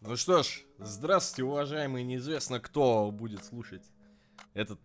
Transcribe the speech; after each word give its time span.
Ну 0.00 0.16
что 0.16 0.42
ж, 0.42 0.64
здравствуйте, 0.78 1.44
уважаемые, 1.44 2.04
неизвестно 2.04 2.58
кто 2.58 3.12
будет 3.12 3.44
слушать 3.44 3.84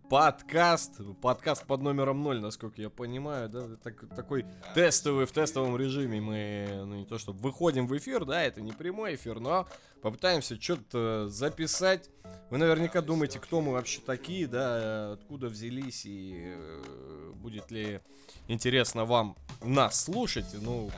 подкаст, 0.08 1.00
подкаст 1.20 1.66
под 1.66 1.82
номером 1.82 2.22
0, 2.22 2.40
насколько 2.40 2.80
я 2.80 2.90
понимаю, 2.90 3.48
да, 3.48 3.76
так, 3.82 4.08
такой 4.14 4.46
тестовый, 4.74 5.26
в 5.26 5.32
тестовом 5.32 5.76
режиме 5.76 6.20
мы, 6.20 6.68
ну 6.84 6.94
не 6.96 7.04
то 7.04 7.18
что 7.18 7.32
выходим 7.32 7.86
в 7.86 7.96
эфир, 7.96 8.24
да, 8.24 8.42
это 8.42 8.60
не 8.60 8.72
прямой 8.72 9.16
эфир, 9.16 9.40
но 9.40 9.66
попытаемся 10.02 10.60
что-то 10.60 11.28
записать. 11.28 12.10
Вы 12.50 12.58
наверняка 12.58 13.02
думаете, 13.02 13.40
кто 13.40 13.60
мы 13.60 13.72
вообще 13.72 14.00
такие, 14.00 14.46
да, 14.46 15.12
откуда 15.12 15.48
взялись 15.48 16.06
и 16.06 16.54
э, 16.54 17.32
будет 17.34 17.70
ли 17.72 18.00
интересно 18.46 19.04
вам 19.04 19.36
нас 19.62 20.04
слушать. 20.04 20.46
Ну, 20.60 20.90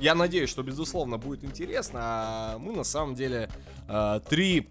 я 0.00 0.14
надеюсь, 0.14 0.50
что 0.50 0.62
безусловно 0.62 1.16
будет 1.16 1.44
интересно, 1.44 2.00
а 2.02 2.58
мы 2.58 2.72
на 2.72 2.84
самом 2.84 3.14
деле 3.14 3.48
э, 3.88 4.20
три 4.28 4.68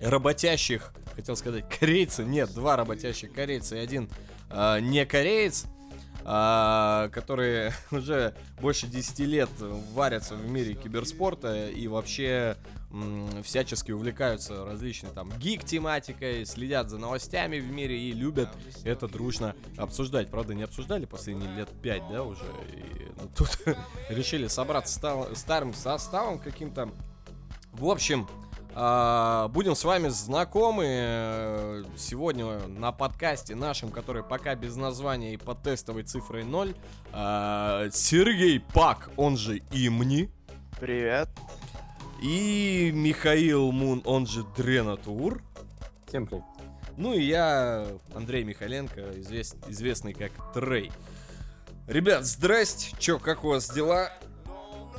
работящих, 0.00 0.94
хотел 1.14 1.36
сказать, 1.36 1.64
корейца. 1.78 2.24
Нет, 2.24 2.52
два 2.54 2.76
работящих 2.76 3.32
корейца 3.32 3.76
и 3.76 3.78
один 3.78 4.08
э, 4.50 4.80
не 4.80 5.04
кореец, 5.06 5.66
э, 6.24 7.08
которые 7.12 7.72
уже 7.90 8.34
больше 8.60 8.86
10 8.86 9.18
лет 9.20 9.50
варятся 9.92 10.34
в 10.34 10.48
мире 10.48 10.74
киберспорта 10.74 11.68
и 11.68 11.86
вообще 11.88 12.56
м, 12.90 13.42
всячески 13.42 13.92
увлекаются 13.92 14.64
различной 14.64 15.10
там 15.10 15.30
гик-тематикой, 15.38 16.44
следят 16.44 16.90
за 16.90 16.98
новостями 16.98 17.58
в 17.58 17.70
мире 17.70 17.98
и 17.98 18.12
любят 18.12 18.50
это 18.84 19.08
дружно 19.08 19.54
обсуждать. 19.76 20.30
Правда, 20.30 20.54
не 20.54 20.62
обсуждали 20.62 21.06
последние 21.06 21.54
лет 21.56 21.68
5, 21.82 22.02
да, 22.10 22.22
уже. 22.22 22.44
И, 22.72 23.10
ну, 23.20 23.30
тут 23.34 23.58
решили 24.08 24.46
собраться 24.46 25.00
старым 25.34 25.74
составом 25.74 26.38
каким-то. 26.38 26.90
В 27.72 27.86
общем, 27.86 28.28
будем 28.74 29.74
с 29.74 29.84
вами 29.84 30.08
знакомы 30.08 30.84
э, 30.88 31.84
сегодня 31.96 32.58
на 32.68 32.90
подкасте 32.90 33.54
нашем, 33.54 33.90
который 33.90 34.22
пока 34.22 34.54
без 34.54 34.76
названия 34.76 35.34
и 35.34 35.36
под 35.36 35.62
тестовой 35.62 36.04
цифрой 36.04 36.44
0. 36.44 36.74
А, 37.12 37.88
Сергей 37.92 38.60
Пак, 38.60 39.10
он 39.16 39.36
же 39.36 39.58
Имни. 39.72 40.30
Привет. 40.80 41.28
И 42.22 42.90
Михаил 42.94 43.72
Мун, 43.72 44.00
он 44.06 44.26
же 44.26 44.44
Дренатур. 44.56 45.42
Всем 46.06 46.26
привет. 46.26 46.44
Ну 46.96 47.14
и 47.14 47.22
я, 47.22 47.86
Андрей 48.14 48.44
Михаленко, 48.44 49.20
извест, 49.20 49.56
известный 49.68 50.14
как 50.14 50.30
Трей. 50.52 50.90
Ребят, 51.88 52.24
здрасте. 52.24 52.94
Чё, 52.98 53.18
как 53.18 53.44
у 53.44 53.48
вас 53.48 53.70
дела? 53.70 54.12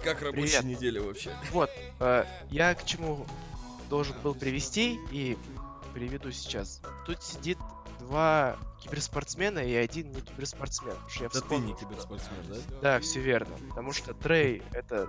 Как 0.03 0.21
рабочая 0.21 0.59
Привет. 0.59 0.63
неделя 0.63 1.01
вообще? 1.01 1.31
Вот, 1.51 1.69
э, 2.01 2.25
я 2.51 2.75
к 2.75 2.83
чему 2.83 3.25
должен 3.93 4.19
был 4.23 4.33
привести 4.33 4.99
и 5.11 5.37
приведу 5.93 6.31
сейчас. 6.31 6.81
Тут 7.05 7.21
сидит 7.21 7.59
два 7.99 8.57
киберспортсмена 8.81 9.59
и 9.59 9.75
один 9.75 10.11
не 10.11 10.19
киберспортсмен. 10.19 10.95
Я 11.21 11.29
да 11.29 11.41
ты 11.41 11.57
не 11.59 11.75
киберспортсмен, 11.75 12.39
да? 12.49 12.55
Да, 12.81 12.99
все 13.01 13.19
верно. 13.19 13.55
Потому 13.69 13.93
что 13.93 14.15
Трей 14.15 14.63
это 14.71 15.07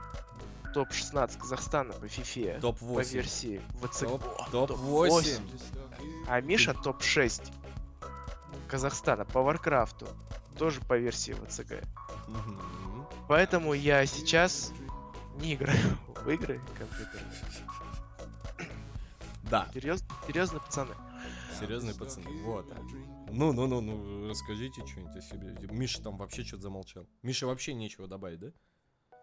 топ-16 0.75 1.39
Казахстана 1.39 1.95
по 1.95 2.05
FIFA. 2.05 2.61
Топ-8. 2.61 2.95
По 2.95 3.01
версии 3.01 3.63
ВЦГ. 3.83 4.51
Топ-8. 4.53 5.41
А 6.29 6.43
Миша 6.43 6.75
топ-6 6.75 7.51
Казахстана 8.69 9.25
по 9.25 9.41
Варкрафту. 9.41 10.07
Тоже 10.59 10.83
по 10.83 10.99
версии 10.99 11.33
WCG. 11.33 11.83
Поэтому 13.29 13.73
я 13.73 14.05
сейчас 14.05 14.73
не 15.37 15.55
играю 15.55 15.97
в 16.23 16.29
игры 16.29 16.61
компьютерные. 16.79 17.64
Да. 19.55 19.71
Серьезно, 19.73 20.09
серьезно, 20.27 20.59
пацаны. 20.59 20.95
Серьезные 21.61 21.95
пацаны. 21.95 22.27
Вот. 22.43 22.67
Ну, 23.31 23.53
ну, 23.53 23.69
ну, 23.69 23.81
ну, 23.81 24.29
расскажите 24.29 24.85
что-нибудь 24.85 25.15
о 25.15 25.21
себе. 25.21 25.57
Миша 25.71 26.03
там 26.03 26.17
вообще 26.17 26.43
что-то 26.43 26.65
замолчал. 26.65 27.07
Миша 27.23 27.47
вообще 27.47 27.73
нечего 27.75 28.09
добавить, 28.09 28.41
да? 28.41 28.49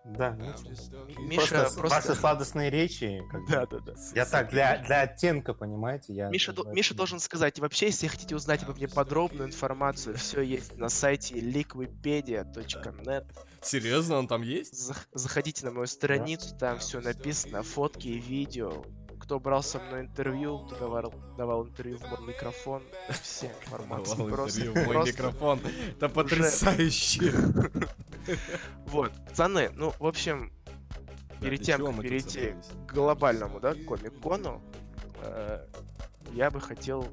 Да, 0.06 0.32
Миша 0.32 1.48
просто, 1.48 1.80
просто... 1.80 2.08
Ваши 2.08 2.16
сладостные 2.16 2.70
речи. 2.70 3.22
Как 3.30 3.42
да, 3.50 3.66
да, 3.66 3.80
да. 3.80 3.94
Я 4.16 4.26
так, 4.26 4.50
для, 4.50 4.78
для 4.78 5.02
оттенка, 5.02 5.54
понимаете, 5.54 6.14
я... 6.14 6.30
Миша, 6.30 6.54
до, 6.54 6.64
Миша 6.64 6.96
должен 6.96 7.20
сказать, 7.20 7.60
вообще, 7.60 7.88
если 7.88 8.08
хотите 8.08 8.34
узнать 8.36 8.64
обо 8.64 8.74
мне 8.74 8.88
подробную 8.88 9.50
информацию, 9.50 10.16
все 10.16 10.42
есть 10.42 10.78
на 10.78 10.88
сайте 10.88 11.36
liquipedia.net. 11.36 13.26
Серьезно, 13.62 14.18
он 14.18 14.28
там 14.28 14.42
есть? 14.44 14.92
Заходите 15.12 15.66
на 15.66 15.72
мою 15.72 15.88
страницу, 15.88 16.56
там 16.58 16.80
все 16.80 17.02
написано, 17.02 17.62
фотки 17.64 18.08
и 18.08 18.18
видео 18.18 18.86
кто 19.32 19.40
брал 19.40 19.64
со 19.64 19.80
мной 19.80 20.02
интервью, 20.02 20.60
кто 20.60 20.76
давал, 20.76 21.14
давал 21.38 21.66
интервью 21.66 21.98
в 22.00 22.02
мой 22.02 22.28
микрофон, 22.28 22.84
все 23.22 23.48
информации. 23.66 24.18
Давал 24.18 24.28
просто, 24.28 24.60
интервью 24.60 24.84
в 24.84 24.88
мой 24.88 24.96
просто 24.96 25.14
микрофон, 25.14 25.60
это 25.88 26.10
потрясающе. 26.10 27.34
Вот, 28.88 29.14
пацаны, 29.30 29.72
ну, 29.74 29.94
в 30.00 30.06
общем, 30.06 30.52
перед 31.40 31.62
тем, 31.62 31.86
как 31.86 32.02
перейти 32.02 32.56
к 32.88 32.94
глобальному, 32.94 33.62
да, 33.62 33.74
комик-кону, 33.74 34.62
э, 35.24 35.66
я 36.34 36.52
бы 36.52 36.60
хотел 36.60 37.08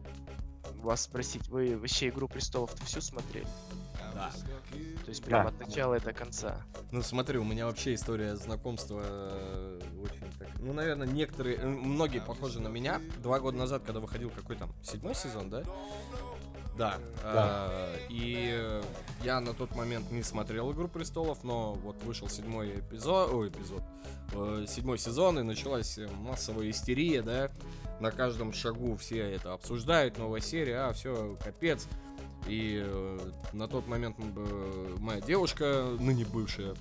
вас 0.82 1.02
спросить, 1.02 1.46
вы 1.46 1.78
вообще 1.78 2.08
«Игру 2.08 2.26
престолов»-то 2.26 2.84
всю 2.84 3.00
смотрели? 3.00 3.46
Да. 4.18 4.30
То 5.04 5.08
есть 5.08 5.24
прям 5.24 5.44
да. 5.44 5.48
от 5.50 5.60
начала 5.60 5.94
и 5.94 6.00
до 6.00 6.12
конца. 6.12 6.62
Ну 6.90 7.02
смотри, 7.02 7.38
у 7.38 7.44
меня 7.44 7.66
вообще 7.66 7.94
история 7.94 8.36
знакомства 8.36 9.02
э, 9.04 9.80
очень 10.02 10.32
так... 10.38 10.48
Ну, 10.58 10.72
наверное, 10.72 11.06
некоторые, 11.06 11.56
э, 11.56 11.66
многие 11.66 12.20
похожи 12.20 12.60
на 12.60 12.68
меня. 12.68 13.00
Два 13.22 13.38
года 13.38 13.56
назад, 13.56 13.84
когда 13.84 14.00
выходил 14.00 14.30
какой 14.30 14.56
там, 14.56 14.72
седьмой 14.82 15.14
сезон, 15.14 15.50
да? 15.50 15.62
Да. 16.76 16.98
да. 17.22 17.68
Э, 17.70 17.98
и 18.08 18.82
я 19.22 19.40
на 19.40 19.54
тот 19.54 19.74
момент 19.74 20.10
не 20.10 20.22
смотрел 20.22 20.72
«Игру 20.72 20.88
престолов», 20.88 21.42
но 21.44 21.74
вот 21.74 22.02
вышел 22.02 22.28
седьмой 22.28 22.80
эпизод, 22.80 23.32
ой, 23.32 23.48
эпизод, 23.48 23.82
э, 24.32 24.66
седьмой 24.68 24.98
сезон, 24.98 25.38
и 25.38 25.42
началась 25.42 25.98
массовая 26.20 26.70
истерия, 26.70 27.22
да? 27.22 27.50
На 28.00 28.10
каждом 28.10 28.52
шагу 28.52 28.96
все 28.96 29.18
это 29.18 29.52
обсуждают, 29.54 30.18
новая 30.18 30.40
серия, 30.40 30.88
а, 30.88 30.92
все, 30.92 31.36
капец. 31.42 31.88
И 32.46 32.82
э, 32.82 33.18
на 33.52 33.68
тот 33.68 33.86
момент 33.86 34.16
э, 34.18 34.96
моя 35.00 35.20
девушка, 35.20 35.96
ныне 35.98 36.24
бывшая, 36.24 36.74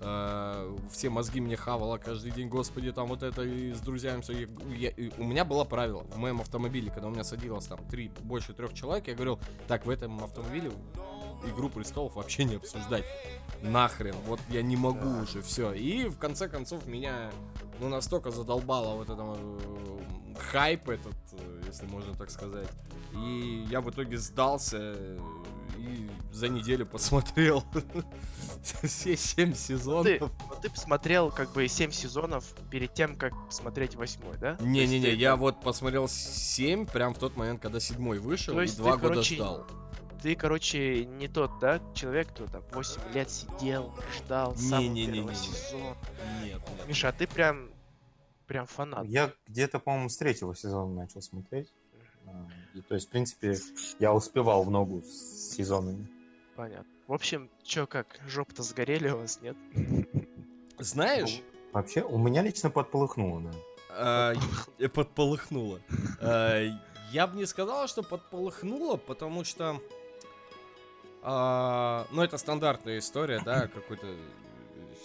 э, 0.00 0.76
все 0.90 1.08
мозги 1.08 1.40
мне 1.40 1.56
хавала 1.56 1.98
каждый 1.98 2.30
день, 2.30 2.48
господи, 2.48 2.92
там 2.92 3.08
вот 3.08 3.22
это 3.22 3.42
и 3.42 3.72
с 3.72 3.80
друзьями 3.80 4.20
все. 4.20 4.32
Я, 4.76 4.92
я, 4.96 5.10
у 5.18 5.24
меня 5.24 5.44
было 5.44 5.64
правило 5.64 6.04
в 6.14 6.18
моем 6.18 6.40
автомобиле, 6.40 6.90
когда 6.90 7.08
у 7.08 7.10
меня 7.10 7.24
садилось 7.24 7.66
там 7.66 7.78
три, 7.88 8.10
больше 8.20 8.52
трех 8.52 8.74
человек, 8.74 9.08
я 9.08 9.14
говорил, 9.14 9.38
так, 9.66 9.86
в 9.86 9.90
этом 9.90 10.22
автомобиле 10.22 10.70
Игру 11.46 11.68
престолов 11.68 12.14
вообще 12.16 12.44
не 12.44 12.56
обсуждать. 12.56 13.04
Нахрен, 13.62 14.14
вот 14.26 14.40
я 14.50 14.62
не 14.62 14.76
могу 14.76 15.22
уже, 15.22 15.42
все. 15.42 15.72
И 15.72 16.06
в 16.08 16.18
конце 16.18 16.48
концов 16.48 16.86
меня, 16.86 17.30
ну, 17.80 17.88
настолько 17.88 18.30
задолбало 18.30 18.96
вот 18.96 19.08
это 19.08 19.36
э, 19.36 20.38
хайп 20.38 20.88
этот, 20.88 21.16
э, 21.32 21.62
если 21.66 21.86
можно 21.86 22.14
так 22.14 22.30
сказать. 22.30 22.68
И 23.14 23.66
я 23.70 23.80
в 23.80 23.90
итоге 23.90 24.18
сдался 24.18 24.94
и 25.78 26.10
за 26.32 26.48
неделю 26.48 26.86
посмотрел 26.86 27.64
все 28.82 29.16
семь 29.16 29.54
сезонов. 29.54 30.04
Ты, 30.04 30.20
ты 30.62 30.70
посмотрел 30.70 31.30
как 31.30 31.52
бы 31.52 31.66
семь 31.68 31.90
сезонов 31.90 32.44
перед 32.70 32.94
тем, 32.94 33.16
как 33.16 33.32
смотреть 33.50 33.94
восьмой, 33.94 34.36
да? 34.38 34.56
Не-не-не, 34.60 35.14
я 35.14 35.36
вот 35.36 35.60
посмотрел 35.60 36.08
семь 36.08 36.86
прям 36.86 37.14
в 37.14 37.18
тот 37.18 37.36
момент, 37.36 37.60
когда 37.60 37.80
седьмой 37.80 38.18
вышел, 38.18 38.58
и 38.60 38.66
два 38.68 38.96
года 38.96 39.22
ждал 39.22 39.66
ты, 40.24 40.36
короче, 40.36 41.04
не 41.04 41.28
тот, 41.28 41.50
да, 41.60 41.82
человек, 41.94 42.30
кто 42.30 42.46
там 42.46 42.62
8 42.72 43.12
лет 43.12 43.28
сидел, 43.28 43.92
ждал 44.16 44.54
не, 44.54 44.58
самого 44.58 44.88
не, 44.88 45.06
первого 45.06 45.30
не, 45.30 45.36
не, 45.36 45.44
сезона. 45.44 45.96
Нет, 46.42 46.62
нет. 46.78 46.88
Миша, 46.88 47.08
а 47.08 47.12
ты 47.12 47.26
прям, 47.26 47.70
прям 48.46 48.64
фанат. 48.64 49.04
Я 49.04 49.34
где-то, 49.46 49.80
по-моему, 49.80 50.08
с 50.08 50.16
третьего 50.16 50.56
сезона 50.56 50.94
начал 50.94 51.20
смотреть. 51.20 51.70
И, 52.72 52.80
то 52.80 52.94
есть, 52.94 53.08
в 53.08 53.10
принципе, 53.10 53.54
я 53.98 54.14
успевал 54.14 54.64
в 54.64 54.70
ногу 54.70 55.02
с 55.02 55.52
сезонами. 55.56 56.08
Понятно. 56.56 56.90
В 57.06 57.12
общем, 57.12 57.50
чё, 57.62 57.86
как, 57.86 58.18
жопа-то 58.26 58.62
сгорели 58.62 59.10
у 59.10 59.18
вас, 59.18 59.42
нет? 59.42 59.58
Знаешь? 60.78 61.42
Вообще, 61.74 62.00
у 62.00 62.16
меня 62.16 62.40
лично 62.40 62.70
подполыхнуло, 62.70 63.42
да. 63.42 63.50
А, 63.90 64.34
подполыхнуло. 64.88 65.80
А, 66.18 66.64
я 67.12 67.26
бы 67.26 67.36
не 67.36 67.44
сказал, 67.44 67.88
что 67.88 68.02
подполыхнуло, 68.02 68.96
потому 68.96 69.44
что 69.44 69.82
а, 71.24 72.06
ну, 72.10 72.22
это 72.22 72.36
стандартная 72.36 72.98
история, 72.98 73.40
да, 73.44 73.66
какой-то 73.66 74.06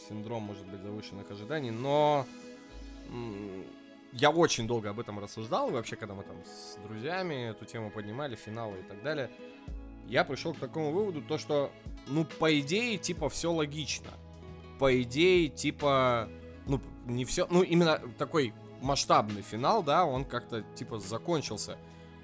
синдром, 0.07 0.43
может 0.43 0.65
быть, 0.67 0.81
завышенных 0.81 1.31
ожиданий, 1.31 1.71
но 1.71 2.25
я 4.11 4.29
очень 4.29 4.67
долго 4.67 4.89
об 4.89 4.99
этом 4.99 5.19
рассуждал, 5.19 5.69
и 5.69 5.71
вообще, 5.71 5.95
когда 5.95 6.15
мы 6.15 6.23
там 6.23 6.35
с 6.43 6.77
друзьями 6.85 7.51
эту 7.51 7.65
тему 7.65 7.89
поднимали, 7.89 8.35
финалы 8.35 8.79
и 8.79 8.83
так 8.83 9.01
далее, 9.01 9.31
я 10.07 10.25
пришел 10.25 10.53
к 10.53 10.57
такому 10.57 10.91
выводу, 10.91 11.21
то, 11.21 11.37
что 11.37 11.71
ну, 12.07 12.25
по 12.25 12.59
идее, 12.59 12.97
типа, 12.97 13.29
все 13.29 13.51
логично. 13.51 14.09
По 14.77 15.01
идее, 15.01 15.47
типа, 15.47 16.27
ну, 16.65 16.81
не 17.05 17.23
все, 17.23 17.47
ну, 17.49 17.61
именно 17.61 18.01
такой 18.17 18.53
масштабный 18.81 19.41
финал, 19.41 19.83
да, 19.83 20.05
он 20.05 20.25
как-то, 20.25 20.63
типа, 20.75 20.99
закончился. 20.99 21.77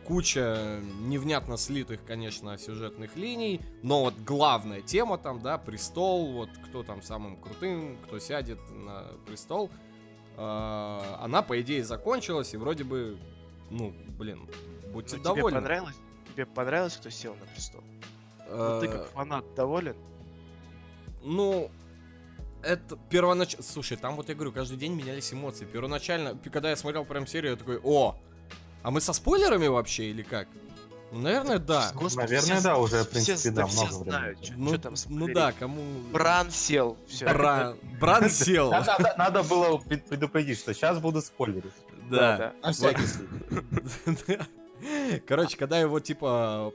Куча 0.06 0.82
невнятно 1.02 1.58
слитых, 1.58 2.00
конечно, 2.06 2.58
сюжетных 2.58 3.16
линий, 3.16 3.60
но 3.82 4.02
вот 4.04 4.14
главная 4.20 4.82
тема 4.82 5.18
там, 5.18 5.42
да, 5.42 5.58
престол, 5.58 6.32
вот 6.34 6.50
кто 6.68 6.84
там 6.84 7.02
самым 7.02 7.38
крутым, 7.38 7.98
кто 8.06 8.20
сядет 8.20 8.60
на 8.72 9.04
престол, 9.26 9.72
э, 10.38 11.02
она, 11.20 11.42
по 11.42 11.60
идее, 11.60 11.84
закончилась, 11.84 12.54
и 12.54 12.58
вроде 12.58 12.84
бы, 12.84 13.18
ну, 13.72 13.96
блин, 14.20 14.48
будьте 14.94 15.18
Ну, 15.18 15.24
довольны. 15.24 15.50
Тебе 15.50 15.62
понравилось? 15.62 15.96
Тебе 16.34 16.46
понравилось, 16.46 16.98
кто 16.98 17.10
сел 17.10 17.36
на 17.36 17.46
престол? 17.48 17.82
Ну, 18.50 18.80
ты 18.80 18.88
Э, 18.88 18.92
как 18.92 19.10
фанат 19.10 19.46
доволен? 19.56 19.96
Ну, 21.24 21.72
это 22.62 22.98
первоначально... 23.10 23.64
Слушай, 23.64 23.98
там 23.98 24.16
вот 24.16 24.30
я 24.30 24.36
говорю, 24.36 24.52
каждый 24.52 24.78
день 24.78 24.94
менялись 24.94 25.34
эмоции. 25.34 25.66
Первоначально, 25.66 26.38
когда 26.44 26.70
я 26.70 26.76
смотрел 26.76 27.06
прям 27.06 27.26
серию, 27.26 27.54
я 27.54 27.58
такой, 27.58 27.80
о, 27.84 28.20
а 28.86 28.92
мы 28.92 29.02
со 29.02 29.14
спойлерами 29.14 29.68
вообще 29.68 30.06
или 30.12 30.22
как? 30.22 30.48
Ну, 31.12 31.20
наверное, 31.22 31.60
да. 31.60 31.92
Господи, 31.94 32.32
Наверное, 32.34 32.56
все- 32.58 32.64
да, 32.64 32.78
уже, 32.78 32.98
в 32.98 33.02
все- 33.02 33.12
принципе, 33.12 33.52
да, 33.52 33.66
все 33.68 33.82
много 33.86 33.94
времени. 33.96 34.10
знают, 34.10 34.42
чё- 34.42 34.54
Ну, 34.58 34.72
чё 34.72 34.78
там 34.78 34.94
ну 35.10 35.28
да, 35.34 35.52
кому... 35.54 35.82
Бран 36.12 36.52
сел, 36.52 36.98
все. 37.08 37.26
Бран, 37.26 37.78
Бран 38.00 38.30
сел. 38.30 38.72
Надо, 39.18 39.44
было 39.44 39.78
пред- 39.78 40.06
предупредить, 40.06 40.60
что 40.60 40.74
сейчас 40.74 41.00
буду 41.00 41.22
спойлерить. 41.22 41.72
Да. 42.10 42.54
На 42.64 42.72
всякий 42.74 43.04
случай. 44.04 44.40
Короче, 45.28 45.58
когда 45.58 45.80
его, 45.80 46.00
типа, 46.00 46.74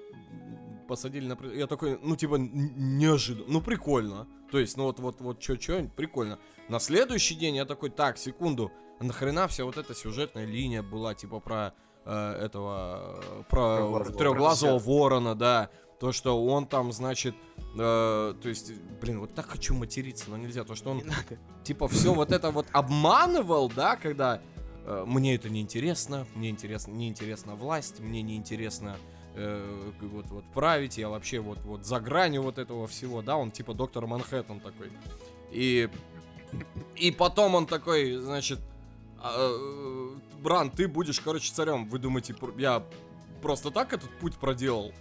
посадили 0.89 1.27
на... 1.27 1.37
при- 1.37 1.59
Я 1.59 1.67
такой, 1.67 1.99
ну, 2.03 2.17
типа, 2.17 2.37
неожиданно. 2.37 3.47
Ну, 3.49 3.61
прикольно. 3.61 4.27
То 4.51 4.59
есть, 4.59 4.77
ну, 4.77 4.85
вот, 4.85 4.99
вот, 5.01 5.21
вот, 5.21 5.39
чё-чё, 5.39 5.89
прикольно. 5.97 6.39
На 6.69 6.81
следующий 6.81 7.35
день 7.35 7.57
я 7.57 7.65
такой, 7.67 7.91
так, 7.91 8.19
секунду, 8.19 8.73
а 8.99 9.05
нахрена 9.05 9.47
вся 9.49 9.65
вот 9.65 9.77
эта 9.77 9.95
сюжетная 9.95 10.47
линия 10.47 10.83
была, 10.83 11.15
типа, 11.15 11.41
про 11.41 11.75
э, 12.05 12.45
этого, 12.45 13.21
э, 13.23 13.43
про 13.49 13.77
Трёхглазого 13.77 14.19
трехглазого 14.19 14.79
ворона, 14.79 15.35
да. 15.35 15.71
То, 15.99 16.13
что 16.13 16.43
он 16.47 16.67
там, 16.67 16.93
значит, 16.93 17.35
э, 17.75 17.79
то 17.79 18.49
есть, 18.49 18.73
блин, 19.01 19.21
вот 19.21 19.35
так 19.35 19.47
хочу 19.47 19.75
материться, 19.75 20.31
но 20.31 20.37
нельзя. 20.39 20.65
То, 20.65 20.75
что 20.75 20.91
он 20.91 21.03
типа 21.63 21.89
все 21.89 22.15
вот 22.15 22.33
это 22.33 22.51
вот 22.51 22.67
обманывал, 22.73 23.69
да, 23.69 23.97
когда 23.97 24.41
э, 24.85 25.05
мне 25.07 25.35
это 25.35 25.51
не 25.51 25.61
интересно, 25.61 26.27
мне 26.35 26.49
интересно, 26.49 26.93
не 26.93 27.09
интересна 27.09 27.55
власть, 27.55 28.01
мне 28.01 28.23
не 28.23 28.37
интересно 28.37 28.97
э, 29.35 29.91
вот 30.01 30.27
вот 30.31 30.45
править, 30.55 30.97
я 30.97 31.11
вообще 31.11 31.41
вот 31.41 31.59
вот 31.65 31.85
за 31.85 32.01
гранью 32.01 32.43
вот 32.43 32.59
этого 32.59 32.87
всего, 32.87 33.21
да, 33.21 33.37
он 33.37 33.51
типа 33.51 33.75
доктор 33.75 34.07
Манхэттен 34.07 34.61
такой. 34.61 34.91
И 35.51 35.91
и 36.97 37.11
потом 37.11 37.55
он 37.55 37.67
такой, 37.67 38.17
значит, 38.17 38.59
Бран, 40.39 40.71
ты 40.71 40.89
будешь, 40.89 41.21
короче, 41.21 41.53
царем. 41.53 41.89
Вы 41.89 41.99
думаете, 41.99 42.35
я 42.57 42.83
просто 43.43 43.71
так 43.71 43.93
этот 43.93 44.11
путь 44.19 44.37
проделал? 44.39 44.93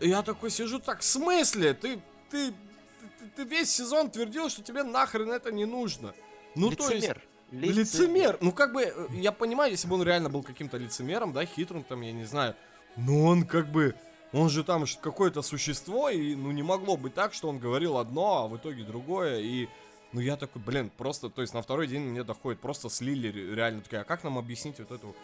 Я 0.00 0.22
такой 0.22 0.50
сижу 0.50 0.78
так, 0.78 1.00
в 1.00 1.04
смысле? 1.04 1.74
Ты, 1.74 2.00
ты, 2.30 2.50
ты, 2.50 3.26
ты 3.36 3.44
весь 3.44 3.70
сезон 3.70 4.10
твердил, 4.10 4.48
что 4.48 4.62
тебе 4.62 4.82
нахрен 4.82 5.30
это 5.30 5.52
не 5.52 5.64
нужно. 5.64 6.14
Ну, 6.54 6.70
то 6.70 6.90
есть, 6.90 7.08
Лицемер. 7.52 7.76
лицемер. 7.76 8.38
Ну, 8.40 8.52
как 8.52 8.72
бы, 8.72 8.82
э, 8.82 9.06
я 9.12 9.30
понимаю, 9.30 9.70
если 9.70 9.86
бы 9.86 9.94
он 9.94 10.02
реально 10.02 10.28
был 10.30 10.42
каким-то 10.42 10.78
лицемером, 10.78 11.32
да, 11.32 11.44
хитрым 11.44 11.84
там, 11.84 12.00
я 12.00 12.12
не 12.12 12.24
знаю. 12.24 12.56
Но 12.96 13.24
он 13.24 13.44
как 13.44 13.70
бы, 13.70 13.94
он 14.32 14.48
же 14.48 14.64
там 14.64 14.84
какое-то 15.00 15.42
существо, 15.42 16.08
и, 16.08 16.34
ну, 16.34 16.50
не 16.50 16.62
могло 16.62 16.96
быть 16.96 17.14
так, 17.14 17.34
что 17.34 17.48
он 17.48 17.58
говорил 17.58 17.98
одно, 17.98 18.44
а 18.44 18.48
в 18.48 18.56
итоге 18.56 18.84
другое, 18.84 19.40
и... 19.40 19.68
Ну, 20.12 20.20
я 20.20 20.36
такой, 20.36 20.60
блин, 20.60 20.90
просто, 20.96 21.30
то 21.30 21.40
есть 21.40 21.54
на 21.54 21.62
второй 21.62 21.86
день 21.86 22.02
мне 22.02 22.22
доходит, 22.22 22.60
просто 22.60 22.90
слили 22.90 23.28
ре- 23.28 23.54
реально 23.54 23.80
такая, 23.80 24.02
а 24.02 24.04
как 24.04 24.24
нам 24.24 24.36
объяснить 24.36 24.78
вот 24.78 24.90
эту 24.90 25.16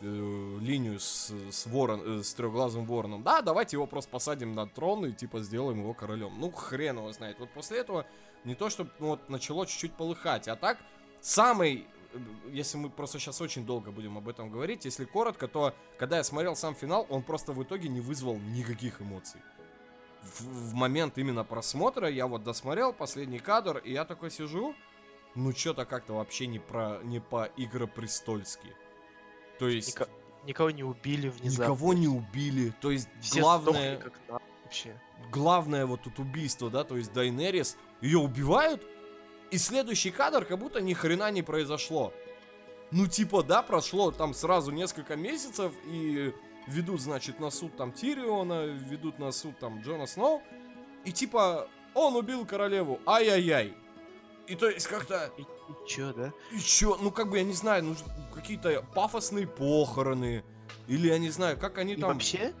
э, 0.00 0.58
линию 0.62 0.98
с, 0.98 1.30
с, 1.50 1.66
ворон, 1.66 2.20
э, 2.20 2.22
с 2.22 2.32
трехглазым 2.32 2.86
вороном? 2.86 3.22
Да, 3.22 3.42
давайте 3.42 3.76
его 3.76 3.86
просто 3.86 4.10
посадим 4.10 4.54
на 4.54 4.66
трон 4.66 5.04
и, 5.04 5.12
типа, 5.12 5.40
сделаем 5.40 5.80
его 5.80 5.92
королем. 5.92 6.40
Ну, 6.40 6.50
хрен 6.50 6.96
его 6.96 7.12
знает. 7.12 7.38
Вот 7.38 7.50
после 7.50 7.78
этого 7.80 8.06
не 8.44 8.54
то, 8.54 8.70
что 8.70 8.86
ну, 8.98 9.08
вот 9.08 9.28
начало 9.28 9.66
чуть-чуть 9.66 9.92
полыхать, 9.92 10.48
а 10.48 10.56
так 10.56 10.78
самый, 11.20 11.84
э, 12.14 12.18
если 12.50 12.78
мы 12.78 12.88
просто 12.88 13.18
сейчас 13.18 13.42
очень 13.42 13.66
долго 13.66 13.90
будем 13.90 14.16
об 14.16 14.26
этом 14.26 14.50
говорить, 14.50 14.86
если 14.86 15.04
коротко, 15.04 15.48
то 15.48 15.74
когда 15.98 16.16
я 16.16 16.24
смотрел 16.24 16.56
сам 16.56 16.74
финал, 16.74 17.06
он 17.10 17.22
просто 17.22 17.52
в 17.52 17.62
итоге 17.62 17.90
не 17.90 18.00
вызвал 18.00 18.38
никаких 18.38 19.02
эмоций. 19.02 19.42
В, 20.22 20.40
в 20.70 20.74
момент 20.74 21.16
именно 21.18 21.44
просмотра 21.44 22.08
я 22.08 22.26
вот 22.26 22.42
досмотрел 22.44 22.92
последний 22.92 23.38
кадр, 23.38 23.78
и 23.78 23.92
я 23.92 24.04
такой 24.04 24.30
сижу, 24.30 24.74
ну 25.34 25.52
что-то 25.52 25.84
как-то 25.86 26.14
вообще 26.14 26.46
не 26.46 26.58
про 26.58 27.00
не 27.02 27.20
по 27.20 27.48
игропрестольски. 27.56 28.74
То 29.58 29.68
есть 29.68 29.96
Ника- 29.96 30.08
Никого 30.44 30.70
не 30.70 30.82
убили 30.84 31.28
внезапно. 31.28 31.62
никого 31.64 31.92
не 31.94 32.08
убили. 32.08 32.72
То 32.80 32.90
есть 32.90 33.08
Все 33.20 33.40
главное, 33.40 33.96
как 33.98 34.18
вообще. 34.64 34.98
главное 35.30 35.84
вот 35.86 36.02
тут 36.02 36.18
убийство, 36.18 36.70
да, 36.70 36.82
то 36.84 36.96
есть 36.96 37.12
Дайнерис, 37.12 37.76
ее 38.00 38.18
убивают, 38.18 38.82
и 39.50 39.58
следующий 39.58 40.10
кадр 40.10 40.44
как 40.46 40.58
будто 40.58 40.80
ни 40.80 40.94
хрена 40.94 41.30
не 41.30 41.42
произошло. 41.42 42.12
Ну, 42.90 43.06
типа, 43.06 43.42
да, 43.42 43.62
прошло 43.62 44.10
там 44.10 44.32
сразу 44.34 44.70
несколько 44.72 45.14
месяцев, 45.14 45.72
и 45.84 46.34
ведут, 46.70 47.00
значит, 47.00 47.40
на 47.40 47.50
суд 47.50 47.76
там 47.76 47.92
Тириона, 47.92 48.66
ведут 48.66 49.18
на 49.18 49.32
суд 49.32 49.58
там 49.58 49.80
Джона 49.82 50.06
Сноу, 50.06 50.42
и 51.04 51.12
типа, 51.12 51.68
он 51.94 52.16
убил 52.16 52.46
королеву, 52.46 53.00
ай-яй-яй. 53.06 53.74
И 54.46 54.56
то 54.56 54.68
есть 54.68 54.86
как-то, 54.86 55.30
И, 55.38 55.42
и 55.42 55.46
чё, 55.88 56.12
да? 56.12 56.32
и 56.52 56.58
чё, 56.58 56.96
ну 57.00 57.10
как 57.10 57.30
бы, 57.30 57.38
я 57.38 57.44
не 57.44 57.52
знаю, 57.52 57.84
ну 57.84 57.94
какие-то 58.34 58.84
пафосные 58.94 59.46
похороны, 59.46 60.44
или 60.88 61.08
я 61.08 61.18
не 61.18 61.30
знаю, 61.30 61.58
как 61.58 61.78
они 61.78 61.94
И 61.94 61.96
там... 62.00 62.12
вообще, 62.12 62.52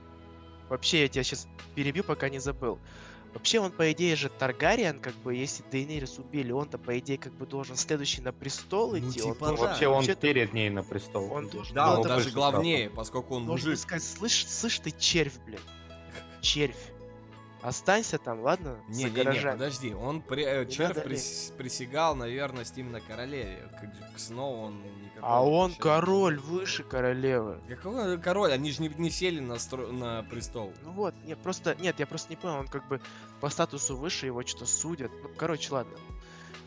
вообще 0.68 1.02
я 1.02 1.08
тебя 1.08 1.24
сейчас 1.24 1.48
перебью, 1.74 2.04
пока 2.04 2.28
не 2.28 2.38
забыл. 2.38 2.78
Вообще 3.32 3.60
он, 3.60 3.70
по 3.70 3.92
идее 3.92 4.16
же, 4.16 4.28
Таргариен, 4.28 4.98
как 4.98 5.14
бы, 5.14 5.34
если 5.34 5.62
Дейнерис 5.70 6.18
убили, 6.18 6.50
он-то, 6.50 6.78
по 6.78 6.98
идее, 6.98 7.16
как 7.16 7.32
бы 7.32 7.46
должен 7.46 7.76
следующий 7.76 8.20
на 8.22 8.32
престол 8.32 8.90
Ну, 8.90 8.98
идти. 8.98 9.20
типа, 9.20 9.28
он 9.28 9.34
да. 9.38 9.46
должен 9.46 9.66
Вообще 9.66 9.86
он 9.86 9.94
вообще-то- 9.96 10.20
перед 10.20 10.52
ней 10.52 10.68
на 10.68 10.82
престол. 10.82 11.30
Он 11.32 11.48
должен- 11.48 11.74
Да, 11.74 11.86
Ну, 11.86 11.92
он 11.92 12.00
это 12.00 12.08
даже 12.16 12.30
главнее, 12.30 12.90
поскольку 12.90 13.36
он 13.36 13.46
должен 13.46 13.68
мужик. 13.70 13.80
сказать, 13.82 14.02
слышь, 14.02 14.46
слышь 14.48 14.80
ты, 14.80 14.90
червь, 14.90 15.38
блин. 15.46 15.60
Червь. 16.40 16.74
Останься 17.62 18.16
там, 18.18 18.40
ладно? 18.40 18.78
Не, 18.88 19.04
не, 19.04 19.10
не, 19.10 19.40
подожди, 19.52 19.92
он 19.94 20.22
при, 20.22 20.44
э, 20.44 20.66
червь 20.66 20.96
надо 20.96 21.08
прис- 21.08 21.52
присягал 21.56 22.16
на 22.16 22.26
верность 22.26 22.76
именно 22.78 23.00
королеве. 23.02 23.68
Как 23.78 24.14
к 24.14 24.18
Сноу 24.18 24.62
он 24.62 24.82
А 25.22 25.44
он 25.44 25.74
король 25.74 26.38
выше 26.38 26.82
королевы. 26.82 27.58
Какой 27.68 28.14
он 28.14 28.20
король? 28.20 28.52
Они 28.52 28.70
же 28.72 28.82
не, 28.82 28.88
не 28.88 29.10
сели 29.10 29.40
на, 29.40 29.54
стро- 29.54 29.92
на 29.92 30.22
престол. 30.24 30.72
Ну 30.84 30.92
вот, 30.92 31.14
нет, 31.24 31.38
просто, 31.38 31.74
нет, 31.80 31.98
я 31.98 32.06
просто 32.06 32.30
не 32.30 32.36
понял, 32.36 32.56
он 32.56 32.68
как 32.68 32.86
бы 32.88 33.00
по 33.40 33.48
статусу 33.50 33.96
выше, 33.96 34.26
его 34.26 34.42
что-то 34.46 34.66
судят. 34.66 35.10
Ну, 35.22 35.30
короче, 35.36 35.72
ладно. 35.72 35.92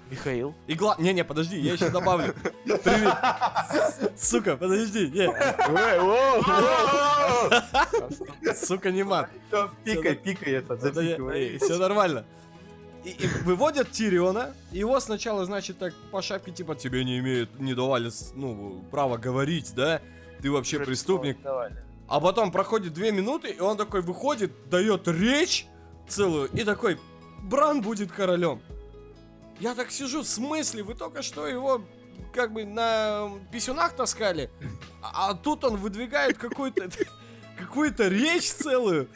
Михаил. 0.10 0.54
И 0.68 0.76
гла... 0.76 0.96
Не-не, 1.00 1.24
подожди, 1.24 1.58
я 1.60 1.74
еще 1.74 1.90
добавлю. 1.90 2.36
Привет. 2.66 3.16
Сука, 4.20 4.58
подожди. 4.58 5.08
Не, 5.10 5.28
сука, 8.54 8.92
не 8.92 9.04
мат. 9.04 9.30
Пикай, 9.84 10.16
пикай 10.16 10.54
это. 10.54 10.78
Все 10.78 11.78
нормально. 11.78 12.26
И, 13.04 13.10
и 13.10 13.28
выводят 13.44 13.92
Тириона, 13.92 14.56
его 14.72 15.00
сначала, 15.00 15.46
значит, 15.46 15.78
так 15.78 15.94
по 16.12 16.22
шапке, 16.22 16.52
типа, 16.52 16.76
тебе 16.76 17.04
не 17.04 17.20
имеют, 17.20 17.60
не 17.60 17.74
давали, 17.74 18.10
ну, 18.34 18.84
права 18.92 19.18
говорить, 19.18 19.74
да? 19.76 20.02
Ты 20.42 20.52
вообще 20.52 20.80
преступник. 20.80 21.38
А 22.08 22.20
потом 22.20 22.52
проходит 22.52 22.94
две 22.94 23.12
минуты, 23.12 23.50
и 23.50 23.60
он 23.60 23.78
такой 23.78 24.02
выходит, 24.02 24.52
дает 24.70 25.08
речь 25.08 25.68
целую, 26.08 26.50
и 26.50 26.64
такой, 26.64 27.00
Бран 27.44 27.82
будет 27.82 28.12
королем. 28.12 28.62
Я 29.60 29.76
так 29.76 29.92
сижу, 29.92 30.22
в 30.22 30.28
смысле, 30.28 30.84
вы 30.84 30.96
только 30.96 31.22
что 31.22 31.48
его 31.48 31.84
как 32.34 32.54
бы 32.54 32.66
на 32.66 33.32
писюнах 33.52 33.94
таскали, 33.94 34.50
а, 35.02 35.30
а 35.30 35.34
тут 35.34 35.64
он 35.64 35.78
выдвигает 35.78 36.38
какую-то 36.38 36.90
какую-то 37.58 38.08
речь 38.08 38.52
целую. 38.52 39.10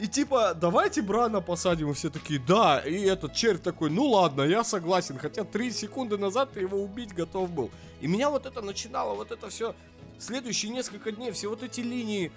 И 0.00 0.06
типа, 0.06 0.54
давайте 0.54 1.02
Брана 1.02 1.40
посадим, 1.40 1.90
и 1.90 1.94
все 1.94 2.08
такие, 2.08 2.38
да, 2.38 2.78
и 2.78 3.02
этот 3.02 3.34
червь 3.34 3.60
такой, 3.60 3.90
ну 3.90 4.06
ладно, 4.06 4.42
я 4.42 4.62
согласен, 4.62 5.18
хотя 5.18 5.42
три 5.42 5.72
секунды 5.72 6.16
назад 6.16 6.52
ты 6.52 6.60
его 6.60 6.80
убить 6.80 7.12
готов 7.12 7.50
был. 7.50 7.70
И 8.00 8.06
меня 8.06 8.30
вот 8.30 8.46
это 8.46 8.62
начинало, 8.62 9.14
вот 9.16 9.32
это 9.32 9.48
все, 9.48 9.74
следующие 10.18 10.70
несколько 10.70 11.10
дней, 11.10 11.32
все 11.32 11.48
вот 11.48 11.64
эти 11.64 11.80
линии 11.80 12.30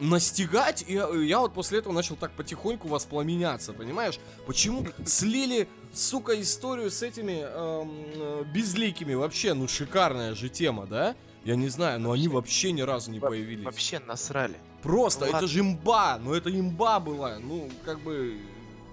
настигать, 0.00 0.82
и 0.88 0.94
я, 0.94 1.40
вот 1.40 1.52
после 1.52 1.78
этого 1.78 1.92
начал 1.92 2.16
так 2.16 2.32
потихоньку 2.32 2.88
воспламеняться, 2.88 3.74
понимаешь? 3.74 4.18
Почему 4.46 4.86
слили, 5.04 5.68
сука, 5.92 6.40
историю 6.40 6.90
с 6.90 7.02
этими 7.02 7.44
эм, 7.44 7.92
э, 8.14 8.44
безликими? 8.52 9.12
Вообще, 9.12 9.52
ну 9.52 9.68
шикарная 9.68 10.34
же 10.34 10.48
тема, 10.48 10.86
да? 10.86 11.14
Я 11.44 11.56
не 11.56 11.68
знаю, 11.68 11.98
но 12.00 12.12
они 12.12 12.28
вообще 12.28 12.72
ни 12.72 12.82
разу 12.82 13.10
не 13.10 13.18
Во- 13.18 13.28
появились. 13.28 13.64
Вообще 13.64 13.98
насрали. 13.98 14.56
Просто, 14.82 15.20
Ну 15.20 15.26
это 15.26 15.34
ладно. 15.34 15.48
же 15.48 15.60
имба, 15.60 16.18
ну 16.18 16.34
это 16.34 16.50
имба 16.50 17.00
была, 17.00 17.38
ну 17.38 17.68
как 17.84 18.00
бы, 18.00 18.38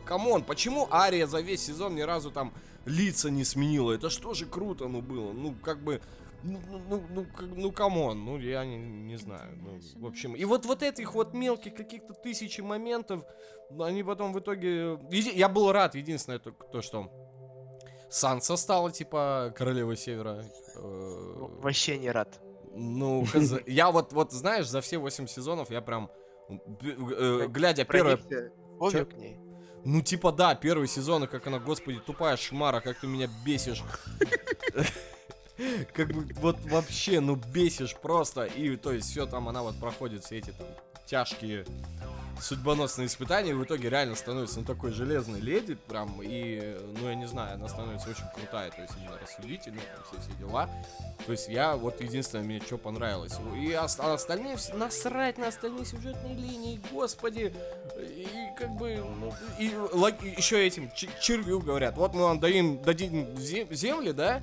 come 0.05 0.27
on, 0.27 0.43
почему 0.44 0.88
Ария 0.91 1.27
за 1.27 1.41
весь 1.41 1.62
сезон 1.65 1.96
ни 1.96 2.01
разу 2.01 2.32
там 2.32 2.53
лица 2.86 3.29
не 3.29 3.44
сменила? 3.44 3.91
Это 3.91 4.10
что 4.10 4.34
же 4.34 4.46
круто, 4.46 4.88
ну, 4.88 5.01
было? 5.01 5.32
Ну, 5.32 5.56
как 5.63 5.84
бы, 5.84 6.01
ну, 6.44 6.60
ну, 6.89 7.03
ну, 7.10 7.25
ну, 7.56 7.72
come 7.71 8.01
on, 8.01 8.24
ну, 8.25 8.39
я 8.39 8.65
не, 8.65 8.77
не 8.77 9.18
знаю. 9.18 9.58
Ну, 9.62 9.79
в 10.01 10.08
общем, 10.08 10.36
и 10.36 10.46
вот, 10.46 10.65
вот 10.65 10.82
этих 10.84 11.13
вот 11.13 11.34
мелких 11.34 11.75
каких-то 11.75 12.13
тысячи 12.13 12.62
моментов, 12.62 13.24
они 13.79 14.03
потом 14.03 14.34
в 14.34 14.39
итоге... 14.39 14.98
Я 15.12 15.50
был 15.50 15.72
рад, 15.72 15.96
единственное, 15.96 16.39
то, 16.39 16.51
то 16.51 16.82
что 16.82 17.12
Санса 18.10 18.58
стала, 18.58 18.91
типа, 18.91 19.53
королевой 19.56 19.98
Севера. 19.98 20.44
Э, 20.81 21.48
вообще 21.62 21.98
не 21.98 22.12
рад. 22.12 22.39
Ну, 22.74 23.25
я 23.65 23.91
вот, 23.91 24.13
вот, 24.13 24.31
знаешь, 24.31 24.67
за 24.67 24.81
все 24.81 24.98
8 24.98 25.27
сезонов 25.27 25.69
я 25.71 25.81
прям, 25.81 26.09
э, 26.50 27.48
глядя 27.50 27.86
первое... 27.86 28.17
к 28.17 29.13
ней. 29.17 29.38
Ну, 29.86 30.01
типа, 30.01 30.31
да, 30.31 30.55
первый 30.55 30.88
сезон, 30.88 31.24
и 31.24 31.27
как 31.27 31.48
она, 31.48 31.59
господи, 31.59 32.00
тупая 32.00 32.36
шмара, 32.38 32.81
как 32.81 33.00
ты 33.00 33.07
меня 33.07 33.29
бесишь. 33.45 33.83
Как 35.93 36.07
бы, 36.13 36.25
вот 36.36 36.57
вообще, 36.71 37.19
ну, 37.19 37.36
бесишь 37.36 37.93
просто. 37.93 38.45
И, 38.45 38.77
то 38.77 38.93
есть, 38.93 39.09
все 39.09 39.25
там, 39.25 39.50
она 39.50 39.62
вот 39.62 39.75
проходит 39.75 40.24
все 40.24 40.38
эти 40.38 40.51
там 40.51 40.67
тяжкие 41.05 41.65
судьбоносные 42.41 43.08
испытания, 43.08 43.51
и 43.51 43.53
в 43.53 43.63
итоге 43.63 43.89
реально 43.89 44.15
становится 44.15 44.60
ну, 44.60 44.65
такой 44.65 44.91
железной 44.91 45.39
леди, 45.39 45.75
прям, 45.75 46.22
и, 46.22 46.77
ну, 47.00 47.10
я 47.10 47.15
не 47.15 47.27
знаю, 47.27 47.55
она 47.55 47.67
становится 47.67 48.10
очень 48.10 48.25
крутая, 48.36 48.72
то 48.72 48.81
есть 48.81 48.93
именно 48.98 49.17
рассудительная, 49.22 49.81
все, 50.10 50.22
все 50.22 50.31
дела. 50.39 50.69
То 51.25 51.31
есть 51.31 51.50
я, 51.50 51.75
вот, 51.75 52.01
единственное, 52.01 52.43
мне 52.43 52.60
что 52.60 52.77
понравилось. 52.77 53.34
И 53.55 53.74
а 53.74 53.84
остальные, 53.84 54.58
насрать 54.74 55.38
на 55.38 55.48
остальные 55.48 55.86
сюжетные 55.86 56.36
линии, 56.36 56.81
господи, 56.91 57.53
и 57.98 58.27
как 58.58 58.72
бы, 58.72 59.03
ну, 59.19 59.34
и, 59.60 59.65
и 59.65 60.36
еще 60.38 60.65
этим 60.65 60.91
червю 61.22 61.60
говорят, 61.60 61.98
вот 61.98 62.13
мы 62.13 62.22
вам 62.22 62.39
дадим, 62.39 62.81
дадим 62.81 63.38
земли, 63.38 64.12
да, 64.12 64.41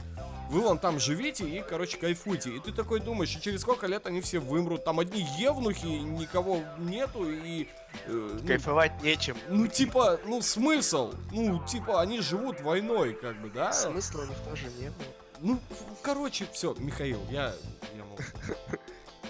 вы 0.49 0.61
вон 0.61 0.79
там 0.79 0.99
живите 0.99 1.49
и, 1.49 1.63
короче, 1.63 1.99
кайфуйте. 1.99 2.51
И 2.51 2.61
ты 2.61 2.73
такой 2.73 3.01
думаешь, 3.01 3.35
и 3.37 3.41
через 3.41 3.63
сколько 3.63 3.87
лет 3.87 4.07
они 4.07 4.21
все 4.21 4.39
вымрут? 4.39 4.85
Там 4.85 5.01
одни 5.01 5.27
евнухи, 5.39 5.87
никого 5.87 6.61
нету, 6.79 7.29
и... 7.29 7.69
Э, 8.07 8.39
ну, 8.41 8.47
Кайфовать 8.47 9.03
нечем. 9.03 9.37
Ну, 9.49 9.67
типа, 9.67 10.21
ну, 10.25 10.41
смысл? 10.43 11.13
Ну, 11.33 11.65
типа, 11.65 12.01
они 12.01 12.21
живут 12.21 12.61
войной, 12.61 13.15
как 13.15 13.41
бы, 13.41 13.51
да? 13.51 13.73
Смысла 13.73 14.23
у 14.23 14.27
них 14.27 14.39
тоже 14.49 14.65
не 14.79 14.89
было. 14.89 15.07
Ну, 15.41 15.59
короче, 16.03 16.47
все, 16.53 16.75
Михаил, 16.79 17.21
я... 17.31 17.53
я 17.95 18.05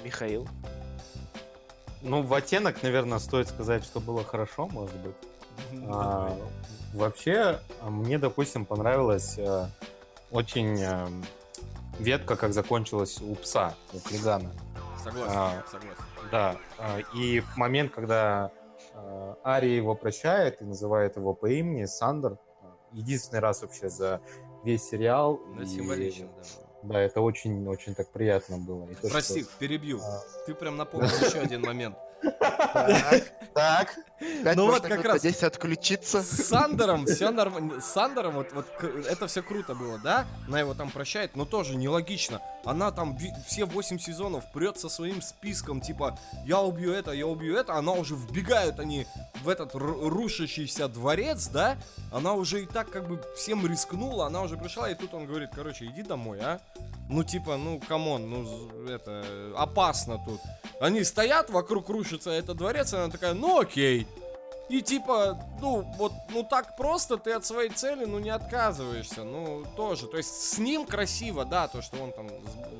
Михаил. 0.04 0.46
Ну, 2.02 2.22
в 2.22 2.32
оттенок, 2.34 2.82
наверное, 2.82 3.18
стоит 3.18 3.48
сказать, 3.48 3.84
что 3.84 4.00
было 4.00 4.22
хорошо, 4.22 4.68
может 4.68 4.94
быть. 4.96 5.16
А, 5.88 6.36
вообще, 6.92 7.60
мне, 7.82 8.18
допустим, 8.18 8.64
понравилось 8.64 9.36
э, 9.38 9.66
очень 10.36 10.78
э, 10.80 11.06
ветка, 11.98 12.36
как 12.36 12.52
закончилась 12.52 13.20
у 13.22 13.34
пса, 13.34 13.74
у 13.94 13.98
Клигана. 13.98 14.52
Согласен, 15.02 15.34
а, 15.34 15.64
согласен. 15.70 16.04
Да, 16.30 16.56
а, 16.78 16.98
и 17.14 17.42
момент, 17.56 17.92
когда 17.92 18.50
э, 18.92 19.34
Ари 19.42 19.68
его 19.68 19.94
прощает 19.94 20.60
и 20.60 20.64
называет 20.64 21.16
его 21.16 21.32
по 21.32 21.46
имени, 21.46 21.86
Сандер, 21.86 22.36
единственный 22.92 23.40
раз 23.40 23.62
вообще 23.62 23.88
за 23.88 24.20
весь 24.62 24.86
сериал. 24.86 25.40
Да, 25.56 25.62
и... 25.62 25.66
символично, 25.66 26.26
да. 26.26 26.42
Да, 26.82 27.00
это 27.00 27.20
очень-очень 27.20 27.94
так 27.94 28.12
приятно 28.12 28.58
было. 28.58 28.86
И 28.90 28.94
то, 28.94 29.08
Прости, 29.08 29.42
что... 29.42 29.58
перебью. 29.58 30.00
А... 30.02 30.22
Ты 30.44 30.54
прям 30.54 30.76
напомнил 30.76 31.08
еще 31.26 31.40
один 31.40 31.62
момент. 31.62 31.96
Так. 33.56 33.96
Ну 34.54 34.66
вот 34.66 34.82
как 34.82 35.02
раз 35.02 35.20
здесь 35.20 35.42
отключиться. 35.42 36.22
С 36.22 36.46
Сандером 36.46 37.06
все 37.06 37.30
нормально. 37.30 37.80
С 37.80 37.86
Сандером 37.86 38.34
вот, 38.34 38.52
вот 38.52 38.66
это 39.08 39.26
все 39.28 39.42
круто 39.42 39.74
было, 39.74 39.98
да? 39.98 40.26
Она 40.46 40.60
его 40.60 40.74
там 40.74 40.90
прощает, 40.90 41.36
но 41.36 41.46
тоже 41.46 41.74
нелогично. 41.74 42.42
Она 42.66 42.90
там 42.90 43.16
все 43.46 43.64
8 43.64 43.98
сезонов 43.98 44.50
прет 44.52 44.78
со 44.78 44.88
своим 44.88 45.22
списком, 45.22 45.80
типа, 45.80 46.18
я 46.44 46.60
убью 46.60 46.92
это, 46.92 47.12
я 47.12 47.26
убью 47.26 47.56
это. 47.56 47.74
Она 47.74 47.92
уже 47.92 48.16
вбегают 48.16 48.80
они 48.80 49.06
в 49.42 49.48
этот 49.48 49.70
рушащийся 49.74 50.88
дворец, 50.88 51.46
да? 51.48 51.76
Она 52.12 52.32
уже 52.32 52.64
и 52.64 52.66
так 52.66 52.90
как 52.90 53.08
бы 53.08 53.22
всем 53.36 53.66
рискнула, 53.66 54.26
она 54.26 54.42
уже 54.42 54.56
пришла, 54.56 54.90
и 54.90 54.94
тут 54.94 55.14
он 55.14 55.26
говорит, 55.26 55.50
короче, 55.54 55.86
иди 55.86 56.02
домой, 56.02 56.40
а? 56.40 56.60
Ну, 57.08 57.22
типа, 57.22 57.56
ну, 57.56 57.80
come 57.86 58.10
on, 58.10 58.28
ну, 58.28 58.88
это, 58.88 59.24
опасно 59.56 60.20
тут. 60.24 60.40
Они 60.80 61.04
стоят, 61.04 61.50
вокруг 61.50 61.88
рушится 61.88 62.30
этот 62.30 62.56
дворец, 62.56 62.92
и 62.92 62.96
она 62.96 63.10
такая, 63.10 63.34
ну, 63.34 63.60
окей. 63.60 64.06
И 64.68 64.82
типа, 64.82 65.38
ну, 65.60 65.82
вот, 65.96 66.12
ну 66.30 66.42
так 66.42 66.76
просто 66.76 67.18
ты 67.18 67.32
от 67.32 67.44
своей 67.44 67.70
цели, 67.70 68.04
ну, 68.04 68.18
не 68.18 68.30
отказываешься, 68.30 69.22
ну, 69.22 69.64
тоже. 69.76 70.08
То 70.08 70.16
есть 70.16 70.52
с 70.52 70.58
ним 70.58 70.84
красиво, 70.84 71.44
да, 71.44 71.68
то, 71.68 71.82
что 71.82 72.02
он 72.02 72.12
там 72.12 72.28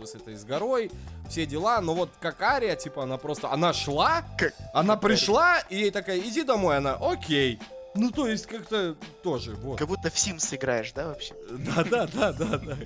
с, 0.02 0.10
с 0.10 0.14
этой, 0.16 0.34
с 0.34 0.44
горой, 0.44 0.90
все 1.28 1.46
дела, 1.46 1.80
но 1.80 1.94
вот 1.94 2.10
как 2.20 2.42
Ария, 2.42 2.74
типа, 2.74 3.04
она 3.04 3.18
просто, 3.18 3.52
она 3.52 3.72
шла, 3.72 4.24
как? 4.36 4.52
она 4.72 4.96
пришла, 4.96 5.60
и 5.70 5.76
ей 5.76 5.90
такая, 5.92 6.18
иди 6.18 6.42
домой, 6.42 6.78
она, 6.78 6.94
окей. 7.00 7.60
Ну, 7.94 8.10
то 8.10 8.26
есть, 8.26 8.46
как-то 8.46 8.96
тоже, 9.22 9.54
вот. 9.54 9.78
Как 9.78 9.88
будто 9.88 10.10
в 10.10 10.14
Sims 10.14 10.54
играешь, 10.54 10.92
да, 10.92 11.08
вообще? 11.08 11.34
Да-да-да-да-да. 11.50 12.76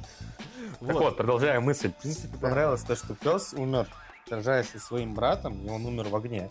Так 0.79 1.01
вот, 1.01 1.17
продолжая 1.17 1.59
мысль. 1.61 1.91
В 1.91 2.03
принципе, 2.03 2.37
понравилось 2.39 2.83
то, 2.83 2.95
что 2.95 3.15
пес 3.15 3.53
умер, 3.55 3.87
сражаясь 4.29 4.71
со 4.71 4.79
своим 4.79 5.15
братом, 5.15 5.67
и 5.67 5.69
он 5.69 5.85
умер 5.85 6.09
в 6.09 6.17
огне. 6.17 6.51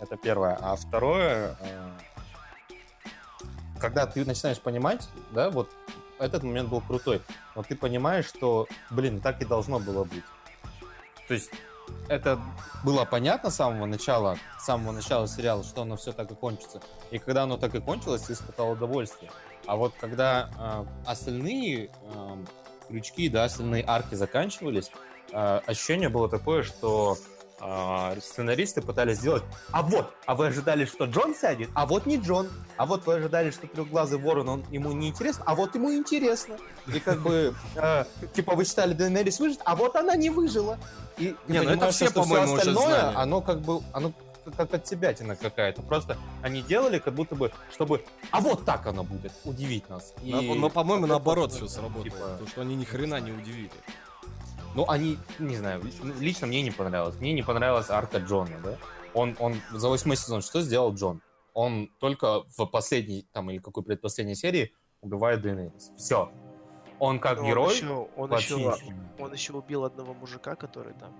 Это 0.00 0.16
первое. 0.16 0.58
А 0.60 0.76
второе, 0.76 1.56
э, 1.60 1.90
когда 3.78 4.06
ты 4.06 4.24
начинаешь 4.24 4.60
понимать, 4.60 5.08
да, 5.32 5.50
вот 5.50 5.70
этот 6.18 6.42
момент 6.42 6.68
был 6.68 6.80
крутой, 6.80 7.22
но 7.54 7.62
ты 7.62 7.76
понимаешь, 7.76 8.26
что, 8.26 8.66
блин, 8.90 9.20
так 9.20 9.40
и 9.42 9.44
должно 9.44 9.78
было 9.78 10.04
быть. 10.04 10.24
То 11.26 11.34
есть 11.34 11.50
это 12.08 12.40
было 12.84 13.04
понятно 13.04 13.50
с 13.50 13.56
самого 13.56 13.86
начала, 13.86 14.36
с 14.58 14.64
самого 14.64 14.92
начала 14.92 15.26
сериала, 15.26 15.64
что 15.64 15.82
оно 15.82 15.96
все 15.96 16.12
так 16.12 16.30
и 16.30 16.34
кончится. 16.34 16.80
И 17.10 17.18
когда 17.18 17.44
оно 17.44 17.56
так 17.56 17.74
и 17.74 17.80
кончилось, 17.80 18.22
ты 18.22 18.32
испытал 18.32 18.70
удовольствие. 18.70 19.30
А 19.66 19.76
вот 19.76 19.94
когда 20.00 20.50
э, 20.58 21.10
остальные 21.10 21.90
э, 21.90 22.44
крючки, 22.88 23.28
да, 23.28 23.44
остальные 23.44 23.84
арки 23.86 24.14
заканчивались, 24.14 24.90
э, 25.32 25.60
ощущение 25.66 26.08
было 26.08 26.28
такое, 26.28 26.62
что 26.62 27.16
сценаристы 28.20 28.82
пытались 28.82 29.18
сделать, 29.18 29.42
а 29.72 29.82
вот, 29.82 30.12
а 30.26 30.34
вы 30.34 30.46
ожидали, 30.46 30.84
что 30.84 31.04
Джон 31.06 31.34
сядет, 31.34 31.70
а 31.74 31.86
вот 31.86 32.06
не 32.06 32.16
Джон, 32.16 32.48
а 32.76 32.86
вот 32.86 33.06
вы 33.06 33.14
ожидали, 33.14 33.50
что 33.50 33.66
трехглазый 33.66 34.18
ворон, 34.18 34.48
он 34.48 34.64
ему 34.70 34.92
не 34.92 35.08
интересно, 35.08 35.44
а 35.46 35.54
вот 35.54 35.74
ему 35.74 35.92
интересно. 35.92 36.56
И 36.86 37.00
как 37.00 37.20
бы, 37.20 37.54
э, 37.74 38.04
типа, 38.32 38.54
вы 38.54 38.64
считали, 38.64 38.94
Дейенерис 38.94 39.40
выжит, 39.40 39.60
а 39.64 39.74
вот 39.74 39.96
она 39.96 40.14
не 40.16 40.30
выжила. 40.30 40.78
И 41.18 41.34
не, 41.48 41.60
ну 41.60 41.70
это 41.70 41.90
все, 41.90 42.10
по-моему, 42.10 42.52
уже 42.52 42.72
знали. 42.72 43.14
оно 43.16 43.40
как 43.40 43.60
бы, 43.60 43.82
оно 43.92 44.12
как 44.56 44.72
от 44.74 44.86
себя 44.86 45.14
какая-то. 45.14 45.82
Просто 45.82 46.16
они 46.42 46.62
делали, 46.62 46.98
как 46.98 47.14
будто 47.14 47.34
бы, 47.34 47.52
чтобы... 47.72 48.04
А 48.30 48.40
вот 48.40 48.64
так 48.64 48.86
оно 48.86 49.04
будет, 49.04 49.32
удивить 49.44 49.88
нас. 49.88 50.14
И... 50.22 50.32
Но, 50.32 50.54
но 50.54 50.70
по-моему, 50.70 51.06
наоборот 51.06 51.52
все 51.52 51.68
сработало. 51.68 52.04
Типа... 52.04 52.16
Потому 52.16 52.48
что 52.48 52.60
они 52.62 52.76
ни 52.76 52.84
хрена 52.84 53.20
не 53.20 53.32
удивили. 53.32 53.70
Ну, 54.78 54.84
они, 54.86 55.18
не 55.40 55.56
знаю, 55.56 55.82
лично 56.20 56.46
мне 56.46 56.62
не 56.62 56.70
понравилось. 56.70 57.16
Мне 57.18 57.32
не 57.32 57.42
понравилась 57.42 57.90
арка 57.90 58.18
Джона, 58.18 58.60
да? 58.62 58.76
Он, 59.12 59.34
он 59.40 59.56
за 59.72 59.88
восьмой 59.88 60.16
сезон 60.16 60.40
что 60.40 60.60
сделал 60.60 60.94
Джон? 60.94 61.20
Он 61.52 61.90
только 61.98 62.44
в 62.56 62.64
последней, 62.66 63.26
там, 63.32 63.50
или 63.50 63.58
какой 63.58 63.82
предпоследней 63.82 64.36
серии 64.36 64.72
убивает 65.00 65.40
Дейнерис. 65.40 65.90
Все. 65.96 66.30
Он 67.00 67.18
как 67.18 67.38
Но 67.40 67.48
герой... 67.48 67.66
Он 67.66 67.72
еще, 67.72 68.08
он, 68.14 68.32
еще, 68.32 68.76
он 69.18 69.32
еще 69.32 69.52
убил 69.54 69.82
одного 69.82 70.14
мужика, 70.14 70.54
который 70.54 70.94
там 70.94 71.12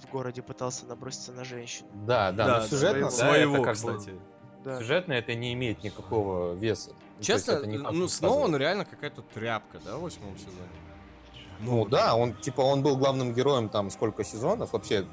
в 0.00 0.10
городе 0.10 0.42
пытался 0.42 0.86
наброситься 0.86 1.30
на 1.30 1.44
женщину. 1.44 1.88
Да, 2.04 2.32
да, 2.32 2.46
да 2.46 2.58
но 2.58 2.66
сюжетно, 2.66 3.10
своего, 3.10 3.52
да, 3.52 3.58
это 3.58 3.64
как 3.64 3.74
кстати. 3.76 4.10
Бы, 4.10 4.20
да. 4.64 4.78
Сюжетно 4.80 5.12
это 5.12 5.36
не 5.36 5.52
имеет 5.52 5.84
никакого 5.84 6.54
веса. 6.54 6.96
Ну, 7.16 7.22
Честно, 7.22 7.60
ну 7.62 8.08
снова 8.08 8.40
он 8.40 8.56
реально 8.56 8.84
какая-то 8.84 9.22
тряпка, 9.22 9.78
да, 9.84 9.98
в 9.98 10.00
восьмом 10.00 10.36
сезоне? 10.36 10.79
Ну, 11.60 11.76
ну 11.76 11.84
да, 11.86 12.14
он 12.14 12.34
типа 12.34 12.60
он 12.60 12.82
был 12.82 12.96
главным 12.96 13.34
героем 13.34 13.68
там 13.68 13.90
сколько 13.90 14.24
сезонов, 14.24 14.72
вообще 14.72 15.06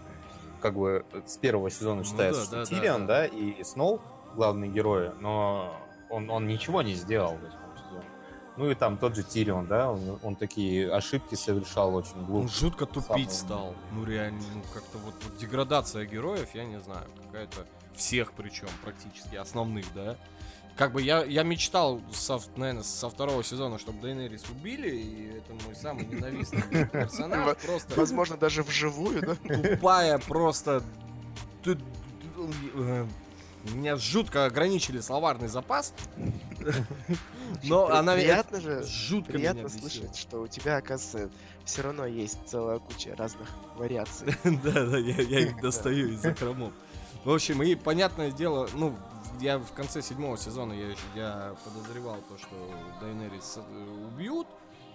как 0.62 0.76
бы 0.76 1.06
с 1.26 1.38
первого 1.38 1.70
сезона 1.70 2.04
считается, 2.04 2.46
ну, 2.46 2.52
да, 2.52 2.66
что 2.66 2.76
да, 2.76 2.80
Тирион, 2.80 3.08
да, 3.08 3.22
да. 3.22 3.28
да, 3.30 3.36
и 3.36 3.64
Сноу 3.64 4.02
главные 4.36 4.72
герои, 4.72 5.12
но 5.20 5.76
он, 6.10 6.30
он 6.30 6.48
ничего 6.48 6.82
не 6.82 6.94
сделал 6.94 7.36
в 7.36 7.42
восьмом 7.42 7.68
ну 8.58 8.72
и 8.72 8.76
там 8.76 8.98
тот 8.98 9.16
же 9.16 9.24
Тирион, 9.24 9.68
да, 9.68 9.92
он, 9.92 10.20
он 10.24 10.36
такие 10.36 10.92
ошибки 10.92 11.36
совершал 11.36 11.94
очень 11.94 12.26
глупо. 12.26 12.42
Он 12.42 12.50
жутко 12.50 12.86
тупить 12.88 13.32
Самый... 13.32 13.48
стал. 13.48 13.76
Ну 13.94 14.04
реально, 14.04 14.42
ну 14.54 14.64
как-то 14.74 14.98
вот, 14.98 15.14
вот 15.24 15.38
деградация 15.38 16.06
героев, 16.06 16.50
я 16.56 16.66
не 16.66 16.80
знаю, 16.82 17.06
какая-то 17.28 17.68
всех 17.96 18.34
причем 18.34 18.68
практически, 18.84 19.36
основных, 19.36 19.86
да. 19.94 20.18
Как 20.78 20.92
бы 20.92 21.02
я, 21.02 21.24
я 21.26 21.42
мечтал, 21.42 22.02
со, 22.14 22.40
наверное, 22.56 22.84
со 22.84 23.10
второго 23.10 23.44
сезона, 23.44 23.80
чтобы 23.80 24.00
Дейнерис 24.00 24.44
убили, 24.50 24.90
и 24.96 25.38
это 25.38 25.54
мой 25.66 25.76
самый 25.76 26.06
ненавистный 26.06 26.86
персонаж. 26.86 27.58
Просто... 27.58 28.00
Возможно, 28.00 28.38
даже 28.38 28.62
вживую, 28.62 29.22
да? 29.22 29.36
Тупая 29.36 30.20
просто... 30.20 30.84
меня 33.64 33.96
жутко 33.96 34.46
ограничили 34.46 35.00
словарный 35.00 35.48
запас. 35.48 35.96
Но 37.64 37.88
она 37.88 38.14
приятно 38.14 38.62
же, 38.62 38.84
жутко 38.84 39.34
приятно 39.34 39.70
слышать, 39.70 40.16
что 40.16 40.42
у 40.42 40.48
тебя, 40.48 40.78
оказывается, 40.78 41.32
все 41.66 41.82
равно 41.82 42.06
есть 42.06 42.38
целая 42.46 42.78
куча 42.78 43.16
разных 43.16 43.50
вариаций. 43.76 44.28
Да, 44.44 44.86
да, 44.86 44.98
я 45.00 45.40
их 45.40 45.58
достаю 45.62 46.10
из 46.10 46.22
закромов. 46.22 46.72
В 47.26 47.32
общем, 47.32 47.64
и 47.64 47.76
понятное 47.76 48.32
дело, 48.32 48.70
ну, 48.74 48.96
я 49.40 49.58
в 49.58 49.72
конце 49.74 50.02
седьмого 50.02 50.38
сезона 50.38 50.74
я, 50.74 50.96
я 51.16 51.56
подозревал 51.64 52.18
то, 52.30 52.38
что 52.38 52.56
Дайнерис 53.02 53.58
э, 53.58 54.08
убьют, 54.08 54.48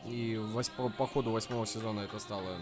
и 0.05 0.37
вось, 0.37 0.69
по, 0.69 0.89
по 0.89 1.07
ходу 1.07 1.31
восьмого 1.31 1.67
сезона 1.67 2.01
это 2.01 2.19
стало 2.19 2.57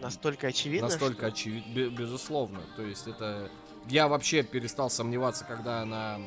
настолько 0.00 0.48
очевидно. 0.48 0.88
Настолько 0.88 1.18
что... 1.18 1.26
очевидно, 1.26 1.90
безусловно. 1.90 2.60
То 2.76 2.82
есть 2.82 3.06
это 3.06 3.50
я 3.88 4.08
вообще 4.08 4.42
перестал 4.42 4.90
сомневаться, 4.90 5.44
когда 5.44 5.82
она 5.82 6.18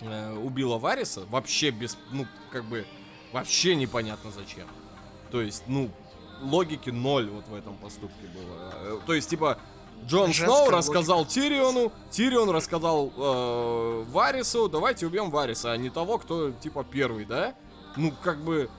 э, 0.00 0.34
убила 0.36 0.78
Вариса, 0.78 1.24
вообще 1.26 1.70
без, 1.70 1.96
ну 2.12 2.26
как 2.50 2.64
бы 2.64 2.86
вообще 3.32 3.74
непонятно 3.74 4.30
зачем. 4.30 4.68
То 5.30 5.40
есть, 5.40 5.64
ну 5.66 5.90
логики 6.40 6.90
ноль 6.90 7.28
вот 7.30 7.48
в 7.48 7.54
этом 7.54 7.76
поступке 7.78 8.26
было. 8.26 8.72
Э, 8.74 8.98
то 9.06 9.14
есть 9.14 9.30
типа 9.30 9.58
Джон 10.04 10.32
Женская 10.32 10.46
Сноу 10.46 10.70
рассказал 10.70 11.18
логика. 11.18 11.34
Тириону, 11.34 11.92
Тирион 12.10 12.50
рассказал 12.50 13.12
э, 13.16 14.04
Варису, 14.08 14.68
давайте 14.68 15.06
убьем 15.06 15.30
Вариса, 15.30 15.72
а 15.72 15.76
не 15.76 15.90
того, 15.90 16.18
кто 16.18 16.52
типа 16.52 16.84
первый, 16.84 17.24
да? 17.24 17.54
Ну, 17.96 18.12
как 18.22 18.42
бы, 18.42 18.70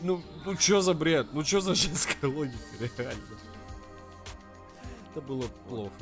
ну, 0.00 0.22
ну 0.44 0.56
что 0.56 0.80
за 0.80 0.94
бред? 0.94 1.28
Ну 1.32 1.44
что 1.44 1.60
за 1.60 1.74
женская 1.74 2.26
логика, 2.26 2.56
реально? 2.96 3.22
Это 5.10 5.20
было 5.20 5.44
плохо. 5.68 5.92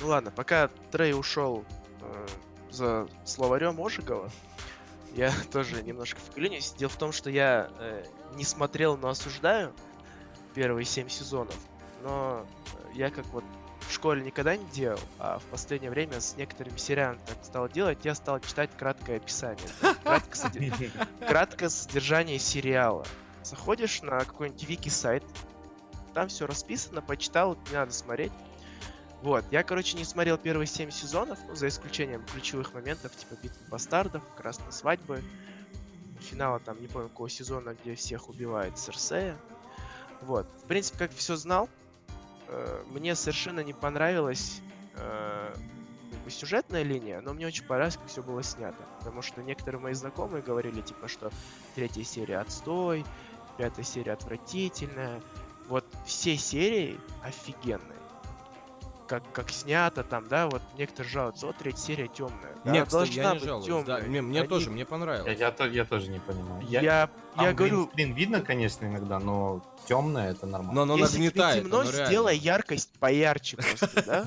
Ну 0.00 0.08
ладно, 0.08 0.30
пока 0.30 0.68
Трей 0.90 1.14
ушел 1.14 1.64
э, 2.00 2.26
за 2.70 3.08
словарем 3.24 3.80
Ожегова, 3.80 4.30
я 5.14 5.32
тоже 5.52 5.82
немножко 5.82 6.20
вклинюсь. 6.20 6.74
Дело 6.76 6.90
в 6.90 6.96
том, 6.96 7.12
что 7.12 7.30
я 7.30 7.70
э, 7.78 8.04
не 8.34 8.44
смотрел, 8.44 8.96
но 8.96 9.08
осуждаю 9.08 9.72
первые 10.54 10.84
семь 10.84 11.08
сезонов. 11.08 11.56
Но 12.02 12.46
я 12.94 13.10
как 13.10 13.26
вот 13.26 13.44
в 13.80 13.92
школе 13.92 14.22
никогда 14.22 14.56
не 14.56 14.64
делал, 14.66 15.00
а 15.18 15.38
в 15.38 15.44
последнее 15.44 15.90
время 15.90 16.20
с 16.20 16.36
некоторыми 16.36 16.76
сериалами 16.76 17.20
так 17.26 17.44
стал 17.44 17.68
делать, 17.68 17.98
я 18.04 18.14
стал 18.14 18.40
читать 18.40 18.70
краткое 18.78 19.16
описание. 19.16 19.66
Краткое 21.26 21.68
содержание 21.68 22.38
сериала. 22.38 23.04
Заходишь 23.42 24.02
на 24.02 24.20
какой-нибудь 24.20 24.64
вики-сайт, 24.64 25.24
там 26.14 26.28
все 26.28 26.46
расписано, 26.46 27.02
почитал, 27.02 27.56
не 27.70 27.74
надо 27.74 27.92
смотреть. 27.92 28.32
Вот, 29.22 29.44
я, 29.50 29.62
короче, 29.62 29.96
не 29.96 30.04
смотрел 30.04 30.36
первые 30.36 30.66
семь 30.66 30.90
сезонов, 30.90 31.38
ну, 31.48 31.54
за 31.54 31.68
исключением 31.68 32.24
ключевых 32.24 32.74
моментов, 32.74 33.14
типа 33.16 33.34
битвы 33.40 33.64
бастардов, 33.68 34.22
красной 34.36 34.72
свадьбы, 34.72 35.22
финала 36.20 36.58
там, 36.58 36.80
не 36.80 36.88
помню, 36.88 37.08
какого 37.08 37.30
сезона, 37.30 37.76
где 37.82 37.94
всех 37.94 38.28
убивает 38.28 38.78
Серсея. 38.78 39.36
Вот, 40.22 40.46
в 40.64 40.66
принципе, 40.66 40.98
как 40.98 41.12
все 41.12 41.36
знал, 41.36 41.68
мне 42.86 43.14
совершенно 43.14 43.60
не 43.60 43.72
понравилась 43.72 44.60
э, 44.96 45.54
сюжетная 46.28 46.82
линия, 46.82 47.20
но 47.20 47.34
мне 47.34 47.46
очень 47.46 47.64
понравилось, 47.64 47.96
как 47.96 48.06
все 48.06 48.22
было 48.22 48.42
снято. 48.42 48.82
Потому 48.98 49.22
что 49.22 49.42
некоторые 49.42 49.80
мои 49.80 49.94
знакомые 49.94 50.42
говорили, 50.42 50.80
типа, 50.80 51.08
что 51.08 51.30
третья 51.74 52.04
серия 52.04 52.38
отстой, 52.38 53.04
пятая 53.58 53.84
серия 53.84 54.12
отвратительная. 54.12 55.20
Вот 55.68 55.84
все 56.06 56.36
серии 56.36 56.98
офигенные 57.22 58.01
как, 59.12 59.30
как 59.32 59.50
снято 59.50 60.02
там, 60.04 60.26
да, 60.26 60.46
вот 60.48 60.62
некоторые 60.78 61.12
жалуются, 61.12 61.46
вот 61.46 61.58
третья 61.58 61.82
серия 61.82 62.08
темная. 62.08 62.56
Да, 62.64 62.70
Нет, 62.70 62.86
кстати, 62.86 63.10
я 63.10 63.34
не 63.34 63.40
жалуюсь, 63.40 63.84
да, 63.84 63.98
мне, 63.98 64.22
мне 64.22 64.40
Они... 64.40 64.48
тоже, 64.48 64.70
мне 64.70 64.86
понравилось. 64.86 65.38
Я, 65.38 65.54
я, 65.58 65.66
я 65.66 65.84
тоже 65.84 66.08
не 66.08 66.18
понимаю. 66.18 66.64
Я, 66.66 66.80
я, 66.80 67.10
я 67.36 67.52
говорю... 67.52 67.90
Блин, 67.92 68.14
видно, 68.14 68.40
конечно, 68.40 68.86
иногда, 68.86 69.18
но 69.18 69.62
темное 69.86 70.30
это 70.30 70.46
нормально. 70.46 70.72
Но 70.72 70.94
оно 70.94 70.96
Если 70.96 71.18
нагнетает, 71.18 71.64
темно, 71.64 71.84
сделай 71.84 72.38
яркость 72.38 72.90
поярче 72.98 73.58
просто, 73.58 74.02
да? 74.06 74.24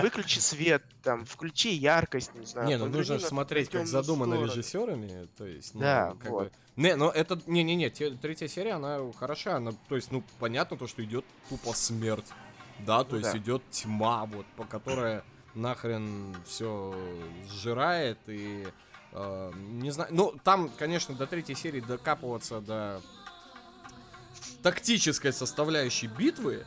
Выключи 0.00 0.38
свет, 0.38 0.82
там, 1.02 1.26
включи 1.26 1.74
яркость, 1.74 2.34
не 2.34 2.46
знаю. 2.46 2.66
Не, 2.66 2.78
ну 2.78 2.86
нужно 2.86 3.18
смотреть, 3.18 3.68
как 3.68 3.86
задумано 3.86 4.42
режиссерами, 4.42 5.28
то 5.36 5.44
есть, 5.44 5.78
да, 5.78 6.14
вот. 6.24 6.50
Не, 6.76 6.96
но 6.96 7.10
это, 7.10 7.38
не-не-не, 7.46 7.90
третья 7.90 8.48
серия, 8.48 8.72
она 8.72 8.98
хороша, 9.18 9.56
она, 9.56 9.72
то 9.90 9.96
есть, 9.96 10.10
ну, 10.10 10.24
понятно 10.38 10.78
то, 10.78 10.86
что 10.86 11.04
идет 11.04 11.26
тупо 11.50 11.74
смерть, 11.74 12.21
да, 12.80 13.04
то 13.04 13.12
ну, 13.12 13.18
есть 13.18 13.32
да. 13.32 13.38
идет 13.38 13.62
тьма, 13.70 14.24
вот, 14.26 14.46
по 14.56 14.64
которой 14.64 15.22
нахрен 15.54 16.34
все 16.46 16.94
сжирает 17.50 18.18
и 18.26 18.66
э, 19.12 19.52
не 19.54 19.90
знаю, 19.90 20.10
ну 20.12 20.34
там, 20.42 20.70
конечно, 20.78 21.14
до 21.14 21.26
третьей 21.26 21.54
серии 21.54 21.80
докапываться 21.80 22.60
до 22.60 23.00
тактической 24.62 25.32
составляющей 25.32 26.06
битвы, 26.06 26.64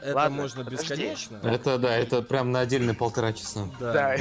это 0.00 0.14
Ладно, 0.14 0.36
можно 0.36 0.64
подожди. 0.64 0.82
бесконечно. 0.82 1.40
Это 1.42 1.78
да, 1.78 1.94
это 1.94 2.22
прям 2.22 2.52
на 2.52 2.60
отдельные 2.60 2.94
полтора 2.94 3.32
часа. 3.32 3.68
Да. 3.78 3.92
да. 3.92 4.16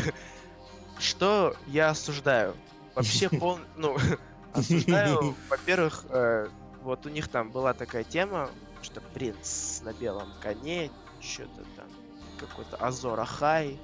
Что 0.99 1.55
я 1.67 1.89
осуждаю? 1.89 2.55
Вообще 2.95 3.29
пол, 3.39 3.59
ну 3.77 3.97
Осуждаю, 4.53 5.35
во-первых, 5.49 6.05
э, 6.09 6.49
вот 6.81 7.05
у 7.05 7.09
них 7.09 7.27
там 7.27 7.51
была 7.51 7.73
такая 7.73 8.03
тема, 8.03 8.49
что 8.83 9.01
принц 9.01 9.81
на 9.81 9.93
белом 9.93 10.29
коне, 10.41 10.91
что-то 11.19 11.63
там, 11.75 11.87
какой-то 12.39 12.77
Азор 12.77 13.19
Ахай, 13.19 13.77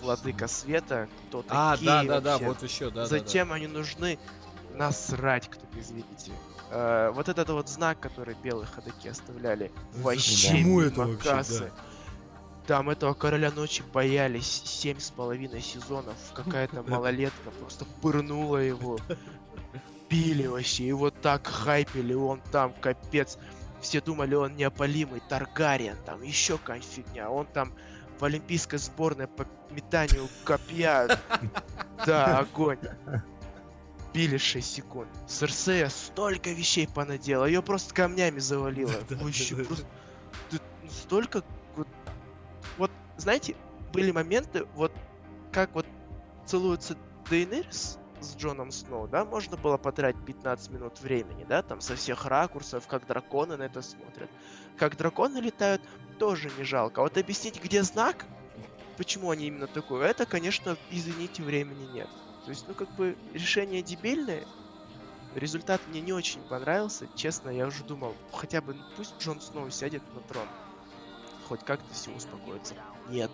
Владыка 0.00 0.46
Света, 0.46 1.08
кто 1.28 1.42
такие 1.42 1.58
А, 1.58 1.76
да, 1.78 2.04
да, 2.04 2.20
да, 2.20 2.38
вот 2.38 2.62
еще, 2.62 2.90
да, 2.90 3.06
Зачем 3.06 3.48
да, 3.48 3.54
они 3.54 3.66
нужны? 3.66 4.18
Насрать, 4.74 5.48
кто 5.48 5.64
извините. 5.78 6.32
Э, 6.70 7.10
вот 7.14 7.28
этот 7.28 7.48
вот 7.50 7.68
знак, 7.68 8.00
который 8.00 8.36
белые 8.42 8.66
ходаки 8.66 9.08
оставляли, 9.08 9.70
вообще 9.94 10.50
Почему 10.50 10.80
это 10.80 11.00
вообще, 11.06 11.60
да? 11.60 11.70
Там 12.66 12.88
этого 12.88 13.12
короля 13.12 13.50
ночи 13.50 13.82
боялись 13.92 14.62
семь 14.64 14.98
с 14.98 15.10
половиной 15.10 15.60
сезонов. 15.60 16.16
Какая-то 16.34 16.82
малолетка 16.88 17.50
просто 17.60 17.84
пырнула 18.00 18.58
его. 18.58 18.98
Били 20.08 20.46
вообще, 20.46 20.86
его 20.86 21.10
так 21.10 21.46
хайпили, 21.46 22.14
он 22.14 22.40
там 22.50 22.72
капец. 22.80 23.38
Все 23.84 24.00
думали, 24.00 24.34
он 24.34 24.56
неопалимый, 24.56 25.20
Таргариен, 25.28 25.98
там 26.06 26.22
еще 26.22 26.56
какая-нибудь 26.56 26.88
фигня. 26.90 27.30
Он 27.30 27.44
там 27.44 27.74
в 28.18 28.24
олимпийской 28.24 28.78
сборной 28.78 29.28
по 29.28 29.46
метанию 29.70 30.26
копья. 30.44 31.06
Да, 32.06 32.38
огонь. 32.38 32.78
Били 34.12 34.36
6 34.36 34.74
секунд. 34.74 35.08
Серсея 35.28 35.88
столько 35.88 36.50
вещей 36.50 36.88
понадела, 36.88 37.44
ее 37.44 37.62
просто 37.62 37.94
камнями 37.94 38.40
завалило. 38.40 38.92
Вообще 39.10 39.54
просто... 39.56 39.86
Столько 40.90 41.42
вот, 42.78 42.90
знаете, 43.16 43.54
были 43.92 44.10
моменты, 44.10 44.64
вот 44.74 44.92
как 45.52 45.74
вот 45.74 45.86
целуются 46.46 46.96
Дейнерис 47.28 47.98
с 48.24 48.36
Джоном 48.36 48.72
Сноу, 48.72 49.06
да, 49.06 49.24
можно 49.24 49.56
было 49.56 49.76
потратить 49.76 50.24
15 50.24 50.70
минут 50.70 51.00
времени, 51.00 51.44
да, 51.48 51.62
там 51.62 51.80
со 51.80 51.96
всех 51.96 52.26
ракурсов, 52.26 52.86
как 52.86 53.06
драконы 53.06 53.56
на 53.56 53.64
это 53.64 53.82
смотрят. 53.82 54.30
Как 54.76 54.96
драконы 54.96 55.38
летают, 55.38 55.82
тоже 56.18 56.50
не 56.58 56.64
жалко. 56.64 57.00
Вот 57.00 57.16
объяснить, 57.16 57.62
где 57.62 57.82
знак, 57.82 58.26
почему 58.96 59.30
они 59.30 59.46
именно 59.46 59.66
такое, 59.66 60.08
это, 60.08 60.26
конечно, 60.26 60.76
извините, 60.90 61.42
времени 61.42 61.86
нет. 61.92 62.08
То 62.44 62.50
есть, 62.50 62.66
ну, 62.66 62.74
как 62.74 62.90
бы, 62.96 63.16
решение 63.32 63.82
дебильное, 63.82 64.44
результат 65.34 65.80
мне 65.88 66.00
не 66.00 66.12
очень 66.12 66.42
понравился. 66.42 67.06
Честно, 67.14 67.50
я 67.50 67.66
уже 67.66 67.84
думал, 67.84 68.14
хотя 68.32 68.60
бы, 68.60 68.74
ну, 68.74 68.82
пусть 68.96 69.14
Джон 69.20 69.40
Сноу 69.40 69.70
сядет 69.70 70.02
на 70.14 70.20
трон 70.20 70.48
хоть 71.44 71.64
как-то 71.64 71.92
все 71.94 72.10
успокоится. 72.10 72.74
Нет. 73.08 73.30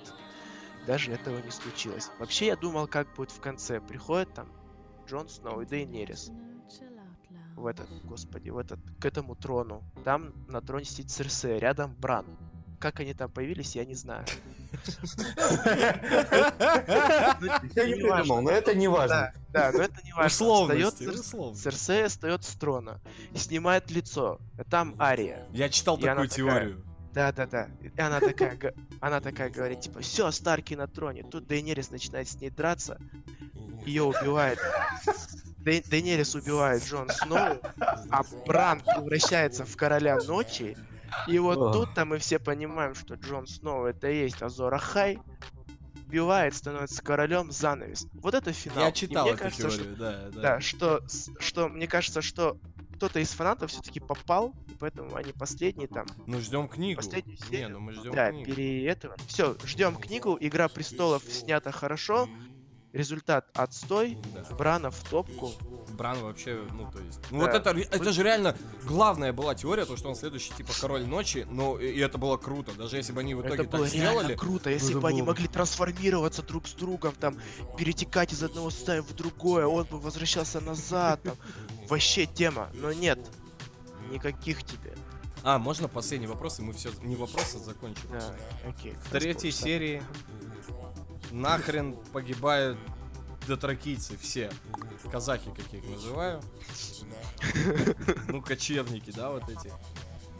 Даже 0.86 1.12
этого 1.12 1.38
не 1.38 1.50
случилось. 1.50 2.10
Вообще 2.18 2.46
я 2.46 2.56
думал, 2.56 2.86
как 2.86 3.12
будет 3.14 3.30
в 3.30 3.40
конце. 3.40 3.80
Приходит 3.80 4.32
там 4.34 4.48
Джон 5.10 5.28
Сноу 5.28 5.62
и 5.62 5.66
Дейнерис. 5.66 6.30
В 7.56 7.66
этот, 7.66 7.88
господи, 8.04 8.50
в 8.50 8.58
этот, 8.58 8.78
к 9.00 9.04
этому 9.04 9.34
трону. 9.34 9.82
Там 10.04 10.32
на 10.46 10.60
троне 10.60 10.84
сидит 10.84 11.10
Серсея, 11.10 11.58
рядом 11.58 11.96
Бран. 11.96 12.24
Как 12.78 13.00
они 13.00 13.12
там 13.12 13.28
появились, 13.28 13.74
я 13.74 13.84
не 13.84 13.94
знаю. 13.94 14.24
Я 17.74 17.86
не 17.88 17.94
придумал, 17.94 18.40
но 18.40 18.50
это 18.50 18.72
не 18.76 18.86
важно. 18.86 19.32
Да, 19.48 19.72
но 19.72 19.82
это 19.82 20.00
не 20.04 20.12
важно. 20.12 20.30
Серсея 21.56 22.08
встает 22.08 22.44
с 22.44 22.54
трона, 22.54 23.00
снимает 23.34 23.90
лицо. 23.90 24.38
Там 24.70 24.94
Ария. 25.00 25.44
Я 25.50 25.68
читал 25.70 25.98
такую 25.98 26.28
теорию. 26.28 26.84
Да, 27.12 27.32
да, 27.32 27.46
да. 27.46 27.68
И 27.82 28.00
она 28.00 28.20
такая, 28.20 28.56
она 29.00 29.20
такая 29.20 29.50
говорит, 29.50 29.80
типа, 29.80 30.00
все, 30.00 30.30
Старки 30.30 30.74
на 30.74 30.86
троне. 30.86 31.24
Тут 31.24 31.46
Дейнерис 31.46 31.90
начинает 31.90 32.28
с 32.28 32.40
ней 32.40 32.50
драться. 32.50 32.98
Ее 33.84 34.04
убивает. 34.04 34.58
Дей, 35.58 35.82
Дейнерис 35.86 36.34
убивает 36.34 36.82
Джон 36.84 37.08
Сноу, 37.10 37.58
а 38.10 38.22
Бран 38.46 38.80
превращается 38.80 39.66
в 39.66 39.76
короля 39.76 40.16
ночи 40.16 40.74
И 41.28 41.38
вот 41.38 41.72
тут-то 41.74 42.06
мы 42.06 42.18
все 42.18 42.38
понимаем, 42.38 42.94
что 42.94 43.14
Джон 43.14 43.46
Сноу 43.46 43.84
это 43.84 44.08
и 44.08 44.22
есть 44.22 44.40
Азора 44.40 44.78
Хай, 44.78 45.18
убивает, 46.10 46.54
становится 46.54 47.02
королем, 47.02 47.52
занавес. 47.52 48.06
Вот 48.14 48.34
это 48.34 48.52
финал. 48.52 48.84
Я 48.84 48.92
читал 48.92 49.28
эту 49.28 49.38
кажется, 49.38 49.70
теорию, 49.70 49.94
что, 49.94 49.96
да, 49.96 50.30
да. 50.30 50.40
Да, 50.40 50.60
что, 50.60 51.02
что 51.38 51.68
мне 51.68 51.86
кажется, 51.86 52.20
что 52.20 52.58
кто-то 52.96 53.20
из 53.20 53.30
фанатов 53.30 53.70
все-таки 53.70 54.00
попал, 54.00 54.52
и 54.66 54.74
поэтому 54.78 55.14
они 55.14 55.32
последние 55.32 55.86
там. 55.86 56.06
Ну 56.26 56.40
ждем 56.40 56.68
книгу. 56.68 57.00
Последнюю 57.00 57.38
серию. 57.38 57.68
Не, 57.68 57.68
ну 57.68 57.80
мы 57.80 57.92
ждем 57.92 58.12
да, 58.12 58.30
книгу. 58.30 58.44
пере 58.50 58.86
этого. 58.86 59.16
Все, 59.28 59.56
ждем 59.64 59.94
книгу. 59.94 60.36
Игра 60.40 60.68
престолов 60.68 61.22
снята 61.22 61.70
хорошо. 61.70 62.28
Результат 62.92 63.48
отстой. 63.54 64.18
Да. 64.34 64.56
Брана 64.56 64.90
в 64.90 65.08
топку. 65.08 65.52
Бран 66.00 66.18
вообще, 66.22 66.58
ну, 66.72 66.90
то 66.90 66.98
есть... 66.98 67.20
Ну, 67.30 67.40
да. 67.40 67.44
вот 67.44 67.54
это, 67.54 67.78
это 67.78 68.12
же 68.14 68.22
реально 68.22 68.56
главная 68.84 69.34
была 69.34 69.54
теория, 69.54 69.84
то, 69.84 69.98
что 69.98 70.08
он 70.08 70.14
следующий, 70.14 70.50
типа, 70.54 70.72
король 70.80 71.04
ночи, 71.04 71.46
но 71.50 71.78
и, 71.78 71.88
и 71.88 72.00
это 72.00 72.16
было 72.16 72.38
круто, 72.38 72.72
даже 72.72 72.96
если 72.96 73.12
бы 73.12 73.20
они 73.20 73.34
в 73.34 73.42
итоге 73.42 73.64
это 73.64 73.76
так 73.76 73.86
сделали... 73.86 74.34
круто, 74.34 74.70
если 74.70 74.94
бы 74.94 75.00
было... 75.00 75.10
они 75.10 75.20
могли 75.20 75.46
трансформироваться 75.46 76.42
друг 76.42 76.68
с 76.68 76.72
другом, 76.72 77.12
там, 77.20 77.36
перетекать 77.76 78.32
из 78.32 78.42
одного 78.42 78.70
состояния 78.70 79.06
в 79.06 79.14
другое, 79.14 79.66
он 79.66 79.84
бы 79.84 80.00
возвращался 80.00 80.62
назад, 80.62 81.20
там, 81.22 81.36
вообще 81.90 82.24
тема, 82.24 82.70
но 82.72 82.94
нет, 82.94 83.18
никаких 84.10 84.64
тебе. 84.64 84.94
А, 85.42 85.58
можно 85.58 85.86
последний 85.86 86.28
вопрос, 86.28 86.60
и 86.60 86.62
мы 86.62 86.72
все, 86.72 86.88
не 87.02 87.14
вопросы 87.14 87.58
а 87.58 87.58
закончим. 87.58 88.08
Да, 88.10 88.34
окей. 88.66 88.94
В 89.04 89.10
третьей 89.10 89.50
серии 89.50 90.02
нахрен 91.30 91.94
погибают 92.14 92.78
дотракийцы 93.50 94.16
все. 94.16 94.50
Казахи, 95.10 95.50
как 95.50 95.64
я 95.72 95.80
их 95.80 95.84
называю. 95.90 96.40
Ну, 98.28 98.40
кочевники, 98.40 99.10
да, 99.10 99.30
вот 99.30 99.48
эти. 99.48 99.72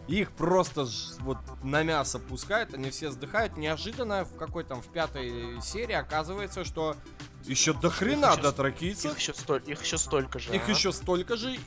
Их 0.07 0.31
просто 0.33 0.87
вот 1.21 1.39
на 1.63 1.83
мясо 1.83 2.19
пускают, 2.19 2.75
они 2.75 2.91
все 2.91 3.11
сдыхают. 3.11 3.57
Неожиданно 3.57 4.25
в 4.25 4.37
какой 4.37 4.65
там 4.65 4.81
в 4.81 4.89
пятой 4.93 5.61
серии 5.61 5.95
оказывается, 5.95 6.65
что 6.65 6.97
еще 7.45 7.73
до 7.73 7.91
хрена 7.91 8.37
дотракийцев. 8.37 9.13
Их 9.13 9.19
еще, 9.19 9.35
столь, 9.35 9.63
их 9.67 9.83
еще 9.83 9.99
столько 9.99 10.39
же. 10.39 10.55
Их 10.55 10.69
а? 10.69 10.71
еще 10.71 10.93
столько 10.93 11.37
же 11.37 11.59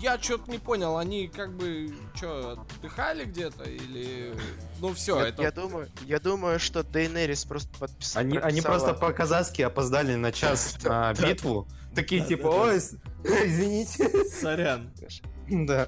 я 0.00 0.18
что-то 0.20 0.50
не 0.50 0.58
понял, 0.58 0.98
они 0.98 1.28
как 1.28 1.56
бы 1.56 1.94
что, 2.14 2.52
отдыхали 2.52 3.24
где-то 3.24 3.64
или... 3.64 4.34
Ну 4.80 4.92
все, 4.94 5.20
я, 5.20 5.28
это... 5.28 5.42
Я 5.42 5.50
думаю, 5.50 5.88
я 6.02 6.18
думаю, 6.20 6.60
что 6.60 6.82
Дейнерис 6.82 7.44
просто 7.44 7.76
подписал. 7.78 8.20
Они, 8.20 8.38
они 8.38 8.60
просто 8.60 8.94
по-казахски 8.94 9.62
опоздали 9.62 10.14
на 10.14 10.32
час 10.32 10.78
на 10.84 11.12
битву. 11.14 11.66
Такие 11.94 12.24
типа, 12.24 12.48
ой, 12.48 12.78
извините. 12.78 14.10
Сорян. 14.28 14.90
Да. 15.48 15.86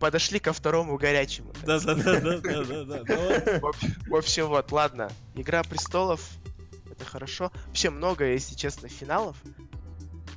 Подошли 0.00 0.38
ко 0.38 0.54
второму 0.54 0.96
горячему. 0.96 1.52
Да, 1.62 1.78
да, 1.78 1.94
да, 1.94 2.20
да, 2.20 2.38
да, 2.38 2.84
да, 2.84 3.02
да. 3.04 3.60
В 4.08 4.16
общем, 4.16 4.46
вот, 4.46 4.72
ладно. 4.72 5.10
Игра 5.34 5.62
престолов 5.62 6.22
это 6.94 7.04
хорошо. 7.04 7.52
Вообще 7.66 7.90
много, 7.90 8.24
если 8.24 8.54
честно, 8.54 8.88
финалов 8.88 9.36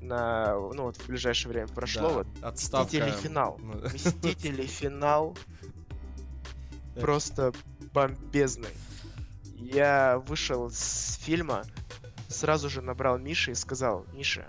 на, 0.07 0.53
ну 0.53 0.83
вот 0.83 0.97
в 0.97 1.07
ближайшее 1.07 1.51
время 1.51 1.67
прошло. 1.67 2.09
Да, 2.09 2.13
вот 2.15 2.27
отставка. 2.41 2.85
Мстители 2.87 3.11
финал. 3.11 3.57
Ну, 3.59 3.73
Мстители 3.93 4.65
финал 4.65 5.37
просто 6.99 7.53
бомбезный. 7.93 8.73
Я 9.55 10.19
вышел 10.27 10.69
с 10.69 11.17
фильма, 11.21 11.63
сразу 12.27 12.69
же 12.69 12.81
набрал 12.81 13.17
Миши 13.17 13.51
и 13.51 13.55
сказал, 13.55 14.05
Миша, 14.13 14.45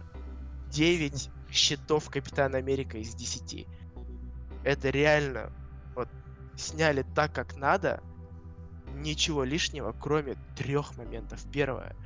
9 0.71 1.31
щитов 1.51 2.11
Капитана 2.11 2.59
Америка 2.59 2.99
из 2.99 3.15
10. 3.15 3.67
Это 4.65 4.91
реально 4.91 5.53
вот 5.95 6.09
сняли 6.57 7.05
так, 7.15 7.33
как 7.33 7.57
надо, 7.57 8.03
ничего 8.95 9.45
лишнего, 9.45 9.95
кроме 9.99 10.37
трех 10.57 10.97
моментов. 10.97 11.41
Первое, 11.53 11.97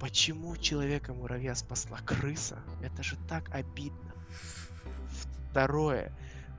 Почему 0.00 0.56
человека-муравья 0.56 1.54
спасла 1.54 1.98
крыса? 1.98 2.58
Это 2.82 3.02
же 3.02 3.16
так 3.28 3.48
обидно. 3.54 4.14
Второе. 5.50 6.12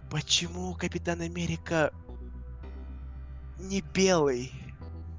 Почему 0.10 0.74
Капитан 0.76 1.22
Америка 1.22 1.92
не 3.60 3.82
белый? 3.82 4.52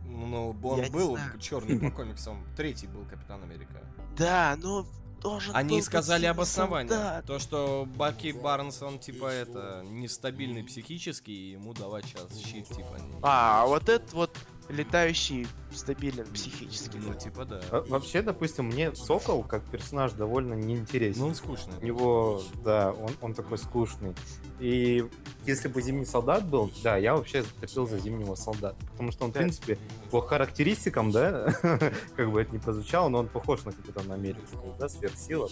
Ну, 0.05 0.57
он 0.63 0.83
Я 0.83 0.91
был 0.91 1.19
черный 1.41 1.79
по 1.79 1.91
комиксам. 1.97 2.45
Третий 2.57 2.87
был 2.87 3.05
Капитан 3.05 3.43
Америка. 3.43 3.83
Да, 4.17 4.57
но 4.59 4.87
тоже. 5.21 5.51
Они 5.53 5.83
сказали 5.83 6.27
обоснование. 6.27 6.89
Солдат. 6.89 7.27
То, 7.27 7.39
что 7.39 7.89
Баки 7.97 8.33
Барнс, 8.33 8.83
он 8.83 8.99
типа 8.99 9.27
это 9.27 9.85
нестабильный 9.85 10.65
психически, 10.65 11.31
и 11.31 11.51
ему 11.53 11.75
давать 11.75 12.05
сейчас 12.07 12.37
щит, 12.39 12.67
типа. 12.69 12.97
А, 13.23 13.67
вот 13.67 13.89
это 13.89 14.15
вот 14.15 14.37
летающий 14.69 15.47
стабилен 15.77 16.27
психически. 16.33 16.97
Ну, 16.97 17.15
типа 17.15 17.45
да. 17.45 17.61
А, 17.71 17.85
вообще, 17.89 18.23
допустим, 18.23 18.67
мне 18.67 18.95
Сокол 18.95 19.43
как 19.45 19.65
персонаж 19.65 20.13
довольно 20.13 20.55
неинтересен. 20.55 21.21
Ну, 21.21 21.27
он 21.29 21.35
скучный. 21.35 21.75
У 21.81 21.85
него, 21.85 22.43
да, 22.65 22.93
он, 22.93 23.11
он 23.21 23.35
такой 23.35 23.59
скучный. 23.59 24.15
И 24.59 25.05
если 25.45 25.69
бы 25.69 25.83
Зимний 25.83 26.07
Солдат 26.07 26.47
был, 26.47 26.71
да, 26.83 26.97
я 26.97 27.15
вообще 27.15 27.45
топил 27.61 27.87
за 27.87 27.99
Зимнего 27.99 28.35
Солдата. 28.35 28.77
Потому 28.93 29.13
что 29.13 29.25
он, 29.25 29.31
в 29.31 29.35
принципе, 29.35 29.79
по 30.11 30.21
характеристикам, 30.21 31.11
да, 31.11 31.53
как 32.17 32.31
бы 32.31 32.41
это 32.41 32.55
ни 32.55 32.59
прозвучало, 32.59 33.09
но 33.09 33.19
он 33.19 33.29
похож 33.29 33.65
на 33.65 33.73
Капитана 33.73 34.15
Америка, 34.15 34.41
да, 34.79 34.89
сверхсила 34.89 35.49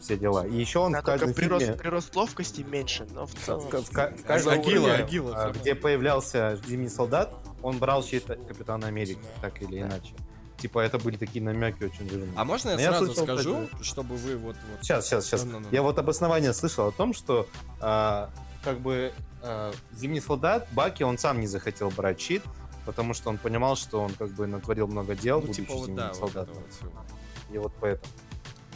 все 0.00 0.16
дела. 0.16 0.46
И 0.46 0.54
еще 0.54 0.78
он 0.78 0.92
да, 0.92 1.00
в 1.00 1.04
каждом 1.04 1.34
прирост, 1.34 1.66
фильме... 1.66 1.78
прирост 1.78 2.14
ловкости 2.14 2.62
меньше, 2.62 3.06
но 3.12 3.26
в 3.26 3.34
целом... 3.34 3.60
В, 3.60 3.72
в, 3.72 3.84
в, 3.84 3.90
в 3.90 4.24
каждом 4.24 4.52
агила, 4.52 4.94
агила, 4.94 5.52
где 5.58 5.74
появлялся 5.74 6.58
Зимний 6.66 6.88
Солдат, 6.88 7.34
он 7.62 7.78
брал 7.78 8.04
щит 8.04 8.24
Капитана 8.24 8.86
Америки, 8.86 9.20
так 9.40 9.57
или 9.62 9.80
да. 9.80 9.86
иначе. 9.86 10.14
Типа, 10.58 10.80
это 10.80 10.98
были 10.98 11.16
такие 11.16 11.42
намеки 11.42 11.84
очень 11.84 12.08
жирные. 12.10 12.32
А 12.34 12.44
можно 12.44 12.70
я 12.70 12.76
Но 12.76 12.82
сразу 12.82 13.06
я 13.06 13.14
слышал, 13.14 13.24
скажу, 13.24 13.56
это... 13.72 13.84
чтобы 13.84 14.16
вы 14.16 14.36
вот, 14.36 14.56
вот... 14.70 14.82
Сейчас, 14.82 15.06
сейчас, 15.06 15.26
сейчас. 15.26 15.44
Ну, 15.44 15.52
ну, 15.52 15.60
ну. 15.60 15.66
Я 15.70 15.82
вот 15.82 15.98
обоснование 15.98 16.52
слышал 16.52 16.88
о 16.88 16.90
том, 16.92 17.14
что 17.14 17.48
а, 17.80 18.30
как 18.64 18.80
бы 18.80 19.12
а, 19.40 19.72
Зимний 19.92 20.20
Солдат, 20.20 20.66
Баки, 20.72 21.04
он 21.04 21.16
сам 21.16 21.40
не 21.40 21.46
захотел 21.46 21.90
брать 21.90 22.20
щит, 22.20 22.42
потому 22.84 23.14
что 23.14 23.30
он 23.30 23.38
понимал, 23.38 23.76
что 23.76 24.00
он 24.00 24.12
как 24.14 24.30
бы 24.30 24.48
натворил 24.48 24.88
много 24.88 25.14
дел, 25.14 25.36
ну, 25.36 25.46
будучи 25.46 25.62
типа, 25.62 25.74
вот, 25.74 25.86
Зимним 25.86 25.96
да, 25.96 26.14
Солдатом. 26.14 26.54
Вот 26.54 26.64
вот 26.80 27.54
И 27.54 27.58
вот 27.58 27.72
поэтому. 27.80 28.12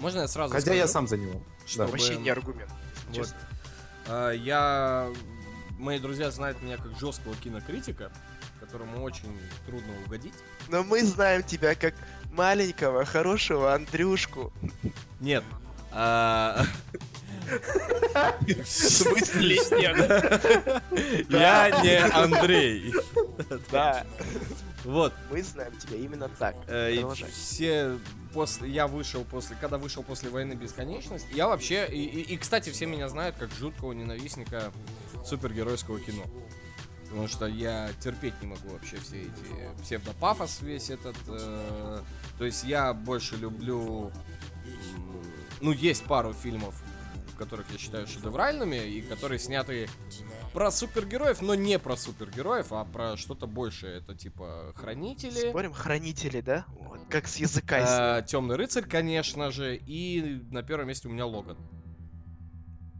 Можно 0.00 0.20
я 0.20 0.28
сразу 0.28 0.52
Хотя 0.52 0.66
скажу? 0.66 0.78
я 0.78 0.86
сам 0.86 1.08
за 1.08 1.16
него. 1.16 1.42
Чтобы... 1.66 1.86
Да. 1.86 1.92
Вообще 1.92 2.16
не 2.16 2.30
аргумент. 2.30 2.70
Вот. 3.08 3.34
А, 4.06 4.30
я... 4.30 5.08
Мои 5.78 5.98
друзья 5.98 6.30
знают 6.30 6.62
меня 6.62 6.76
как 6.76 6.96
жесткого 6.98 7.34
кинокритика 7.34 8.12
которому 8.72 9.02
очень 9.02 9.38
трудно 9.66 9.92
угодить. 10.06 10.32
Но 10.68 10.82
мы 10.82 11.04
знаем 11.04 11.42
тебя 11.42 11.74
как 11.74 11.94
маленького, 12.32 13.04
хорошего 13.04 13.74
Андрюшку. 13.74 14.50
Нет. 15.20 15.44
А, 15.90 16.64
В 18.40 18.64
смысле 18.64 19.56
Я 21.28 21.82
не 21.82 21.98
Андрей. 21.98 22.94
Да. 23.70 24.06
Вот. 24.84 25.12
Мы 25.30 25.42
знаем 25.42 25.76
тебя 25.76 25.96
именно 25.98 26.28
так. 26.28 26.56
Э, 26.66 26.92
все 27.30 27.98
после, 28.32 28.68
я 28.70 28.86
вышел 28.88 29.24
после, 29.24 29.56
когда 29.60 29.78
вышел 29.78 30.02
после 30.02 30.30
войны 30.30 30.54
бесконечность, 30.54 31.26
я 31.32 31.46
вообще, 31.46 31.86
и, 31.86 32.02
и, 32.04 32.20
и, 32.34 32.36
кстати, 32.36 32.70
все 32.70 32.86
меня 32.86 33.08
знают 33.08 33.36
как 33.36 33.50
жуткого 33.52 33.92
ненавистника 33.92 34.72
супергеройского 35.24 36.00
кино. 36.00 36.24
Потому 37.12 37.28
что 37.28 37.44
я 37.44 37.90
терпеть 38.00 38.32
не 38.40 38.46
могу 38.46 38.70
вообще 38.70 38.96
все 38.96 39.24
эти 39.24 39.82
псевдопафос 39.82 40.62
весь 40.62 40.88
этот. 40.88 41.14
Э, 41.28 42.00
то 42.38 42.44
есть 42.46 42.64
я 42.64 42.94
больше 42.94 43.36
люблю... 43.36 44.10
Ну, 45.60 45.72
есть 45.72 46.04
пару 46.04 46.32
фильмов, 46.32 46.82
которых 47.36 47.70
я 47.70 47.76
считаю 47.76 48.06
шедевральными, 48.06 48.76
и 48.76 49.02
которые 49.02 49.38
сняты 49.38 49.90
про 50.54 50.70
супергероев, 50.70 51.42
но 51.42 51.54
не 51.54 51.78
про 51.78 51.96
супергероев, 51.96 52.72
а 52.72 52.86
про 52.86 53.18
что-то 53.18 53.46
большее. 53.46 53.98
Это 53.98 54.14
типа 54.14 54.72
Хранители. 54.74 55.50
Спорим, 55.50 55.74
Хранители, 55.74 56.40
да? 56.40 56.64
Вот, 56.68 57.00
как 57.10 57.28
с 57.28 57.36
языка. 57.36 58.20
Э, 58.20 58.22
Темный 58.22 58.56
рыцарь, 58.56 58.84
конечно 58.84 59.50
же, 59.50 59.76
и 59.76 60.42
на 60.50 60.62
первом 60.62 60.88
месте 60.88 61.08
у 61.08 61.12
меня 61.12 61.26
Логан. 61.26 61.58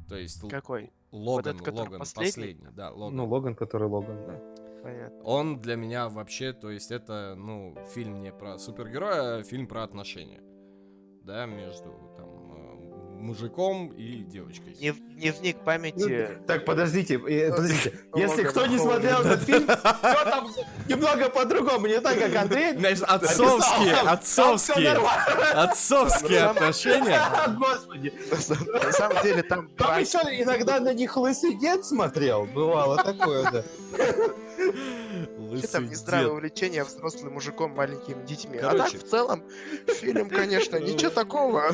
То 0.07 0.19
есть... 0.19 0.47
Какой? 0.51 0.93
Логан, 1.13 1.57
вот 1.57 1.63
этот, 1.63 1.75
Логан, 1.75 1.99
последний? 2.01 2.31
последний, 2.31 2.69
да, 2.75 2.91
Логан. 2.91 3.17
Ну, 3.17 3.27
Логан, 3.27 3.55
который 3.55 3.89
Логан, 3.89 4.27
да. 4.27 4.41
Понятно. 4.83 5.23
Он 5.23 5.61
для 5.61 5.77
меня 5.77 6.09
вообще, 6.09 6.53
то 6.53 6.71
есть 6.71 6.91
это, 6.91 7.35
ну, 7.37 7.77
фильм 7.95 8.21
не 8.21 8.33
про 8.33 8.59
супергероя, 8.59 9.39
а 9.39 9.43
фильм 9.45 9.69
про 9.69 9.85
отношения. 9.85 10.43
Да, 11.23 11.47
между 11.47 11.93
мужиком 13.23 13.89
и 13.97 14.19
девочкой. 14.19 14.77
Не, 14.81 14.93
дневник 14.93 15.59
памяти. 15.59 15.95
Ну, 15.97 16.47
так, 16.47 16.65
подождите, 16.65 17.19
подождите. 17.19 17.93
Если 18.15 18.43
кто 18.45 18.67
не 18.67 18.79
смотрел 18.79 19.21
этот 19.21 19.43
фильм, 19.47 19.65
все 19.65 20.25
там 20.25 20.49
немного 20.89 21.29
по-другому, 21.31 21.87
не 21.87 22.01
так, 22.01 22.19
как 22.19 22.35
Андрей. 22.35 22.75
Значит, 22.77 23.05
отцовские, 23.05 23.95
отцовские, 23.95 24.99
отцовские 25.55 26.43
отношения. 26.43 27.21
Господи. 27.59 28.13
На 28.31 28.93
самом 28.93 29.23
деле 29.23 29.43
там... 29.43 29.69
Там 29.77 30.01
еще 30.01 30.19
иногда 30.43 30.81
на 30.81 30.93
них 30.93 31.17
лысый 31.17 31.55
дед 31.55 31.85
смотрел, 31.85 32.47
бывало 32.47 32.97
такое, 33.03 33.51
да. 33.51 33.65
Что 35.59 35.73
там 35.73 35.89
нездравое 35.89 36.31
увлечение 36.31 36.85
взрослым 36.85 37.35
мужиком 37.35 37.73
маленькими 37.73 38.25
детьми. 38.25 38.59
Короче, 38.59 38.85
а 38.85 38.91
так, 38.91 39.03
в 39.03 39.09
целом, 39.09 39.45
фильм, 39.89 40.29
конечно, 40.29 40.77
ничего 40.81 41.11
такого. 41.11 41.65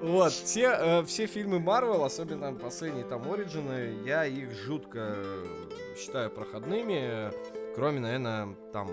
Вот, 0.00 0.32
все, 0.32 0.76
э, 0.78 1.04
все 1.04 1.26
фильмы 1.26 1.60
Марвел, 1.60 2.04
особенно 2.04 2.54
последние 2.54 3.04
там 3.04 3.30
Ориджины, 3.32 4.02
я 4.04 4.24
их 4.24 4.52
жутко 4.52 5.16
считаю 5.96 6.30
проходными. 6.30 7.32
Кроме, 7.74 8.00
наверное, 8.00 8.54
там, 8.72 8.90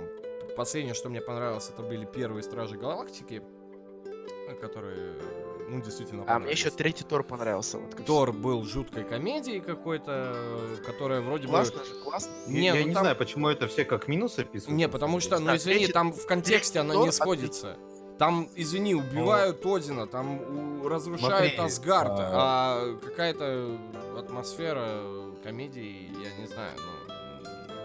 последнее, 0.55 0.93
что 0.93 1.09
мне 1.09 1.21
понравилось, 1.21 1.69
это 1.73 1.83
были 1.83 2.05
первые 2.05 2.43
Стражи 2.43 2.77
Галактики, 2.77 3.41
которые 4.59 5.13
ну, 5.71 5.81
действительно 5.81 6.25
А 6.27 6.39
мне 6.39 6.51
еще 6.51 6.69
третий 6.69 7.03
Тор 7.03 7.23
понравился. 7.23 7.77
Вот, 7.77 8.05
Тор 8.05 8.33
был 8.33 8.63
жуткой 8.65 9.05
комедией 9.05 9.61
какой-то, 9.61 10.35
которая 10.85 11.21
вроде 11.21 11.47
классно 11.47 11.79
бы... 11.79 11.79
Классно 11.79 11.95
же, 11.95 12.03
классно. 12.03 12.31
Не, 12.47 12.65
я 12.65 12.73
ну, 12.75 12.79
не 12.81 12.93
там... 12.93 13.03
знаю, 13.03 13.15
почему 13.15 13.47
это 13.47 13.67
все 13.67 13.85
как 13.85 14.07
минус 14.07 14.37
описывают. 14.37 14.77
Не, 14.77 14.89
потому 14.89 15.19
что, 15.19 15.39
ну, 15.39 15.55
извини, 15.55 15.79
третий... 15.79 15.93
там 15.93 16.11
в 16.11 16.25
контексте 16.25 16.79
оно 16.79 17.05
не 17.05 17.11
сходится. 17.11 17.77
Там, 18.19 18.49
извини, 18.55 18.93
убивают 18.95 19.65
О. 19.65 19.75
Одина, 19.75 20.05
там 20.05 20.81
у... 20.83 20.87
разрушают 20.87 21.53
Смотри, 21.53 21.57
Асгард, 21.57 22.19
а... 22.19 22.27
а 22.33 22.97
какая-то 23.03 23.77
атмосфера 24.17 25.01
комедии, 25.43 26.11
я 26.21 26.41
не 26.41 26.47
знаю, 26.47 26.71
ну... 26.77 27.13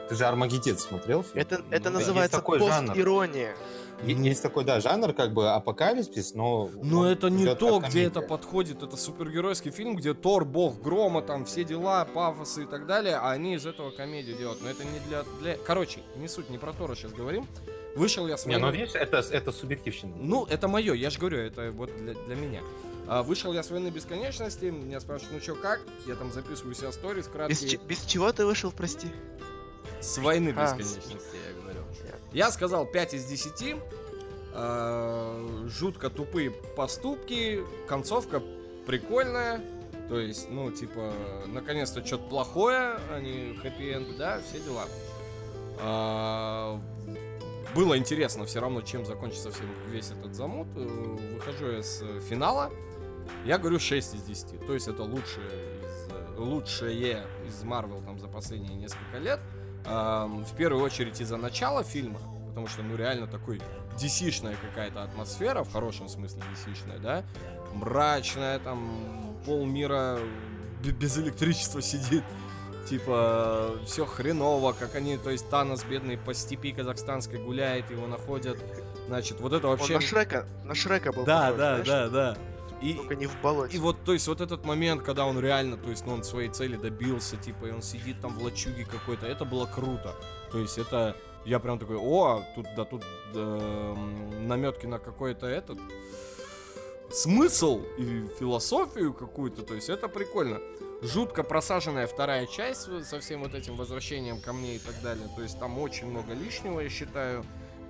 Ты 0.09 0.15
же 0.15 0.25
Армагеддец 0.25 0.83
смотрел? 0.83 1.23
Фильм? 1.23 1.39
Это, 1.41 1.63
это 1.71 1.91
ну, 1.91 1.99
называется 1.99 2.41
пост-ирония. 2.41 3.57
Есть 4.05 4.43
такой, 4.43 4.65
да, 4.65 4.81
жанр, 4.81 5.13
как 5.13 5.33
бы 5.33 5.51
апокалипсис, 5.51 6.35
но... 6.35 6.71
Но 6.83 7.11
это 7.11 7.29
не 7.29 7.55
то, 7.55 7.81
где 7.81 8.05
это 8.05 8.21
подходит. 8.21 8.83
Это 8.83 8.97
супергеройский 8.97 9.71
фильм, 9.71 9.97
где 9.97 10.15
Тор, 10.15 10.45
бог 10.45 10.81
грома, 10.81 11.23
там 11.23 11.45
все 11.45 11.65
дела, 11.65 12.05
пафосы 12.05 12.65
и 12.65 12.67
так 12.67 12.87
далее, 12.87 13.17
а 13.17 13.31
они 13.31 13.55
из 13.55 13.67
этого 13.67 13.91
комедию 13.91 14.37
делают. 14.37 14.63
Но 14.63 14.69
это 14.69 14.85
не 14.85 15.01
для... 15.09 15.25
для... 15.41 15.57
Короче, 15.57 16.01
не 16.17 16.29
суть, 16.29 16.51
не 16.51 16.59
про 16.59 16.73
Тора 16.73 16.95
сейчас 16.95 17.13
говорим. 17.13 17.47
Вышел 17.97 18.27
я 18.27 18.37
с 18.37 18.45
войны... 18.45 18.59
Не, 18.59 18.65
ну 18.65 18.71
видишь, 18.71 18.95
это, 18.95 19.19
это 19.19 19.53
субъективщина. 19.53 20.15
Ну, 20.17 20.45
это 20.45 20.69
мое, 20.69 20.93
я 20.93 21.09
же 21.09 21.19
говорю, 21.19 21.39
это 21.39 21.73
вот 21.73 21.91
для, 21.97 22.13
для 22.13 22.37
меня. 22.37 22.61
А, 23.09 23.23
вышел 23.23 23.53
я 23.55 23.63
с 23.63 23.71
войны 23.71 23.89
бесконечности, 23.89 24.67
меня 24.67 25.01
спрашивают, 25.01 25.35
ну 25.35 25.41
что, 25.41 25.55
как? 25.55 25.81
Я 26.07 26.17
там 26.17 26.31
записываю 26.33 26.75
себя 26.75 26.93
сторис, 26.93 27.27
краткие... 27.27 27.79
Без, 27.79 27.81
без 27.81 28.05
чего 28.05 28.31
ты 28.33 28.45
вышел, 28.45 28.71
прости? 28.71 29.09
С 30.01 30.19
войны 30.19 30.53
а, 30.57 30.65
бесконечности, 30.65 31.37
я 31.47 31.55
говорю. 31.55 31.66
Я 32.33 32.51
сказал 32.51 32.87
5 32.87 33.15
из 33.15 33.25
10. 33.27 33.77
Э, 34.53 35.67
жутко 35.69 36.11
тупые 36.11 36.51
поступки. 36.51 37.63
Концовка 37.87 38.43
прикольная. 38.87 39.61
То 40.09 40.19
есть, 40.19 40.49
ну, 40.51 40.71
типа, 40.71 41.13
наконец-то 41.47 42.05
что-то 42.07 42.29
плохое, 42.29 42.99
а 43.11 43.21
не 43.21 43.57
хэппи-энд, 43.57 44.17
да, 44.17 44.41
все 44.41 44.61
дела. 44.61 44.85
А, 45.81 46.81
было 47.75 47.99
интересно 47.99 48.47
все 48.47 48.61
равно, 48.61 48.83
чем 48.83 49.05
закончится 49.05 49.51
весь 49.89 50.11
этот 50.11 50.35
замут. 50.35 50.69
Э, 50.77 51.17
выхожу 51.35 51.71
я 51.73 51.83
с 51.83 52.03
финала. 52.29 52.71
Я 53.45 53.59
говорю 53.59 53.79
6 53.79 54.15
из 54.15 54.23
10. 54.23 54.67
То 54.67 54.75
есть 54.75 54.89
это 54.89 55.03
лучшее 55.03 55.51
из, 55.83 56.39
лучшее 56.39 57.27
из 57.47 57.63
Marvel 57.65 58.05
там 58.05 58.19
за 58.19 58.29
последние 58.29 58.75
несколько 58.77 59.19
лет. 59.19 59.41
В 59.87 60.57
первую 60.57 60.83
очередь 60.83 61.21
из-за 61.21 61.37
начала 61.37 61.85
фильма, 61.85 62.19
потому 62.49 62.67
что, 62.67 62.83
ну, 62.83 62.97
реально 62.97 63.27
такой 63.27 63.61
dc 63.97 64.57
какая-то 64.69 65.03
атмосфера, 65.03 65.63
в 65.63 65.73
хорошем 65.73 66.09
смысле 66.09 66.43
dc 66.53 67.01
да, 67.01 67.25
мрачная, 67.73 68.59
там, 68.59 69.37
полмира 69.45 70.19
без 70.83 71.19
электричества 71.19 71.81
сидит, 71.83 72.25
типа, 72.89 73.77
все 73.87 74.07
хреново, 74.07 74.73
как 74.73 74.95
они, 74.95 75.17
то 75.19 75.31
есть 75.31 75.49
Танос 75.51 75.85
бедный 75.85 76.17
по 76.19 76.35
степи 76.35 76.73
казахстанской 76.73 77.39
гуляет, 77.39 77.91
его 77.91 78.07
находят, 78.07 78.59
значит, 79.07 79.41
вот 79.41 79.53
это 79.53 79.69
вообще... 79.69 79.95
Он 79.95 80.01
на 80.01 80.07
Шрека, 80.07 80.47
на 80.65 80.75
Шрека 80.75 81.13
был 81.13 81.25
Да, 81.25 81.47
похож, 81.47 81.59
да, 81.59 81.83
знаешь? 81.83 81.87
да, 81.87 82.09
да. 82.09 82.37
И, 82.83 82.95
Только 82.95 83.15
не 83.15 83.27
в 83.27 83.41
болоте. 83.41 83.77
И 83.77 83.81
вот, 83.81 84.05
то 84.05 84.13
есть, 84.13 84.29
вот 84.29 84.41
этот 84.41 84.65
момент, 84.65 85.03
когда 85.03 85.25
он 85.27 85.41
реально, 85.41 85.77
то 85.77 85.91
есть, 85.91 86.05
ну, 86.05 86.13
он 86.13 86.25
своей 86.25 86.51
цели 86.51 86.77
добился, 86.77 87.37
типа, 87.37 87.67
и 87.67 87.71
он 87.71 87.83
сидит 87.83 88.21
там 88.21 88.39
в 88.39 88.43
лачуге 88.43 88.85
какой-то, 88.85 89.27
это 89.27 89.45
было 89.45 89.67
круто. 89.67 90.15
То 90.53 90.59
есть, 90.59 90.77
это, 90.77 91.17
я 91.47 91.59
прям 91.59 91.79
такой, 91.79 91.97
о, 91.97 92.43
тут, 92.55 92.67
да, 92.77 92.85
тут 92.85 93.03
э, 93.35 93.95
наметки 94.43 94.87
на 94.87 94.99
какой-то 94.99 95.47
этот 95.47 95.79
смысл 97.11 97.81
и 97.99 98.25
философию 98.39 99.15
какую-то, 99.15 99.63
то 99.63 99.75
есть, 99.75 99.89
это 99.89 100.09
прикольно. 100.09 100.61
Жутко 101.03 101.43
просаженная 101.43 102.07
вторая 102.07 102.47
часть 102.47 102.89
со 103.05 103.21
всем 103.21 103.43
вот 103.43 103.55
этим 103.55 103.77
возвращением 103.77 104.41
ко 104.41 104.53
мне 104.53 104.77
и 104.77 104.79
так 104.79 104.95
далее. 105.03 105.29
То 105.35 105.43
есть, 105.43 105.59
там 105.59 105.79
очень 105.79 106.07
много 106.07 106.35
лишнего, 106.35 106.81
я 106.81 106.89
считаю. 106.91 107.45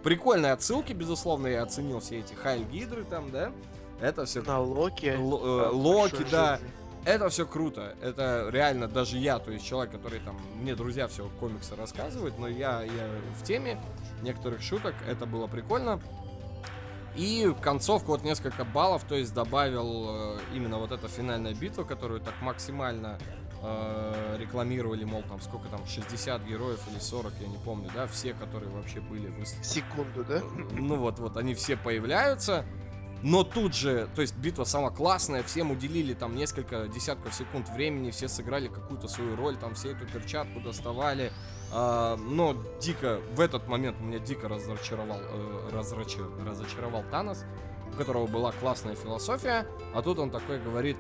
Прикольные 0.05 0.53
отсылки, 0.53 0.93
безусловно, 0.93 1.49
я 1.49 1.65
оценил 1.65 1.99
все 1.99 2.21
эти 2.21 2.35
Хайль 2.35 2.65
Гидры 2.65 3.05
там, 3.05 3.33
да? 3.33 3.53
Это 4.01 4.27
все... 4.27 4.43
На 4.43 4.61
Локи. 4.61 5.07
Л- 5.07 5.41
э, 5.45 5.69
Локи, 5.71 6.25
да. 6.31 6.57
Жизни. 6.57 6.73
Это 7.07 7.29
все 7.29 7.47
круто. 7.47 7.95
Это 8.03 8.49
реально 8.51 8.89
даже 8.89 9.17
я, 9.17 9.39
то 9.39 9.53
есть 9.53 9.65
человек, 9.65 9.93
который 9.93 10.19
там, 10.19 10.37
мне 10.61 10.75
друзья 10.75 11.07
все 11.07 11.31
комиксы 11.39 11.77
рассказывают, 11.77 12.37
но 12.37 12.49
я, 12.49 12.83
я 12.83 13.09
в 13.41 13.45
теме 13.45 13.81
некоторых 14.23 14.61
шуток, 14.61 14.95
это 15.09 15.25
было 15.25 15.47
прикольно. 15.47 16.01
И 17.15 17.55
концовку 17.63 18.09
вот 18.09 18.25
несколько 18.25 18.65
баллов, 18.65 19.05
то 19.05 19.15
есть 19.15 19.33
добавил 19.33 20.37
э, 20.37 20.39
именно 20.53 20.79
вот 20.79 20.91
эта 20.91 21.07
финальная 21.07 21.55
битва, 21.55 21.85
которую 21.85 22.21
так 22.21 22.35
максимально 22.43 23.19
э, 23.63 24.37
рекламировали, 24.39 25.05
мол, 25.05 25.23
там 25.23 25.41
сколько 25.41 25.69
там, 25.69 25.87
60 25.87 26.43
героев 26.43 26.81
или 26.91 26.99
40, 26.99 27.33
я 27.41 27.47
не 27.47 27.59
помню, 27.59 27.89
да, 27.95 28.09
все, 28.09 28.35
которые 28.35 28.71
вообще 28.71 29.01
были 29.01 29.29
в... 29.29 29.47
Секунду, 29.47 30.25
да? 30.25 30.43
Ну 30.73 30.97
вот, 30.97 31.21
вот, 31.21 31.37
они 31.37 31.55
все 31.55 31.77
появляются. 31.77 32.67
Но 33.23 33.45
тут 33.45 33.75
же, 33.75 34.09
то 34.15 34.21
есть 34.21 34.37
битва 34.37 34.65
сама 34.65 34.91
классная, 34.91 35.43
всем 35.43 35.71
уделили 35.71 36.15
там 36.15 36.37
несколько 36.37 36.87
десятков 36.87 37.35
секунд 37.35 37.69
времени, 37.71 38.11
все 38.11 38.29
сыграли 38.29 38.69
какую-то 38.69 39.09
свою 39.09 39.37
роль, 39.37 39.57
там 39.57 39.75
все 39.75 39.93
эту 39.93 40.07
перчатку 40.07 40.61
доставали. 40.61 41.33
А, 41.73 42.17
но 42.17 42.57
дико, 42.81 43.21
в 43.35 43.41
этот 43.41 43.67
момент 43.69 44.01
меня 44.01 44.19
дико 44.19 44.49
разочаровал, 44.49 45.19
э, 45.21 45.71
разрачи, 45.73 46.21
разочаровал 46.45 47.05
Танос, 47.11 47.45
у 47.93 47.97
которого 47.97 48.27
была 48.27 48.53
классная 48.53 48.95
философия, 48.95 49.67
а 49.95 50.03
тут 50.03 50.19
он 50.19 50.31
такой 50.31 50.61
говорит, 50.61 50.97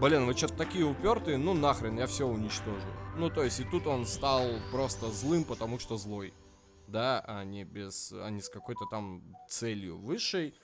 блин, 0.00 0.26
вы 0.26 0.34
что-то 0.34 0.54
такие 0.54 0.84
упертые, 0.84 1.36
ну 1.36 1.54
нахрен, 1.54 1.98
я 1.98 2.06
все 2.06 2.26
уничтожу. 2.26 2.88
Ну 3.16 3.28
то 3.30 3.44
есть 3.44 3.60
и 3.60 3.64
тут 3.64 3.86
он 3.86 4.06
стал 4.06 4.48
просто 4.72 5.10
злым, 5.10 5.44
потому 5.44 5.78
что 5.78 5.96
злой. 5.96 6.32
Да, 6.88 7.22
а 7.26 7.44
не 7.44 7.64
без, 7.64 8.12
а 8.12 8.28
не 8.28 8.40
с 8.40 8.48
какой-то 8.48 8.86
там 8.90 9.22
целью 9.48 9.98
высшей. 9.98 10.54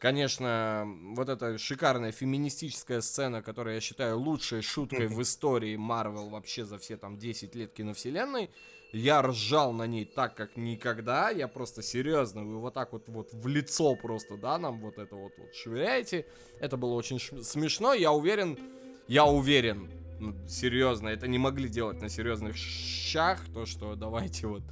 Конечно, 0.00 0.88
вот 1.14 1.28
эта 1.28 1.58
шикарная 1.58 2.10
феминистическая 2.10 3.02
сцена, 3.02 3.42
которая 3.42 3.74
я 3.74 3.80
считаю 3.82 4.18
лучшей 4.18 4.62
шуткой 4.62 5.08
в 5.08 5.20
истории 5.20 5.76
Марвел 5.76 6.30
вообще 6.30 6.64
за 6.64 6.78
все 6.78 6.96
там 6.96 7.18
10 7.18 7.54
лет 7.54 7.74
киновселенной. 7.74 8.48
Я 8.92 9.20
ржал 9.20 9.74
на 9.74 9.86
ней 9.86 10.06
так, 10.06 10.34
как 10.34 10.56
никогда. 10.56 11.28
Я 11.28 11.48
просто 11.48 11.82
серьезно, 11.82 12.44
вы 12.44 12.60
вот 12.60 12.72
так 12.72 12.94
вот, 12.94 13.10
вот 13.10 13.34
в 13.34 13.46
лицо 13.46 13.94
просто, 13.94 14.38
да, 14.38 14.56
нам 14.56 14.80
вот 14.80 14.96
это 14.96 15.14
вот, 15.16 15.32
вот 15.36 15.54
швыряете. 15.54 16.24
Это 16.60 16.78
было 16.78 16.94
очень 16.94 17.20
смешно. 17.20 17.92
Я 17.92 18.12
уверен, 18.12 18.58
я 19.06 19.26
уверен, 19.26 19.90
ну, 20.18 20.34
серьезно, 20.48 21.08
это 21.08 21.28
не 21.28 21.38
могли 21.38 21.68
делать 21.68 22.00
на 22.00 22.08
серьезных 22.08 22.56
щах, 22.56 23.44
то, 23.52 23.66
что 23.66 23.94
давайте 23.96 24.46
вот 24.46 24.62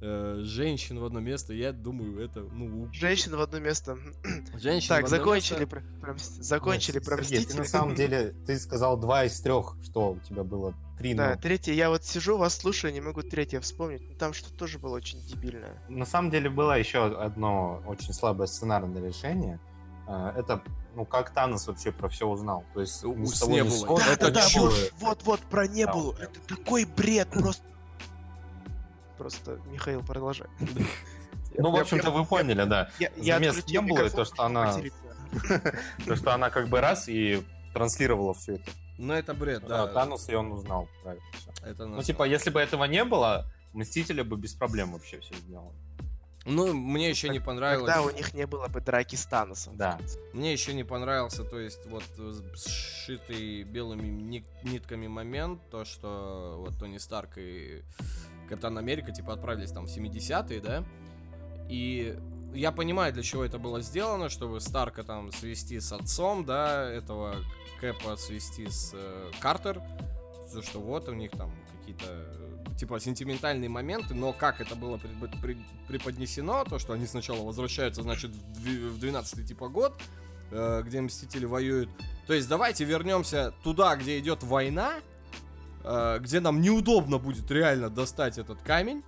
э, 0.00 0.40
женщин 0.42 0.98
в 0.98 1.04
одно 1.04 1.20
место, 1.20 1.52
я 1.52 1.72
думаю, 1.72 2.20
это, 2.20 2.40
ну... 2.40 2.88
Женщин 2.92 3.36
в 3.36 3.40
одно 3.40 3.58
место. 3.58 3.98
Женщин 4.58 4.88
Так, 4.88 5.08
закончили, 5.08 5.60
место... 5.60 5.82
про, 6.00 6.16
закончили 6.18 6.98
про 6.98 7.22
Сергей, 7.22 7.44
ты 7.44 7.56
на 7.56 7.64
самом 7.64 7.94
деле, 7.96 8.34
ты 8.46 8.58
сказал 8.58 8.96
два 8.96 9.24
из 9.24 9.40
трех, 9.40 9.76
что 9.82 10.12
у 10.12 10.18
тебя 10.20 10.44
было 10.44 10.74
три, 10.98 11.14
Да, 11.14 11.30
но... 11.30 11.40
третье, 11.40 11.72
я 11.72 11.90
вот 11.90 12.04
сижу, 12.04 12.36
вас 12.36 12.56
слушаю, 12.56 12.92
не 12.92 13.00
могу 13.00 13.22
третье 13.22 13.60
вспомнить, 13.60 14.02
но 14.08 14.16
там 14.16 14.32
что-то 14.32 14.54
тоже 14.54 14.78
было 14.78 14.96
очень 14.96 15.20
дебильное. 15.20 15.82
На 15.88 16.06
самом 16.06 16.30
деле 16.30 16.50
было 16.50 16.78
еще 16.78 17.06
одно 17.06 17.82
очень 17.86 18.12
слабое 18.12 18.46
сценарное 18.46 19.02
решение, 19.06 19.60
э, 20.08 20.32
это 20.36 20.62
ну 20.96 21.04
как 21.04 21.30
Танос 21.30 21.66
вообще 21.66 21.92
про 21.92 22.08
все 22.08 22.26
узнал. 22.26 22.64
То 22.72 22.80
есть 22.80 23.04
у 23.04 23.14
не 23.14 23.62
было. 23.62 23.98
Да, 23.98 24.12
это 24.12 24.30
да, 24.30 24.40
да, 24.40 24.60
вот, 24.60 24.92
вот, 24.98 25.22
вот, 25.24 25.40
про 25.42 25.68
Небулу. 25.68 26.14
Да, 26.14 26.24
это 26.24 26.40
такой 26.48 26.86
бред, 26.86 27.28
просто 27.30 27.62
Просто, 29.18 29.60
Михаил, 29.66 30.02
продолжай. 30.02 30.48
Ну, 31.58 31.70
в 31.70 31.76
общем-то, 31.76 32.10
вы 32.10 32.24
поняли, 32.24 32.64
да. 32.64 32.90
Замес 33.16 33.66
не 33.66 33.80
было, 33.80 34.10
то, 34.10 34.24
что 34.24 34.44
она... 34.44 34.74
То, 36.06 36.14
что 36.14 36.32
она 36.32 36.50
как 36.50 36.68
бы 36.68 36.80
раз 36.80 37.08
и 37.08 37.44
транслировала 37.74 38.32
все 38.32 38.54
это. 38.54 38.70
Ну, 38.96 39.12
это 39.12 39.34
бред, 39.34 39.66
да. 39.66 39.88
Танус, 39.88 40.28
и 40.28 40.34
он 40.34 40.52
узнал 40.52 40.88
про 41.02 41.16
это 41.68 41.84
Ну, 41.84 42.00
типа, 42.00 42.22
если 42.22 42.50
бы 42.50 42.60
этого 42.60 42.84
не 42.84 43.04
было, 43.04 43.44
Мстители 43.76 44.22
бы 44.22 44.38
без 44.38 44.54
проблем 44.54 44.92
вообще 44.92 45.20
все 45.20 45.34
сделали. 45.34 45.76
Ну, 46.46 46.72
мне 46.72 47.10
еще 47.10 47.28
не 47.28 47.40
понравилось. 47.40 47.92
Тогда 47.92 48.08
у 48.08 48.10
них 48.10 48.32
не 48.32 48.46
было 48.46 48.68
бы 48.68 48.80
драки 48.80 49.16
с 49.16 49.26
Таносом. 49.26 49.76
Да. 49.76 49.98
Мне 50.32 50.50
еще 50.50 50.72
не 50.72 50.82
понравился, 50.82 51.44
то 51.44 51.58
есть, 51.58 51.84
вот 51.86 52.04
сшитый 52.56 53.64
белыми 53.64 54.08
нитками 54.62 55.08
момент, 55.08 55.60
то, 55.70 55.84
что 55.84 56.56
вот 56.58 56.78
Тони 56.78 56.96
Старк 56.96 57.36
и 57.36 57.82
Капитан 58.46 58.78
Америка, 58.78 59.12
типа, 59.12 59.34
отправились 59.34 59.72
там 59.72 59.86
в 59.86 59.96
70-е, 59.96 60.60
да, 60.60 60.84
и 61.68 62.16
я 62.54 62.72
понимаю, 62.72 63.12
для 63.12 63.22
чего 63.22 63.44
это 63.44 63.58
было 63.58 63.80
сделано, 63.82 64.28
чтобы 64.28 64.60
Старка 64.60 65.02
там 65.02 65.30
свести 65.32 65.78
с 65.80 65.92
отцом, 65.92 66.44
да, 66.44 66.90
этого 66.90 67.36
Кэпа 67.80 68.16
свести 68.16 68.66
с 68.66 68.92
э, 68.94 69.30
Картер, 69.40 69.82
то 70.52 70.62
что 70.62 70.80
вот 70.80 71.08
у 71.08 71.12
них 71.12 71.32
там 71.32 71.52
какие-то 71.78 72.06
э, 72.08 72.76
типа 72.78 72.98
сентиментальные 72.98 73.68
моменты, 73.68 74.14
но 74.14 74.32
как 74.32 74.60
это 74.60 74.74
было 74.74 74.98
преподнесено, 75.88 76.64
то, 76.64 76.78
что 76.78 76.94
они 76.94 77.06
сначала 77.06 77.44
возвращаются, 77.44 78.02
значит, 78.02 78.30
в 78.30 78.98
12 78.98 79.46
типа 79.46 79.68
год, 79.68 80.00
э, 80.50 80.82
где 80.84 81.00
Мстители 81.00 81.44
воюют. 81.44 81.90
То 82.26 82.32
есть 82.32 82.48
давайте 82.48 82.84
вернемся 82.84 83.52
туда, 83.62 83.96
где 83.96 84.18
идет 84.18 84.42
война, 84.42 84.94
где 86.20 86.40
нам 86.40 86.60
неудобно 86.60 87.18
будет 87.18 87.50
реально 87.50 87.90
достать 87.90 88.38
этот 88.38 88.60
камень, 88.62 89.04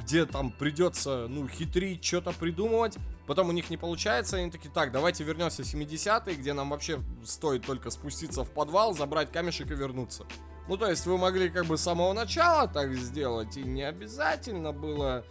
где 0.00 0.24
там 0.24 0.50
придется, 0.50 1.26
ну, 1.28 1.46
хитрить, 1.48 2.04
что-то 2.04 2.32
придумывать. 2.32 2.96
Потом 3.26 3.48
у 3.48 3.52
них 3.52 3.70
не 3.70 3.76
получается, 3.76 4.36
они 4.36 4.50
такие, 4.50 4.70
так, 4.70 4.92
давайте 4.92 5.24
вернемся 5.24 5.62
в 5.62 5.66
70-е, 5.66 6.36
где 6.36 6.52
нам 6.52 6.70
вообще 6.70 7.00
стоит 7.24 7.66
только 7.66 7.90
спуститься 7.90 8.44
в 8.44 8.50
подвал, 8.50 8.94
забрать 8.94 9.32
камешек 9.32 9.70
и 9.70 9.74
вернуться. 9.74 10.24
Ну, 10.68 10.76
то 10.76 10.88
есть 10.88 11.06
вы 11.06 11.18
могли 11.18 11.48
как 11.48 11.66
бы 11.66 11.76
с 11.76 11.82
самого 11.82 12.12
начала 12.12 12.68
так 12.68 12.94
сделать, 12.94 13.56
и 13.56 13.62
не 13.62 13.82
обязательно 13.82 14.72
было 14.72 15.24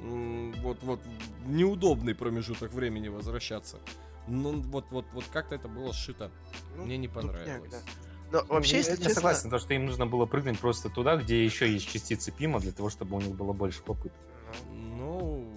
вот, 0.00 0.82
вот 0.82 1.00
неудобный 1.46 2.14
промежуток 2.14 2.72
времени 2.72 3.08
возвращаться. 3.08 3.78
Ну, 4.28 4.60
вот, 4.60 4.86
вот, 4.90 5.06
вот 5.12 5.24
как-то 5.32 5.56
это 5.56 5.68
было 5.68 5.92
сшито. 5.92 6.30
Ну, 6.76 6.84
Мне 6.84 6.96
не 6.96 7.08
понравилось. 7.08 7.70
Да. 7.70 7.78
Но 8.30 8.42
ну, 8.42 8.54
вообще, 8.54 8.76
если 8.78 8.92
я 8.92 8.96
честно... 8.96 9.14
согласен, 9.14 9.50
то, 9.50 9.58
что 9.58 9.74
им 9.74 9.86
нужно 9.86 10.06
было 10.06 10.26
прыгнуть 10.26 10.58
просто 10.58 10.88
туда, 10.88 11.16
где 11.16 11.44
еще 11.44 11.70
есть 11.70 11.90
частицы 11.90 12.30
Пима, 12.30 12.60
для 12.60 12.72
того, 12.72 12.90
чтобы 12.90 13.16
у 13.16 13.20
них 13.20 13.34
было 13.34 13.52
больше 13.52 13.82
попыток. 13.82 14.18
Ну, 14.70 15.52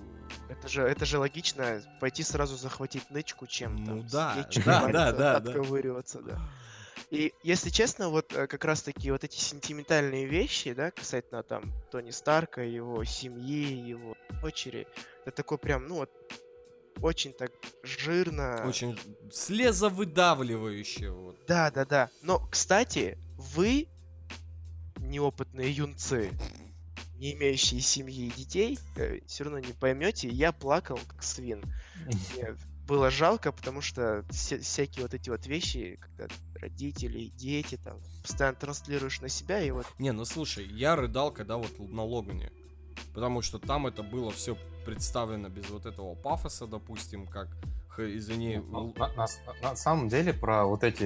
это 0.49 0.67
же, 0.67 0.81
это 0.81 1.05
же 1.05 1.19
логично, 1.19 1.81
пойти 1.99 2.23
сразу 2.23 2.55
захватить 2.55 3.09
нычку 3.11 3.45
чем-то. 3.45 3.91
Ну 3.91 4.03
да, 4.11 4.47
да, 4.65 4.87
да, 4.87 5.11
да, 5.11 5.35
отковыриваться, 5.37 6.21
да. 6.21 6.39
И 7.09 7.31
если 7.43 7.69
честно, 7.69 8.09
вот 8.09 8.33
э, 8.33 8.47
как 8.47 8.65
раз 8.65 8.81
таки 8.81 9.11
вот 9.11 9.23
эти 9.23 9.37
сентиментальные 9.37 10.25
вещи, 10.25 10.73
да, 10.73 10.89
касательно 10.89 11.43
там 11.43 11.71
Тони 11.91 12.09
Старка, 12.09 12.63
его 12.63 13.03
семьи, 13.03 13.71
его 13.71 14.15
дочери, 14.41 14.87
это 15.25 15.35
такой 15.35 15.59
прям, 15.59 15.87
ну 15.87 15.95
вот, 15.97 16.09
очень 17.01 17.33
так 17.33 17.51
жирно. 17.83 18.63
Очень 18.65 18.97
слезовыдавливающе. 19.31 21.11
Вот. 21.11 21.37
Да, 21.47 21.71
да, 21.71 21.85
да. 21.85 22.09
Но, 22.21 22.39
кстати, 22.47 23.17
вы, 23.37 23.87
неопытные 24.97 25.71
юнцы, 25.71 26.31
не 27.15 27.33
имеющие 27.33 27.81
семьи 27.81 28.27
и 28.27 28.31
детей, 28.31 28.79
э, 28.95 29.19
все 29.27 29.43
равно 29.43 29.59
не 29.59 29.73
поймете. 29.73 30.27
Я 30.27 30.51
плакал, 30.51 30.99
как 31.07 31.23
свин. 31.23 31.63
Мне 32.05 32.55
было 32.87 33.09
жалко, 33.09 33.51
потому 33.51 33.81
что 33.81 34.25
вся, 34.29 34.59
всякие 34.59 35.03
вот 35.03 35.13
эти 35.13 35.29
вот 35.29 35.47
вещи, 35.47 35.97
когда 36.01 36.33
родители, 36.55 37.27
дети, 37.35 37.77
там, 37.77 37.99
постоянно 38.21 38.57
транслируешь 38.57 39.21
на 39.21 39.29
себя, 39.29 39.61
и 39.61 39.71
вот... 39.71 39.85
Не, 39.99 40.11
ну 40.11 40.25
слушай, 40.25 40.65
я 40.65 40.95
рыдал, 40.95 41.31
когда 41.31 41.57
вот 41.57 41.79
на 41.79 42.03
Логане. 42.03 42.51
Потому 43.13 43.41
что 43.41 43.59
там 43.59 43.87
это 43.87 44.03
было 44.03 44.31
все 44.31 44.57
представлено 44.85 45.49
без 45.49 45.69
вот 45.69 45.85
этого 45.85 46.15
пафоса, 46.15 46.67
допустим, 46.67 47.27
как 47.27 47.47
извини. 47.97 48.61
Ну, 48.69 48.93
на, 48.97 49.07
на, 49.09 49.25
на 49.61 49.75
самом 49.75 50.09
деле 50.09 50.33
про 50.33 50.65
вот 50.65 50.83
эти 50.83 51.05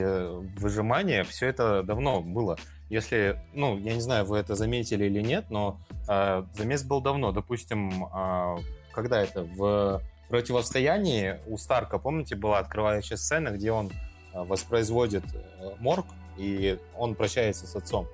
выжимания 0.59 1.23
все 1.23 1.47
это 1.47 1.83
давно 1.83 2.21
было. 2.21 2.57
Если, 2.89 3.41
ну, 3.53 3.77
я 3.77 3.93
не 3.93 4.01
знаю, 4.01 4.25
вы 4.25 4.37
это 4.37 4.55
заметили 4.55 5.05
или 5.05 5.21
нет, 5.21 5.49
но 5.49 5.79
э, 6.07 6.43
замес 6.53 6.83
был 6.83 7.01
давно. 7.01 7.33
Допустим, 7.33 8.05
э, 8.05 8.57
когда 8.93 9.21
это 9.21 9.43
в 9.43 10.01
противостоянии 10.29 11.39
у 11.47 11.57
Старка, 11.57 11.99
помните, 11.99 12.35
была 12.35 12.59
открывающая 12.59 13.17
сцена, 13.17 13.49
где 13.49 13.71
он 13.71 13.91
э, 14.33 14.43
воспроизводит 14.43 15.23
э, 15.33 15.75
морг 15.79 16.05
и 16.37 16.79
он 16.95 17.15
прощается 17.15 17.67
с 17.67 17.75
отцом. 17.75 18.07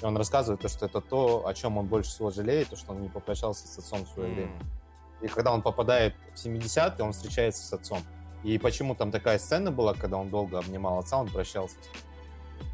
И 0.00 0.04
он 0.04 0.16
рассказывает, 0.16 0.60
то, 0.60 0.68
что 0.68 0.86
это 0.86 1.00
то, 1.00 1.46
о 1.46 1.54
чем 1.54 1.76
он 1.76 1.86
больше 1.86 2.10
всего 2.10 2.30
жалеет, 2.30 2.68
то, 2.68 2.76
что 2.76 2.92
он 2.92 3.02
не 3.02 3.08
попрощался 3.08 3.66
с 3.66 3.78
отцом 3.78 4.04
в 4.04 4.08
свое 4.08 4.28
mm. 4.30 4.34
время. 4.34 4.52
И 5.24 5.28
когда 5.28 5.52
он 5.52 5.62
попадает 5.62 6.14
в 6.34 6.44
70-е, 6.44 7.02
он 7.02 7.12
встречается 7.12 7.64
с 7.64 7.72
отцом. 7.72 8.02
И 8.42 8.58
почему 8.58 8.94
там 8.94 9.10
такая 9.10 9.38
сцена 9.38 9.70
была, 9.70 9.94
когда 9.94 10.18
он 10.18 10.28
долго 10.28 10.58
обнимал 10.58 10.98
отца, 10.98 11.16
он 11.16 11.28
прощался 11.28 11.76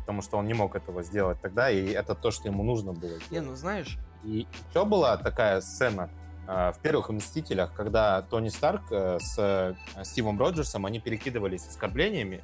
Потому 0.00 0.20
что 0.20 0.36
он 0.36 0.46
не 0.46 0.54
мог 0.54 0.74
этого 0.74 1.04
сделать 1.04 1.40
тогда, 1.40 1.70
и 1.70 1.90
это 1.90 2.16
то, 2.16 2.32
что 2.32 2.48
ему 2.48 2.64
нужно 2.64 2.92
было. 2.92 3.12
Сделать. 3.12 3.30
Не, 3.30 3.40
ну 3.40 3.54
знаешь... 3.54 3.98
И 4.24 4.46
еще 4.68 4.84
была 4.84 5.16
такая 5.16 5.62
сцена 5.62 6.10
э, 6.46 6.72
в 6.72 6.80
первых 6.82 7.08
«Мстителях», 7.08 7.72
когда 7.72 8.20
Тони 8.20 8.50
Старк 8.50 8.82
э, 8.90 9.18
с 9.18 9.38
э, 9.38 10.04
Стивом 10.04 10.38
Роджерсом, 10.38 10.84
они 10.84 11.00
перекидывались 11.00 11.66
оскорблениями, 11.66 12.42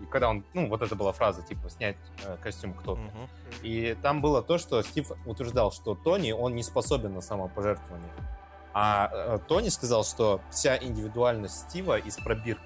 и 0.00 0.06
когда 0.06 0.28
он, 0.28 0.44
ну, 0.54 0.68
вот 0.68 0.82
это 0.82 0.94
была 0.94 1.12
фраза, 1.12 1.42
типа, 1.42 1.70
снять 1.70 1.96
э, 2.24 2.36
костюм 2.40 2.74
кто-то. 2.74 3.00
Угу. 3.00 3.28
И 3.62 3.96
там 4.00 4.20
было 4.20 4.42
то, 4.42 4.58
что 4.58 4.80
Стив 4.82 5.10
утверждал, 5.26 5.72
что 5.72 5.96
Тони, 5.96 6.30
он 6.30 6.54
не 6.54 6.62
способен 6.62 7.14
на 7.14 7.20
самопожертвование. 7.20 8.12
А 8.72 9.10
э, 9.12 9.38
Тони 9.48 9.68
сказал, 9.68 10.04
что 10.04 10.40
вся 10.50 10.76
индивидуальность 10.76 11.68
Стива 11.68 11.98
из 11.98 12.16
пробирки. 12.16 12.62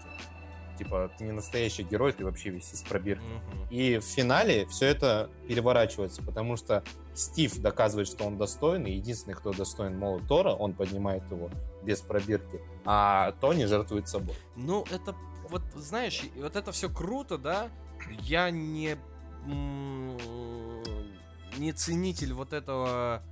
Типа, 0.78 1.10
ты 1.16 1.24
не 1.24 1.32
настоящий 1.32 1.82
герой, 1.82 2.12
ты 2.12 2.24
вообще 2.24 2.50
весь 2.50 2.72
из 2.72 2.82
пробирки. 2.82 3.22
Угу. 3.22 3.66
И 3.70 3.98
в 3.98 4.04
финале 4.04 4.66
все 4.66 4.86
это 4.86 5.30
переворачивается, 5.46 6.22
потому 6.22 6.56
что 6.56 6.82
Стив 7.14 7.56
доказывает, 7.58 8.08
что 8.08 8.24
он 8.24 8.38
достойный. 8.38 8.92
Единственный, 8.92 9.34
кто 9.34 9.52
достоин 9.52 9.98
молот 9.98 10.26
Тора, 10.26 10.52
он 10.54 10.72
поднимает 10.72 11.22
его 11.30 11.50
без 11.82 12.00
пробирки. 12.00 12.60
А 12.84 13.32
Тони 13.40 13.66
жертвует 13.66 14.08
собой. 14.08 14.34
Ну, 14.56 14.84
это 14.90 15.14
вот, 15.48 15.62
знаешь, 15.74 16.22
вот 16.36 16.56
это 16.56 16.72
все 16.72 16.88
круто, 16.88 17.38
да? 17.38 17.68
Я 18.20 18.50
не... 18.50 18.96
Не 21.58 21.72
ценитель 21.72 22.32
вот 22.32 22.54
этого 22.54 23.22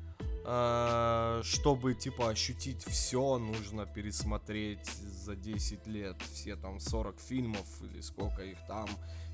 чтобы, 1.44 1.94
типа, 1.94 2.30
ощутить 2.30 2.82
все, 2.84 3.38
нужно 3.38 3.86
пересмотреть 3.86 4.84
за 4.86 5.36
10 5.36 5.86
лет 5.86 6.16
все 6.32 6.56
там 6.56 6.80
40 6.80 7.20
фильмов 7.20 7.66
или 7.82 8.00
сколько 8.00 8.42
их 8.42 8.58
там. 8.66 8.88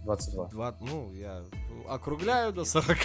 22. 0.05 0.47
2, 0.49 0.77
ну, 0.83 1.13
я 1.15 1.45
округляю 1.89 2.53
до 2.53 2.65
40. 2.65 2.99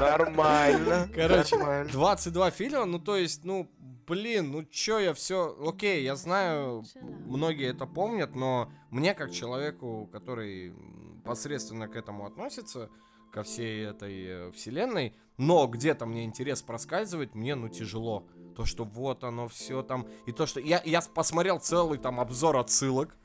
Нормально. 0.00 1.08
Короче, 1.14 1.86
22 1.92 2.50
фильма, 2.50 2.84
ну, 2.84 2.98
то 2.98 3.16
есть, 3.16 3.44
ну, 3.44 3.70
блин, 4.06 4.50
ну 4.50 4.64
чё 4.64 4.98
я 4.98 5.14
все, 5.14 5.56
окей, 5.66 6.02
я 6.02 6.16
знаю, 6.16 6.84
многие 7.26 7.68
это 7.68 7.86
помнят, 7.86 8.34
но 8.34 8.70
мне 8.90 9.14
как 9.14 9.30
человеку, 9.32 10.08
который 10.12 10.74
посредственно 11.24 11.88
к 11.88 11.96
этому 11.96 12.26
относится, 12.26 12.90
ко 13.32 13.42
всей 13.42 13.86
этой 13.86 14.24
э, 14.26 14.50
вселенной, 14.52 15.14
но 15.36 15.66
где-то 15.66 16.06
мне 16.06 16.24
интерес 16.24 16.62
проскальзывает, 16.62 17.34
мне, 17.34 17.54
ну, 17.54 17.68
тяжело. 17.68 18.26
То, 18.56 18.64
что 18.64 18.84
вот 18.84 19.22
оно 19.24 19.48
все 19.48 19.82
там, 19.82 20.06
и 20.26 20.32
то, 20.32 20.46
что... 20.46 20.60
Я, 20.60 20.82
я 20.84 21.00
посмотрел 21.00 21.60
целый 21.60 21.98
там 21.98 22.18
обзор 22.20 22.56
отсылок 22.56 23.16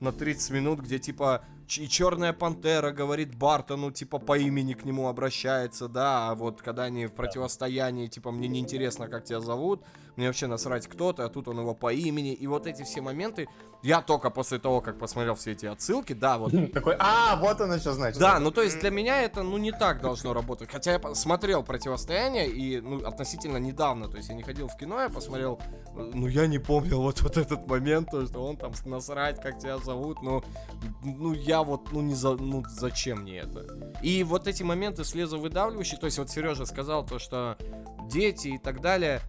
на 0.00 0.12
30 0.12 0.50
минут, 0.50 0.80
где, 0.80 0.98
типа, 0.98 1.44
и 1.78 1.88
Черная 1.88 2.32
Пантера 2.32 2.92
говорит 2.92 3.34
Бартону, 3.34 3.90
типа, 3.90 4.18
по 4.18 4.38
имени 4.38 4.74
к 4.74 4.84
нему 4.84 5.08
обращается, 5.08 5.88
да, 5.88 6.30
а 6.30 6.34
вот 6.34 6.60
когда 6.60 6.84
они 6.84 7.06
в 7.06 7.14
противостоянии, 7.14 8.06
типа, 8.08 8.30
мне 8.30 8.48
не 8.48 8.60
интересно, 8.60 9.08
как 9.08 9.24
тебя 9.24 9.40
зовут, 9.40 9.82
мне 10.16 10.26
вообще 10.26 10.46
насрать 10.46 10.86
кто 10.86 11.12
ты, 11.12 11.22
а 11.22 11.28
тут 11.28 11.48
он 11.48 11.60
его 11.60 11.74
по 11.74 11.92
имени, 11.92 12.34
и 12.34 12.46
вот 12.46 12.66
эти 12.66 12.82
все 12.82 13.00
моменты, 13.00 13.48
я 13.82 14.02
только 14.02 14.30
после 14.30 14.58
того, 14.58 14.80
как 14.82 14.98
посмотрел 14.98 15.34
все 15.34 15.52
эти 15.52 15.66
отсылки, 15.66 16.12
да, 16.12 16.36
вот. 16.38 16.52
Такой, 16.72 16.96
а, 16.98 17.36
вот 17.36 17.60
оно 17.60 17.78
что 17.78 17.94
значит. 17.94 18.20
Да, 18.20 18.38
ну 18.38 18.50
то 18.50 18.62
есть 18.62 18.80
для 18.80 18.90
меня 18.90 19.22
это, 19.22 19.42
ну, 19.42 19.56
не 19.56 19.72
так 19.72 20.02
должно 20.02 20.34
работать, 20.34 20.70
хотя 20.70 20.92
я 20.92 21.14
смотрел 21.14 21.62
противостояние, 21.62 22.48
и, 22.48 22.80
ну, 22.80 23.06
относительно 23.06 23.56
недавно, 23.56 24.08
то 24.08 24.18
есть 24.18 24.28
я 24.28 24.34
не 24.34 24.42
ходил 24.42 24.68
в 24.68 24.76
кино, 24.76 25.00
я 25.00 25.08
посмотрел, 25.08 25.60
ну, 25.94 26.26
я 26.26 26.46
не 26.46 26.58
помнил 26.58 27.00
вот, 27.00 27.22
вот 27.22 27.38
этот 27.38 27.66
момент, 27.66 28.10
то, 28.10 28.26
что 28.26 28.44
он 28.44 28.58
там 28.58 28.72
насрать, 28.84 29.40
как 29.40 29.58
тебя 29.58 29.78
зовут, 29.78 30.20
ну, 30.22 30.44
ну, 31.02 31.32
я 31.32 31.54
я 31.54 31.62
вот, 31.62 31.92
ну, 31.92 32.00
не 32.00 32.14
за, 32.14 32.32
ну, 32.32 32.64
зачем 32.68 33.20
мне 33.20 33.38
это? 33.38 33.64
И 34.02 34.24
вот 34.24 34.48
эти 34.48 34.64
моменты 34.64 35.04
слезовыдавливающие, 35.04 36.00
то 36.00 36.06
есть 36.06 36.18
вот 36.18 36.28
Сережа 36.28 36.66
сказал 36.66 37.06
то, 37.06 37.20
что 37.20 37.56
дети 38.10 38.48
и 38.48 38.58
так 38.58 38.80
далее, 38.80 39.20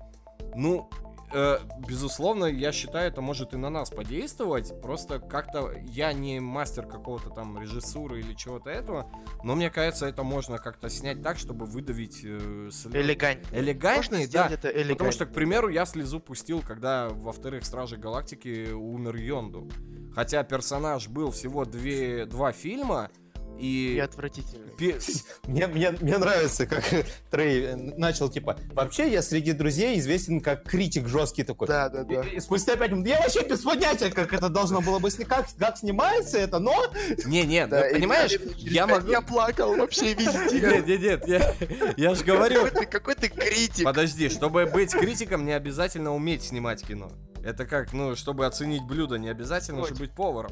ну, 0.55 0.89
э, 1.33 1.59
безусловно, 1.87 2.45
я 2.45 2.71
считаю, 2.71 3.07
это 3.07 3.21
может 3.21 3.53
и 3.53 3.57
на 3.57 3.69
нас 3.69 3.89
подействовать. 3.89 4.79
Просто 4.81 5.19
как-то 5.19 5.73
я 5.87 6.13
не 6.13 6.39
мастер 6.39 6.87
какого-то 6.87 7.29
там 7.29 7.59
режиссуры 7.61 8.19
или 8.19 8.33
чего-то 8.33 8.69
этого, 8.69 9.11
но 9.43 9.55
мне 9.55 9.69
кажется, 9.69 10.05
это 10.05 10.23
можно 10.23 10.57
как-то 10.57 10.89
снять 10.89 11.21
так, 11.21 11.37
чтобы 11.37 11.65
выдавить 11.65 12.21
э, 12.23 12.69
слез. 12.71 12.95
Элегантнее. 12.95 13.61
Элегантнее, 13.61 14.27
да. 14.27 14.47
Это 14.47 14.69
элегантнее. 14.69 14.95
Потому 14.95 15.11
что, 15.11 15.25
к 15.25 15.33
примеру, 15.33 15.69
я 15.69 15.85
слезу 15.85 16.19
пустил, 16.19 16.61
когда 16.65 17.09
во 17.09 17.31
вторых 17.31 17.65
Страже 17.65 17.97
Галактики 17.97 18.71
умер 18.71 19.15
Йонду. 19.17 19.69
Хотя 20.13 20.43
персонаж 20.43 21.09
был 21.09 21.31
всего 21.31 21.65
две, 21.65 22.25
два 22.25 22.53
фильма, 22.53 23.11
И, 23.57 23.95
и 23.95 23.99
отвратительный. 23.99 24.71
Пи... 24.77 24.95
Мне, 25.47 25.67
мне, 25.67 25.91
мне 25.91 26.17
нравится, 26.17 26.65
как 26.65 26.83
Трей 27.29 27.75
начал, 27.75 28.29
типа, 28.29 28.57
вообще 28.73 29.11
я 29.11 29.21
среди 29.21 29.53
друзей 29.53 29.99
известен 29.99 30.41
как 30.41 30.63
критик 30.63 31.07
жесткий 31.07 31.43
такой. 31.43 31.67
Да, 31.67 31.89
да, 31.89 32.03
да. 32.03 32.21
И, 32.21 32.37
и 32.37 32.39
спустя 32.39 32.75
пять 32.75 32.91
минут, 32.91 33.07
я 33.07 33.21
вообще 33.21 33.47
без 33.47 33.61
понятия, 33.61 34.09
как 34.09 34.33
это 34.33 34.49
должно 34.49 34.81
было 34.81 34.99
быть, 34.99 35.15
как, 35.25 35.47
как 35.57 35.77
снимается 35.77 36.37
это, 36.37 36.59
но... 36.59 36.73
Не-не, 37.25 37.67
да, 37.67 37.85
ну, 37.87 37.93
понимаешь, 37.93 38.31
я 38.57 38.87
могу... 38.87 39.09
Я 39.09 39.21
плакал 39.21 39.75
вообще 39.75 40.13
везде. 40.13 40.59
Нет, 40.59 40.87
нет, 40.87 41.01
нет, 41.01 41.27
я, 41.27 41.55
я 41.95 42.15
же 42.15 42.23
говорю... 42.23 42.65
Какой 42.65 42.81
ты, 42.81 42.85
какой 42.85 43.15
ты 43.15 43.29
критик. 43.29 43.85
Подожди, 43.85 44.29
чтобы 44.29 44.65
быть 44.65 44.91
критиком, 44.91 45.45
не 45.45 45.53
обязательно 45.53 46.13
уметь 46.13 46.43
снимать 46.43 46.85
кино. 46.85 47.11
Это 47.45 47.65
как, 47.65 47.93
ну, 47.93 48.15
чтобы 48.15 48.47
оценить 48.47 48.83
блюдо, 48.83 49.17
не 49.17 49.29
обязательно 49.29 49.85
же 49.85 49.93
быть 49.93 50.11
поваром. 50.11 50.51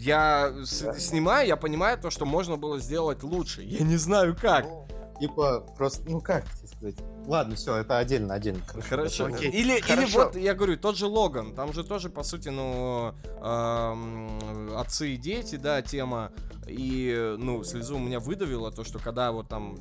Я 0.00 0.52
с- 0.64 0.98
снимаю, 0.98 1.46
я 1.46 1.56
понимаю 1.56 1.98
то, 1.98 2.10
что 2.10 2.24
можно 2.24 2.56
было 2.56 2.78
сделать 2.78 3.22
лучше. 3.22 3.62
Я 3.62 3.84
не 3.84 3.96
знаю 3.96 4.34
как. 4.40 4.64
Ну, 4.64 4.86
типа, 5.20 5.60
просто, 5.76 6.08
ну 6.08 6.20
как 6.22 6.44
сказать? 6.64 6.94
Ладно, 7.26 7.54
все, 7.54 7.76
это 7.76 7.98
отдельно, 7.98 8.32
отдельно. 8.34 8.62
Хорошо. 8.88 9.26
Окей. 9.26 9.50
Или, 9.50 9.78
Хорошо. 9.80 10.02
или 10.02 10.10
вот, 10.12 10.36
я 10.36 10.54
говорю, 10.54 10.78
тот 10.78 10.96
же 10.96 11.06
Логан, 11.06 11.54
там 11.54 11.74
же 11.74 11.84
тоже, 11.84 12.08
по 12.08 12.22
сути, 12.22 12.48
ну, 12.48 13.12
э, 13.24 14.68
отцы 14.76 15.10
и 15.10 15.16
дети, 15.18 15.56
да, 15.56 15.82
тема. 15.82 16.32
И, 16.66 17.34
ну, 17.38 17.62
слезу 17.64 17.96
у 17.96 17.98
меня 17.98 18.20
выдавило 18.20 18.70
то, 18.72 18.84
что 18.84 18.98
когда 18.98 19.32
вот 19.32 19.48
там 19.48 19.76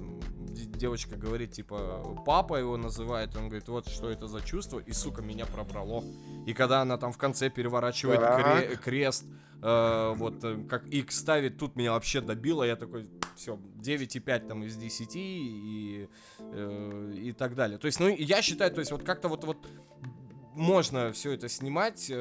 девочка 0.65 1.15
говорит, 1.15 1.51
типа, 1.51 2.23
папа 2.25 2.55
его 2.55 2.77
называет, 2.77 3.35
он 3.35 3.47
говорит, 3.47 3.67
вот 3.69 3.87
что 3.87 4.09
это 4.09 4.27
за 4.27 4.41
чувство, 4.41 4.79
и, 4.79 4.91
сука, 4.91 5.21
меня 5.21 5.45
пробрало. 5.45 6.03
И 6.45 6.53
когда 6.53 6.81
она 6.81 6.97
там 6.97 7.11
в 7.11 7.17
конце 7.17 7.49
переворачивает 7.49 8.19
кре- 8.21 8.75
крест, 8.77 9.25
э, 9.61 10.13
вот, 10.15 10.43
э, 10.43 10.57
как 10.69 10.87
X 10.87 11.19
ставит, 11.19 11.57
тут 11.57 11.75
меня 11.75 11.91
вообще 11.91 12.21
добило, 12.21 12.63
я 12.63 12.75
такой, 12.75 13.09
все, 13.35 13.57
9,5 13.75 14.47
там 14.47 14.63
из 14.63 14.75
10 14.75 15.15
и, 15.15 16.07
э, 16.39 17.13
и 17.15 17.31
так 17.31 17.55
далее. 17.55 17.77
То 17.77 17.87
есть, 17.87 17.99
ну, 17.99 18.07
я 18.07 18.41
считаю, 18.41 18.71
то 18.71 18.79
есть, 18.79 18.91
вот 18.91 19.03
как-то 19.03 19.27
вот, 19.29 19.43
вот 19.43 19.57
можно 20.55 21.11
все 21.11 21.31
это 21.33 21.47
снимать, 21.49 22.07
э, 22.09 22.15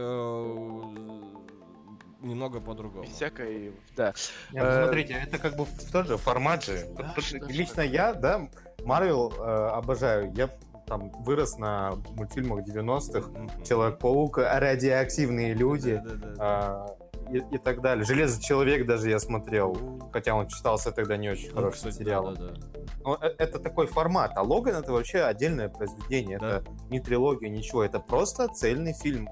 немного 2.21 2.61
по-другому. 2.61 3.07
Всякое, 3.07 3.73
да. 3.97 4.15
Нет, 4.53 4.65
ну, 4.65 4.83
смотрите, 4.83 5.15
это 5.15 5.39
как 5.39 5.57
бы 5.57 5.67
тоже 5.93 6.17
формат 6.17 6.65
же. 6.65 6.87
Да, 6.97 7.15
Лично 7.49 7.83
я, 7.83 8.13
да, 8.13 8.49
Марвел 8.85 9.33
э, 9.39 9.69
обожаю. 9.75 10.33
Я 10.35 10.51
там 10.87 11.11
вырос 11.23 11.59
на 11.59 11.93
мультфильмах 12.17 12.67
90-х, 12.67 13.65
Человек-паук, 13.65 14.39
радиоактивные 14.39 15.55
люди. 15.55 16.01
Да, 16.05 16.15
да 16.37 16.97
и, 17.31 17.39
и 17.39 17.59
так 17.59 17.81
далее. 17.81 18.05
Железный 18.05 18.43
человек 18.43 18.87
даже 18.87 19.11
я 19.11 19.19
смотрел, 19.19 20.01
хотя 20.13 20.35
он 20.35 20.49
читался 20.49 20.93
тогда 20.93 21.17
не 21.17 21.31
очень 21.31 21.49
ну, 21.51 21.57
хороший 21.57 21.77
кстати, 21.77 21.97
сериал. 21.97 22.35
Да, 22.35 22.49
да, 22.49 22.55
да. 22.55 22.78
Но 23.05 23.19
э, 23.21 23.35
это 23.39 23.59
такой 23.59 23.87
формат, 23.87 24.33
а 24.37 24.43
Логан 24.43 24.77
это 24.77 24.93
вообще 24.93 25.21
отдельное 25.21 25.69
произведение, 25.69 26.39
да. 26.39 26.59
это 26.59 26.71
не 26.91 27.01
трилогия, 27.01 27.49
ничего, 27.49 27.85
это 27.85 28.01
просто 28.01 28.49
цельный 28.49 28.93
фильм, 28.93 29.29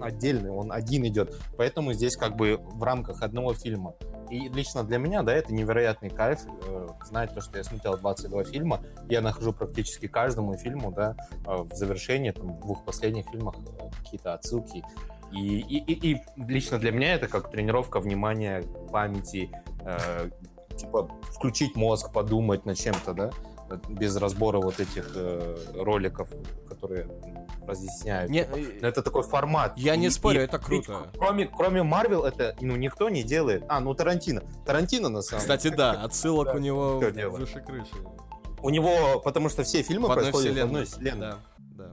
отдельный, 0.00 0.50
он 0.50 0.72
один 0.72 1.06
идет, 1.06 1.34
поэтому 1.56 1.92
здесь 1.92 2.16
как 2.16 2.36
бы 2.36 2.58
в 2.60 2.82
рамках 2.82 3.22
одного 3.22 3.54
фильма. 3.54 3.94
И 4.30 4.48
лично 4.48 4.82
для 4.82 4.98
меня, 4.98 5.22
да, 5.22 5.32
это 5.34 5.54
невероятный 5.54 6.10
кайф, 6.10 6.40
э, 6.46 6.88
знать 7.04 7.32
то, 7.32 7.40
что 7.40 7.58
я 7.58 7.64
смотрел 7.64 7.96
22 7.96 8.44
фильма, 8.44 8.82
я 9.08 9.20
нахожу 9.20 9.52
практически 9.52 10.08
каждому 10.08 10.56
фильму, 10.56 10.90
да, 10.90 11.16
э, 11.46 11.56
в 11.62 11.72
завершении, 11.74 12.32
там, 12.32 12.58
двух 12.60 12.84
последних 12.84 13.26
фильмах 13.30 13.54
э, 13.56 13.90
какие-то 14.02 14.34
отсылки, 14.34 14.82
и, 15.32 15.58
и, 15.60 15.78
и, 15.78 16.12
и 16.12 16.22
лично 16.36 16.78
для 16.78 16.92
меня 16.92 17.14
это 17.14 17.28
как 17.28 17.50
тренировка 17.50 18.00
внимания, 18.00 18.62
памяти, 18.90 19.50
э, 19.80 20.30
типа 20.76 21.10
включить 21.32 21.76
мозг, 21.76 22.12
подумать 22.12 22.66
над 22.66 22.78
чем-то, 22.78 23.12
да, 23.12 23.30
без 23.88 24.16
разбора 24.16 24.58
вот 24.58 24.78
этих 24.80 25.12
э, 25.14 25.56
роликов, 25.74 26.28
которые 26.68 27.08
разъясняют. 27.66 28.30
Не, 28.30 28.40
это 28.80 29.02
такой 29.02 29.22
формат. 29.22 29.76
Я 29.76 29.94
и, 29.94 29.98
не 29.98 30.10
спорю, 30.10 30.40
и, 30.40 30.44
это 30.44 30.58
круто. 30.58 31.10
И, 31.12 31.18
кроме, 31.18 31.46
кроме 31.46 31.82
Марвел 31.82 32.24
это 32.24 32.54
ну, 32.60 32.76
никто 32.76 33.08
не 33.08 33.22
делает. 33.22 33.64
А, 33.68 33.80
ну 33.80 33.94
Тарантино. 33.94 34.42
Тарантино 34.64 35.08
на 35.08 35.22
самом 35.22 35.44
деле. 35.44 35.56
Кстати, 35.56 35.74
да, 35.74 35.92
отсылок 36.02 36.54
у 36.54 36.58
него 36.58 37.00
выше 37.30 37.60
крыши. 37.60 37.94
У 38.62 38.70
него, 38.70 39.20
потому 39.20 39.48
что 39.48 39.64
все 39.64 39.82
фильмы 39.82 40.08
происходят 40.08 40.56
в 40.56 40.62
одной 40.62 40.84
вселенной. 40.84 41.34
Да. 41.76 41.90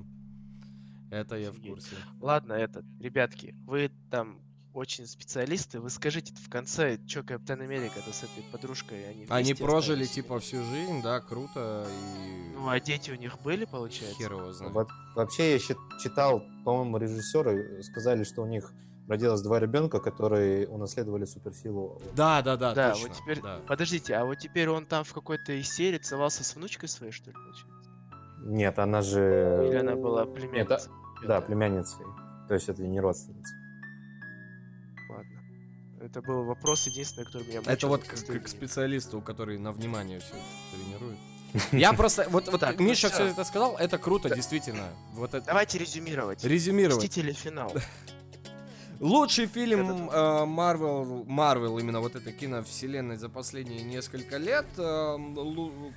Это 1.11 1.35
я 1.35 1.51
в 1.51 1.61
курсе. 1.61 1.95
Ладно, 2.21 2.53
этот, 2.53 2.85
ребятки, 2.99 3.53
вы 3.67 3.91
там 4.09 4.39
очень 4.73 5.05
специалисты. 5.05 5.79
Вы 5.79 5.89
скажите 5.89 6.33
в 6.33 6.49
конце, 6.49 6.97
что 7.07 7.23
Капитан 7.23 7.61
Америка-то 7.61 8.11
с 8.11 8.23
этой 8.23 8.43
подружкой 8.51 9.09
они 9.09 9.25
Они 9.29 9.53
прожили 9.53 10.05
типа 10.05 10.39
всю 10.39 10.63
жизнь, 10.63 11.01
да, 11.01 11.19
круто. 11.21 11.87
И... 11.89 12.55
Ну 12.55 12.67
а 12.67 12.79
дети 12.79 13.11
у 13.11 13.15
них 13.15 13.39
были, 13.41 13.65
получается? 13.65 14.17
Хер 14.17 14.33
его 14.33 14.51
знает. 14.51 14.73
Вот, 14.73 14.87
вообще 15.15 15.53
я 15.53 15.59
читал, 16.01 16.43
по-моему, 16.65 16.97
режиссеры 16.97 17.83
сказали, 17.83 18.23
что 18.23 18.41
у 18.41 18.47
них 18.47 18.73
родилось 19.07 19.41
два 19.41 19.59
ребенка, 19.59 19.99
которые 19.99 20.67
унаследовали 20.67 21.25
суперсилу. 21.25 22.01
Да, 22.15 22.41
да, 22.41 22.57
да. 22.57 22.73
Да, 22.73 22.91
точно, 22.91 23.09
вот 23.09 23.17
теперь. 23.17 23.41
Да. 23.41 23.59
Подождите, 23.67 24.15
а 24.15 24.25
вот 24.25 24.39
теперь 24.39 24.69
он 24.69 24.85
там 24.85 25.03
в 25.03 25.13
какой-то 25.13 25.53
из 25.53 25.69
серии 25.69 25.97
целовался 25.97 26.43
с 26.43 26.55
внучкой 26.55 26.89
своей, 26.89 27.11
что 27.11 27.29
ли, 27.29 27.35
получается? 27.35 27.83
Нет, 28.45 28.79
она 28.79 29.01
же. 29.01 29.67
Или 29.67 29.77
она 29.77 29.95
была 29.95 30.25
племянницей? 30.25 30.63
Это... 30.63 31.27
Да, 31.27 31.41
племянницей. 31.41 32.05
То 32.47 32.55
есть 32.55 32.67
это 32.67 32.83
не 32.83 32.99
родственница. 32.99 33.53
Это 36.13 36.21
был 36.21 36.43
вопрос 36.43 36.85
единственный, 36.85 37.25
который 37.25 37.47
меня 37.47 37.61
Это 37.65 37.87
вот 37.87 38.03
к, 38.03 38.13
к 38.13 38.47
специалисту, 38.47 39.19
который 39.19 39.57
на 39.57 39.71
внимание 39.71 40.19
все 40.19 40.35
тренирует. 40.71 41.17
Я 41.71 41.91
просто, 41.93 42.27
вот, 42.29 42.47
вот 42.49 42.61
так, 42.61 42.79
Миша 42.79 43.07
ну 43.07 43.13
все 43.15 43.25
это 43.25 43.43
сказал, 43.43 43.75
это 43.77 43.97
круто, 43.97 44.29
действительно. 44.29 44.89
Вот 45.13 45.33
это... 45.33 45.43
Давайте 45.47 45.79
резюмировать. 45.79 46.43
Резюмировать. 46.43 47.03
Мстители 47.03 47.31
финал. 47.33 47.73
Лучший 48.99 49.47
фильм 49.47 50.05
Марвел, 50.05 51.25
Марвел 51.25 51.79
именно 51.79 51.99
вот 51.99 52.15
этой 52.15 52.31
киновселенной 52.31 53.17
за 53.17 53.27
последние 53.27 53.81
несколько 53.81 54.37
лет, 54.37 54.67
э, 54.77 55.17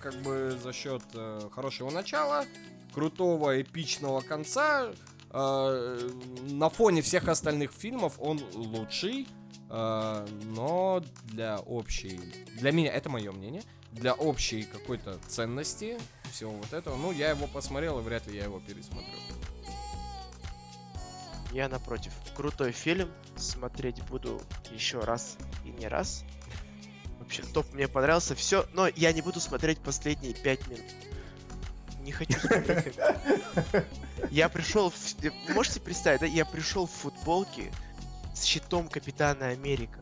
как 0.00 0.14
бы 0.22 0.58
за 0.62 0.72
счет 0.72 1.02
э, 1.12 1.50
хорошего 1.52 1.90
начала, 1.90 2.46
крутого 2.94 3.60
эпичного 3.60 4.22
конца, 4.22 4.92
э, 5.30 6.10
на 6.48 6.70
фоне 6.70 7.02
всех 7.02 7.28
остальных 7.28 7.72
фильмов 7.72 8.14
он 8.18 8.40
лучший, 8.54 9.24
э, 9.24 9.45
но 9.76 11.02
для 11.24 11.58
общей, 11.58 12.18
для 12.58 12.72
меня, 12.72 12.92
это 12.92 13.08
мое 13.08 13.32
мнение, 13.32 13.62
для 13.92 14.14
общей 14.14 14.62
какой-то 14.62 15.18
ценности 15.28 15.98
всего 16.32 16.52
вот 16.52 16.72
этого, 16.72 16.96
ну, 16.96 17.12
я 17.12 17.30
его 17.30 17.46
посмотрел, 17.46 17.98
и 17.98 18.02
вряд 18.02 18.26
ли 18.26 18.36
я 18.36 18.44
его 18.44 18.60
пересмотрю. 18.60 19.18
Я 21.52 21.68
напротив. 21.68 22.12
Крутой 22.34 22.72
фильм, 22.72 23.10
смотреть 23.36 24.02
буду 24.04 24.40
еще 24.70 25.00
раз 25.00 25.36
и 25.64 25.68
не 25.70 25.88
раз. 25.88 26.24
Вообще, 27.18 27.42
топ 27.42 27.72
мне 27.72 27.88
понравился, 27.88 28.34
все, 28.34 28.66
но 28.72 28.88
я 28.88 29.12
не 29.12 29.22
буду 29.22 29.40
смотреть 29.40 29.78
последние 29.78 30.34
пять 30.34 30.66
минут 30.68 30.84
не 32.06 32.12
хочу 32.12 32.38
смотреть. 32.38 32.96
Я 34.30 34.48
пришел, 34.48 34.90
в... 34.90 35.52
можете 35.52 35.80
представить, 35.80 36.20
да? 36.20 36.26
Я 36.26 36.46
пришел 36.46 36.86
в 36.86 36.92
футболке 36.92 37.72
с 38.37 38.45
щитом 38.45 38.89
Капитана 38.89 39.49
Америка. 39.49 39.99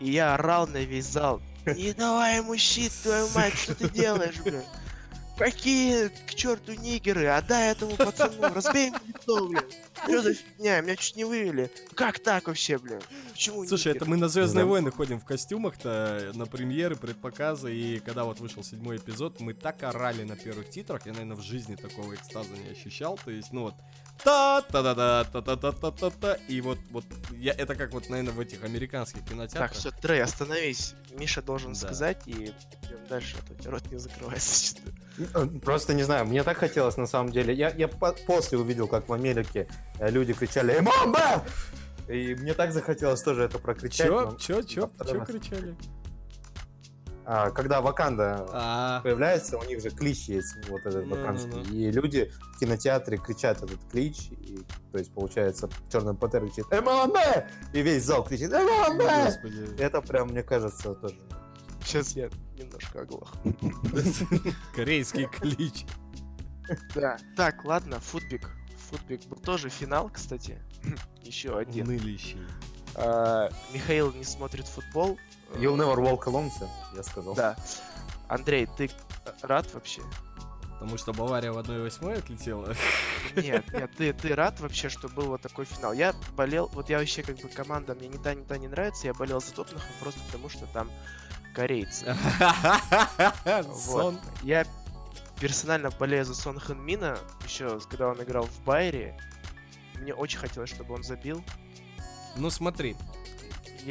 И 0.00 0.10
я 0.10 0.34
орал 0.34 0.66
на 0.66 0.78
весь 0.78 1.06
зал. 1.06 1.40
Не 1.66 1.92
давай 1.92 2.38
ему 2.38 2.56
щит, 2.56 2.92
твою 3.02 3.28
мать, 3.34 3.54
что 3.54 3.74
ты 3.74 3.88
делаешь, 3.90 4.40
блин? 4.42 4.62
Какие 5.36 6.08
к 6.08 6.34
черту 6.34 6.72
нигеры? 6.72 7.26
Отдай 7.26 7.72
этому 7.72 7.94
пацану, 7.96 8.54
разбей 8.54 8.86
ему 8.86 8.98
лицо, 9.06 9.48
блин. 9.48 9.62
Что 10.04 10.22
за 10.22 10.34
фигня? 10.34 10.80
Меня 10.80 10.96
чуть 10.96 11.16
не 11.16 11.24
вывели. 11.24 11.70
Как 11.94 12.20
так 12.20 12.46
вообще, 12.46 12.78
блин? 12.78 13.00
Почему 13.32 13.66
Слушай, 13.66 13.88
нигеры? 13.88 13.96
это 13.96 14.04
мы 14.06 14.16
на 14.16 14.28
Звездные 14.28 14.64
да. 14.64 14.70
войны 14.70 14.90
ходим 14.90 15.20
в 15.20 15.26
костюмах-то, 15.26 16.30
на 16.34 16.46
премьеры, 16.46 16.96
предпоказы, 16.96 17.74
и 17.74 17.98
когда 18.00 18.24
вот 18.24 18.40
вышел 18.40 18.64
седьмой 18.64 18.96
эпизод, 18.96 19.40
мы 19.40 19.52
так 19.52 19.82
орали 19.82 20.22
на 20.22 20.36
первых 20.36 20.70
титрах, 20.70 21.04
я, 21.04 21.12
наверное, 21.12 21.36
в 21.36 21.42
жизни 21.42 21.74
такого 21.74 22.14
экстаза 22.14 22.54
не 22.54 22.70
ощущал, 22.70 23.18
то 23.22 23.30
есть, 23.30 23.52
ну 23.52 23.62
вот, 23.64 23.74
та 24.22 24.60
та 24.60 24.82
та 24.82 24.94
та 24.94 25.24
та 25.24 25.40
та 25.42 25.56
та 25.56 25.72
та 25.72 25.90
та 25.90 26.10
та 26.10 26.36
и 26.48 26.60
вот 26.60 26.78
вот 26.90 27.04
я 27.38 27.52
это 27.52 27.74
как 27.74 27.92
вот 27.92 28.10
наверное 28.10 28.32
в 28.32 28.40
этих 28.40 28.64
американских 28.64 29.24
кинотеатрах. 29.24 29.70
Так, 29.70 29.78
все, 29.78 29.90
Трей, 29.90 30.22
остановись. 30.22 30.94
Миша 31.18 31.42
должен 31.42 31.72
да. 31.72 31.78
сказать 31.78 32.22
и 32.26 32.32
идем 32.32 33.06
дальше, 33.08 33.36
а 33.38 33.62
то 33.62 33.70
рот 33.70 33.90
не 33.90 33.98
закрывается. 33.98 34.76
Э, 35.34 35.46
просто 35.64 35.94
не 35.94 36.02
знаю, 36.02 36.26
мне 36.26 36.42
так 36.42 36.58
хотелось 36.58 36.96
на 36.96 37.06
самом 37.06 37.32
деле. 37.32 37.54
Я, 37.54 37.70
я 37.70 37.88
по 37.88 38.12
после 38.12 38.58
увидел, 38.58 38.88
как 38.88 39.08
в 39.08 39.12
Америке 39.12 39.68
э, 39.98 40.10
люди 40.10 40.32
кричали 40.32 40.80
«Мамба!» 40.80 41.44
И 42.08 42.34
мне 42.36 42.54
так 42.54 42.72
захотелось 42.72 43.22
тоже 43.22 43.44
это 43.44 43.58
прокричать. 43.58 44.06
Чё? 44.06 44.30
Но... 44.30 44.36
Чё? 44.36 44.62
Чё? 44.62 44.90
Чё 45.04 45.24
кричали? 45.24 45.74
А, 47.28 47.50
когда 47.50 47.80
Ваканда 47.80 48.46
А-а-а. 48.52 49.00
появляется, 49.02 49.58
у 49.58 49.64
них 49.64 49.82
же 49.82 49.90
клич 49.90 50.28
есть, 50.28 50.54
вот 50.68 50.86
этот 50.86 51.06
ну, 51.06 51.16
ваканский. 51.16 51.50
Ну, 51.50 51.64
ну. 51.64 51.74
И 51.74 51.90
люди 51.90 52.32
в 52.54 52.60
кинотеатре 52.60 53.16
кричат 53.18 53.64
этот 53.64 53.80
клич, 53.90 54.30
и, 54.30 54.60
то 54.92 54.98
есть, 54.98 55.12
получается, 55.12 55.68
Черный 55.90 56.14
Пантер 56.14 56.46
кричит 56.46 56.66
МЛМ! 56.70 57.16
И 57.72 57.82
весь 57.82 58.04
зал 58.04 58.24
кричит 58.24 58.52
МЛМ! 58.52 59.00
Это 59.76 60.00
прям, 60.02 60.28
мне 60.28 60.44
кажется, 60.44 60.94
тоже... 60.94 61.16
Сейчас 61.82 62.12
я 62.12 62.30
немножко 62.56 63.00
оглох. 63.00 63.32
Корейский 64.76 65.26
клич. 65.26 65.84
Да. 66.94 67.16
Так, 67.36 67.64
ладно, 67.64 67.98
футбик. 67.98 68.50
Футбик 68.88 69.24
был 69.24 69.38
тоже 69.38 69.68
финал, 69.68 70.10
кстати. 70.10 70.62
Еще 71.22 71.58
один. 71.58 71.86
Нылищий. 71.86 72.38
А, 72.94 73.50
Михаил 73.72 74.12
не 74.12 74.24
смотрит 74.24 74.66
футбол, 74.66 75.18
You'll 75.54 75.76
never 75.76 75.96
walk 75.96 76.24
alone, 76.24 76.50
все, 76.50 76.68
я 76.94 77.02
сказал. 77.02 77.34
Да. 77.34 77.56
Андрей, 78.28 78.68
ты 78.76 78.90
рад 79.42 79.72
вообще? 79.72 80.02
Потому 80.78 80.98
что 80.98 81.12
Бавария 81.14 81.52
в 81.52 81.58
1-8 81.58 82.18
отлетела? 82.18 82.74
Нет, 83.34 83.64
нет, 83.72 83.90
ты, 83.96 84.12
ты 84.12 84.34
рад 84.34 84.60
вообще, 84.60 84.90
что 84.90 85.08
был 85.08 85.28
вот 85.28 85.40
такой 85.40 85.64
финал? 85.64 85.94
Я 85.94 86.14
болел, 86.36 86.68
вот 86.74 86.90
я 86.90 86.98
вообще 86.98 87.22
как 87.22 87.36
бы 87.36 87.48
команда 87.48 87.94
мне 87.94 88.08
не 88.08 88.18
та, 88.18 88.34
не 88.34 88.44
та 88.44 88.58
не 88.58 88.68
нравится, 88.68 89.06
я 89.06 89.14
болел 89.14 89.40
за 89.40 89.54
Тоттенхэм 89.54 89.88
просто 90.00 90.20
потому, 90.26 90.48
что 90.50 90.66
там 90.66 90.90
корейцы. 91.54 92.14
Вот. 93.86 94.16
Я 94.42 94.66
персонально 95.40 95.90
болею 95.90 96.24
за 96.24 96.34
Сон 96.34 96.58
Хэн 96.58 96.78
Мина, 96.78 97.18
еще 97.44 97.80
когда 97.88 98.08
он 98.08 98.22
играл 98.22 98.44
в 98.44 98.60
Байере. 98.64 99.18
Мне 99.94 100.14
очень 100.14 100.38
хотелось, 100.38 100.70
чтобы 100.70 100.94
он 100.94 101.02
забил. 101.02 101.42
Ну 102.36 102.50
смотри, 102.50 102.96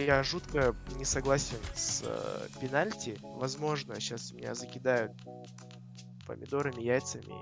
я 0.03 0.23
жутко 0.23 0.75
не 0.97 1.05
согласен 1.05 1.57
с 1.73 2.03
э, 2.03 2.47
пенальти. 2.59 3.17
Возможно, 3.21 3.99
сейчас 3.99 4.31
меня 4.31 4.53
закидают 4.53 5.13
помидорами, 6.27 6.81
яйцами, 6.81 7.33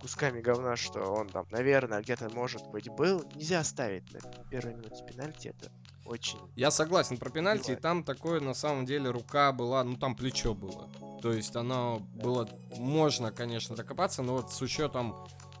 кусками 0.00 0.40
говна, 0.40 0.76
что 0.76 1.00
он 1.12 1.28
там, 1.28 1.46
наверное, 1.50 2.02
где-то, 2.02 2.28
может 2.30 2.66
быть, 2.68 2.88
был. 2.88 3.24
Нельзя 3.34 3.62
ставить 3.64 4.12
на 4.12 4.20
первой 4.50 4.74
минуте 4.74 5.04
пенальти, 5.06 5.48
это 5.48 5.70
очень... 6.04 6.38
Я 6.54 6.70
согласен 6.70 7.16
про 7.16 7.30
пенальти, 7.30 7.72
и 7.72 7.76
там 7.76 8.04
такое, 8.04 8.40
на 8.40 8.54
самом 8.54 8.86
деле, 8.86 9.10
рука 9.10 9.52
была, 9.52 9.82
ну 9.84 9.96
там 9.96 10.14
плечо 10.14 10.54
было. 10.54 10.88
То 11.20 11.32
есть 11.32 11.56
оно 11.56 12.00
было, 12.14 12.48
можно, 12.76 13.32
конечно, 13.32 13.76
докопаться, 13.76 14.22
но 14.22 14.34
вот 14.34 14.52
с 14.52 14.60
учетом 14.62 15.16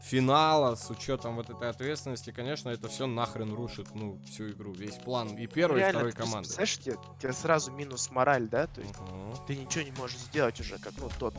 финала, 0.06 0.76
с 0.76 0.88
учетом 0.90 1.36
вот 1.36 1.50
этой 1.50 1.68
ответственности, 1.68 2.30
конечно, 2.30 2.68
это 2.68 2.88
все 2.88 3.06
нахрен 3.06 3.52
рушит, 3.52 3.88
ну, 3.94 4.20
всю 4.26 4.50
игру, 4.50 4.72
весь 4.72 4.94
план 4.94 5.36
и 5.36 5.46
первой, 5.46 5.80
Реально, 5.80 5.98
и 5.98 6.10
второй 6.10 6.12
команды. 6.12 6.48
Знаешь, 6.48 6.78
тебе, 6.78 6.96
тебе 7.20 7.32
сразу 7.32 7.72
минус 7.72 8.10
мораль, 8.10 8.48
да? 8.48 8.68
То 8.68 8.80
есть 8.80 8.94
uh-huh. 8.94 9.46
ты 9.46 9.56
ничего 9.56 9.84
не 9.84 9.92
можешь 9.92 10.18
сделать 10.18 10.60
уже, 10.60 10.78
как 10.78 10.92
ну 10.98 11.10
тот. 11.18 11.34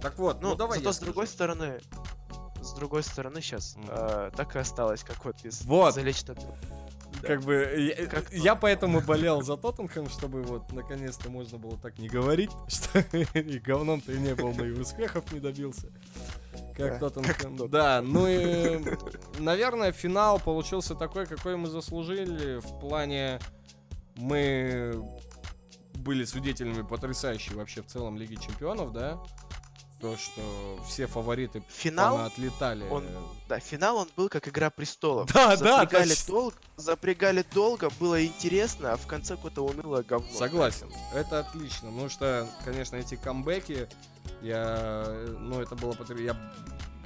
Так 0.00 0.18
вот, 0.18 0.40
ну, 0.40 0.50
ну 0.50 0.54
давай. 0.54 0.78
Зато 0.78 0.92
с 0.92 0.98
другой 1.00 1.26
стороны, 1.26 1.80
с 2.62 2.72
другой 2.74 3.02
стороны 3.02 3.40
сейчас 3.40 3.76
uh-huh. 3.76 4.28
э, 4.28 4.36
так 4.36 4.54
и 4.54 4.58
осталось, 4.60 5.02
как 5.02 5.24
вот 5.24 5.44
из 5.44 5.64
вот. 5.64 5.94
залечь 5.94 6.24
как 7.22 7.42
бы 7.42 7.94
я, 7.96 8.06
как 8.06 8.32
я 8.32 8.54
поэтому 8.54 9.00
болел 9.00 9.40
за 9.40 9.56
Тоттенхэм, 9.56 10.10
чтобы 10.10 10.42
вот 10.42 10.72
наконец-то 10.72 11.30
можно 11.30 11.58
было 11.58 11.78
так 11.78 11.98
не 11.98 12.08
говорить, 12.08 12.50
что 12.68 12.98
и 13.00 13.58
говном 13.58 14.00
ты 14.00 14.18
не 14.18 14.34
был, 14.34 14.50
и 14.62 14.70
успехов 14.72 15.32
не 15.32 15.40
добился. 15.40 15.88
Как 16.76 16.98
Тоттенхэм. 16.98 17.68
Да, 17.68 18.02
ну 18.02 18.26
и, 18.26 18.80
наверное, 19.38 19.92
финал 19.92 20.38
получился 20.38 20.94
такой, 20.94 21.26
какой 21.26 21.56
мы 21.56 21.68
заслужили 21.68 22.58
в 22.58 22.80
плане 22.80 23.38
мы 24.16 24.92
были 25.94 26.24
свидетелями 26.24 26.82
потрясающей 26.82 27.54
вообще 27.54 27.82
в 27.82 27.86
целом 27.86 28.16
Лиги 28.16 28.34
Чемпионов, 28.36 28.92
да? 28.92 29.20
То, 30.04 30.18
что 30.18 30.78
все 30.86 31.06
фавориты 31.06 31.62
финал 31.66 32.26
отлетали. 32.26 32.86
Он, 32.90 33.06
да, 33.48 33.58
финал 33.58 33.96
он 33.96 34.08
был 34.14 34.28
как 34.28 34.46
Игра 34.46 34.68
престолов. 34.68 35.32
Да, 35.32 35.56
запрягали 35.56 36.10
да, 36.10 36.26
долг, 36.26 36.54
запрягали 36.76 37.44
долго, 37.54 37.88
было 37.98 38.22
интересно, 38.22 38.92
а 38.92 38.96
в 38.98 39.06
конце 39.06 39.36
какое-то 39.36 39.62
унылое 39.62 40.02
говно. 40.02 40.28
Согласен, 40.30 40.92
это 41.14 41.38
отлично, 41.38 41.88
потому 41.88 42.10
что, 42.10 42.46
конечно, 42.66 42.96
эти 42.96 43.14
камбэки, 43.14 43.88
я, 44.42 45.06
ну, 45.38 45.62
это 45.62 45.74
было 45.74 45.96
я 46.18 46.36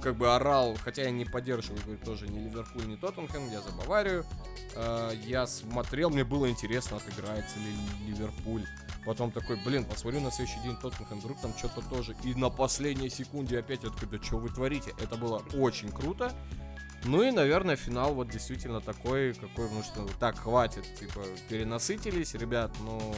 как 0.01 0.17
бы 0.17 0.35
орал, 0.35 0.77
хотя 0.83 1.03
я 1.03 1.11
не 1.11 1.25
поддерживаю 1.25 1.83
говорю, 1.83 2.01
тоже 2.05 2.29
ни 2.29 2.39
Ливерпуль, 2.39 2.87
ни 2.87 2.97
Тоттенхэм, 2.97 3.51
я 3.51 3.61
за 3.61 3.71
Баварию. 3.73 4.25
Э, 4.75 5.13
я 5.27 5.47
смотрел, 5.47 6.11
мне 6.11 6.25
было 6.25 6.49
интересно, 6.49 6.99
отыграется 6.99 7.59
ли 7.59 7.73
Ливерпуль. 8.07 8.65
Потом 9.05 9.31
такой, 9.31 9.57
блин, 9.65 9.85
посмотрю 9.85 10.21
на 10.21 10.31
следующий 10.31 10.61
день 10.61 10.77
Тоттенхэм, 10.77 11.21
вдруг 11.21 11.41
там 11.41 11.53
что-то 11.57 11.83
тоже. 11.83 12.15
И 12.25 12.35
на 12.35 12.51
последней 12.51 13.11
секунде 13.11 13.59
опять 13.59 13.83
я 13.83 13.91
такой, 13.91 14.09
да 14.09 14.23
что 14.23 14.39
вы 14.39 14.49
творите? 14.49 14.93
Это 15.03 15.17
было 15.17 15.43
очень 15.55 15.91
круто. 15.91 16.33
Ну 17.05 17.23
и, 17.23 17.31
наверное, 17.31 17.77
финал 17.77 18.15
вот 18.15 18.29
действительно 18.29 18.81
такой, 18.81 19.33
какой, 19.35 19.71
ну 19.71 19.83
что, 19.83 20.07
так, 20.19 20.39
хватит, 20.39 20.85
типа, 20.99 21.23
перенасытились, 21.49 22.35
ребят, 22.35 22.71
ну, 22.81 23.15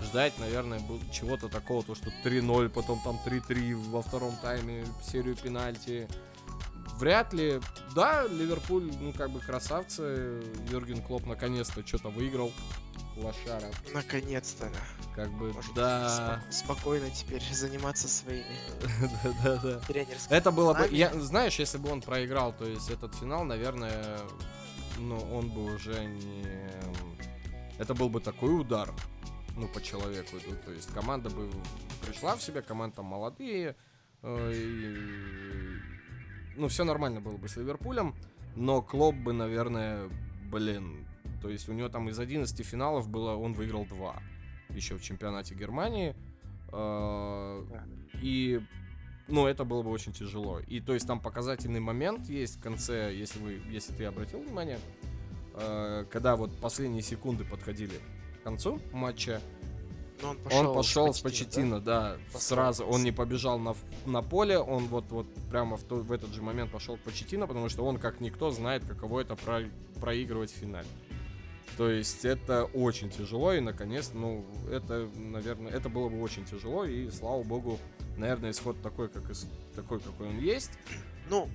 ждать, 0.00 0.38
наверное, 0.38 0.80
чего-то 1.12 1.48
такого, 1.48 1.82
то, 1.82 1.94
что 1.94 2.10
3-0, 2.24 2.68
потом 2.68 3.00
там 3.02 3.18
3-3 3.26 3.74
во 3.90 4.02
втором 4.02 4.36
тайме, 4.40 4.86
серию 5.02 5.36
пенальти. 5.36 6.08
Вряд 6.98 7.32
ли. 7.32 7.60
Да, 7.94 8.24
Ливерпуль, 8.24 8.92
ну, 9.00 9.12
как 9.12 9.30
бы 9.30 9.40
красавцы. 9.40 10.42
Юрген 10.70 11.02
Клоп 11.02 11.26
наконец-то 11.26 11.86
что-то 11.86 12.08
выиграл 12.08 12.52
лошара. 13.16 13.70
Наконец-то. 13.92 14.70
Как 15.14 15.30
бы, 15.32 15.52
Может, 15.52 15.74
да. 15.74 16.42
спокойно 16.50 17.10
теперь 17.10 17.42
заниматься 17.52 18.08
своими 18.08 18.44
Да-да-да. 19.44 19.80
Это 20.30 20.50
было 20.50 20.74
бы... 20.74 20.88
Я, 20.90 21.12
знаешь, 21.20 21.58
если 21.58 21.78
бы 21.78 21.90
он 21.90 22.00
проиграл, 22.00 22.52
то 22.52 22.64
есть 22.64 22.90
этот 22.90 23.14
финал, 23.14 23.44
наверное, 23.44 24.18
ну, 24.98 25.16
он 25.32 25.50
бы 25.50 25.74
уже 25.74 26.04
не... 26.04 26.46
Это 27.78 27.94
был 27.94 28.08
бы 28.08 28.20
такой 28.20 28.58
удар, 28.60 28.92
ну, 29.56 29.68
по 29.68 29.80
человеку. 29.82 30.36
Ну, 30.48 30.56
то 30.64 30.72
есть 30.72 30.92
команда 30.92 31.30
бы 31.30 31.50
пришла 32.04 32.36
в 32.36 32.42
себя, 32.42 32.62
команда 32.62 33.02
молодые, 33.02 33.76
э, 34.22 34.52
и... 34.52 35.93
ну, 36.56 36.68
все 36.68 36.84
нормально 36.84 37.20
было 37.20 37.36
бы 37.36 37.48
с 37.48 37.56
Ливерпулем, 37.56 38.14
но 38.56 38.82
Клоп 38.82 39.16
бы, 39.16 39.32
наверное, 39.32 40.08
блин, 40.50 41.06
то 41.42 41.48
есть 41.48 41.68
у 41.68 41.72
него 41.72 41.88
там 41.88 42.08
из 42.08 42.18
11 42.18 42.66
финалов 42.66 43.08
было, 43.08 43.34
он 43.34 43.54
выиграл 43.54 43.84
2 43.84 44.22
еще 44.70 44.96
в 44.96 45.02
чемпионате 45.02 45.54
Германии. 45.54 46.14
Э, 46.72 47.62
и 48.22 48.60
ну, 49.28 49.46
это 49.46 49.64
было 49.64 49.82
бы 49.82 49.90
очень 49.90 50.12
тяжело. 50.12 50.60
И 50.60 50.80
то 50.80 50.94
есть 50.94 51.06
там 51.06 51.20
показательный 51.20 51.80
момент 51.80 52.28
есть 52.28 52.56
в 52.56 52.62
конце, 52.62 53.14
если 53.14 53.38
вы, 53.38 53.60
если 53.70 53.92
ты 53.92 54.04
обратил 54.04 54.40
внимание, 54.40 54.78
э, 55.54 56.04
когда 56.10 56.36
вот 56.36 56.56
последние 56.58 57.02
секунды 57.02 57.44
подходили 57.44 58.00
к 58.40 58.44
концу 58.44 58.80
матча, 58.92 59.40
но 60.24 60.30
он 60.30 60.38
пошел, 60.38 60.58
он 60.58 60.74
пошел 60.74 61.14
с 61.14 61.20
Почетина, 61.20 61.80
да, 61.80 62.16
да 62.32 62.38
сразу. 62.38 62.84
Он 62.84 63.04
не 63.04 63.12
побежал 63.12 63.58
на, 63.58 63.74
на 64.06 64.22
поле, 64.22 64.58
он 64.58 64.86
вот, 64.86 65.04
вот 65.10 65.26
прямо 65.50 65.76
в, 65.76 65.82
то, 65.82 65.96
в 65.96 66.10
этот 66.10 66.32
же 66.32 66.40
момент 66.40 66.70
пошел 66.70 66.96
к 66.96 67.00
Почетина, 67.00 67.46
потому 67.46 67.68
что 67.68 67.84
он, 67.84 67.98
как 67.98 68.20
никто, 68.20 68.50
знает, 68.50 68.84
каково 68.86 69.20
это 69.20 69.36
про, 69.36 69.64
проигрывать 70.00 70.50
в 70.50 70.56
финале. 70.56 70.88
То 71.76 71.90
есть 71.90 72.24
это 72.24 72.64
очень 72.64 73.10
тяжело, 73.10 73.52
и 73.52 73.60
наконец, 73.60 74.12
ну, 74.14 74.46
это, 74.70 75.10
наверное, 75.16 75.72
это 75.72 75.88
было 75.88 76.08
бы 76.08 76.22
очень 76.22 76.44
тяжело, 76.46 76.84
и 76.84 77.10
слава 77.10 77.42
богу, 77.42 77.78
наверное, 78.16 78.52
исход 78.52 78.80
такой, 78.80 79.08
как 79.08 79.28
из, 79.28 79.46
такой, 79.74 80.00
какой 80.00 80.28
он 80.28 80.38
есть. 80.38 80.70
Ну, 81.28 81.48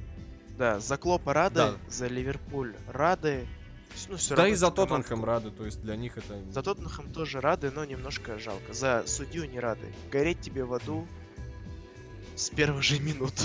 да, 0.59 0.79
за 0.79 0.97
Клопа 0.97 1.33
рады, 1.33 1.55
да. 1.55 1.73
за 1.89 2.07
Ливерпуль 2.07 2.75
рады. 2.87 3.47
Ну, 4.07 4.17
все 4.17 4.35
да 4.35 4.47
и 4.47 4.53
за 4.53 4.71
Тоттенхэм 4.71 5.23
рады, 5.23 5.51
то 5.51 5.65
есть 5.65 5.81
для 5.81 5.95
них 5.95 6.17
это... 6.17 6.39
За 6.51 6.63
Тоттенхэм 6.63 7.11
тоже 7.11 7.41
рады, 7.41 7.71
но 7.71 7.85
немножко 7.85 8.39
жалко. 8.39 8.73
За 8.73 9.03
судью 9.05 9.45
не 9.45 9.59
рады. 9.59 9.93
Гореть 10.11 10.41
тебе 10.41 10.63
в 10.63 10.73
аду 10.73 11.07
с 12.35 12.49
первых 12.49 12.83
же 12.83 12.99
минут. 12.99 13.33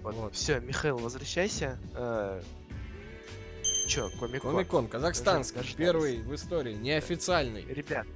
Вот. 0.00 0.14
вот. 0.14 0.34
Все, 0.36 0.60
Михаил, 0.60 0.96
возвращайся. 0.96 1.76
Э, 1.92 2.40
Чё, 3.88 4.10
Комикон? 4.20 4.54
Комикон, 4.54 4.86
казахстанский, 4.86 5.60
даже, 5.60 5.74
первый 5.74 6.18
в 6.18 6.34
истории, 6.34 6.74
неофициальный. 6.74 7.64
Ребят, 7.64 8.06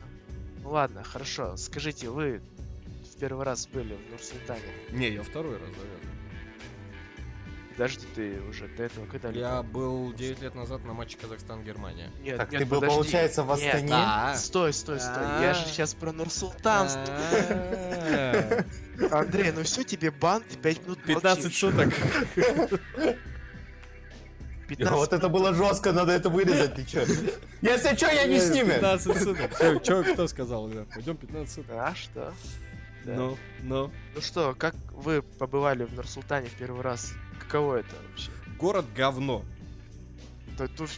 ну 0.62 0.70
ладно, 0.70 1.02
хорошо. 1.02 1.56
Скажите, 1.56 2.08
вы 2.08 2.40
в 3.10 3.18
первый 3.18 3.44
раз 3.44 3.66
были 3.66 3.94
в 3.94 4.10
Нур-Султане? 4.10 4.62
Не, 4.90 5.10
я 5.10 5.22
второй 5.22 5.54
раз, 5.54 5.62
наверное. 5.62 6.11
Подожди, 7.72 8.06
ты 8.14 8.40
уже 8.48 8.68
до 8.68 8.84
этого 8.84 9.06
когда 9.06 9.30
Я 9.30 9.62
был 9.62 10.12
9 10.12 10.42
лет 10.42 10.54
назад 10.54 10.84
на 10.84 10.92
матче 10.92 11.16
Казахстан-Германия. 11.20 12.10
Нет, 12.20 12.36
так 12.38 12.52
нет, 12.52 12.60
ты 12.62 12.66
был, 12.66 12.80
подожди. 12.80 12.96
получается, 12.96 13.42
в 13.42 13.52
Астане? 13.52 13.82
Нет, 13.82 13.90
да. 13.90 14.36
Стой, 14.36 14.72
стой, 14.72 15.00
стой. 15.00 15.24
Я 15.40 15.54
же 15.54 15.64
сейчас 15.66 15.94
про 15.94 16.12
Нур-Султан. 16.12 16.88
Андрей, 19.10 19.52
ну 19.52 19.62
все, 19.62 19.84
тебе 19.84 20.10
бан, 20.10 20.42
ты 20.42 20.56
5 20.56 20.82
минут 20.84 21.02
15 21.02 21.54
суток. 21.54 21.92
15 24.68 24.96
вот 24.96 25.12
это 25.12 25.28
было 25.28 25.52
жестко, 25.54 25.92
надо 25.92 26.12
это 26.12 26.30
вырезать, 26.30 26.74
ты 26.74 26.84
чё? 26.84 27.00
Если 27.60 27.94
чё, 27.96 28.08
я 28.08 28.26
не 28.26 28.38
с 28.40 28.50
ними. 28.50 28.74
15 28.74 29.22
суток. 29.22 29.58
Чё, 29.58 29.78
чё 29.80 30.12
кто 30.12 30.26
сказал? 30.26 30.70
Пойдем 30.94 31.16
15 31.16 31.54
суток. 31.54 31.76
А 31.76 31.94
что? 31.94 32.32
Да. 33.04 33.14
Ну, 33.14 33.38
ну. 33.62 33.90
Ну 34.14 34.20
что, 34.20 34.54
как 34.56 34.74
вы 34.92 35.22
побывали 35.22 35.84
в 35.84 35.92
Нур-Султане 35.94 36.48
в 36.48 36.54
первый 36.54 36.82
раз? 36.82 37.12
Каково 37.45 37.76
это 37.76 37.95
вообще? 38.09 38.30
Город 38.59 38.86
говно. 38.95 39.45
Да, 40.59 40.68
тут... 40.68 40.90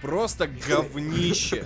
Просто 0.00 0.46
говнище. 0.68 1.64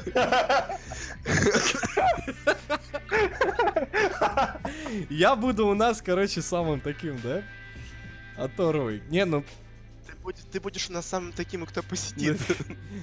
Я 5.08 5.36
буду 5.36 5.66
у 5.66 5.74
нас, 5.74 6.02
короче, 6.02 6.42
самым 6.42 6.80
таким, 6.80 7.18
да? 7.20 7.42
Оторвой. 8.36 9.02
Не, 9.08 9.24
ну 9.24 9.42
ты 10.50 10.60
будешь 10.60 10.90
у 10.90 10.92
нас 10.92 11.06
самым 11.06 11.32
таким, 11.32 11.64
кто 11.66 11.82
посетит. 11.82 12.38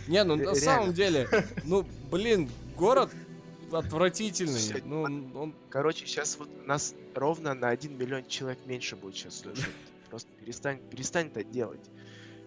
Не, 0.08 0.24
ну 0.24 0.36
на 0.36 0.56
самом 0.56 0.94
деле, 0.94 1.30
ну, 1.64 1.88
блин, 2.12 2.50
город 2.76 3.12
отвратительный. 3.72 4.82
Ну, 4.86 5.04
он... 5.04 5.56
Короче, 5.70 6.06
сейчас 6.06 6.38
вот 6.38 6.50
нас 6.68 6.94
ровно 7.16 7.54
на 7.54 7.70
1 7.70 7.98
миллион 7.98 8.26
человек 8.28 8.60
меньше 8.66 8.96
будет 8.96 9.16
сейчас 9.16 9.40
слушать. 9.40 9.70
Просто 10.14 10.30
перестань, 10.40 10.80
перестань 10.92 11.26
это 11.26 11.44
делать. 11.44 11.82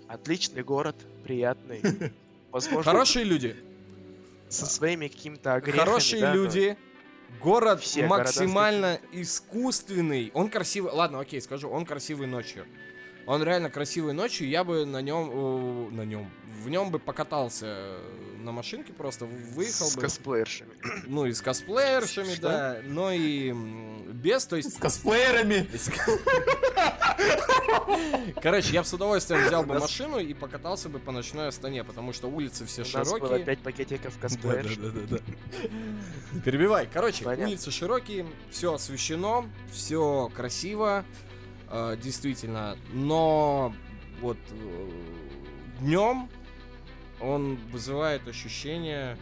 Отличный 0.07 0.63
город, 0.63 0.95
приятный. 1.25 1.83
Возможно, 2.53 2.93
Хорошие 2.93 3.25
люди. 3.25 3.57
Со 4.49 4.67
своими 4.67 5.09
какими-то 5.09 5.55
огрехами. 5.55 5.85
Хорошие 5.85 6.21
да, 6.23 6.33
люди. 6.33 6.77
Город 7.43 7.81
Все 7.81 8.07
максимально 8.07 9.01
искусственный. 9.11 10.31
Он 10.33 10.49
красивый. 10.49 10.93
Ладно, 10.93 11.19
окей, 11.19 11.41
скажу, 11.43 11.69
он 11.69 11.85
красивый 11.85 12.29
ночью. 12.29 12.67
Он 13.27 13.43
реально 13.43 13.71
красивый 13.71 14.13
ночью, 14.13 14.49
я 14.49 14.63
бы 14.63 14.87
на 14.87 15.03
нем, 15.03 15.31
э, 15.33 15.91
на 15.91 16.03
нем, 16.03 16.31
в 16.63 16.69
нем 16.69 16.91
бы 16.91 16.99
покатался 16.99 17.99
на 18.39 18.53
машинке 18.53 18.93
просто, 18.93 19.27
выехал 19.27 19.87
с 19.87 19.97
бы. 19.97 20.01
С 20.01 20.05
косплеершами. 20.05 20.71
Ну 21.07 21.27
и 21.27 21.33
с 21.33 21.41
косплеершами, 21.41 22.35
Что? 22.35 22.49
да, 22.49 22.79
но 22.85 23.11
и 23.11 23.53
без, 24.13 24.47
то 24.47 24.57
есть... 24.57 24.75
С 24.75 24.79
косплеерами? 24.79 25.69
Короче, 28.43 28.73
я 28.73 28.83
бы 28.83 28.87
с 28.87 28.93
удовольствием 28.93 29.45
взял 29.45 29.65
бы 29.65 29.79
машину 29.79 30.19
и 30.19 30.35
покатался 30.35 30.89
бы 30.89 30.99
по 30.99 31.13
ночной 31.13 31.49
Астане, 31.49 31.85
потому 31.85 32.13
что 32.13 32.29
улицы 32.29 32.67
все 32.67 32.85
широкие. 32.85 33.17
У 33.17 33.21
нас 33.21 33.31
было 33.31 33.39
5 33.39 33.59
пакетиков 33.61 34.19
косплеерш. 34.19 34.77
Да, 34.77 34.91
да, 34.91 35.01
да, 35.09 35.17
да. 35.19 36.41
Перебивай. 36.45 36.89
Короче, 36.93 37.27
улицы 37.27 37.71
широкие, 37.71 38.27
все 38.51 38.75
освещено, 38.75 39.47
все 39.73 40.31
красиво, 40.35 41.05
э, 41.71 41.97
действительно. 42.03 42.77
Но 42.93 43.75
вот 44.21 44.39
э, 44.51 44.91
днем 45.81 46.29
он 47.21 47.57
вызывает 47.71 48.27
ощущение 48.29 49.17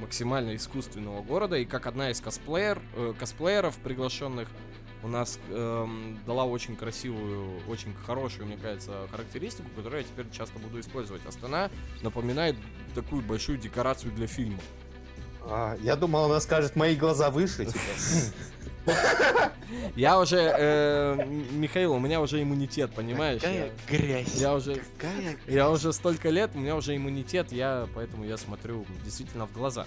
максимально 0.00 0.56
искусственного 0.56 1.22
города. 1.22 1.56
И 1.56 1.64
как 1.64 1.86
одна 1.86 2.10
из 2.10 2.20
косплеер, 2.20 2.80
э, 2.96 3.14
косплееров 3.18 3.76
приглашенных 3.78 4.48
у 5.02 5.08
нас 5.08 5.38
э, 5.48 5.86
дала 6.26 6.44
очень 6.44 6.76
красивую, 6.76 7.60
очень 7.68 7.94
хорошую, 7.94 8.46
мне 8.46 8.58
кажется, 8.58 9.08
характеристику, 9.10 9.68
которую 9.74 10.02
я 10.02 10.06
теперь 10.06 10.30
часто 10.30 10.58
буду 10.58 10.80
использовать. 10.80 11.24
Астана 11.26 11.70
напоминает 12.02 12.56
такую 12.94 13.22
большую 13.22 13.58
декорацию 13.58 14.12
для 14.12 14.26
фильма. 14.26 14.60
А, 15.42 15.76
я 15.80 15.96
думал, 15.96 16.26
она 16.26 16.40
скажет 16.40 16.76
мои 16.76 16.94
глаза 16.96 17.30
выше. 17.30 17.66
Я 19.96 20.18
уже, 20.18 20.36
э, 20.38 21.26
Михаил, 21.52 21.92
у 21.92 21.98
меня 21.98 22.20
уже 22.20 22.42
иммунитет, 22.42 22.92
понимаешь? 22.92 23.42
Какая 23.42 23.70
грязь. 23.88 24.34
Я 24.34 24.54
уже, 24.54 24.82
я 25.46 25.70
уже 25.70 25.92
столько 25.92 26.30
лет, 26.30 26.52
у 26.54 26.58
меня 26.58 26.76
уже 26.76 26.96
иммунитет, 26.96 27.52
я, 27.52 27.88
поэтому 27.94 28.24
я 28.24 28.36
смотрю 28.36 28.86
действительно 29.04 29.46
в 29.46 29.52
глаза. 29.52 29.86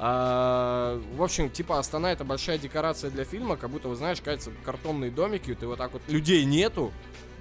А, 0.00 1.00
в 1.16 1.22
общем, 1.22 1.50
типа 1.50 1.78
Астана 1.78 2.12
это 2.12 2.24
большая 2.24 2.56
декорация 2.56 3.10
для 3.10 3.24
фильма, 3.24 3.56
как 3.56 3.70
будто, 3.70 3.88
вы 3.88 3.96
знаешь, 3.96 4.20
кажется, 4.20 4.52
картонные 4.64 5.10
домики, 5.10 5.54
ты 5.54 5.66
вот 5.66 5.78
так 5.78 5.92
вот, 5.92 6.02
людей 6.06 6.44
нету, 6.44 6.92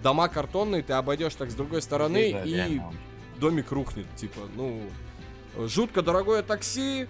дома 0.01 0.27
картонные, 0.27 0.81
ты 0.81 0.93
обойдешь 0.93 1.35
так 1.35 1.51
с 1.51 1.53
другой 1.53 1.83
стороны, 1.83 2.41
и 2.43 2.81
домик 3.39 3.71
рухнет, 3.71 4.07
типа, 4.15 4.41
ну, 4.55 4.81
жутко 5.67 6.01
дорогое 6.01 6.41
такси, 6.41 7.07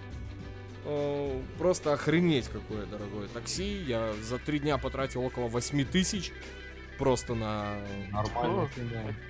Э, 0.90 1.42
просто 1.58 1.92
охренеть 1.92 2.48
какое 2.48 2.86
дорогое 2.86 3.28
такси. 3.28 3.82
Я 3.82 4.14
за 4.22 4.38
три 4.38 4.58
дня 4.58 4.78
потратил 4.78 5.22
около 5.22 5.48
8 5.48 5.84
тысяч 5.84 6.32
просто 6.96 7.34
на... 7.34 7.76
Нормально. 8.10 8.70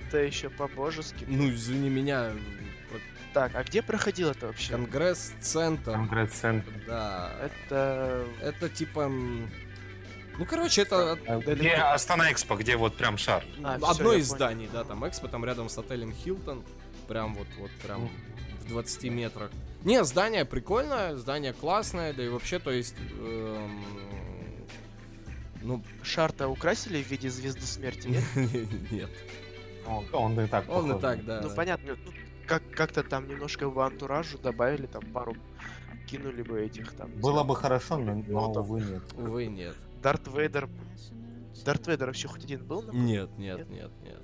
Это 0.07 0.19
еще 0.19 0.49
по-божески. 0.49 1.25
Ну, 1.27 1.49
извини 1.49 1.89
меня. 1.89 2.31
Так, 3.33 3.51
а 3.55 3.63
где 3.63 3.81
проходил 3.81 4.29
это 4.31 4.47
вообще? 4.47 4.71
Конгресс-центр. 4.71 5.91
Конгресс-центр. 5.91 6.71
Да. 6.87 7.31
Это... 7.41 8.25
Это 8.41 8.69
типа... 8.69 9.09
Ну, 9.09 10.45
короче, 10.45 10.83
это... 10.83 11.19
А, 11.27 11.39
где 11.39 11.73
Астана 11.73 12.31
Экспо, 12.31 12.55
где 12.55 12.77
вот 12.77 12.95
прям 12.95 13.17
шар? 13.17 13.43
А, 13.61 13.77
Одно 13.81 14.13
из 14.13 14.27
зданий, 14.27 14.69
да, 14.71 14.85
там 14.85 15.05
Экспо, 15.05 15.27
там 15.27 15.43
рядом 15.43 15.67
с 15.67 15.77
отелем 15.77 16.13
Хилтон. 16.13 16.63
Прям 17.09 17.35
вот, 17.35 17.47
вот, 17.57 17.71
прям 17.83 18.09
в 18.61 18.69
20 18.69 19.03
метрах. 19.11 19.51
Не, 19.85 20.03
здание 20.03 20.45
прикольное, 20.45 21.15
здание 21.15 21.53
классное, 21.53 22.13
да 22.13 22.23
и 22.23 22.27
вообще, 22.29 22.59
то 22.59 22.71
есть... 22.71 22.95
Эм, 23.19 23.83
ну... 25.61 25.83
Шарта 26.03 26.47
украсили 26.47 27.01
в 27.01 27.09
виде 27.09 27.29
звезды 27.29 27.61
смерти, 27.61 28.07
нет? 28.07 28.23
Нет. 28.91 29.09
Он 30.13 30.39
и 30.39 30.47
так. 30.47 30.69
Он 30.69 30.97
и 30.97 30.99
так, 30.99 31.25
да. 31.25 31.41
Ну, 31.41 31.55
понятно, 31.55 31.95
как- 32.45 32.69
как-то 32.71 33.03
там 33.03 33.27
немножко 33.27 33.69
в 33.69 33.79
антуражу 33.79 34.37
добавили, 34.37 34.85
там 34.85 35.01
пару 35.13 35.35
кинули 36.07 36.43
бы 36.43 36.61
этих 36.61 36.91
там. 36.93 37.09
Было 37.13 37.43
бы 37.43 37.55
хорошо, 37.55 37.97
но, 37.97 38.15
но 38.27 38.51
увы 38.51 38.81
нет. 38.81 39.03
Увы 39.17 39.45
нет. 39.47 39.75
Дарт 40.03 40.27
Вейдер. 40.27 40.69
Дарт 41.65 41.87
Вейдер 41.87 42.07
вообще 42.07 42.27
хоть 42.27 42.43
один 42.43 42.63
был? 42.65 42.83
Нет, 42.93 43.29
нет, 43.37 43.69
нет, 43.69 43.91
нет. 44.03 44.21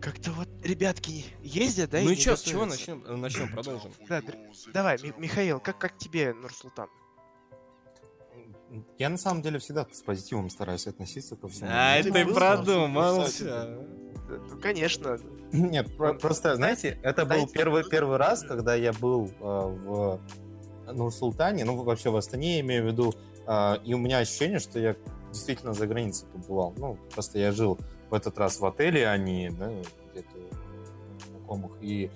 Как-то 0.00 0.30
вот 0.32 0.48
ребятки 0.62 1.24
ездят, 1.42 1.90
да? 1.90 2.00
Ну 2.00 2.10
и, 2.10 2.14
и 2.14 2.20
что, 2.20 2.36
с 2.36 2.42
чего 2.42 2.64
начнем, 2.64 3.02
начнем, 3.20 3.52
продолжим? 3.52 3.92
Да, 4.08 4.22
давай, 4.72 4.98
Михаил, 5.18 5.60
как, 5.60 5.78
как 5.78 5.98
тебе 5.98 6.32
Нурсултан? 6.34 6.88
Я 8.98 9.08
на 9.08 9.16
самом 9.16 9.42
деле 9.42 9.58
всегда 9.58 9.86
с 9.90 10.02
позитивом 10.02 10.50
стараюсь 10.50 10.86
относиться 10.86 11.36
ко 11.36 11.48
всему. 11.48 11.70
А, 11.72 12.02
ты, 12.02 12.12
ты 12.12 12.26
продумался. 12.26 13.78
Ну, 14.28 14.60
конечно. 14.60 15.18
Нет, 15.52 15.96
про- 15.96 16.14
просто, 16.14 16.54
знаете, 16.56 17.00
это 17.02 17.24
был 17.24 17.46
первый, 17.46 17.88
первый 17.88 18.18
раз, 18.18 18.42
когда 18.42 18.74
я 18.74 18.92
был 18.92 19.26
э, 19.28 19.30
в 19.40 20.20
Нур-Султане, 20.92 21.64
ну, 21.64 21.82
вообще 21.82 22.10
в 22.10 22.16
Астане, 22.16 22.56
я 22.56 22.60
имею 22.60 22.84
в 22.84 22.86
виду, 22.88 23.14
э, 23.46 23.76
и 23.84 23.94
у 23.94 23.98
меня 23.98 24.18
ощущение, 24.18 24.58
что 24.58 24.78
я 24.78 24.96
действительно 25.32 25.72
за 25.72 25.86
границей 25.86 26.28
побывал. 26.28 26.74
Ну, 26.76 26.98
просто 27.14 27.38
я 27.38 27.52
жил 27.52 27.78
в 28.10 28.14
этот 28.14 28.38
раз 28.38 28.60
в 28.60 28.66
отеле, 28.66 29.08
а 29.08 29.16
не 29.16 29.50
да, 29.50 29.70
где-то 30.12 30.38
знакомых, 31.30 31.72
и 31.80 32.10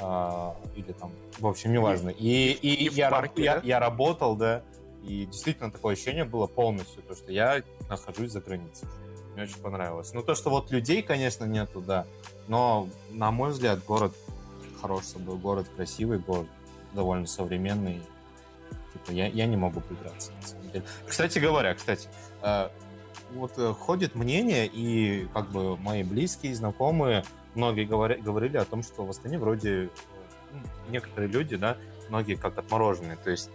а, 0.00 0.56
или 0.76 0.92
там, 0.92 1.10
в 1.38 1.46
общем, 1.46 1.72
неважно. 1.72 2.10
И, 2.10 2.52
и, 2.52 2.86
и 2.86 2.94
я, 2.94 3.10
парке, 3.10 3.42
я, 3.42 3.56
да? 3.56 3.60
я 3.64 3.78
работал, 3.80 4.36
да, 4.36 4.62
и 5.02 5.26
действительно 5.26 5.70
такое 5.70 5.94
ощущение 5.94 6.24
было 6.24 6.46
полностью, 6.46 7.02
то, 7.02 7.14
что 7.14 7.32
я 7.32 7.62
нахожусь 7.88 8.32
за 8.32 8.40
границей. 8.40 8.88
Мне 9.34 9.44
очень 9.44 9.58
понравилось. 9.58 10.12
Ну, 10.12 10.22
то, 10.22 10.34
что 10.34 10.50
вот 10.50 10.70
людей, 10.70 11.02
конечно, 11.02 11.44
нету, 11.44 11.80
да, 11.80 12.06
но, 12.46 12.88
на 13.10 13.30
мой 13.30 13.50
взгляд, 13.50 13.84
город 13.84 14.14
хорош 14.80 15.04
собой, 15.04 15.36
город 15.36 15.66
красивый, 15.74 16.18
город 16.18 16.46
довольно 16.92 17.26
современный. 17.26 18.00
Типа, 18.92 19.10
я, 19.12 19.26
я 19.26 19.46
не 19.46 19.56
могу 19.56 19.80
придраться, 19.80 20.32
на 20.32 20.46
самом 20.46 20.70
деле. 20.70 20.84
Кстати 21.06 21.38
говоря, 21.38 21.74
кстати, 21.74 22.08
а, 22.40 22.70
вот 23.32 23.52
э, 23.56 23.74
ходит 23.74 24.14
мнение, 24.14 24.66
и 24.66 25.28
как 25.34 25.50
бы 25.50 25.76
мои 25.76 26.02
близкие, 26.02 26.54
знакомые, 26.54 27.24
многие 27.54 27.84
говоря, 27.84 28.16
говорили 28.16 28.56
о 28.56 28.64
том, 28.64 28.82
что 28.82 29.04
в 29.04 29.10
Астане 29.10 29.38
вроде 29.38 29.84
э, 29.84 29.88
ну, 30.52 30.60
некоторые 30.90 31.28
люди, 31.28 31.56
да, 31.56 31.76
многие 32.08 32.36
как 32.36 32.58
отмороженные, 32.58 33.16
то 33.16 33.30
есть 33.30 33.50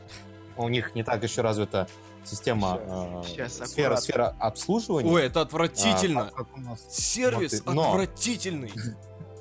у 0.57 0.69
них 0.69 0.95
не 0.95 1.03
так 1.03 1.23
еще 1.23 1.41
развита 1.41 1.87
система, 2.23 2.79
сейчас, 3.27 3.59
э, 3.61 3.65
сфера, 3.65 3.95
сфера 3.97 4.35
обслуживания. 4.39 5.11
Ой, 5.11 5.25
это 5.25 5.41
отвратительно. 5.41 6.31
А, 6.35 6.59
нас... 6.59 6.85
Сервис 6.89 7.61
вот, 7.65 7.73
но... 7.73 7.89
отвратительный. 7.89 8.71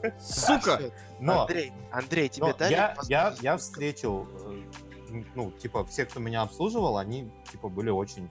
Сука! 0.21 0.81
Но, 1.21 1.43
Андрей, 1.43 1.73
Андрей, 1.93 2.29
тебе 2.29 2.47
но 2.47 2.55
дали? 2.55 2.73
Я, 2.73 2.97
я, 3.09 3.35
я 3.41 3.57
встретил, 3.57 4.27
э, 4.47 5.23
ну, 5.35 5.53
типа, 5.53 5.85
все, 5.85 6.05
кто 6.05 6.19
меня 6.19 6.43
обслуживал, 6.43 6.99
они, 6.99 7.31
типа, 7.51 7.69
были 7.69 7.91
очень 7.91 8.29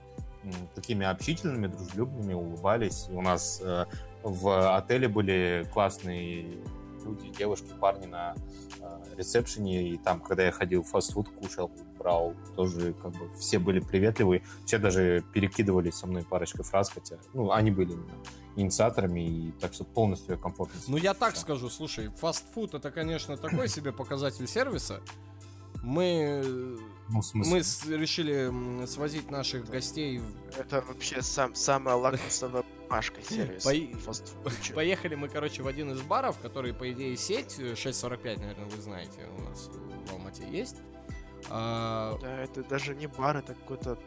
такими 0.74 1.06
общительными, 1.06 1.66
дружелюбными, 1.66 2.34
улыбались. 2.34 3.06
У 3.10 3.22
нас 3.22 3.60
э, 3.62 3.86
в 4.22 4.76
отеле 4.76 5.08
были 5.08 5.68
классные 5.72 6.58
люди, 7.04 7.30
девушки, 7.30 7.68
парни 7.80 8.06
на 8.06 8.34
э, 8.80 9.02
ресепшене, 9.16 9.90
и 9.90 9.96
там, 9.96 10.20
когда 10.20 10.44
я 10.44 10.52
ходил 10.52 10.82
в 10.82 10.88
фастфуд, 10.88 11.28
кушал, 11.28 11.70
брал, 11.98 12.34
тоже 12.56 12.94
как 12.94 13.12
бы 13.12 13.30
все 13.38 13.58
были 13.58 13.80
приветливые, 13.80 14.42
все 14.64 14.78
даже 14.78 15.24
перекидывали 15.32 15.90
со 15.90 16.06
мной 16.06 16.24
парочкой 16.24 16.64
фраз, 16.64 16.90
хотя, 16.90 17.16
ну, 17.34 17.52
они 17.52 17.70
были 17.70 17.96
инициаторами, 18.56 19.20
и 19.20 19.52
так 19.52 19.72
что 19.72 19.84
полностью 19.84 20.38
комфортно. 20.38 20.78
Ну, 20.88 20.96
я 20.96 21.14
так 21.14 21.36
скажу, 21.36 21.70
слушай, 21.70 22.08
фастфуд 22.08 22.74
это, 22.74 22.90
конечно, 22.90 23.36
такой 23.36 23.68
себе 23.68 23.92
показатель 23.92 24.46
сервиса. 24.46 25.00
Мы, 25.82 26.78
ну, 27.12 27.22
мы 27.34 27.62
с, 27.62 27.86
решили 27.86 28.86
свозить 28.86 29.30
наших 29.30 29.68
гостей. 29.68 30.20
Это 30.58 30.82
вообще 30.82 31.22
сам, 31.22 31.54
самая 31.54 31.96
лакмусовая 31.96 32.64
бумажка 32.88 33.22
сервиса. 33.28 33.70
По... 34.44 34.74
Поехали 34.74 35.14
мы, 35.14 35.28
короче, 35.28 35.62
в 35.62 35.66
один 35.66 35.92
из 35.92 36.00
баров, 36.02 36.38
который, 36.38 36.72
по 36.72 36.90
идее, 36.90 37.16
сеть 37.16 37.56
645, 37.56 38.38
наверное, 38.38 38.66
вы 38.66 38.82
знаете, 38.82 39.28
у 39.38 39.42
нас 39.42 39.70
в 40.08 40.12
Алмате 40.12 40.44
есть. 40.50 40.76
А... 41.50 42.18
Да, 42.20 42.42
это 42.42 42.62
даже 42.62 42.94
не 42.94 43.06
бар, 43.06 43.36
это 43.38 43.54
какой-то 43.54 43.98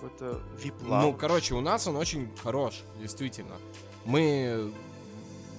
какой-то 0.00 0.40
vip 0.56 0.74
Ну, 0.82 1.12
короче, 1.12 1.54
у 1.54 1.60
нас 1.60 1.86
он 1.86 1.96
очень 1.96 2.30
хорош, 2.42 2.82
действительно. 2.98 3.56
Мы 4.04 4.72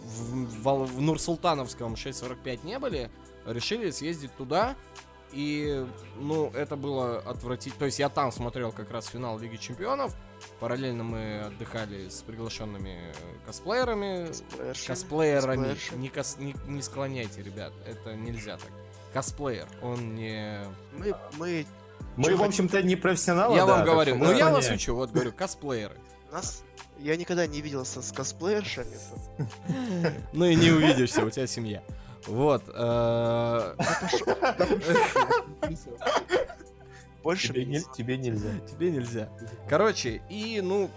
в, 0.05 0.63
в, 0.63 0.85
в 0.85 1.01
Нурсултановском 1.01 1.95
645 1.95 2.63
не 2.63 2.79
были, 2.79 3.11
решили 3.45 3.91
съездить 3.91 4.35
туда. 4.35 4.75
И, 5.33 5.85
ну, 6.17 6.49
это 6.53 6.75
было 6.75 7.19
отвратительно. 7.19 7.79
То 7.79 7.85
есть 7.85 7.99
я 7.99 8.09
там 8.09 8.31
смотрел 8.31 8.71
как 8.71 8.91
раз 8.91 9.07
финал 9.07 9.39
Лиги 9.39 9.55
Чемпионов. 9.57 10.15
Параллельно 10.59 11.03
мы 11.03 11.41
отдыхали 11.41 12.09
с 12.09 12.21
приглашенными 12.21 13.13
косплеерами. 13.45 14.31
Косплеерами. 14.85 15.77
Не, 15.95 16.09
кос, 16.09 16.37
не, 16.39 16.55
не 16.67 16.81
склоняйте, 16.81 17.41
ребят. 17.41 17.71
Это 17.85 18.15
нельзя 18.15 18.57
так. 18.57 18.71
Косплеер, 19.13 19.67
он 19.81 20.15
не... 20.15 20.59
Мы, 20.93 21.13
мы 21.37 21.65
мы, 22.17 22.35
в 22.35 22.43
общем-то, 22.43 22.81
не 22.81 22.95
профессионалы. 22.95 23.55
Я 23.55 23.65
да, 23.65 23.77
вам 23.77 23.85
говорю, 23.85 24.17
ну 24.17 24.35
я 24.35 24.49
вас 24.49 24.69
учу, 24.69 24.95
вот 24.95 25.11
говорю, 25.11 25.31
косплееры. 25.31 25.95
Нас 26.31 26.63
я 26.99 27.15
никогда 27.15 27.47
не 27.47 27.61
виделся 27.61 28.01
с 28.01 28.11
косплеершами. 28.11 28.97
Ну 30.33 30.45
и 30.45 30.55
не 30.55 30.71
увидишься, 30.71 31.23
у 31.25 31.29
тебя 31.29 31.47
семья. 31.47 31.83
Вот. 32.27 32.63
Э, 32.73 33.75
Больше 37.23 37.53
тебе 37.95 38.17
нельзя. 38.17 38.49
Тебе 38.69 38.91
нельзя. 38.91 39.29
Короче, 39.69 40.21
и, 40.29 40.61
ну, 40.61 40.89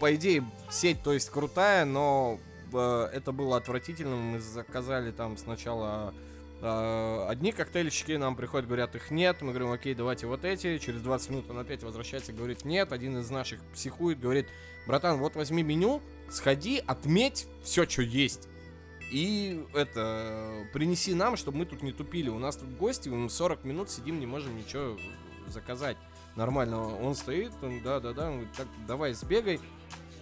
по 0.00 0.14
идее, 0.14 0.44
сеть, 0.70 1.02
то 1.02 1.12
есть, 1.12 1.30
крутая, 1.30 1.84
но 1.84 2.38
э, 2.72 3.08
это 3.12 3.32
было 3.32 3.56
отвратительно. 3.56 4.16
Мы 4.16 4.40
заказали 4.40 5.10
там 5.10 5.36
сначала 5.36 6.14
э, 6.60 7.26
одни 7.28 7.52
коктейльщики 7.52 8.12
нам 8.12 8.36
приходят, 8.36 8.66
говорят, 8.66 8.94
их 8.94 9.10
нет. 9.10 9.40
Мы 9.40 9.48
говорим, 9.50 9.72
окей, 9.72 9.94
давайте 9.94 10.26
вот 10.26 10.44
эти. 10.44 10.78
Через 10.78 11.00
20 11.02 11.30
минут 11.30 11.50
он 11.50 11.58
опять 11.58 11.82
возвращается, 11.82 12.32
говорит, 12.32 12.64
нет. 12.64 12.92
Один 12.92 13.18
из 13.18 13.30
наших 13.30 13.60
психует, 13.72 14.20
говорит, 14.20 14.48
братан, 14.86 15.18
вот 15.18 15.36
возьми 15.36 15.62
меню, 15.62 16.00
сходи, 16.28 16.82
отметь 16.84 17.46
все, 17.62 17.88
что 17.88 18.02
есть. 18.02 18.48
И 19.14 19.64
это, 19.74 20.66
принеси 20.72 21.14
нам, 21.14 21.36
чтобы 21.36 21.58
мы 21.58 21.66
тут 21.66 21.84
не 21.84 21.92
тупили. 21.92 22.30
У 22.30 22.38
нас 22.40 22.56
тут 22.56 22.68
гости, 22.76 23.08
мы 23.08 23.30
40 23.30 23.62
минут 23.62 23.88
сидим, 23.88 24.18
не 24.18 24.26
можем 24.26 24.56
ничего 24.56 24.98
заказать 25.46 25.96
нормально. 26.34 26.98
Он 26.98 27.14
стоит, 27.14 27.52
он, 27.62 27.80
да-да-да, 27.80 28.26
он 28.26 28.32
говорит, 28.38 28.52
так, 28.56 28.66
давай 28.88 29.12
сбегай. 29.12 29.60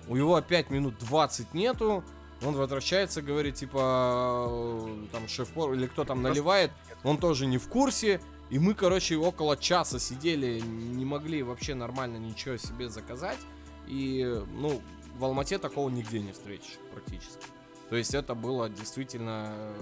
У 0.09 0.15
него 0.15 0.35
опять 0.35 0.69
минут 0.69 0.99
20 0.99 1.55
нету. 1.55 2.05
Он 2.45 2.55
возвращается, 2.55 3.23
говорит, 3.23 3.55
типа, 3.55 4.87
там, 5.11 5.27
шеф-повар 5.27 5.73
или 5.73 5.87
кто 5.87 6.05
там 6.05 6.21
наливает. 6.21 6.71
Он 7.03 7.17
тоже 7.17 7.47
не 7.47 7.57
в 7.57 7.69
курсе. 7.69 8.21
И 8.51 8.59
мы, 8.59 8.75
короче, 8.75 9.17
около 9.17 9.57
часа 9.57 9.99
сидели, 9.99 10.61
не 10.61 11.07
могли 11.07 11.43
вообще 11.43 11.75
нормально 11.75 12.19
ничего 12.19 12.59
себе 12.59 12.91
заказать. 12.91 13.39
И, 13.87 14.23
ну, 14.53 14.83
в 15.17 15.25
Алмате 15.25 15.57
такого 15.57 15.89
нигде 15.89 16.21
не 16.21 16.33
встретишь 16.33 16.77
практически. 16.93 17.47
То 17.93 17.99
есть 17.99 18.15
это 18.15 18.35
было 18.35 18.71
действительно 18.71 19.53
э, 19.53 19.75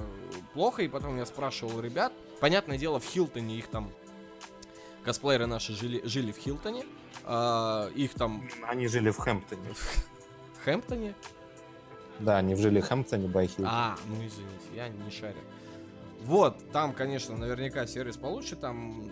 плохо, 0.53 0.83
и 0.83 0.89
потом 0.89 1.17
я 1.17 1.25
спрашивал 1.25 1.81
ребят. 1.81 2.13
Понятное 2.41 2.77
дело, 2.77 2.99
в 2.99 3.05
Хилтоне 3.05 3.57
их 3.57 3.69
там 3.69 3.89
косплееры 5.05 5.47
наши 5.47 5.75
жили, 5.75 6.05
жили 6.05 6.33
в 6.33 6.37
Хилтоне. 6.37 6.85
А, 7.23 7.89
их 7.95 8.15
там... 8.15 8.43
Они 8.67 8.89
жили 8.89 9.11
в 9.11 9.19
Хэмптоне. 9.19 9.63
В 10.55 10.65
Хэмптоне? 10.65 11.15
Да, 12.19 12.39
они 12.39 12.57
жили 12.57 12.81
в 12.81 12.89
Хэмптоне, 12.89 13.29
бай 13.29 13.49
А, 13.63 13.97
ну 14.09 14.15
извините, 14.17 14.67
я 14.75 14.89
не 14.89 15.11
шарю. 15.13 15.39
Вот, 16.23 16.69
там, 16.73 16.93
конечно, 16.93 17.37
наверняка 17.37 17.87
сервис 17.87 18.17
получше, 18.17 18.57
там 18.57 19.09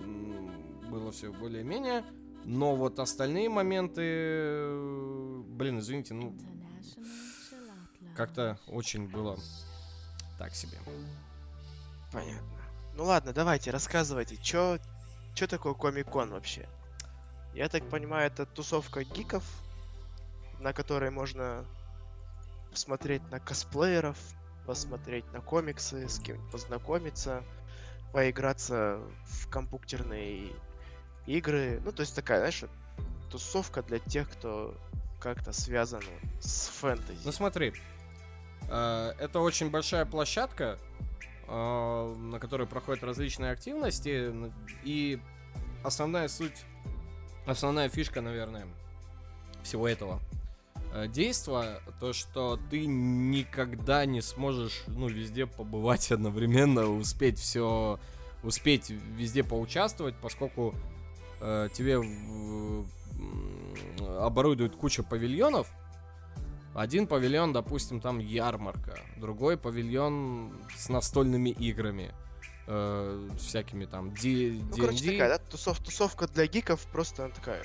было 0.90 1.12
все 1.12 1.32
более-менее. 1.32 2.04
Но 2.44 2.74
вот 2.74 2.98
остальные 2.98 3.48
моменты, 3.48 4.72
блин, 5.50 5.78
извините, 5.78 6.14
ну, 6.14 6.34
как-то 8.18 8.58
очень 8.66 9.08
было 9.08 9.38
так 10.38 10.52
себе. 10.52 10.76
Понятно. 12.12 12.48
Ну 12.94 13.04
ладно, 13.04 13.32
давайте, 13.32 13.70
рассказывайте, 13.70 14.36
что 14.42 14.80
что 15.36 15.46
такое 15.46 15.74
Комик-кон 15.74 16.30
вообще? 16.30 16.68
Я 17.54 17.68
так 17.68 17.88
понимаю, 17.88 18.26
это 18.26 18.44
тусовка 18.44 19.04
гиков, 19.04 19.44
на 20.58 20.72
которой 20.72 21.10
можно 21.10 21.64
посмотреть 22.72 23.22
на 23.30 23.38
косплееров, 23.38 24.18
посмотреть 24.66 25.32
на 25.32 25.40
комиксы, 25.40 26.08
с 26.08 26.18
кем-нибудь 26.18 26.50
познакомиться, 26.50 27.44
поиграться 28.12 29.00
в 29.26 29.48
компьютерные 29.48 30.52
игры. 31.26 31.80
Ну, 31.84 31.92
то 31.92 32.00
есть 32.00 32.16
такая, 32.16 32.38
знаешь, 32.38 32.64
тусовка 33.30 33.84
для 33.84 34.00
тех, 34.00 34.28
кто 34.28 34.76
как-то 35.20 35.52
связан 35.52 36.02
с 36.40 36.66
фэнтези. 36.66 37.20
Ну 37.24 37.30
смотри, 37.30 37.74
это 38.66 39.40
очень 39.40 39.70
большая 39.70 40.04
площадка, 40.04 40.78
э, 41.48 42.14
на 42.18 42.38
которой 42.38 42.66
проходят 42.66 43.02
различные 43.02 43.52
активности, 43.52 44.32
и 44.84 45.20
основная 45.82 46.28
суть, 46.28 46.64
основная 47.46 47.88
фишка, 47.88 48.20
наверное, 48.20 48.66
всего 49.62 49.88
этого 49.88 50.20
э, 50.92 51.08
действа, 51.08 51.80
то, 52.00 52.12
что 52.12 52.58
ты 52.70 52.86
никогда 52.86 54.04
не 54.06 54.20
сможешь, 54.20 54.84
ну, 54.86 55.08
везде 55.08 55.46
побывать 55.46 56.12
одновременно, 56.12 56.86
успеть 56.86 57.38
все, 57.38 57.98
успеть 58.42 58.90
везде 58.90 59.42
поучаствовать, 59.42 60.14
поскольку 60.20 60.74
э, 61.40 61.68
тебе 61.72 61.98
оборудуют 64.18 64.76
кучу 64.76 65.02
павильонов. 65.02 65.68
Один 66.74 67.06
павильон, 67.06 67.52
допустим, 67.52 68.00
там 68.00 68.18
ярмарка, 68.18 68.98
другой 69.16 69.56
павильон 69.56 70.52
с 70.76 70.88
настольными 70.88 71.50
играми 71.50 72.14
э, 72.66 73.28
всякими 73.38 73.86
там 73.86 74.14
D, 74.14 74.60
Ну, 74.60 74.76
короче, 74.76 75.12
такая, 75.12 75.28
да, 75.28 75.38
тусов, 75.38 75.80
тусовка 75.80 76.28
для 76.28 76.46
гиков, 76.46 76.86
просто 76.92 77.24
она 77.24 77.34
такая 77.34 77.64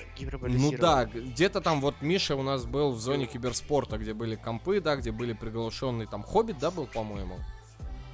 Ну 0.72 0.72
да, 0.78 1.04
где-то 1.04 1.60
там 1.60 1.80
вот 1.80 1.96
Миша 2.00 2.34
у 2.34 2.42
нас 2.42 2.64
был 2.64 2.92
в 2.92 3.00
зоне 3.00 3.26
киберспорта, 3.26 3.98
где 3.98 4.14
были 4.14 4.36
компы, 4.36 4.80
да, 4.80 4.96
где 4.96 5.12
были 5.12 5.34
приглашенные 5.34 6.08
там 6.08 6.22
Хоббит, 6.22 6.58
да, 6.58 6.70
был, 6.70 6.86
по-моему? 6.86 7.38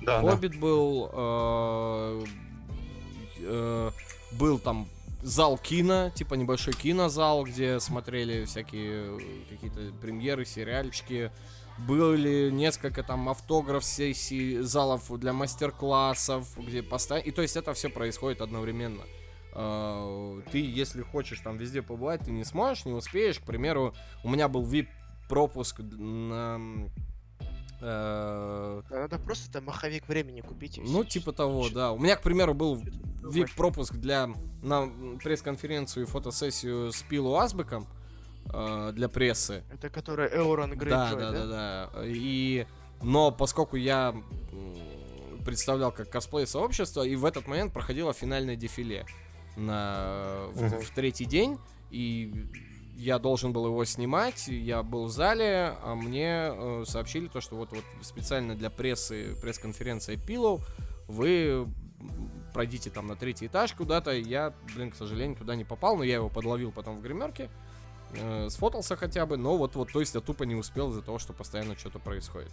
Да, 0.02 0.20
Хоббит 0.20 0.52
да. 0.52 0.58
был, 0.58 1.10
э, 1.12 2.24
э, 3.38 3.90
был 4.32 4.58
там 4.58 4.88
зал 5.22 5.58
кино, 5.58 6.10
типа 6.10 6.34
небольшой 6.34 6.74
кинозал, 6.74 7.44
где 7.44 7.80
смотрели 7.80 8.44
всякие 8.44 9.18
э, 9.18 9.44
какие-то 9.48 9.92
премьеры, 10.00 10.44
сериальчики. 10.44 11.30
Были 11.78 12.50
несколько 12.50 13.02
там 13.02 13.28
автограф-сессий, 13.28 14.58
залов 14.60 15.10
для 15.18 15.32
мастер-классов, 15.32 16.46
где 16.58 16.82
поставить. 16.82 17.26
И 17.26 17.30
то 17.30 17.42
есть 17.42 17.56
это 17.56 17.72
все 17.72 17.88
происходит 17.88 18.42
одновременно. 18.42 19.02
А, 19.52 20.40
ты, 20.52 20.58
если 20.58 21.02
хочешь 21.02 21.40
там 21.40 21.56
везде 21.56 21.80
побывать, 21.80 22.22
ты 22.22 22.32
не 22.32 22.44
сможешь, 22.44 22.84
не 22.84 22.92
успеешь. 22.92 23.38
К 23.38 23.44
примеру, 23.44 23.94
у 24.22 24.28
меня 24.28 24.48
был 24.48 24.64
VIP-пропуск 24.64 25.80
на 25.80 26.58
Э, 26.58 27.09
Надо 27.80 29.18
просто 29.24 29.50
там 29.52 29.64
маховик 29.64 30.08
времени 30.08 30.40
купить. 30.40 30.80
Ну, 30.82 31.04
типа 31.04 31.32
того, 31.32 31.68
да. 31.70 31.92
У 31.92 31.98
меня, 31.98 32.16
к 32.16 32.22
примеру, 32.22 32.54
был 32.54 32.82
VIP-пропуск 33.22 33.94
для 33.94 34.30
на 34.62 34.90
пресс-конференцию 35.22 36.04
и 36.04 36.06
фотосессию 36.06 36.92
с 36.92 37.02
Пилу 37.02 37.36
Азбеком 37.36 37.86
э, 38.52 38.92
для 38.94 39.08
прессы. 39.08 39.64
Это 39.72 39.88
который 39.88 40.28
Эурон 40.28 40.76
Грейджой, 40.76 41.18
да, 41.18 41.30
да, 41.30 41.46
да, 41.46 41.90
да. 41.94 42.02
И... 42.04 42.66
Но 43.02 43.30
поскольку 43.30 43.76
я 43.76 44.14
представлял 45.44 45.90
как 45.90 46.10
косплей 46.10 46.46
сообщества, 46.46 47.02
и 47.02 47.16
в 47.16 47.24
этот 47.24 47.46
момент 47.46 47.72
проходило 47.72 48.12
финальное 48.12 48.56
дефиле 48.56 49.06
на, 49.56 50.48
в, 50.52 50.82
в 50.82 50.90
третий 50.90 51.24
день, 51.24 51.58
и 51.90 52.46
я 53.00 53.18
должен 53.18 53.52
был 53.52 53.66
его 53.66 53.84
снимать, 53.84 54.46
я 54.48 54.82
был 54.82 55.06
в 55.06 55.10
зале, 55.10 55.74
а 55.82 55.94
мне 55.94 56.50
э, 56.52 56.84
сообщили 56.86 57.28
то, 57.28 57.40
что 57.40 57.56
вот, 57.56 57.70
вот 57.72 57.84
специально 58.02 58.54
для 58.54 58.68
прессы, 58.68 59.34
пресс-конференция 59.40 60.16
Pillow, 60.16 60.60
вы 61.08 61.66
пройдите 62.52 62.90
там 62.90 63.06
на 63.06 63.16
третий 63.16 63.46
этаж 63.46 63.72
куда-то, 63.72 64.12
я, 64.12 64.52
блин, 64.74 64.90
к 64.90 64.96
сожалению, 64.96 65.36
туда 65.36 65.54
не 65.54 65.64
попал, 65.64 65.96
но 65.96 66.04
я 66.04 66.16
его 66.16 66.28
подловил 66.28 66.72
потом 66.72 66.98
в 66.98 67.02
гримерке, 67.02 67.48
э, 68.12 68.48
сфотался 68.50 68.96
хотя 68.96 69.24
бы, 69.24 69.38
но 69.38 69.56
вот, 69.56 69.76
вот, 69.76 69.92
то 69.92 70.00
есть 70.00 70.14
я 70.14 70.20
тупо 70.20 70.42
не 70.42 70.54
успел 70.54 70.90
из-за 70.90 71.00
того, 71.00 71.18
что 71.18 71.32
постоянно 71.32 71.76
что-то 71.76 71.98
происходит. 71.98 72.52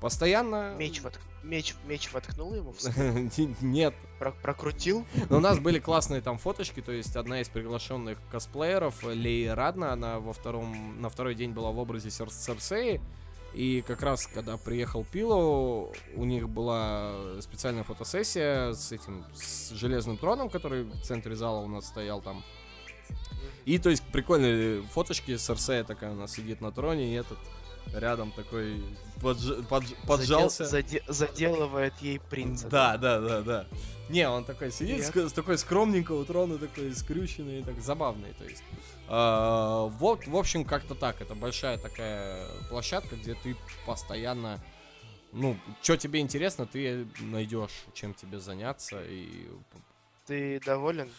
Постоянно... 0.00 0.74
Меч, 0.78 1.00
вотк... 1.02 1.18
меч, 1.42 1.74
меч 1.86 2.12
воткнул 2.12 2.54
ему 2.54 2.72
в 2.72 3.62
Нет. 3.62 3.94
Про 4.18 4.30
прокрутил? 4.30 5.04
Но 5.28 5.38
у 5.38 5.40
нас 5.40 5.58
были 5.58 5.80
классные 5.80 6.20
там 6.20 6.38
фоточки, 6.38 6.80
то 6.80 6.92
есть 6.92 7.16
одна 7.16 7.40
из 7.40 7.48
приглашенных 7.48 8.18
косплееров, 8.30 9.02
Лея 9.02 9.54
Радна, 9.54 9.92
она 9.92 10.20
во 10.20 10.32
втором, 10.32 11.00
на 11.00 11.08
второй 11.08 11.34
день 11.34 11.52
была 11.52 11.72
в 11.72 11.78
образе 11.78 12.10
Сер 12.10 12.30
Серсеи, 12.30 13.00
и 13.54 13.82
как 13.86 14.02
раз, 14.02 14.26
когда 14.26 14.56
приехал 14.56 15.04
Пило, 15.04 15.92
у 16.14 16.24
них 16.24 16.48
была 16.48 17.40
специальная 17.40 17.82
фотосессия 17.82 18.72
с 18.72 18.92
этим, 18.92 19.24
с 19.34 19.70
железным 19.70 20.16
троном, 20.16 20.50
который 20.50 20.84
в 20.84 21.00
центре 21.02 21.34
зала 21.34 21.60
у 21.60 21.68
нас 21.68 21.86
стоял 21.86 22.20
там. 22.20 22.44
И, 23.64 23.78
то 23.78 23.90
есть, 23.90 24.02
прикольные 24.12 24.82
фоточки, 24.82 25.36
Серсея 25.36 25.82
такая 25.82 26.12
у 26.12 26.14
нас 26.14 26.32
сидит 26.32 26.60
на 26.60 26.70
троне, 26.70 27.12
и 27.12 27.14
этот 27.14 27.38
рядом 27.94 28.32
такой 28.32 28.82
подж... 29.20 29.62
Подж... 29.68 29.86
поджался. 30.06 30.64
Задел... 30.64 31.02
Заделывает 31.08 31.94
ей 32.00 32.20
принца. 32.20 32.68
Да, 32.68 32.96
да, 32.96 33.20
да, 33.20 33.42
да. 33.42 33.66
Не, 34.08 34.28
он 34.28 34.44
такой 34.44 34.72
сидит, 34.72 35.04
с, 35.04 35.32
такой 35.32 35.58
скромненького 35.58 36.24
трона, 36.24 36.58
такой 36.58 36.94
скрюченный, 36.94 37.62
так 37.62 37.78
забавный, 37.80 38.32
то 38.38 38.44
есть. 38.44 38.62
А, 39.06 39.84
вот, 39.84 40.26
в 40.26 40.36
общем, 40.36 40.64
как-то 40.64 40.94
так. 40.94 41.20
Это 41.20 41.34
большая 41.34 41.78
такая 41.78 42.46
площадка, 42.70 43.16
где 43.16 43.34
ты 43.34 43.56
постоянно, 43.86 44.64
ну, 45.32 45.58
что 45.82 45.96
тебе 45.96 46.20
интересно, 46.20 46.66
ты 46.66 47.06
найдешь, 47.20 47.84
чем 47.92 48.14
тебе 48.14 48.38
заняться 48.40 49.02
и. 49.04 49.48
Ты 50.26 50.60
доволен? 50.60 51.10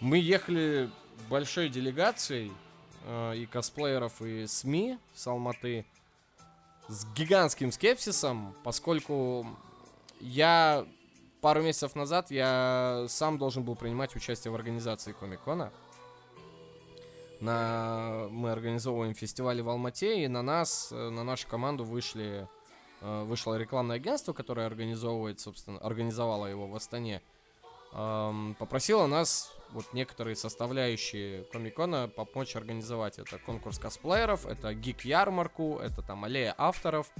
Мы 0.00 0.18
ехали 0.18 0.90
большой 1.28 1.68
делегацией 1.68 2.52
э, 3.04 3.36
и 3.36 3.46
косплееров, 3.46 4.20
и 4.22 4.46
СМИ 4.46 4.98
с 5.14 5.26
Алматы 5.26 5.86
с 6.88 7.06
гигантским 7.14 7.72
скепсисом, 7.72 8.54
поскольку 8.62 9.46
я 10.20 10.86
пару 11.40 11.62
месяцев 11.62 11.94
назад 11.94 12.30
я 12.30 13.06
сам 13.08 13.38
должен 13.38 13.64
был 13.64 13.76
принимать 13.76 14.16
участие 14.16 14.50
в 14.50 14.54
организации 14.54 15.12
Комикона. 15.12 15.72
На... 17.40 18.28
Мы 18.30 18.50
организовываем 18.50 19.14
фестивали 19.14 19.60
в 19.60 19.68
Алмате, 19.68 20.24
и 20.24 20.28
на 20.28 20.42
нас, 20.42 20.90
э, 20.92 21.10
на 21.10 21.24
нашу 21.24 21.46
команду 21.48 21.84
вышли, 21.84 22.48
э, 23.00 23.22
вышло 23.24 23.56
рекламное 23.56 23.96
агентство, 23.96 24.32
которое 24.32 24.66
организовывает, 24.66 25.40
собственно, 25.40 25.78
организовало 25.78 26.46
его 26.46 26.66
в 26.66 26.74
Астане. 26.74 27.20
Попросило 28.58 29.06
нас 29.06 29.52
вот 29.70 29.92
некоторые 29.92 30.34
составляющие 30.34 31.44
Комикона 31.44 32.08
помочь 32.08 32.56
организовать. 32.56 33.18
Это 33.18 33.38
конкурс 33.38 33.78
косплееров, 33.78 34.46
это 34.46 34.74
гик-ярмарку, 34.74 35.78
это 35.78 36.02
там 36.02 36.24
аллея 36.24 36.54
авторов. 36.58 37.10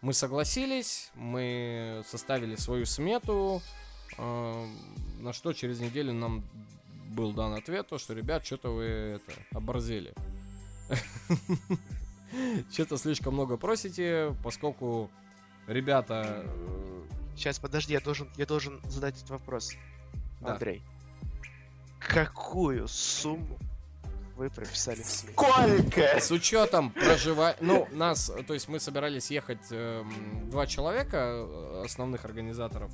Мы 0.00 0.12
согласились, 0.12 1.10
мы 1.14 2.02
составили 2.06 2.56
свою 2.56 2.86
смету, 2.86 3.62
э, 4.18 4.66
на 5.18 5.32
что 5.32 5.52
через 5.52 5.78
неделю 5.78 6.12
нам 6.12 6.42
был 7.10 7.32
дан 7.32 7.54
ответ, 7.54 7.88
то, 7.88 7.98
что, 7.98 8.14
ребят, 8.14 8.44
что-то 8.46 8.70
вы 8.70 8.84
это, 8.84 9.32
оборзели. 9.52 10.14
Что-то 12.72 12.96
слишком 12.96 13.34
много 13.34 13.56
просите, 13.56 14.34
поскольку 14.42 15.10
ребята... 15.66 16.46
Сейчас, 17.36 17.58
подожди, 17.58 17.92
я 17.92 18.00
должен, 18.00 18.28
я 18.36 18.46
должен 18.46 18.80
задать 18.84 19.16
этот 19.16 19.30
вопрос. 19.30 19.72
Да. 20.40 20.52
Андрей 20.52 20.82
какую 22.10 22.88
сумму 22.88 23.58
вы 24.36 24.50
прописали 24.50 25.02
в 25.02 25.06
СМИ? 25.06 25.32
Сколько? 25.32 26.18
С 26.18 26.30
учетом 26.30 26.90
проживания... 26.90 27.56
Ну, 27.60 27.86
нас, 27.92 28.32
то 28.46 28.54
есть 28.54 28.68
мы 28.68 28.80
собирались 28.80 29.30
ехать 29.30 29.66
э, 29.70 30.02
два 30.44 30.66
человека, 30.66 31.46
э, 31.46 31.82
основных 31.84 32.24
организаторов. 32.24 32.90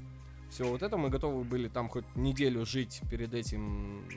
Все 0.50 0.64
вот 0.64 0.82
это 0.82 0.96
мы 0.96 1.08
готовы 1.08 1.44
были 1.44 1.68
там 1.68 1.88
хоть 1.88 2.04
неделю 2.16 2.66
жить 2.66 3.00
перед 3.10 3.32
этим, 3.32 4.08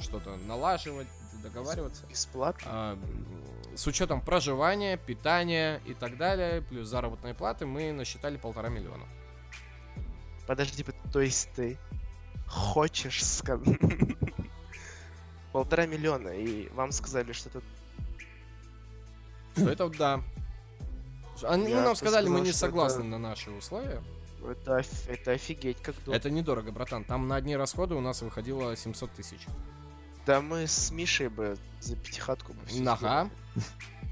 что-то 0.00 0.36
налаживать, 0.46 1.08
договариваться. 1.42 2.06
Бесплатно? 2.06 2.66
А, 2.66 2.98
с 3.74 3.86
учетом 3.86 4.22
проживания, 4.22 4.96
питания 4.96 5.82
и 5.86 5.92
так 5.92 6.16
далее, 6.16 6.62
плюс 6.62 6.88
заработной 6.88 7.34
платы, 7.34 7.66
мы 7.66 7.92
насчитали 7.92 8.38
полтора 8.38 8.70
миллиона. 8.70 9.04
Подожди, 10.46 10.82
то 11.12 11.20
есть 11.20 11.50
ты 11.54 11.78
хочешь 12.48 13.24
сказать... 13.24 13.78
Полтора 15.52 15.86
миллиона, 15.86 16.28
и 16.28 16.68
вам 16.70 16.92
сказали, 16.92 17.32
что 17.32 17.48
это... 17.48 17.62
Что 19.56 19.70
это 19.70 19.88
да. 19.88 20.22
Они 21.42 21.72
нам 21.74 21.96
сказали, 21.96 22.26
сказал, 22.26 22.40
мы 22.40 22.40
не 22.46 22.52
согласны 22.52 23.00
это... 23.00 23.08
на 23.08 23.18
наши 23.18 23.50
условия. 23.50 24.02
Это, 24.46 24.82
это 25.08 25.32
офигеть 25.32 25.80
как 25.80 25.96
дорого. 25.96 26.16
Это 26.16 26.30
недорого, 26.30 26.72
братан. 26.72 27.04
Там 27.04 27.28
на 27.28 27.36
одни 27.36 27.56
расходы 27.56 27.94
у 27.94 28.00
нас 28.00 28.22
выходило 28.22 28.76
700 28.76 29.10
тысяч. 29.12 29.46
Да 30.26 30.40
мы 30.40 30.66
с 30.66 30.90
Мишей 30.90 31.28
бы 31.28 31.56
за 31.80 31.96
пятихатку 31.96 32.52
бы 32.52 32.64
все 32.66 32.86
Ага. 32.86 33.30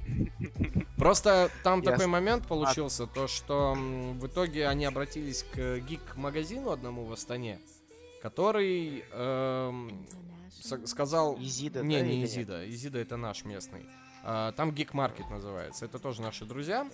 Просто 0.97 1.51
там 1.63 1.83
такой 1.83 2.07
момент 2.07 2.47
получился, 2.47 3.07
то 3.07 3.29
что 3.29 3.75
в 3.75 4.27
итоге 4.27 4.69
они 4.69 4.85
обратились 4.85 5.45
к 5.53 5.79
гик-магазину 5.81 6.71
одному 6.71 7.05
в 7.05 7.13
Астане 7.13 7.61
который 8.27 9.05
эм, 9.13 10.05
сказал... 10.85 11.37
Изида, 11.39 11.85
Не, 11.85 12.01
да, 12.01 12.07
не 12.07 12.25
Изида. 12.25 12.65
Нет? 12.65 12.75
Изида 12.75 12.99
это 12.99 13.17
наш 13.17 13.45
местный. 13.45 13.87
А, 14.25 14.51
там 14.51 14.71
Geek 14.71 14.91
Market 14.91 15.31
называется. 15.31 15.85
Это 15.85 16.01
тоже 16.01 16.23
наши 16.23 16.45
друзья, 16.45 16.91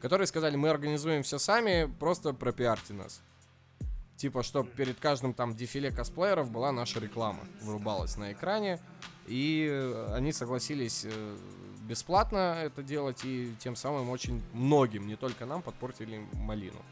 которые 0.00 0.28
сказали, 0.28 0.54
мы 0.54 0.68
организуем 0.68 1.24
все 1.24 1.38
сами, 1.38 1.92
просто 1.98 2.32
пропиарьте 2.32 2.94
нас. 2.94 3.22
Типа, 4.14 4.44
чтобы 4.44 4.70
перед 4.70 5.00
каждым 5.00 5.34
там 5.34 5.56
дефиле 5.56 5.90
косплееров 5.90 6.48
была 6.48 6.70
наша 6.70 7.00
реклама, 7.00 7.40
вырубалась 7.62 8.16
на 8.16 8.32
экране. 8.32 8.78
И 9.26 9.68
они 10.10 10.32
согласились 10.32 11.04
э, 11.04 11.36
бесплатно 11.88 12.56
это 12.62 12.84
делать, 12.84 13.24
и 13.24 13.52
тем 13.58 13.74
самым 13.74 14.10
очень 14.10 14.40
многим, 14.52 15.08
не 15.08 15.16
только 15.16 15.44
нам, 15.44 15.60
подпортили 15.60 16.24
малину. 16.34 16.82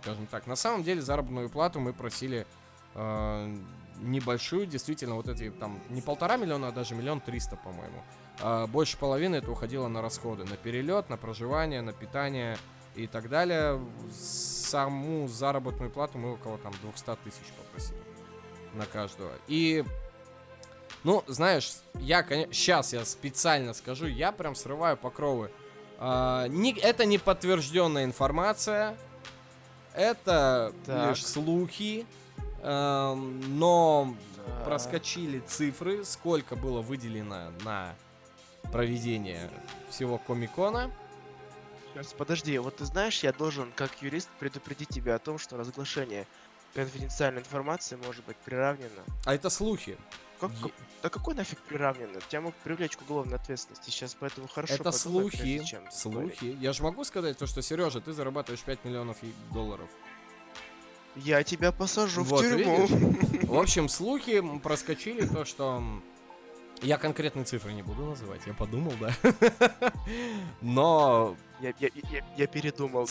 Скажем 0.00 0.26
так. 0.28 0.46
На 0.46 0.56
самом 0.56 0.82
деле 0.82 1.02
заработную 1.02 1.50
плату 1.50 1.78
мы 1.78 1.92
просили 1.92 2.38
э, 2.38 2.67
небольшую, 4.00 4.66
действительно, 4.66 5.14
вот 5.16 5.28
эти 5.28 5.50
там 5.50 5.80
не 5.88 6.00
полтора 6.00 6.36
миллиона, 6.36 6.68
а 6.68 6.72
даже 6.72 6.94
миллион 6.94 7.20
триста, 7.20 7.56
по-моему. 7.56 8.02
Э, 8.40 8.66
больше 8.66 8.96
половины 8.96 9.36
это 9.36 9.50
уходило 9.50 9.88
на 9.88 10.02
расходы, 10.02 10.44
на 10.44 10.56
перелет, 10.56 11.08
на 11.08 11.16
проживание, 11.16 11.80
на 11.80 11.92
питание 11.92 12.56
и 12.94 13.06
так 13.06 13.28
далее. 13.28 13.80
Саму 14.12 15.28
заработную 15.28 15.90
плату 15.90 16.18
мы 16.18 16.34
около 16.34 16.58
там 16.58 16.72
200 16.82 17.16
тысяч 17.24 17.52
попросили 17.56 17.98
на 18.74 18.86
каждого. 18.86 19.32
И 19.46 19.84
ну, 21.04 21.22
знаешь, 21.26 21.78
я, 21.94 22.22
конечно, 22.22 22.52
сейчас 22.52 22.92
я 22.92 23.04
специально 23.04 23.72
скажу, 23.72 24.06
я 24.06 24.32
прям 24.32 24.54
срываю 24.54 24.96
покровы. 24.96 25.50
А, 25.98 26.46
не, 26.48 26.72
это 26.72 27.04
не 27.04 27.18
подтвержденная 27.18 28.04
информация, 28.04 28.96
это 29.94 30.72
так. 30.84 31.10
лишь 31.10 31.26
слухи, 31.26 32.06
но 32.62 34.14
проскочили 34.64 35.40
цифры, 35.40 36.04
сколько 36.04 36.56
было 36.56 36.80
выделено 36.82 37.52
на 37.64 37.94
проведение 38.72 39.50
всего 39.90 40.18
Комикона. 40.18 40.90
Сейчас, 41.94 42.12
подожди, 42.12 42.58
вот 42.58 42.76
ты 42.76 42.84
знаешь, 42.84 43.22
я 43.22 43.32
должен, 43.32 43.72
как 43.74 44.02
юрист, 44.02 44.28
предупредить 44.38 44.88
тебя 44.88 45.14
о 45.16 45.18
том, 45.18 45.38
что 45.38 45.56
разглашение 45.56 46.26
конфиденциальной 46.74 47.40
информации 47.40 47.96
может 47.96 48.24
быть 48.24 48.36
приравнено. 48.36 49.04
А 49.24 49.34
это 49.34 49.50
слухи. 49.50 49.96
Как, 50.38 50.52
как, 50.60 50.70
да 51.02 51.08
какой 51.08 51.34
нафиг 51.34 51.58
приравнено? 51.62 52.20
Тебя 52.28 52.42
могут 52.42 52.56
привлечь 52.58 52.96
к 52.96 53.02
уголовной 53.02 53.36
ответственности. 53.36 53.90
Сейчас 53.90 54.16
поэтому 54.18 54.46
хорошо. 54.46 54.74
Это 54.74 54.92
слухи. 54.92 55.64
чем 55.64 55.90
слухи. 55.90 56.44
Говорить. 56.44 56.60
Я 56.60 56.72
же 56.72 56.82
могу 56.84 57.02
сказать 57.04 57.36
то, 57.36 57.46
что 57.46 57.62
Сережа, 57.62 58.00
ты 58.00 58.12
зарабатываешь 58.12 58.62
5 58.62 58.84
миллионов 58.84 59.16
долларов. 59.52 59.88
Я 61.24 61.42
тебя 61.42 61.72
посажу 61.72 62.22
вот, 62.22 62.44
в 62.44 62.48
тюрьму. 62.48 62.86
Видишь? 62.86 63.42
В 63.48 63.58
общем, 63.58 63.88
слухи 63.88 64.42
проскочили 64.62 65.26
то, 65.26 65.44
что 65.44 65.82
я 66.82 66.96
конкретные 66.96 67.44
цифры 67.44 67.72
не 67.72 67.82
буду 67.82 68.04
называть, 68.04 68.40
я 68.46 68.54
подумал, 68.54 68.92
да. 69.00 69.12
Но... 70.60 71.36
Я, 71.60 71.72
я, 71.80 71.88
я, 72.10 72.24
я 72.36 72.46
передумал. 72.46 73.08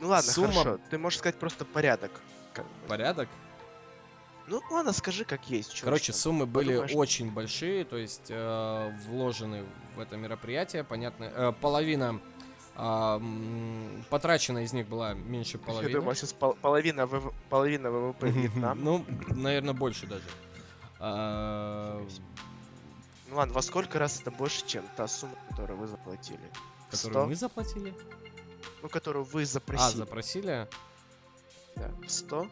ну 0.00 0.08
ладно, 0.08 0.30
сумма... 0.30 0.52
хорошо. 0.52 0.78
Ты 0.90 0.98
можешь 0.98 1.18
сказать 1.18 1.38
просто 1.38 1.66
порядок. 1.66 2.10
Порядок? 2.88 3.28
Ну 4.46 4.60
ладно, 4.70 4.92
скажи 4.92 5.24
как 5.24 5.48
есть. 5.50 5.80
Короче, 5.82 6.12
суммы 6.12 6.46
были 6.46 6.68
Подумаешь... 6.68 6.92
очень 6.94 7.30
большие, 7.30 7.84
то 7.84 7.96
есть 7.96 8.26
э, 8.28 8.92
вложены 9.06 9.64
в 9.94 10.00
это 10.00 10.16
мероприятие, 10.16 10.84
понятно. 10.84 11.24
Э, 11.24 11.52
половина 11.60 12.18
а, 12.76 13.20
потрачено 14.10 14.58
из 14.64 14.72
них 14.72 14.86
была 14.88 15.14
меньше 15.14 15.58
половины. 15.58 15.90
Я 15.90 15.96
думаю, 15.98 16.14
сейчас 16.16 16.32
пол- 16.32 16.56
половина, 16.60 17.06
ВВ, 17.06 17.32
половина 17.50 17.90
ВВП 17.90 18.28
Вьетнам. 18.30 18.82
ну, 18.82 19.04
наверное, 19.28 19.74
больше 19.74 20.06
даже. 20.06 20.24
А, 20.98 22.00
Ну 23.28 23.36
ладно, 23.36 23.54
во 23.54 23.62
сколько 23.62 23.98
раз 23.98 24.20
это 24.20 24.30
больше, 24.30 24.66
чем 24.66 24.84
та 24.96 25.08
сумма, 25.08 25.34
которую 25.48 25.78
вы 25.78 25.86
заплатили? 25.86 26.40
Которую 26.90 27.12
100? 27.24 27.26
мы 27.26 27.34
заплатили? 27.36 27.94
Ну, 28.82 28.88
которую 28.88 29.24
вы 29.24 29.44
запросили. 29.46 29.88
А, 29.88 29.90
запросили? 29.96 30.68
Да. 31.76 31.90
100? 32.06 32.46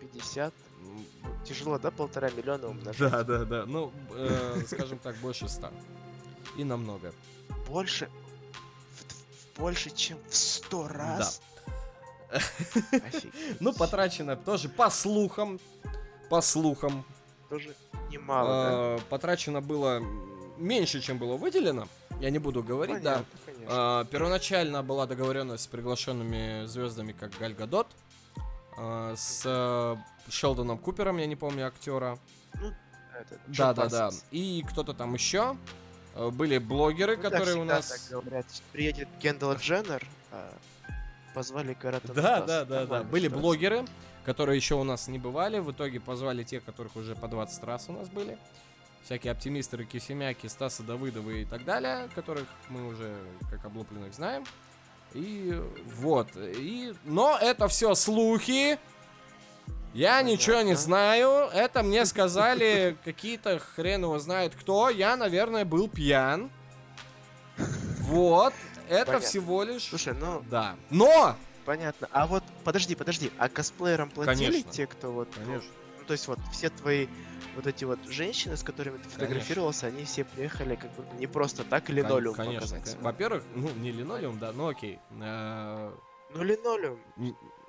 50? 0.00 0.52
Тяжело, 1.44 1.78
да, 1.78 1.90
полтора 1.90 2.30
миллиона 2.30 2.68
умножить? 2.68 2.98
Да, 3.00 3.22
да, 3.24 3.44
да. 3.44 3.64
Ну, 3.66 3.92
э, 4.14 4.62
скажем 4.66 4.98
так, 4.98 5.16
больше 5.16 5.48
ста. 5.48 5.70
И 6.56 6.64
намного. 6.64 7.12
Больше? 7.68 8.08
больше, 9.62 9.90
чем 9.90 10.18
в 10.28 10.34
сто 10.34 10.88
раз? 10.88 11.40
Да. 12.32 12.40
Ну, 13.60 13.72
потрачено 13.72 14.36
тоже 14.36 14.68
по 14.68 14.90
слухам. 14.90 15.60
По 16.30 16.40
слухам. 16.40 17.04
Тоже 17.48 17.74
немало, 18.10 18.48
да? 18.48 18.68
А, 18.70 18.98
потрачено 19.10 19.60
было 19.60 20.00
меньше, 20.58 21.00
чем 21.00 21.18
было 21.18 21.36
выделено. 21.36 21.86
Я 22.20 22.30
не 22.30 22.38
буду 22.38 22.62
говорить, 22.62 23.02
да. 23.02 23.24
А, 23.68 24.04
первоначально 24.06 24.82
была 24.82 25.06
договоренность 25.06 25.64
с 25.64 25.66
приглашенными 25.66 26.66
звездами, 26.66 27.12
как 27.12 27.36
Галь 27.38 27.54
Гадот. 27.54 27.88
А, 28.78 29.14
с 29.14 29.42
э, 29.44 29.96
Шелдоном 30.30 30.78
Купером, 30.78 31.18
я 31.18 31.26
не 31.26 31.36
помню 31.36 31.66
актера. 31.66 32.18
Ну, 32.54 32.72
да, 33.48 33.74
да, 33.74 33.88
да. 33.88 34.10
И 34.30 34.64
кто-то 34.68 34.94
там 34.94 35.12
еще. 35.14 35.56
Э, 36.14 36.30
были 36.30 36.58
блогеры, 36.58 37.16
ну, 37.16 37.22
которые 37.22 37.56
у 37.56 37.64
нас... 37.64 37.88
Так 37.88 38.22
говорят, 38.22 38.46
приедет 38.72 39.08
Кендалл 39.20 39.54
Дженнер, 39.54 40.06
а 40.30 40.52
позвали 41.34 41.74
Карата 41.74 42.12
Да, 42.12 42.40
да, 42.42 42.64
да, 42.64 42.86
да. 42.86 43.02
Были 43.02 43.28
блогеры, 43.28 43.84
которые 44.24 44.56
еще 44.56 44.74
у 44.74 44.84
нас 44.84 45.08
не 45.08 45.18
бывали. 45.18 45.58
В 45.58 45.72
итоге 45.72 46.00
позвали 46.00 46.42
тех, 46.42 46.64
которых 46.64 46.96
уже 46.96 47.14
по 47.14 47.28
20 47.28 47.64
раз 47.64 47.86
у 47.88 47.92
нас 47.92 48.08
были. 48.08 48.38
Всякие 49.04 49.32
оптимисты, 49.32 49.78
Рокисемяки, 49.78 50.46
Стаса 50.46 50.84
Давыдовы 50.84 51.42
и 51.42 51.44
так 51.44 51.64
далее, 51.64 52.08
которых 52.14 52.46
мы 52.68 52.86
уже 52.86 53.16
как 53.50 53.64
облупленных 53.64 54.14
знаем. 54.14 54.44
И 55.12 55.60
вот. 55.96 56.28
И... 56.36 56.94
Но 57.04 57.36
это 57.40 57.68
все 57.68 57.94
слухи. 57.94 58.78
Я 59.94 60.22
ничего 60.22 60.62
не 60.62 60.74
знаю. 60.74 61.50
Это 61.52 61.82
мне 61.82 62.06
сказали 62.06 62.96
какие-то 63.04 63.58
хрен 63.58 64.02
его 64.02 64.18
знает 64.18 64.54
кто. 64.54 64.88
Я, 64.90 65.16
наверное, 65.16 65.64
был 65.64 65.88
пьян. 65.88 66.50
Вот. 68.00 68.54
Это 68.88 69.06
Понятно. 69.06 69.26
всего 69.26 69.62
лишь... 69.62 69.84
Слушай, 69.84 70.14
ну... 70.14 70.42
Да. 70.50 70.76
Но! 70.90 71.36
Понятно. 71.64 72.08
А 72.12 72.26
вот, 72.26 72.42
подожди, 72.64 72.94
подожди. 72.94 73.30
А 73.38 73.48
косплеерам 73.48 74.10
платили 74.10 74.50
Конечно. 74.50 74.72
те, 74.72 74.86
кто 74.86 75.12
вот... 75.12 75.28
Ну, 75.36 75.44
Конечно. 75.44 75.70
Ну, 75.98 76.04
то 76.06 76.12
есть 76.12 76.26
вот 76.26 76.38
все 76.52 76.68
твои 76.68 77.06
вот 77.54 77.66
эти 77.66 77.84
вот 77.84 77.98
женщины, 78.08 78.56
с 78.56 78.62
которыми 78.62 78.98
ты 78.98 79.08
фотографировался, 79.08 79.82
Конечно. 79.82 79.98
они 79.98 80.06
все 80.06 80.24
приехали 80.24 80.74
как 80.74 80.90
бы 80.94 81.04
не 81.18 81.26
просто 81.26 81.64
так 81.64 81.88
линолеум 81.90 82.34
Конечно. 82.34 82.60
показать. 82.60 82.96
Во-первых, 83.00 83.44
ну, 83.54 83.70
не 83.76 83.92
линолеум, 83.92 84.38
да, 84.38 84.52
ну 84.52 84.68
окей. 84.68 84.98
Э, 85.20 85.92
ну, 86.34 86.42
линолеум. 86.42 86.98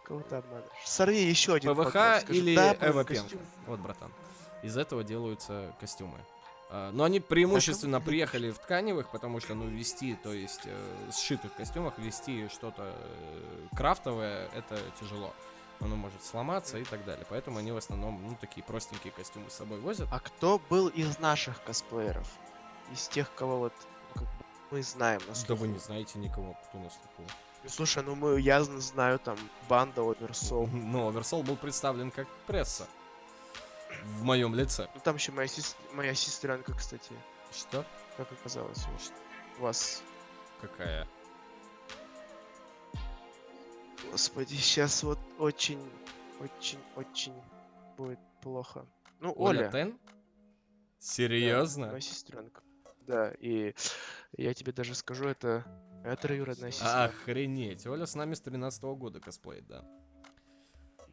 Кого-то 0.04 0.40
обманываешь. 0.40 0.72
Сорви 0.86 1.24
еще 1.24 1.56
один 1.56 1.74
ПВХ 1.74 1.84
подкаст, 1.84 2.30
или 2.30 2.56
да, 2.56 2.76
Эва 2.82 3.06
Пенко. 3.06 3.38
Вот, 3.68 3.80
братан. 3.80 4.12
Из 4.62 4.78
этого 4.78 5.04
делаются 5.04 5.74
костюмы. 5.80 6.20
А, 6.70 6.92
но 6.92 7.04
они 7.04 7.20
преимущественно 7.20 8.02
приехали 8.02 8.50
в 8.50 8.58
тканевых, 8.58 9.10
потому 9.10 9.40
что, 9.40 9.54
ну, 9.54 9.68
вести, 9.68 10.16
то 10.16 10.34
есть, 10.34 10.62
э, 10.66 11.12
сшитых 11.12 11.54
костюмах, 11.54 11.98
вести 12.00 12.48
что-то 12.48 12.96
э, 12.96 13.68
крафтовое, 13.76 14.50
это 14.56 14.80
тяжело. 15.00 15.34
Оно 15.80 15.96
может 15.96 16.24
сломаться 16.24 16.78
и 16.78 16.84
так 16.84 17.06
далее. 17.06 17.26
Поэтому 17.30 17.60
они 17.60 17.72
в 17.72 17.78
основном, 17.78 18.22
ну, 18.28 18.36
такие 18.42 18.64
простенькие 18.64 19.12
костюмы 19.12 19.50
с 19.50 19.54
собой 19.54 19.80
возят. 19.80 20.08
А 20.12 20.20
кто 20.20 20.60
был 20.70 20.88
из 20.88 21.20
наших 21.20 21.64
косплееров? 21.64 22.28
Из 22.92 23.08
тех, 23.08 23.34
кого 23.36 23.60
вот 23.60 23.74
как 24.14 24.24
бы, 24.24 24.30
мы 24.72 24.84
знаем 24.84 25.22
на 25.28 25.36
слуху? 25.36 25.48
Да 25.50 25.56
вы 25.56 25.68
не 25.68 25.78
знаете 25.78 26.18
никого, 26.18 26.58
кто 26.70 26.80
на 26.80 26.90
слуху. 26.90 27.30
Слушай, 27.68 28.04
ну 28.04 28.16
мы, 28.16 28.40
я 28.42 28.62
знаю 28.64 29.20
там 29.20 29.38
банда 29.70 30.02
Оверсол. 30.02 30.68
Ну, 30.74 31.08
Оверсол 31.08 31.44
был 31.44 31.56
представлен 31.56 32.12
как 32.12 32.28
пресса. 32.46 32.88
В 34.04 34.24
моем 34.24 34.54
лице. 34.54 34.90
Ну 34.94 35.02
там 35.02 35.16
еще 35.16 35.32
моя, 35.32 35.48
сес... 35.48 35.78
моя 35.94 36.14
сестренка, 36.14 36.74
кстати. 36.74 37.14
Что? 37.52 37.86
Как 38.18 38.32
оказалось, 38.32 38.86
у 39.60 39.62
вас. 39.62 40.04
Какая? 40.62 41.08
Господи, 44.12 44.56
сейчас 44.56 45.04
вот 45.04 45.20
очень, 45.40 45.80
очень, 46.40 46.80
очень 46.96 47.34
будет 47.98 48.20
плохо. 48.42 48.86
Ну, 49.20 49.34
Оля. 49.38 49.60
Оля 49.62 49.72
Тен? 49.72 50.00
Серьезно? 51.00 51.86
Да, 51.86 51.92
моя 51.92 52.02
сестренка. 52.02 52.62
Да, 53.02 53.32
и 53.40 53.74
я 54.38 54.54
тебе 54.54 54.72
даже 54.72 54.96
скажу, 54.96 55.28
это 55.28 55.66
это 56.04 56.24
троюродная 56.24 56.72
сестра. 56.72 57.06
Охренеть. 57.06 57.88
Оля 57.88 58.06
с 58.06 58.16
нами 58.16 58.34
с 58.34 58.42
13 58.42 58.84
-го 58.84 58.96
года 58.96 59.20
косплеит, 59.20 59.66
да. 59.68 59.84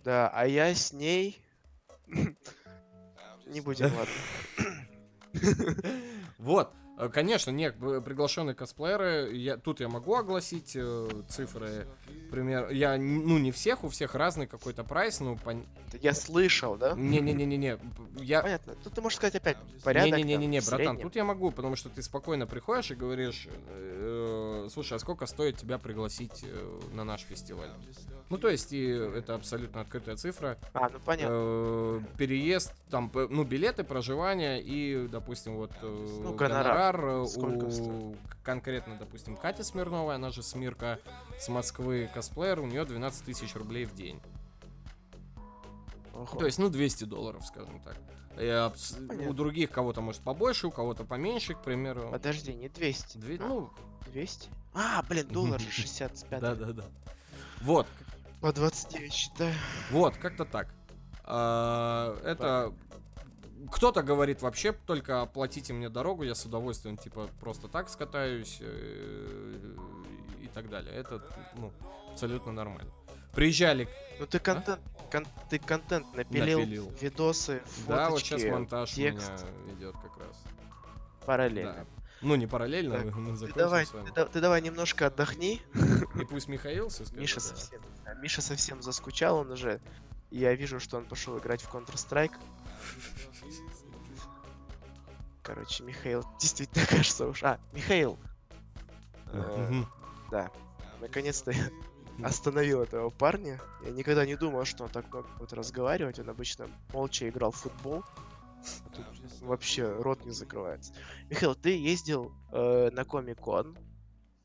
Да, 0.05 0.29
а 0.29 0.47
я 0.47 0.75
с 0.75 0.93
ней... 0.93 1.41
Не 3.47 3.61
будем, 3.61 3.93
ладно. 3.95 4.15
Вот. 6.39 6.75
Э, 7.01 7.09
конечно, 7.09 7.51
нет, 7.51 7.77
приглашенные 7.79 8.55
косплееры. 8.55 9.31
Я, 9.35 9.57
тут 9.57 9.81
я 9.81 9.89
могу 9.89 10.15
огласить 10.15 10.73
э, 10.75 11.09
цифры. 11.29 11.87
Пример. 12.31 12.71
Я, 12.71 12.99
ну, 12.99 13.39
не 13.39 13.53
всех, 13.53 13.85
у 13.85 13.89
всех 13.89 14.15
разный 14.15 14.47
какой-то 14.47 14.85
прайс, 14.85 15.21
ну, 15.21 15.37
пон... 15.37 15.65
Я 16.01 16.13
слышал, 16.13 16.77
да? 16.77 16.95
Не-не-не-не-не. 16.95 17.79
Я... 18.17 18.43
Понятно. 18.43 18.75
Тут 18.85 18.95
ты 18.95 19.01
можешь 19.01 19.17
сказать 19.17 19.37
опять 19.37 19.57
порядок. 19.83 20.19
Не-не-не-не, 20.19 20.61
братан, 20.61 20.99
тут 20.99 21.17
я 21.17 21.25
могу, 21.25 21.51
потому 21.51 21.75
что 21.77 21.89
ты 21.89 22.03
спокойно 22.03 22.47
приходишь 22.47 22.91
и 22.91 22.95
говоришь, 22.95 23.49
э, 23.69 24.69
слушай, 24.73 24.95
а 24.95 24.99
сколько 24.99 25.27
стоит 25.27 25.57
тебя 25.57 25.79
пригласить 25.79 26.45
э, 26.45 26.81
на 26.93 27.05
наш 27.05 27.23
фестиваль? 27.23 27.71
Ну, 28.31 28.39
то 28.39 28.49
есть, 28.49 28.73
и 28.73 28.87
это 28.87 29.35
абсолютно 29.35 29.81
открытая 29.81 30.15
цифра. 30.15 30.57
А, 30.73 30.89
ну 30.89 31.01
понятно. 31.05 31.35
Э, 31.35 32.01
переезд, 32.17 32.73
там, 32.89 33.11
ну, 33.13 33.43
билеты, 33.43 33.83
проживание 33.83 34.63
и, 34.63 35.09
допустим, 35.09 35.57
вот 35.57 35.73
э, 35.83 36.21
ну, 36.23 36.33
гонорар, 36.35 36.97
гонорар 36.97 37.27
у 37.27 38.15
конкретно, 38.45 38.97
допустим, 38.99 39.37
Катя 39.37 39.65
Смирнова, 39.65 40.15
она 40.15 40.31
же 40.31 40.45
Смирка 40.45 41.01
с 41.41 41.49
Москвы 41.49 42.09
косплеер, 42.15 42.61
у 42.61 42.67
нее 42.67 42.85
12 42.85 43.25
тысяч 43.25 43.57
рублей 43.57 43.85
в 43.85 43.97
день. 43.97 44.21
Ого. 46.15 46.39
То 46.39 46.47
есть, 46.47 46.61
ну, 46.61 46.69
200 46.69 47.05
долларов, 47.05 47.45
скажем 47.45 47.81
так. 47.81 47.97
Я, 48.39 48.73
у 49.29 49.33
других 49.33 49.73
кого-то, 49.73 50.03
может, 50.03 50.23
побольше, 50.23 50.69
у 50.69 50.71
кого-то 50.71 51.03
поменьше, 51.03 51.55
к 51.55 51.63
примеру. 51.63 52.11
Подожди, 52.13 52.55
не 52.55 52.69
200. 52.69 53.19
Две, 53.19 53.39
ну, 53.39 53.71
200? 54.13 54.51
А, 54.73 55.03
блин, 55.09 55.27
доллар 55.29 55.61
же 55.61 55.71
65. 55.73 56.41
Да-да-да. 56.41 56.85
Вот, 57.61 57.87
по 58.41 58.53
29 58.53 59.13
считаю. 59.13 59.55
Вот, 59.91 60.17
как-то 60.17 60.45
так. 60.45 60.69
А, 61.25 62.17
это... 62.25 62.73
Кто-то 63.71 64.03
говорит 64.03 64.41
вообще 64.41 64.73
только 64.73 65.21
оплатите 65.21 65.75
мне 65.75 65.91
дорогу, 65.91 66.23
я 66.23 66.35
с 66.35 66.47
удовольствием 66.47 66.97
типа 66.97 67.29
просто 67.41 67.69
так 67.69 67.91
скатаюсь 67.91 68.57
э, 68.63 69.75
и 70.41 70.47
так 70.49 70.71
далее. 70.71 70.95
Это 70.95 71.23
ну, 71.57 71.71
абсолютно 72.11 72.53
нормально. 72.53 72.91
Приезжали. 73.35 73.87
Ну 74.19 74.27
ты 74.27 74.39
контент, 74.39 74.81
а? 74.97 75.13
кон, 75.13 75.27
ты 75.51 75.59
контент 75.59 76.07
напилил, 76.15 76.61
напилил, 76.61 76.93
видосы, 77.03 77.61
фоточки, 77.67 77.89
Да, 77.89 78.11
вот 78.11 78.21
сейчас 78.21 78.45
монтаж 78.45 78.93
текст. 78.93 79.31
у 79.31 79.63
меня 79.63 79.75
идет 79.75 79.95
как 79.95 80.17
раз. 80.17 80.43
Параллельно. 81.27 81.75
Да. 81.75 82.01
Ну, 82.23 82.35
не 82.35 82.47
параллельно, 82.47 83.03
так, 83.03 83.15
мы 83.15 83.37
ты 83.37 83.53
давай, 83.55 83.87
ты, 83.87 84.25
ты 84.27 84.41
давай 84.41 84.61
немножко 84.61 85.07
отдохни. 85.07 85.63
И 86.21 86.25
пусть 86.27 86.49
Михаил 86.49 86.89
все 86.89 87.05
скажет. 87.05 87.21
Миша 87.21 87.37
да. 87.37 87.41
совсем, 87.41 87.81
Миша 88.15 88.43
совсем 88.43 88.83
заскучал, 88.83 89.39
он 89.39 89.51
уже... 89.53 89.81
Я 90.31 90.55
вижу, 90.55 90.79
что 90.79 90.97
он 90.97 91.07
пошел 91.07 91.39
играть 91.39 91.63
в 91.63 91.75
Counter-Strike. 91.75 92.35
Короче, 95.43 95.83
Михаил 95.83 96.25
действительно 96.41 96.87
кажется 96.87 97.27
уж... 97.27 97.43
А, 97.43 97.59
Михаил! 97.73 98.19
Э, 99.33 99.83
да, 100.31 100.51
наконец-то 101.01 101.51
я 101.51 101.71
остановил 102.25 102.83
этого 102.83 103.11
парня. 103.11 103.61
Я 103.85 103.91
никогда 103.91 104.25
не 104.25 104.37
думал, 104.37 104.65
что 104.65 104.85
он 104.85 104.91
так 104.91 105.09
много 105.09 105.29
будет 105.39 105.53
разговаривать. 105.53 106.19
Он 106.19 106.31
обычно 106.31 106.69
молча 106.93 107.29
играл 107.29 107.51
в 107.51 107.57
футбол. 107.57 108.05
А 108.63 108.95
тут 108.95 109.07
вообще 109.41 109.91
рот 109.91 110.25
не 110.25 110.33
закрывается. 110.33 110.93
Михаил, 111.29 111.55
ты 111.55 111.77
ездил 111.77 112.33
э, 112.53 112.91
на 112.93 113.05
Комик-кон 113.05 113.77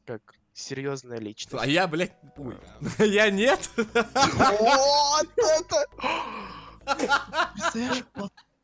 как 0.06 0.36
серьезная 0.56 1.20
личность. 1.20 1.64
А 1.64 1.68
я, 1.68 1.88
блядь, 1.88 2.14
ой. 2.38 2.58
я 3.06 3.30
нет? 3.30 3.70
Вот 3.76 5.30
это! 5.38 5.86
Представляешь, 7.54 8.04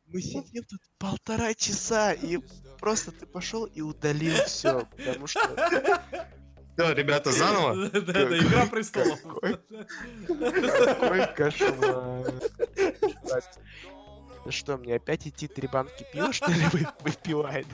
мы 0.06 0.20
сидим 0.20 0.64
тут 0.64 0.80
полтора 0.98 1.54
часа, 1.54 2.12
и 2.12 2.38
просто 2.80 3.12
ты 3.12 3.26
пошел 3.26 3.66
и 3.66 3.80
удалил 3.80 4.34
все, 4.46 4.86
потому 4.96 5.26
что... 5.26 5.40
Да, 6.76 6.94
ребята, 6.94 7.30
заново? 7.30 7.88
Да, 7.92 8.00
да, 8.00 8.38
Игра 8.38 8.66
престолов. 8.66 9.20
Какой 9.22 9.58
кошмар. 11.36 12.32
что, 14.48 14.78
мне 14.78 14.94
опять 14.96 15.26
идти 15.28 15.48
три 15.48 15.68
банки 15.68 16.06
пива, 16.12 16.32
что 16.32 16.50
ли, 16.50 16.64
выпивает? 17.00 17.66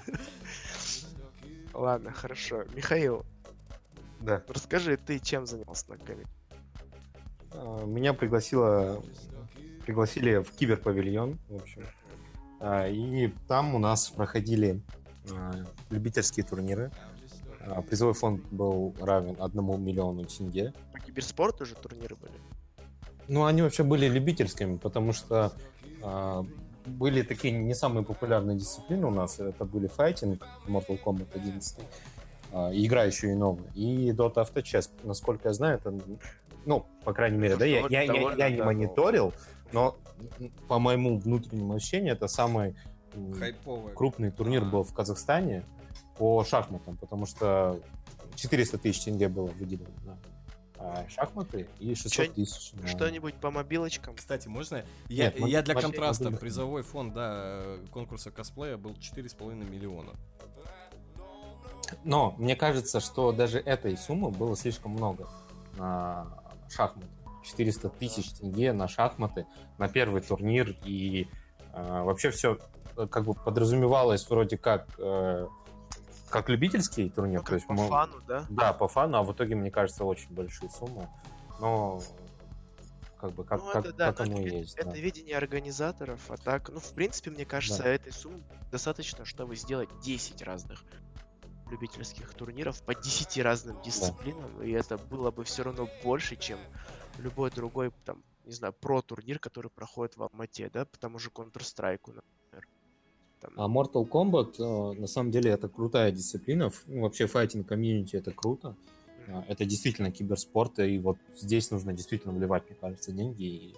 Ладно, 1.72 2.12
хорошо. 2.12 2.64
Михаил, 2.74 3.24
да. 4.20 4.42
расскажи, 4.48 4.96
ты 4.96 5.18
чем 5.18 5.46
занялся 5.46 5.84
на 5.88 5.96
коме? 5.98 6.24
А, 7.52 7.84
меня 7.84 8.14
пригласила, 8.14 9.02
пригласили 9.84 10.38
в 10.38 10.50
киберпавильон, 10.52 11.38
в 11.48 11.56
общем. 11.56 11.84
А, 12.60 12.88
и 12.88 13.28
там 13.46 13.74
у 13.74 13.78
нас 13.78 14.10
проходили 14.10 14.80
а, 15.30 15.64
любительские 15.90 16.44
турниры. 16.44 16.90
Призовой 17.88 18.14
фонд 18.14 18.42
был 18.50 18.94
равен 18.98 19.36
одному 19.38 19.76
миллиону 19.76 20.24
тенге. 20.24 20.72
По 20.92 21.00
киберспорту 21.00 21.66
же 21.66 21.74
турниры 21.74 22.16
были? 22.16 22.32
Ну, 23.28 23.44
они 23.44 23.60
вообще 23.60 23.82
были 23.82 24.08
любительскими, 24.08 24.78
потому 24.78 25.12
что 25.12 25.52
были 26.88 27.22
такие 27.22 27.52
не 27.52 27.74
самые 27.74 28.04
популярные 28.04 28.56
дисциплины 28.56 29.06
у 29.06 29.10
нас. 29.10 29.38
Это 29.38 29.64
были 29.64 29.86
файтинг, 29.86 30.46
Mortal 30.66 30.98
Kombat 31.02 31.28
11, 31.34 31.78
а, 31.78 31.82
игра 32.53 33.05
еще 33.05 33.30
и 33.30 33.34
новая, 33.34 33.70
и 33.74 34.11
Dota 34.11 34.36
Auto 34.36 34.62
Chess. 34.62 34.90
Насколько 35.05 35.49
я 35.49 35.55
знаю, 35.55 35.78
это, 35.78 35.94
ну, 36.64 36.86
по 37.05 37.12
крайней 37.12 37.38
мере, 37.38 37.57
да, 37.57 37.64
я, 37.64 37.86
я, 37.88 38.03
я, 38.03 38.34
я 38.34 38.51
не 38.51 38.62
мониторил, 38.62 39.32
но 39.72 39.96
по 40.68 40.78
моему 40.78 41.18
внутреннему 41.18 41.74
ощущению, 41.74 42.14
это 42.14 42.28
самый 42.28 42.74
Хайповый. 43.38 43.94
крупный 43.94 44.30
турнир 44.30 44.64
был 44.64 44.82
в 44.82 44.92
Казахстане 44.92 45.64
по 46.16 46.44
шахматам, 46.44 46.96
потому 46.96 47.26
что 47.26 47.80
400 48.36 48.78
тысяч 48.78 49.05
тенге 49.05 49.28
было 49.28 49.46
выделено 49.46 49.90
на 50.05 50.18
а, 50.78 51.05
шахматы 51.09 51.66
и 51.80 51.94
600 51.94 52.34
тысяч. 52.34 52.72
На... 52.74 52.86
Что-нибудь 52.86 53.34
по 53.34 53.51
мобилочкам? 53.51 54.14
Кстати, 54.14 54.49
можно? 54.49 54.84
Я, 55.09 55.26
Нет, 55.26 55.38
я 55.40 55.62
для 55.62 55.74
контраста, 55.74 56.24
мобильных. 56.24 56.40
призовой 56.40 56.82
фонд 56.82 57.14
да, 57.14 57.62
конкурса 57.90 58.30
косплея 58.30 58.76
был 58.76 58.92
4,5 58.92 59.68
миллиона. 59.68 60.12
Но 62.05 62.34
мне 62.39 62.57
кажется, 62.57 63.01
что 63.01 63.32
даже 63.32 63.59
этой 63.59 63.97
суммы 63.97 64.30
было 64.30 64.57
слишком 64.57 64.93
много 64.93 65.28
на 65.76 66.26
шахматы. 66.68 67.09
400 67.43 67.89
тысяч 67.91 68.30
тенге 68.32 68.72
на 68.72 68.89
шахматы, 68.89 69.47
на 69.78 69.89
первый 69.89 70.20
турнир. 70.20 70.76
И 70.84 71.28
э, 71.72 72.03
вообще 72.03 72.30
все 72.30 72.59
э, 72.97 73.07
как 73.07 73.24
бы 73.24 73.34
подразумевалось 73.34 74.28
вроде 74.28 74.59
как 74.59 74.86
э, 74.99 75.47
как 76.28 76.49
любительский 76.49 77.09
турнир. 77.09 77.41
Ну, 77.41 77.45
то 77.45 77.55
есть 77.55 77.66
по 77.66 77.72
мы... 77.72 77.89
фану, 77.89 78.20
да? 78.26 78.45
Да, 78.51 78.72
по 78.72 78.86
фану, 78.86 79.18
а 79.18 79.22
в 79.22 79.32
итоге, 79.32 79.55
мне 79.55 79.70
кажется, 79.70 80.05
очень 80.05 80.30
большие 80.30 80.68
суммы. 80.70 81.09
Но 81.59 82.03
как 83.18 83.32
бы 83.32 83.45
как, 83.45 83.61
ну, 83.61 83.72
как, 83.72 83.86
это, 83.86 83.95
да, 83.95 84.12
как 84.12 84.26
оно 84.26 84.41
это, 84.41 84.49
есть. 84.49 84.76
Это 84.76 84.91
да. 84.91 84.97
видение 84.97 85.36
организаторов, 85.36 86.20
а 86.28 86.36
так, 86.36 86.68
ну, 86.68 86.80
в 86.80 86.93
принципе, 86.93 87.30
мне 87.30 87.45
кажется, 87.45 87.82
да. 87.82 87.89
этой 87.89 88.12
суммы 88.12 88.41
достаточно, 88.70 89.24
чтобы 89.24 89.57
сделать 89.57 89.89
10 90.03 90.43
разных 90.43 90.84
любительских 91.70 92.32
турниров 92.34 92.82
по 92.82 92.94
10 92.94 93.38
разным 93.38 93.80
дисциплинам, 93.82 94.50
да. 94.58 94.64
и 94.64 94.72
это 94.72 94.98
было 94.98 95.30
бы 95.30 95.44
все 95.44 95.62
равно 95.62 95.88
больше, 96.02 96.36
чем 96.36 96.58
любой 97.18 97.50
другой, 97.50 97.92
там, 98.04 98.22
не 98.44 98.52
знаю, 98.52 98.74
про-турнир, 98.80 99.38
который 99.38 99.70
проходит 99.70 100.16
в 100.16 100.22
Алмате, 100.22 100.70
да, 100.72 100.84
по 100.84 100.98
тому 100.98 101.18
же 101.18 101.30
Counter-Strike, 101.30 102.00
например. 102.06 102.68
Там... 103.40 103.52
А 103.56 103.68
Mortal 103.68 104.08
Kombat, 104.08 104.56
э, 104.58 105.00
на 105.00 105.06
самом 105.06 105.30
деле, 105.30 105.50
это 105.50 105.68
крутая 105.68 106.10
дисциплина. 106.10 106.70
Ну, 106.86 107.02
вообще, 107.02 107.26
файтинг 107.26 107.68
комьюнити 107.68 108.16
это 108.16 108.32
круто. 108.32 108.74
Mm-hmm. 109.26 109.44
Это 109.48 109.64
действительно 109.64 110.10
киберспорт, 110.10 110.78
и 110.80 110.98
вот 110.98 111.18
здесь 111.36 111.70
нужно 111.70 111.92
действительно 111.92 112.32
вливать, 112.32 112.64
мне 112.68 112.76
кажется, 112.80 113.12
деньги 113.12 113.44
и 113.44 113.76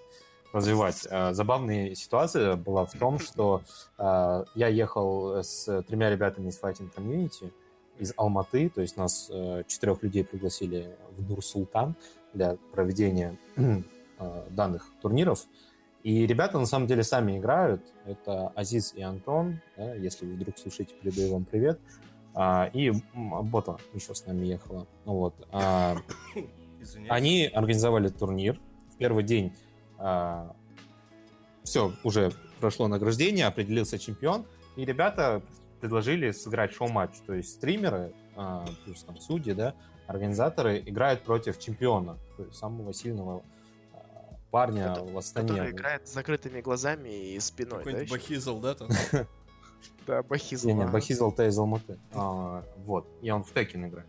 развивать. 0.52 1.06
А, 1.10 1.32
забавная 1.32 1.94
ситуация 1.94 2.56
была 2.56 2.86
в 2.86 2.92
том, 2.92 3.18
что 3.18 3.62
а, 3.98 4.44
я 4.54 4.68
ехал 4.68 5.42
с 5.42 5.82
тремя 5.82 6.10
ребятами 6.10 6.48
из 6.48 6.58
файтинг 6.58 6.94
комьюнити, 6.94 7.52
из 8.00 8.12
Алматы, 8.16 8.70
то 8.70 8.80
есть 8.80 8.96
нас 8.96 9.30
э, 9.30 9.62
четырех 9.66 10.02
людей 10.02 10.24
пригласили 10.24 10.96
в 11.16 11.28
Нур-Султан 11.28 11.94
для 12.32 12.56
проведения 12.72 13.38
э, 13.56 13.82
данных 14.50 14.90
турниров. 15.00 15.46
И 16.02 16.26
ребята 16.26 16.58
на 16.58 16.66
самом 16.66 16.86
деле 16.86 17.02
сами 17.02 17.38
играют. 17.38 17.82
Это 18.06 18.48
Азиз 18.48 18.94
и 18.94 19.02
Антон. 19.02 19.60
Да, 19.76 19.94
если 19.94 20.24
вы 20.24 20.34
вдруг 20.34 20.58
слушаете, 20.58 20.94
передаю 20.94 21.34
вам 21.34 21.44
привет. 21.44 21.78
А, 22.34 22.70
и 22.72 22.92
Бота 23.14 23.76
еще 23.92 24.14
с 24.14 24.24
нами 24.24 24.46
ехала. 24.46 24.86
Ну, 25.04 25.14
вот. 25.14 25.34
А, 25.52 25.96
они 27.08 27.46
организовали 27.46 28.08
турнир. 28.08 28.58
В 28.94 28.96
первый 28.96 29.24
день 29.24 29.52
а, 29.98 30.54
все, 31.64 31.92
уже 32.02 32.32
прошло 32.60 32.88
награждение, 32.88 33.46
определился 33.46 33.98
чемпион. 33.98 34.46
И 34.76 34.84
ребята 34.86 35.42
предложили 35.80 36.30
сыграть 36.30 36.72
шоу-матч. 36.72 37.12
То 37.26 37.34
есть 37.34 37.50
стримеры, 37.50 38.12
а, 38.36 38.66
плюс 38.84 39.02
там 39.02 39.18
судьи, 39.18 39.52
да, 39.52 39.74
организаторы 40.06 40.80
играют 40.80 41.22
против 41.22 41.58
чемпиона, 41.58 42.18
то 42.36 42.44
есть 42.44 42.56
самого 42.56 42.92
сильного 42.92 43.42
а, 43.92 43.98
парня 44.50 44.92
Это, 44.92 45.04
в 45.04 45.16
Астане. 45.16 45.48
Который 45.48 45.70
играет 45.70 46.06
с 46.06 46.12
закрытыми 46.12 46.60
глазами 46.60 47.34
и 47.34 47.40
спиной, 47.40 47.78
Какой-нибудь 47.78 48.08
да? 48.08 48.14
Бахизл, 48.14 48.58
да, 48.58 48.74
там? 48.74 48.88
Да, 50.06 50.22
Бахизл. 50.22 50.66
Не, 50.66 50.74
не, 50.74 50.86
Бахизл-то 50.86 51.46
из 51.46 51.58
Алматы. 51.58 51.98
А, 52.12 52.64
вот, 52.84 53.06
и 53.22 53.30
он 53.30 53.44
в 53.44 53.52
Текен 53.52 53.86
играет. 53.86 54.08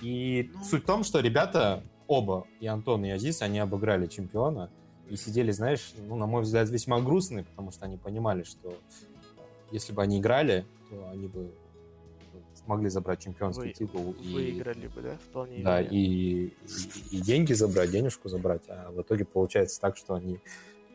И 0.00 0.50
ну. 0.54 0.64
суть 0.64 0.84
в 0.84 0.86
том, 0.86 1.04
что 1.04 1.20
ребята, 1.20 1.82
оба, 2.06 2.46
и 2.60 2.66
Антон, 2.66 3.04
и 3.04 3.10
Азиз, 3.10 3.42
они 3.42 3.58
обыграли 3.58 4.06
чемпиона 4.06 4.70
и 5.08 5.16
сидели, 5.16 5.50
знаешь, 5.52 5.92
ну, 6.08 6.16
на 6.16 6.26
мой 6.26 6.42
взгляд, 6.42 6.68
весьма 6.68 7.00
грустные, 7.00 7.44
потому 7.44 7.70
что 7.70 7.84
они 7.84 7.96
понимали, 7.96 8.42
что 8.42 8.78
если 9.70 9.92
бы 9.92 10.02
они 10.02 10.18
играли, 10.18 10.64
то 10.90 11.08
они 11.10 11.26
бы 11.26 11.52
смогли 12.64 12.88
забрать 12.88 13.20
чемпионский 13.20 13.68
Вы, 13.68 13.72
титул. 13.72 14.16
Выиграли 14.18 14.86
и, 14.86 14.88
бы, 14.88 15.02
да, 15.02 15.16
вполне 15.16 15.62
Да, 15.62 15.80
и, 15.80 15.96
и, 15.96 16.52
и 17.10 17.20
деньги 17.20 17.52
забрать, 17.52 17.90
денежку 17.90 18.28
забрать, 18.28 18.62
а 18.68 18.90
в 18.90 19.02
итоге 19.02 19.24
получается 19.24 19.80
так, 19.80 19.96
что 19.96 20.14
они 20.14 20.40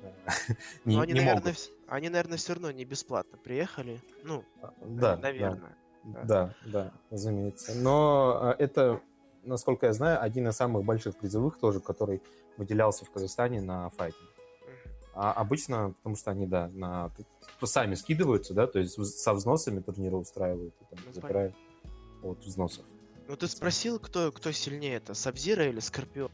э, 0.01 0.11
не, 0.85 0.99
они, 0.99 1.13
не 1.13 1.19
наверное, 1.19 1.53
могут. 1.53 1.71
Они, 1.87 2.09
наверное, 2.09 2.37
все 2.37 2.53
равно 2.53 2.71
не 2.71 2.85
бесплатно 2.85 3.37
приехали. 3.37 4.01
Ну, 4.23 4.43
а, 4.61 4.73
да, 4.81 5.17
наверное. 5.17 5.75
Да, 6.03 6.23
да, 6.23 6.55
да, 6.65 6.93
разумеется. 7.09 7.75
Но 7.75 8.39
а, 8.41 8.55
это, 8.57 9.01
насколько 9.43 9.87
я 9.87 9.93
знаю, 9.93 10.21
один 10.21 10.47
из 10.47 10.55
самых 10.55 10.83
больших 10.83 11.17
призовых 11.17 11.59
тоже, 11.59 11.79
который 11.79 12.21
выделялся 12.57 13.05
в 13.05 13.11
Казахстане 13.11 13.61
на 13.61 13.89
файтинг. 13.91 14.28
А 15.21 15.33
обычно, 15.33 15.93
потому 15.97 16.15
что 16.15 16.31
они, 16.31 16.47
да, 16.47 16.69
на, 16.71 17.11
сами 17.61 17.95
скидываются, 17.95 18.53
да, 18.53 18.67
то 18.67 18.79
есть 18.79 18.93
со 19.19 19.33
взносами 19.33 19.81
турниры 19.81 20.15
устраивают 20.15 20.73
и 20.79 20.95
там, 20.95 20.99
ну, 21.05 21.11
забирают 21.11 21.55
от 22.23 22.39
взносов. 22.39 22.85
Ну 23.27 23.35
ты 23.35 23.49
спросил, 23.49 23.99
кто, 23.99 24.31
кто 24.31 24.53
сильнее, 24.53 24.95
это 24.95 25.13
Сабзира 25.13 25.65
или 25.67 25.81
Скорпион? 25.81 26.31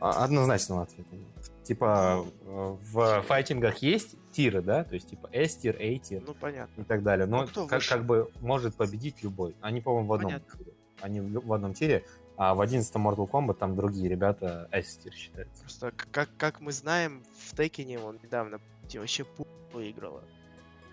А, 0.00 0.22
однозначного 0.22 0.82
ответа 0.82 1.16
нет. 1.16 1.50
Типа 1.62 2.26
э, 2.44 2.76
в 2.92 3.22
файтингах 3.22 3.78
есть 3.78 4.16
тиры, 4.32 4.60
да, 4.60 4.84
то 4.84 4.94
есть 4.94 5.08
типа 5.08 5.30
S-тир, 5.32 5.76
A-тир 5.76 6.22
ну, 6.26 6.34
понятно. 6.34 6.78
и 6.78 6.84
так 6.84 7.02
далее, 7.02 7.24
но 7.24 7.48
ну, 7.56 7.66
как, 7.68 7.82
как 7.88 8.04
бы 8.04 8.30
может 8.42 8.74
победить 8.74 9.22
любой. 9.22 9.56
Они, 9.62 9.80
по-моему, 9.80 10.08
в 10.08 10.12
одном 10.12 10.32
понятно. 10.32 10.58
тире. 10.58 10.72
Они 11.00 11.20
в 11.20 11.52
одном 11.54 11.72
тире. 11.72 12.04
А 12.36 12.54
в 12.54 12.60
11 12.60 12.94
Mortal 12.96 13.28
Kombat 13.28 13.54
там 13.54 13.76
другие 13.76 14.08
ребята 14.08 14.68
S-тир 14.72 15.12
считаются. 15.12 15.62
Просто 15.62 15.92
как, 15.92 16.28
как 16.36 16.60
мы 16.60 16.72
знаем, 16.72 17.22
в 17.46 17.56
Текине 17.56 17.98
он 17.98 18.18
недавно 18.22 18.58
вообще 18.94 19.24
пу 19.24 19.46
выиграла. 19.72 20.22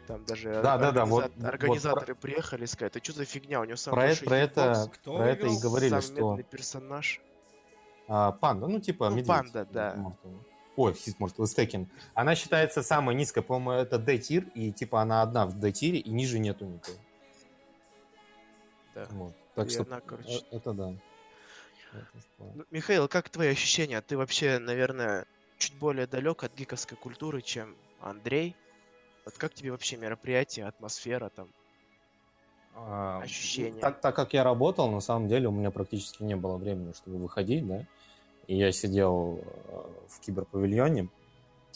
Там 0.08 0.26
даже 0.26 0.62
да, 0.62 0.74
организа... 0.74 0.80
да, 0.80 0.92
да, 0.92 1.06
вот, 1.06 1.32
организаторы 1.44 2.14
вот, 2.16 2.22
про... 2.22 2.68
сказать, 2.68 2.96
это 2.96 3.04
что 3.04 3.14
за 3.14 3.26
фигня, 3.26 3.62
у 3.62 3.64
него 3.64 3.76
самый 3.76 3.96
про, 3.96 4.06
это, 4.08 4.26
про 4.26 4.38
это, 4.38 4.92
Кто 4.92 5.18
про 5.18 5.30
это 5.30 5.48
и 5.48 5.60
говорили, 5.60 6.00
что... 6.00 6.38
персонаж. 6.50 7.22
А, 8.08 8.32
панда, 8.32 8.68
ну 8.68 8.80
типа 8.80 9.10
ну, 9.10 9.18
медведь. 9.18 9.28
Панда, 9.28 9.68
да. 9.72 10.14
Ой, 10.76 10.96
Сис 10.96 11.20
может 11.20 11.38
Стекин. 11.48 11.92
Она 12.16 12.36
считается 12.36 12.82
самой 12.82 13.14
низкой, 13.14 13.44
по-моему, 13.44 13.82
это 13.82 14.00
D-тир, 14.00 14.48
и 14.56 14.72
типа 14.72 15.02
она 15.02 15.22
одна 15.22 15.46
в 15.46 15.60
D-тире, 15.60 16.00
и 16.00 16.10
ниже 16.10 16.40
нету 16.40 16.66
никого. 16.66 16.98
Да. 18.96 19.08
Вот. 19.12 19.34
Так 19.54 19.68
и 19.68 19.70
что 19.70 19.82
одна, 19.84 20.00
короче. 20.00 20.40
Э, 20.52 20.56
это 20.56 20.74
да. 20.74 20.96
Ну, 22.38 22.66
Михаил, 22.72 23.08
как 23.08 23.30
твои 23.30 23.50
ощущения? 23.50 24.02
Ты 24.02 24.18
вообще, 24.18 24.60
наверное, 24.60 25.26
чуть 25.58 25.78
более 25.78 26.08
далек 26.08 26.44
от 26.44 26.54
гиковской 26.56 26.98
культуры, 26.98 27.42
чем 27.42 27.76
Андрей. 28.02 28.56
Вот 29.26 29.38
как 29.38 29.54
тебе 29.54 29.72
вообще 29.72 29.98
мероприятие, 29.98 30.66
атмосфера 30.66 31.30
там? 31.30 31.50
А, 32.76 33.22
ощущения? 33.22 33.80
Так, 33.80 34.00
так 34.00 34.16
как 34.16 34.34
я 34.34 34.44
работал, 34.44 34.90
на 34.90 35.02
самом 35.02 35.28
деле 35.28 35.48
у 35.48 35.52
меня 35.52 35.72
практически 35.72 36.24
не 36.24 36.36
было 36.36 36.58
времени, 36.58 36.94
чтобы 36.94 37.18
выходить, 37.18 37.68
да. 37.68 37.86
И 38.48 38.56
я 38.56 38.72
сидел 38.72 39.42
э, 39.44 39.84
в 40.08 40.20
киберпавильоне, 40.22 41.10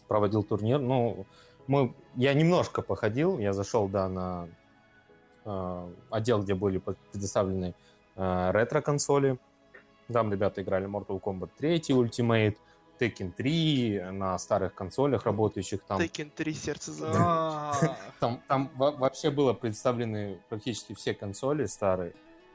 проводил 0.08 0.44
турнир. 0.44 0.80
Ну, 0.80 1.26
мы, 1.68 1.94
я 2.16 2.34
немножко 2.34 2.82
походил, 2.82 3.38
я 3.38 3.54
зашел, 3.54 3.88
да, 3.88 4.08
на 4.08 4.48
э, 5.46 5.94
отдел, 6.10 6.42
где 6.42 6.56
были 6.56 6.80
предоставлены 7.12 7.76
э, 8.16 8.52
ретро-консоли, 8.52 9.38
там 10.12 10.32
ребята 10.32 10.62
играли 10.62 10.88
Mortal 10.88 11.22
Kombat 11.22 11.50
3 11.58 11.80
Ultimate, 11.90 12.58
Tekken 13.00 13.32
3 13.32 14.12
на 14.12 14.38
старых 14.38 14.74
консолях 14.76 15.26
работающих 15.26 15.82
там. 15.84 16.00
Tekken 16.00 16.32
3 16.36 16.54
сердце 16.54 16.92
за. 16.92 17.98
Там, 18.20 18.42
там 18.48 18.70
вообще 18.76 19.30
было 19.32 19.54
представлены 19.54 20.40
практически 20.50 20.94
все 20.94 21.14
консоли 21.14 21.66
старые. 21.66 22.14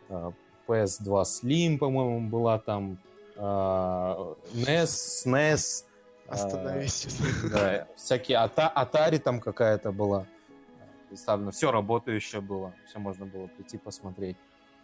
PS2 0.08 1.22
Slim, 1.22 1.78
по-моему, 1.78 2.28
была 2.28 2.58
там. 2.58 2.98
NES, 3.36 5.24
SNES. 5.24 5.84
Остановись. 6.28 7.06
Да, 7.50 7.86
всякие 7.96 8.36
Atari 8.38 9.18
там 9.18 9.40
какая-то 9.40 9.92
была 9.92 10.26
представлено. 11.08 11.50
Все 11.52 11.70
работающее 11.70 12.40
было. 12.40 12.74
Все 12.86 12.98
можно 12.98 13.24
было 13.26 13.46
прийти 13.46 13.78
посмотреть. 13.78 14.36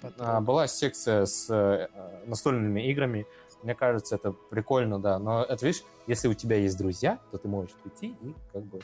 Потом. 0.04 0.44
Была 0.44 0.66
секция 0.66 1.24
с 1.24 1.48
э, 1.48 1.88
настольными 2.26 2.80
играми. 2.90 3.26
Мне 3.62 3.74
кажется, 3.74 4.16
это 4.16 4.32
прикольно, 4.32 4.98
да. 4.98 5.18
Но 5.18 5.42
это, 5.42 5.64
видишь, 5.64 5.82
если 6.06 6.28
у 6.28 6.34
тебя 6.34 6.56
есть 6.56 6.76
друзья, 6.76 7.18
то 7.30 7.38
ты 7.38 7.48
можешь 7.48 7.72
прийти 7.72 8.14
и 8.20 8.34
как 8.52 8.62
бы 8.64 8.80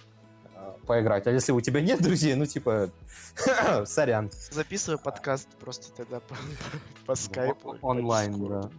э, 0.54 0.72
поиграть. 0.86 1.26
А 1.26 1.30
если 1.30 1.52
у 1.52 1.60
тебя 1.60 1.82
нет 1.82 2.02
друзей, 2.02 2.34
ну 2.34 2.46
типа, 2.46 2.88
сорян. 3.84 4.30
Записывай 4.50 4.98
подкаст 4.98 5.48
просто 5.58 5.92
тогда 5.94 6.20
по, 6.20 6.34
по 7.06 7.14
скайпу. 7.14 7.76
Онлайн, 7.82 8.48
да. 8.48 8.70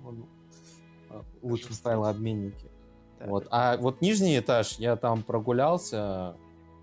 Лучше 1.43 1.71
файлообменники. 1.73 2.71
Да, 3.19 3.25
вот. 3.27 3.43
Да. 3.43 3.49
А 3.51 3.77
вот 3.77 4.01
нижний 4.01 4.39
этаж, 4.39 4.79
я 4.79 4.95
там 4.95 5.21
прогулялся. 5.21 6.35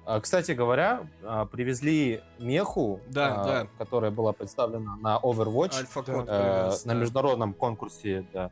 А, 0.09 0.21
кстати 0.21 0.53
говоря, 0.53 1.07
а, 1.23 1.45
привезли 1.45 2.23
меху, 2.39 2.99
да, 3.09 3.43
а, 3.43 3.45
да. 3.45 3.67
которая 3.77 4.11
была 4.11 4.33
представлена 4.33 4.97
на 4.97 5.21
Overwatch 5.23 5.87
да. 6.07 6.25
э, 6.27 6.87
на 6.87 6.95
международном 6.95 7.53
конкурсе, 7.53 8.25
да. 8.33 8.51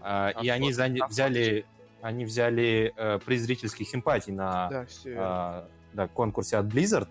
А, 0.00 0.30
и 0.42 0.48
они 0.48 0.72
заня- 0.72 1.06
взяли, 1.08 1.66
они 2.02 2.24
взяли 2.24 2.92
э, 2.96 3.20
приз 3.24 3.42
зрительских 3.42 3.88
симпатий 3.88 4.32
на 4.32 4.68
да, 4.70 4.86
э, 5.04 5.68
да, 5.92 6.08
конкурсе 6.08 6.56
от 6.56 6.66
Blizzard. 6.66 7.06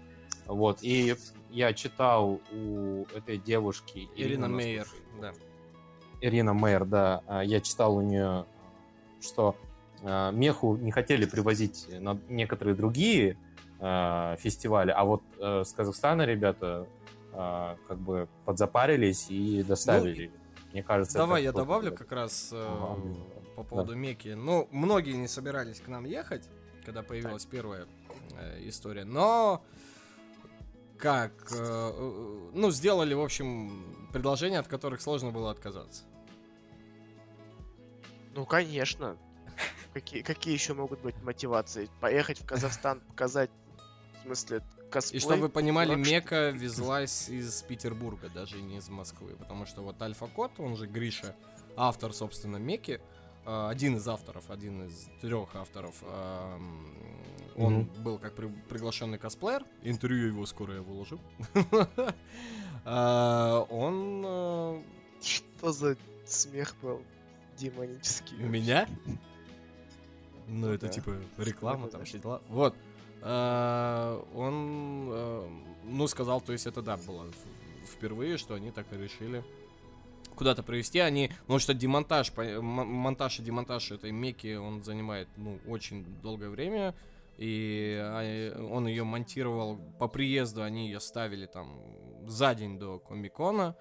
Вот, 0.48 0.80
и 0.82 1.16
я 1.50 1.72
читал 1.72 2.42
у 2.52 3.06
этой 3.16 3.38
девушки... 3.38 4.10
Ирина, 4.18 4.48
Ирина 4.48 4.48
Мейер, 4.50 4.88
да. 5.22 5.34
Ирина 6.20 6.54
Мейер, 6.54 6.84
да. 6.84 7.42
Я 7.42 7.62
читал 7.62 7.96
у 7.96 8.02
нее, 8.02 8.44
что 9.22 9.56
э, 10.02 10.32
меху 10.34 10.76
не 10.76 10.92
хотели 10.92 11.24
привозить 11.24 11.88
на 12.02 12.20
некоторые 12.28 12.76
другие 12.76 13.38
э, 13.80 14.36
фестивали, 14.40 14.92
а 14.92 15.04
вот 15.04 15.24
э, 15.40 15.64
с 15.64 15.74
Казахстана 15.74 16.24
ребята 16.24 16.88
э, 17.34 17.76
как 17.88 17.98
бы 17.98 18.28
подзапарились 18.46 19.30
и 19.30 19.64
доставили. 19.64 20.28
Ну, 20.28 20.72
мне 20.74 20.84
кажется, 20.84 21.18
Давай 21.18 21.44
я 21.44 21.52
добавлю 21.52 21.96
как 21.96 22.12
раз 22.12 22.50
э, 22.52 22.96
по 23.56 23.64
поводу 23.64 23.94
да. 23.94 23.98
Меки. 23.98 24.30
Ну, 24.30 24.68
многие 24.72 25.14
не 25.14 25.28
собирались 25.28 25.80
к 25.80 25.88
нам 25.88 26.06
ехать, 26.06 26.48
когда 26.86 27.02
появилась 27.04 27.44
так. 27.44 27.52
первая 27.52 27.88
э, 28.34 28.68
история, 28.68 29.06
но 29.06 29.64
как, 30.98 31.32
э, 31.56 32.50
ну, 32.54 32.72
сделали, 32.72 33.14
в 33.14 33.22
общем, 33.22 33.84
предложения, 34.12 34.60
от 34.60 34.68
которых 34.68 35.02
сложно 35.02 35.32
было 35.32 35.52
отказаться. 35.52 36.04
Ну, 38.36 38.46
конечно. 38.46 39.18
Какие, 39.94 40.22
какие 40.22 40.54
еще 40.54 40.76
могут 40.76 41.02
быть 41.02 41.16
мотивации? 41.24 41.90
Поехать 42.02 42.40
в 42.40 42.46
Казахстан, 42.46 43.02
показать, 43.02 43.50
смысле, 44.28 44.62
косплей. 44.92 45.18
И 45.18 45.22
чтобы 45.22 45.42
вы 45.42 45.50
понимали, 45.50 45.96
Мека 45.96 46.50
везлась 46.50 47.30
из 47.30 47.62
Петербурга, 47.64 48.30
даже 48.30 48.62
не 48.62 48.78
из 48.78 48.90
Москвы. 48.90 49.36
Потому 49.38 49.66
что 49.66 49.82
вот 49.82 50.02
Альфа 50.02 50.28
Кот, 50.28 50.60
он 50.60 50.76
же 50.76 50.88
Гриша, 50.88 51.36
автор, 51.76 52.14
собственно, 52.14 52.58
Меки, 52.58 53.02
э, 53.46 53.68
один 53.70 53.98
из 53.98 54.08
авторов, 54.08 54.50
один 54.50 54.88
из 54.88 55.10
трех 55.22 55.56
авторов, 55.56 55.96
он 57.58 57.82
mm-hmm. 57.82 58.02
был 58.02 58.20
как 58.20 58.36
при, 58.36 58.48
приглашенный 58.70 59.18
косплеер. 59.18 59.64
Интервью 59.82 60.28
его 60.28 60.46
скоро 60.46 60.76
я 60.76 60.82
выложу. 60.82 61.20
А, 62.86 63.62
он... 63.70 64.24
Э, 64.26 64.82
что 65.22 65.72
за 65.72 65.98
смех 66.26 66.76
был 66.84 67.02
демонический? 67.58 68.38
У 68.38 68.48
меня? 68.48 68.88
Ну, 70.50 70.70
это 70.70 70.88
типа 70.88 71.18
реклама, 71.38 71.90
там 71.90 72.06
все 72.06 72.20
дела. 72.20 72.42
Вот. 72.48 72.74
Э, 73.30 74.22
он, 74.36 75.10
э, 75.12 75.50
ну, 75.84 76.08
сказал, 76.08 76.40
то 76.40 76.54
есть 76.54 76.66
это, 76.66 76.82
да, 76.82 76.96
было 76.96 77.26
впервые, 77.86 78.38
что 78.38 78.54
они 78.54 78.72
так 78.72 78.86
и 78.94 78.98
решили 78.98 79.44
куда-то 80.36 80.64
провести. 80.64 81.00
Они, 81.00 81.32
ну, 81.48 81.60
что 81.60 81.74
демонтаж, 81.74 82.32
монтаж 82.38 83.40
и 83.40 83.44
демонтаж 83.44 83.92
этой 83.92 84.12
Меки, 84.12 84.56
он 84.56 84.84
занимает, 84.84 85.28
ну, 85.36 85.60
очень 85.68 86.06
долгое 86.22 86.50
время. 86.50 86.96
И 87.38 87.98
а, 88.00 88.68
он 88.72 88.88
ее 88.88 89.04
монтировал 89.04 89.78
по 90.00 90.08
приезду, 90.08 90.64
они 90.64 90.86
ее 90.86 91.00
ставили 91.00 91.48
там 91.48 91.82
за 92.28 92.56
день 92.56 92.80
до 92.80 93.00
Комикона. 93.00 93.76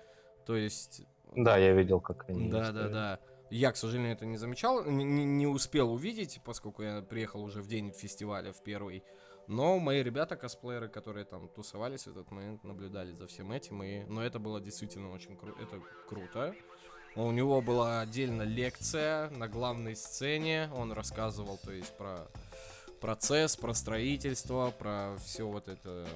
То 0.45 0.57
есть... 0.57 1.03
Да, 1.37 1.57
я 1.57 1.73
видел, 1.73 2.01
как 2.01 2.29
они... 2.29 2.49
Да, 2.49 2.73
да, 2.73 2.89
да. 2.89 3.21
Я, 3.51 3.71
к 3.71 3.77
сожалению, 3.77 4.13
это 4.13 4.27
не 4.27 4.39
замечал, 4.39 4.85
не, 4.85 5.05
не 5.05 5.47
успел 5.47 5.93
увидеть, 5.93 6.41
поскольку 6.45 6.83
я 6.83 7.01
приехал 7.03 7.43
уже 7.43 7.63
в 7.63 7.69
день 7.69 7.93
фестиваля, 7.93 8.53
в 8.53 8.63
первый. 8.63 9.05
Но 9.49 9.79
мои 9.79 10.03
ребята, 10.03 10.37
косплееры, 10.37 10.89
которые 10.89 11.25
там 11.25 11.49
тусовались 11.49 12.07
в 12.07 12.11
этот 12.11 12.31
момент, 12.31 12.65
наблюдали 12.65 13.13
за 13.13 13.27
всем 13.27 13.53
этим. 13.53 13.83
И... 13.83 14.05
Но 14.05 14.23
это 14.23 14.39
было 14.39 14.61
действительно 14.61 15.13
очень 15.13 15.37
кру... 15.37 15.55
это 15.61 15.81
круто. 16.09 16.55
У 17.15 17.31
него 17.31 17.63
была 17.63 18.01
отдельно 18.01 18.43
лекция 18.43 19.31
на 19.31 19.49
главной 19.49 19.97
сцене. 19.97 20.71
Он 20.75 20.93
рассказывал, 20.93 21.59
то 21.65 21.73
есть, 21.73 21.97
про 21.97 22.29
процесс, 23.01 23.57
про 23.57 23.73
строительство, 23.73 24.71
про 24.71 25.17
все 25.25 25.47
вот 25.47 25.69
это, 25.69 26.07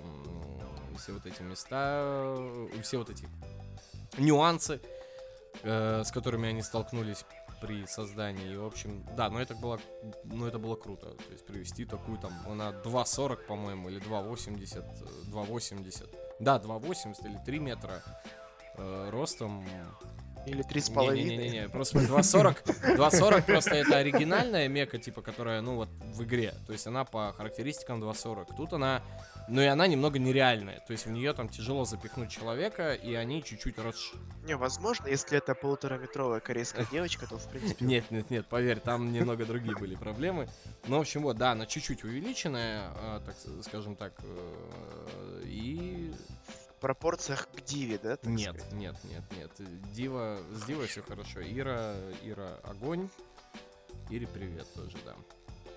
все 0.98 1.12
вот 1.12 1.24
эти 1.24 1.42
места, 1.42 2.36
все 2.82 2.98
вот 2.98 3.10
эти 3.10 3.26
нюансы, 4.18 4.80
э, 5.62 6.02
с 6.04 6.10
которыми 6.10 6.48
они 6.48 6.62
столкнулись 6.62 7.24
при 7.60 7.86
создании. 7.86 8.52
И, 8.52 8.56
в 8.56 8.64
общем, 8.64 9.04
да, 9.16 9.30
но 9.30 9.40
это 9.40 9.54
было, 9.54 9.78
ну, 10.24 10.46
это 10.46 10.58
было 10.58 10.76
круто. 10.76 11.10
То 11.10 11.32
есть 11.32 11.46
привести 11.46 11.84
такую 11.84 12.18
там, 12.18 12.32
она 12.46 12.70
2.40, 12.70 13.46
по-моему, 13.46 13.88
или 13.88 14.00
2.80, 14.00 14.84
2.80. 15.30 16.16
Да, 16.40 16.56
2.80 16.56 17.28
или 17.28 17.38
3 17.44 17.58
метра 17.58 18.02
э, 18.76 19.10
ростом. 19.10 19.64
Или 20.46 20.64
3,5. 20.64 21.14
Не-не-не, 21.14 21.68
просто 21.68 21.98
2.40, 21.98 22.96
2.40 22.96 23.42
просто 23.42 23.74
это 23.74 23.98
оригинальная 23.98 24.68
мека, 24.68 24.98
типа, 24.98 25.20
которая, 25.20 25.60
ну, 25.60 25.76
вот, 25.76 25.88
в 26.14 26.24
игре. 26.24 26.54
То 26.66 26.72
есть 26.72 26.86
она 26.86 27.04
по 27.04 27.32
характеристикам 27.36 28.02
2.40. 28.02 28.56
Тут 28.56 28.72
она 28.72 29.02
но 29.50 29.62
и 29.62 29.66
она 29.66 29.86
немного 29.86 30.18
нереальная. 30.18 30.80
То 30.86 30.92
есть 30.92 31.06
в 31.06 31.10
нее 31.10 31.32
там 31.32 31.48
тяжело 31.48 31.84
запихнуть 31.84 32.30
человека, 32.30 32.94
и 32.94 33.14
они 33.14 33.42
чуть-чуть 33.42 33.78
расш... 33.78 34.12
Не, 34.44 34.56
возможно, 34.56 35.08
если 35.08 35.38
это 35.38 35.54
полутораметровая 35.54 36.40
корейская 36.40 36.86
девочка, 36.92 37.26
то 37.26 37.36
в 37.38 37.48
принципе... 37.48 37.84
Нет, 37.84 38.10
нет, 38.10 38.30
нет, 38.30 38.46
поверь, 38.46 38.80
там 38.80 39.12
немного 39.12 39.44
другие 39.44 39.76
были 39.76 39.96
проблемы. 39.96 40.48
Ну, 40.86 40.98
в 40.98 41.00
общем, 41.00 41.22
вот, 41.22 41.36
да, 41.36 41.52
она 41.52 41.66
чуть-чуть 41.66 42.04
увеличенная, 42.04 42.92
а, 42.94 43.20
так 43.20 43.36
скажем 43.64 43.96
так, 43.96 44.14
э, 44.22 45.42
и... 45.44 46.14
В 46.46 46.80
пропорциях 46.80 47.48
к 47.48 47.60
Диве, 47.62 47.98
да? 48.02 48.16
Нет, 48.22 48.56
сказать? 48.56 48.72
нет, 48.72 48.96
нет, 49.04 49.24
нет. 49.36 49.50
Дива, 49.92 50.38
с 50.52 50.62
Дивой 50.62 50.86
все 50.86 51.02
хорошо. 51.02 51.40
Ира, 51.42 51.94
Ира 52.22 52.58
огонь. 52.62 53.10
Ире 54.08 54.26
привет 54.26 54.66
тоже, 54.74 54.96
да. 55.04 55.14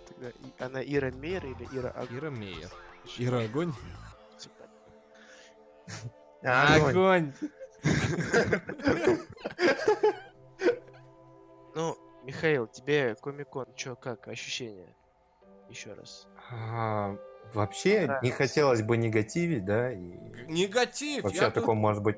Тогда 0.08 0.32
она 0.60 0.82
Ира 0.82 1.12
Мейер 1.12 1.46
или 1.46 1.68
Ира 1.78 1.90
Огонь? 1.92 2.18
Ира 2.18 2.30
Мейер. 2.30 2.70
Ира 3.18 3.40
огонь? 3.40 3.74
Огонь! 6.44 7.34
Ну, 11.76 11.98
Михаил, 12.24 12.68
тебе 12.68 13.16
Комикон, 13.16 13.66
чё, 13.76 13.96
как 13.96 14.28
ощущения? 14.28 14.94
Еще 15.70 15.94
раз. 15.94 16.28
А, 16.52 17.18
вообще, 17.54 18.20
не 18.22 18.30
хотелось 18.30 18.84
бы 18.84 18.96
негативить, 18.96 19.66
да? 19.66 19.92
И... 19.92 19.98
Негатив! 20.48 21.24
Вообще, 21.24 21.46
о 21.46 21.52
таком, 21.52 21.78
может 21.78 22.04
быть, 22.04 22.18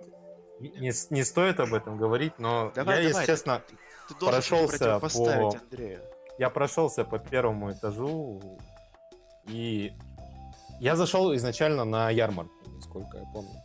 не, 0.60 0.92
не 1.10 1.24
стоит 1.24 1.60
об 1.60 1.74
этом 1.74 1.98
говорить, 1.98 2.34
но 2.38 2.72
давай, 2.76 3.04
я, 3.04 3.10
давай, 3.10 3.22
если 3.22 3.26
честно, 3.26 3.62
ты, 3.66 4.14
ты 4.14 4.26
прошелся 4.26 5.00
по... 5.00 5.50
Андрею. 5.56 6.02
Я 6.38 6.50
прошелся 6.50 7.06
по 7.06 7.18
первому 7.18 7.72
этажу 7.72 8.60
и 9.46 9.94
я 10.80 10.96
зашел 10.96 11.34
изначально 11.36 11.86
на 11.86 12.10
ярмарку, 12.10 12.54
насколько 12.68 13.18
я 13.18 13.26
помню. 13.34 13.62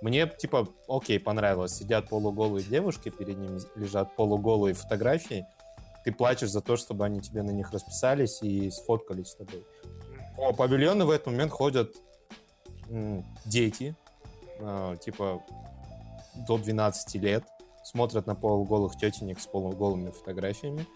Мне, 0.00 0.26
типа, 0.26 0.68
окей, 0.88 1.18
понравилось. 1.18 1.76
Сидят 1.76 2.08
полуголые 2.08 2.64
девушки, 2.64 3.08
перед 3.08 3.38
ними 3.38 3.60
лежат 3.76 4.14
полуголые 4.16 4.74
фотографии. 4.74 5.46
Ты 6.04 6.12
плачешь 6.12 6.50
за 6.50 6.60
то, 6.60 6.76
чтобы 6.76 7.06
они 7.06 7.20
тебе 7.20 7.42
на 7.42 7.50
них 7.50 7.70
расписались 7.70 8.42
и 8.42 8.70
сфоткались 8.70 9.28
с 9.28 9.36
тобой. 9.36 9.64
По 10.36 10.52
павильону 10.52 11.06
в 11.06 11.10
этот 11.10 11.28
момент 11.28 11.52
ходят 11.52 11.94
дети, 13.46 13.96
э, 14.58 14.96
типа, 15.02 15.42
до 16.46 16.58
12 16.58 17.14
лет, 17.16 17.44
смотрят 17.82 18.26
на 18.26 18.34
полуголых 18.34 18.96
тетенек 18.96 19.40
с 19.40 19.46
полуголыми 19.46 20.10
фотографиями. 20.10 20.86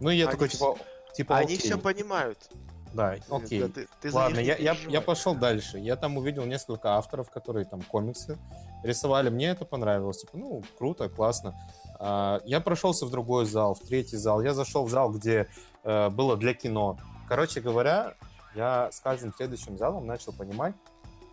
Ну, 0.00 0.10
я 0.10 0.24
они 0.24 0.32
такой, 0.32 0.48
типа... 0.48 0.76
типа, 1.14 1.36
Они 1.38 1.56
все 1.56 1.78
понимают. 1.78 2.50
Да, 2.92 3.16
окей. 3.30 3.62
Да, 3.62 3.68
ты, 3.68 3.88
ты 4.00 4.12
Ладно, 4.12 4.40
я, 4.40 4.56
я, 4.56 4.76
я 4.88 5.00
пошел 5.00 5.34
дальше. 5.34 5.78
Я 5.78 5.96
там 5.96 6.16
увидел 6.16 6.44
несколько 6.44 6.96
авторов, 6.96 7.30
которые 7.30 7.64
там 7.64 7.82
комиксы 7.82 8.38
рисовали. 8.82 9.30
Мне 9.30 9.48
это 9.48 9.64
понравилось. 9.64 10.20
Типа, 10.22 10.36
ну, 10.36 10.62
круто, 10.78 11.08
классно. 11.08 11.54
А, 11.98 12.40
я 12.44 12.60
прошелся 12.60 13.06
в 13.06 13.10
другой 13.10 13.46
зал, 13.46 13.74
в 13.74 13.80
третий 13.80 14.16
зал. 14.16 14.42
Я 14.42 14.54
зашел 14.54 14.84
в 14.84 14.90
зал, 14.90 15.12
где 15.12 15.48
э, 15.84 16.08
было 16.10 16.36
для 16.36 16.54
кино. 16.54 16.98
Короче 17.28 17.60
говоря, 17.60 18.14
я 18.54 18.90
с 18.90 19.00
каждым 19.00 19.32
следующим 19.32 19.78
залом 19.78 20.06
начал 20.06 20.32
понимать, 20.32 20.74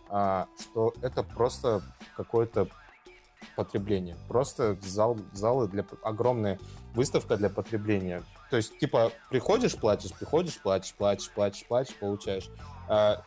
а, 0.09 0.47
что 0.59 0.93
это 1.01 1.23
просто 1.23 1.81
какое-то 2.15 2.67
потребление. 3.55 4.15
Просто 4.27 4.77
зал, 4.81 5.17
залы 5.34 5.67
для 5.67 5.85
огромная 6.03 6.59
выставка 6.93 7.38
для 7.38 7.49
потребления. 7.49 8.23
То 8.49 8.57
есть, 8.57 8.77
типа, 8.79 9.11
приходишь, 9.29 9.75
платишь, 9.75 10.11
приходишь, 10.13 10.59
платишь, 10.61 10.93
платишь, 10.93 11.31
платишь, 11.31 11.65
платишь, 11.65 11.95
получаешь. 11.95 12.49
А, 12.87 13.23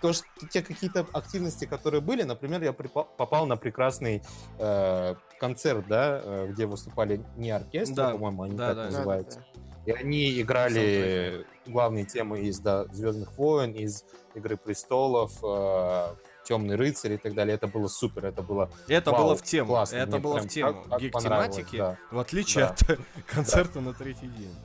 то, 0.00 0.12
что 0.12 0.24
те 0.50 0.62
какие-то 0.62 1.06
активности, 1.12 1.64
которые 1.64 2.00
были, 2.00 2.22
например, 2.22 2.62
я 2.62 2.72
попал 2.72 3.46
на 3.46 3.56
прекрасный 3.56 4.22
э, 4.58 5.14
концерт, 5.38 5.86
да, 5.86 6.20
э, 6.22 6.48
где 6.50 6.66
выступали 6.66 7.22
не 7.36 7.50
оркестры, 7.50 7.96
да, 7.96 8.10
по-моему, 8.10 8.42
они 8.42 8.56
да, 8.56 8.68
так 8.68 8.76
да, 8.76 8.84
называются. 8.86 9.38
Да, 9.38 9.44
да, 9.54 9.60
да. 9.60 9.92
И 9.92 9.92
они 9.92 10.40
играли 10.40 11.46
главные 11.66 12.04
темы 12.04 12.40
из 12.40 12.58
да, 12.60 12.86
Звездных 12.86 13.38
войн, 13.38 13.72
из 13.72 14.04
Игры 14.34 14.56
престолов, 14.56 15.32
э, 15.42 16.14
Темный 16.48 16.76
рыцарь 16.76 17.12
и 17.12 17.16
так 17.18 17.34
далее. 17.34 17.56
Это 17.56 17.66
было 17.66 17.88
супер, 17.88 18.24
это 18.24 18.40
было. 18.40 18.70
Это 18.88 19.10
вау, 19.10 19.24
было 19.24 19.36
в 19.36 19.42
тему. 19.42 19.68
Классно. 19.68 19.96
Это 19.96 20.12
Мне 20.12 20.18
было 20.20 20.40
в 20.40 20.48
тему 20.48 20.84
гик-тематики, 20.98 21.76
да. 21.76 21.98
в 22.10 22.18
отличие 22.18 22.64
да. 22.64 22.70
от 22.70 23.00
концерта 23.26 23.74
да. 23.74 23.80
на 23.82 23.92
третий 23.92 24.28
день. 24.28 24.56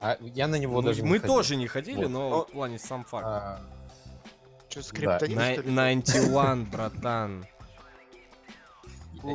А 0.00 0.18
я 0.20 0.46
на 0.46 0.56
него 0.56 0.82
ну, 0.82 0.88
даже 0.88 1.02
Мы 1.02 1.20
тоже 1.20 1.56
не 1.56 1.66
ходили, 1.66 2.02
вот. 2.02 2.10
но, 2.10 2.28
но 2.28 2.44
в 2.44 2.50
плане 2.50 2.78
сам 2.78 3.04
факт. 3.04 3.26
А... 3.26 3.60
Что, 4.68 4.82
скриптонит, 4.82 5.36
да. 5.38 5.54
91, 5.94 6.64
братан. 6.66 7.46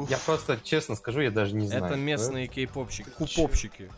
Я 0.08 0.20
просто, 0.24 0.60
честно 0.62 0.96
скажу, 0.96 1.22
я 1.22 1.32
даже 1.32 1.56
не 1.56 1.66
знаю. 1.66 1.86
Это 1.86 1.96
местные 1.96 2.48
кей-попщики, 2.48 3.10
купопщики. 3.10 3.92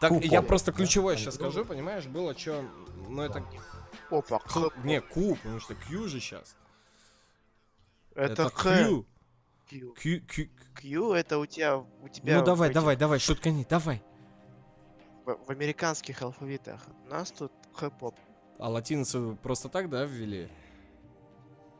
Так, 0.00 0.24
я 0.24 0.40
просто 0.40 0.72
ключевое 0.72 1.16
сейчас 1.16 1.34
скажу, 1.34 1.66
понимаешь, 1.66 2.06
было 2.06 2.36
что, 2.36 2.64
ну 3.08 3.22
это 3.22 3.44
Опа. 4.12 4.38
Х... 4.44 4.70
Не, 4.84 5.00
Q, 5.00 5.36
потому 5.36 5.60
что 5.60 5.74
Q 5.74 6.08
же 6.08 6.20
сейчас. 6.20 6.56
Это, 8.14 8.44
это 8.44 8.50
Q. 8.50 9.06
Q. 9.68 9.94
Q. 9.94 10.20
Q. 10.20 10.50
Q 10.74 11.12
это 11.14 11.38
у 11.38 11.46
тебя... 11.46 11.78
У 11.78 12.08
тебя 12.08 12.38
ну 12.38 12.44
давай, 12.44 12.68
этих... 12.68 12.74
давай, 12.74 12.96
давай, 12.96 13.18
шуткани, 13.18 13.66
давай. 13.68 14.02
В, 15.24 15.34
в 15.46 15.50
американских 15.50 16.20
алфавитах 16.22 16.86
у 17.06 17.08
нас 17.08 17.30
тут 17.30 17.52
хэп-поп. 17.74 18.14
А 18.58 18.68
латиницу 18.68 19.38
просто 19.42 19.68
так, 19.68 19.88
да, 19.88 20.04
ввели? 20.04 20.48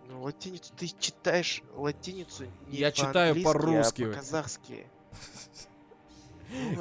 Ну, 0.08 0.22
латиницу, 0.22 0.72
ты 0.74 0.88
читаешь 0.98 1.62
латиницу 1.74 2.46
не 2.66 2.78
Я 2.78 2.90
по 2.90 2.96
читаю 2.96 3.42
по-русски. 3.42 4.02
А 4.04 4.08
по-казахски. 4.08 4.86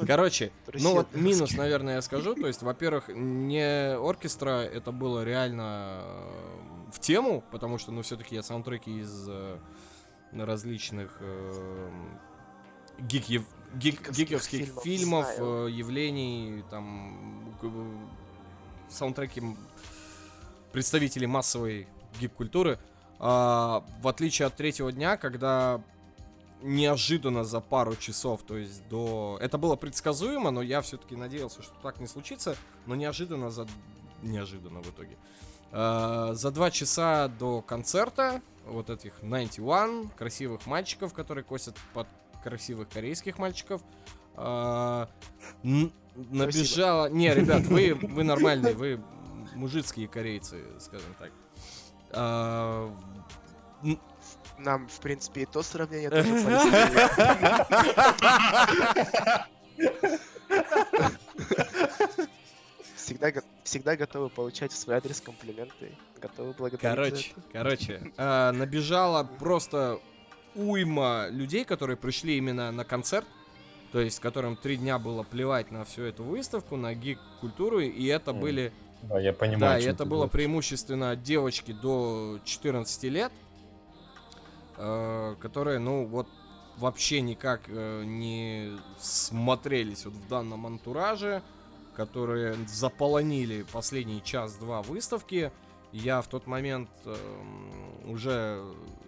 Короче, 0.06 0.52
ну 0.74 0.94
вот 0.94 1.14
минус, 1.14 1.54
наверное, 1.54 1.96
я 1.96 2.02
скажу. 2.02 2.34
То 2.34 2.46
есть, 2.46 2.62
во-первых, 2.62 3.08
не 3.08 3.94
оркестра, 3.94 4.62
это 4.62 4.92
было 4.92 5.24
реально 5.24 6.02
э, 6.02 6.90
в 6.92 7.00
тему, 7.00 7.42
потому 7.50 7.78
что, 7.78 7.92
ну, 7.92 8.02
все-таки 8.02 8.34
я 8.34 8.42
саундтреки 8.42 9.00
из 9.00 9.26
э, 9.28 9.58
различных 10.32 11.16
э, 11.20 11.90
гик, 13.00 13.44
гик, 13.74 14.10
гиковских 14.10 14.68
фильмов, 14.82 15.28
явлений, 15.38 16.64
там, 16.70 17.54
саундтреки 18.88 19.42
представителей 20.72 21.26
массовой 21.26 21.86
гик-культуры. 22.20 22.78
А, 23.18 23.84
в 24.00 24.08
отличие 24.08 24.46
от 24.46 24.56
третьего 24.56 24.90
дня, 24.90 25.16
когда 25.16 25.80
неожиданно 26.62 27.44
за 27.44 27.60
пару 27.60 27.96
часов, 27.96 28.42
то 28.42 28.56
есть 28.56 28.86
до... 28.88 29.38
Это 29.40 29.58
было 29.58 29.76
предсказуемо, 29.76 30.50
но 30.50 30.62
я 30.62 30.80
все-таки 30.80 31.16
надеялся, 31.16 31.62
что 31.62 31.74
так 31.82 32.00
не 32.00 32.06
случится, 32.06 32.56
но 32.86 32.94
неожиданно 32.94 33.50
за... 33.50 33.66
Неожиданно 34.22 34.82
в 34.82 34.90
итоге. 34.90 35.16
Uh, 35.72 36.34
за 36.34 36.50
два 36.50 36.70
часа 36.70 37.28
до 37.28 37.62
концерта 37.62 38.42
вот 38.66 38.90
этих 38.90 39.14
91 39.22 40.10
красивых 40.10 40.66
мальчиков, 40.66 41.14
которые 41.14 41.44
косят 41.44 41.76
под 41.94 42.06
красивых 42.44 42.88
корейских 42.88 43.38
мальчиков, 43.38 43.82
uh, 44.36 45.08
набежала... 46.14 47.08
Не, 47.08 47.34
ребят, 47.34 47.62
вы, 47.62 47.94
вы 47.94 48.22
нормальные, 48.22 48.74
вы 48.74 49.02
мужицкие 49.54 50.08
корейцы, 50.08 50.62
скажем 50.78 51.14
так. 51.18 51.32
Нам, 54.64 54.88
в 54.88 55.00
принципе, 55.00 55.42
и 55.42 55.46
то 55.46 55.62
сравнение 55.62 56.10
тоже 56.10 56.28
Всегда, 62.96 63.32
всегда 63.64 63.96
готовы 63.96 64.28
получать 64.28 64.72
в 64.72 64.76
свой 64.76 64.96
адрес 64.96 65.20
комплименты. 65.20 65.92
Готовы 66.20 66.52
благодарить 66.52 67.34
Короче, 67.52 67.90
короче, 67.90 68.12
э, 68.16 68.50
набежала 68.52 69.24
просто 69.24 69.98
уйма 70.54 71.26
людей, 71.30 71.64
которые 71.64 71.96
пришли 71.96 72.36
именно 72.36 72.70
на 72.70 72.84
концерт, 72.84 73.26
то 73.90 74.00
есть 74.00 74.20
которым 74.20 74.56
три 74.56 74.76
дня 74.76 75.00
было 75.00 75.24
плевать 75.24 75.72
на 75.72 75.84
всю 75.84 76.02
эту 76.02 76.22
выставку, 76.22 76.76
на 76.76 76.94
гик-культуру, 76.94 77.80
и 77.80 78.06
это 78.06 78.30
mm. 78.30 78.40
были... 78.40 78.72
Да, 79.02 79.18
я 79.18 79.32
понимаю. 79.32 79.60
Да, 79.60 79.78
и 79.78 79.84
это 79.84 80.04
было 80.04 80.28
преимущественно 80.28 81.16
девочки 81.16 81.72
до 81.72 82.38
14 82.44 83.02
лет, 83.04 83.32
Э, 84.84 85.36
которые, 85.38 85.78
ну, 85.78 86.04
вот 86.06 86.26
вообще 86.76 87.20
никак 87.20 87.62
э, 87.68 88.02
не 88.04 88.72
смотрелись 88.98 90.04
вот 90.04 90.14
в 90.14 90.26
данном 90.26 90.66
антураже, 90.66 91.40
которые 91.94 92.56
заполонили 92.66 93.64
последний 93.70 94.20
час-два 94.24 94.82
выставки. 94.82 95.52
Я 95.92 96.20
в 96.20 96.26
тот 96.26 96.48
момент 96.48 96.90
э, 97.04 97.14
уже, 98.06 98.60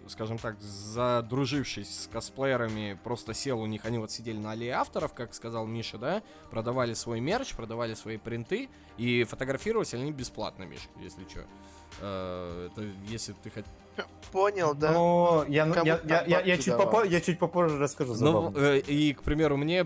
скажем 0.07 0.37
так, 0.37 0.61
задружившись 0.61 2.03
с 2.03 2.07
косплеерами, 2.07 2.97
просто 3.03 3.33
сел 3.33 3.59
у 3.59 3.65
них, 3.65 3.83
они 3.83 3.97
вот 3.97 4.11
сидели 4.11 4.37
на 4.37 4.51
аллее 4.51 4.75
авторов, 4.75 5.13
как 5.13 5.33
сказал 5.33 5.65
Миша, 5.65 5.97
да, 5.97 6.23
продавали 6.51 6.93
свой 6.93 7.19
мерч, 7.19 7.53
продавали 7.53 7.95
свои 7.95 8.15
принты, 8.15 8.69
и 8.97 9.25
фотографировались 9.25 9.93
они 9.93 10.13
бесплатно, 10.13 10.63
Миша, 10.63 10.87
если 11.01 11.27
что. 11.27 11.43
Э, 11.99 12.69
это 12.71 12.81
если 13.09 13.33
ты 13.43 13.49
хоть 13.49 13.65
Понял, 14.31 14.73
да. 14.73 14.91
Но 14.91 15.45
я, 15.47 15.65
ну, 15.65 15.75
я, 15.85 16.01
я, 16.03 16.23
я, 16.25 16.41
я, 16.41 16.57
чуть 16.57 16.73
попо- 16.73 17.07
я 17.07 17.21
чуть 17.21 17.39
попозже 17.39 17.77
расскажу 17.77 18.15
Ну, 18.15 18.53
э, 18.55 18.79
и, 18.79 19.13
к 19.13 19.23
примеру, 19.23 19.55
мне... 19.55 19.85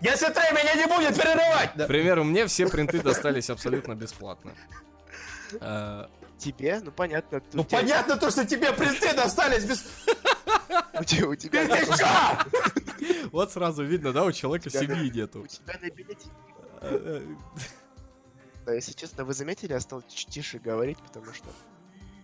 Если 0.00 0.26
ты 0.26 0.40
меня 0.52 0.74
не 0.74 0.86
будет 0.86 1.16
перерывать! 1.16 1.72
К 1.74 1.86
примеру, 1.86 2.24
мне 2.24 2.46
все 2.46 2.68
принты 2.68 3.00
достались 3.00 3.48
абсолютно 3.48 3.94
бесплатно. 3.94 4.52
Э, 5.60 6.06
тебе? 6.38 6.80
Ну, 6.82 6.90
понятно. 6.90 7.40
Ну, 7.52 7.64
понятно 7.64 8.16
то, 8.16 8.30
что 8.30 8.44
тебе 8.44 8.72
принты 8.72 9.14
достались 9.14 9.64
без... 9.64 9.84
У 10.98 11.04
тебя... 11.04 11.28
У 11.28 11.34
тебя 11.36 12.44
Вот 13.30 13.52
сразу 13.52 13.84
видно, 13.84 14.12
да, 14.12 14.24
у 14.24 14.32
человека 14.32 14.70
семьи 14.70 15.10
нету. 15.10 15.42
У 15.42 15.46
тебя 15.46 15.78
на 15.80 15.90
билете... 15.90 16.28
Э, 16.80 17.22
да, 18.64 18.74
если 18.74 18.92
честно, 18.92 19.24
вы 19.24 19.32
заметили, 19.32 19.72
я 19.72 19.80
стал 19.80 20.02
тише 20.02 20.58
говорить, 20.58 20.98
потому 20.98 21.32
что 21.32 21.46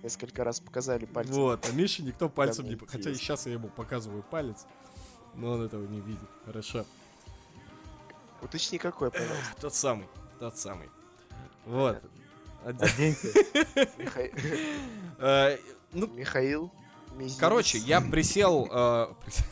несколько 0.03 0.45
раз 0.45 0.61
показали 0.61 1.05
пальцем. 1.05 1.35
Вот, 1.35 1.67
а 1.69 1.73
Мише 1.73 2.03
никто 2.03 2.29
пальцем 2.29 2.67
не... 2.67 2.77
Хотя 2.77 3.11
и 3.11 3.15
сейчас 3.15 3.47
я 3.47 3.53
ему 3.53 3.69
показываю 3.69 4.23
палец, 4.23 4.67
но 5.35 5.53
он 5.53 5.63
этого 5.63 5.87
не 5.87 6.01
видит. 6.01 6.29
Хорошо. 6.45 6.85
Уточни 8.41 8.79
какой, 8.79 9.11
пожалуйста. 9.11 9.61
Тот 9.61 9.75
самый, 9.75 10.09
тот 10.39 10.57
самый. 10.57 10.89
Вот. 11.65 12.03
Э, 15.25 15.57
ну, 15.93 16.07
Михаил. 16.09 16.73
Короче, 17.39 17.79
я 17.79 18.01
присел 18.01 18.69
э, 18.71 19.07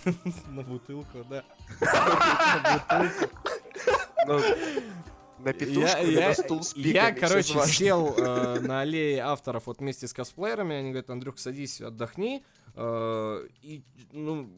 на 0.49 0.63
бутылку, 0.63 1.25
да. 1.29 1.45
На 1.81 3.05
бутылку. 3.07 3.37
На 5.45 5.53
петушку, 5.53 5.81
я, 5.81 5.99
я, 5.99 6.35
стул 6.35 6.63
с 6.63 6.75
пиками, 6.75 6.93
Я, 6.93 7.13
короче, 7.13 7.61
сел 7.67 8.15
э, 8.19 8.61
на 8.61 8.81
аллее 8.81 9.21
авторов 9.21 9.67
вот 9.67 9.79
вместе 9.79 10.07
с 10.07 10.13
косплеерами. 10.13 10.77
Они 10.77 10.91
говорят, 10.91 11.11
Андрюх, 11.11 11.39
садись, 11.39 11.81
отдохни. 11.81 12.43
Э, 12.75 13.47
и, 13.63 13.83
ну, 14.13 14.51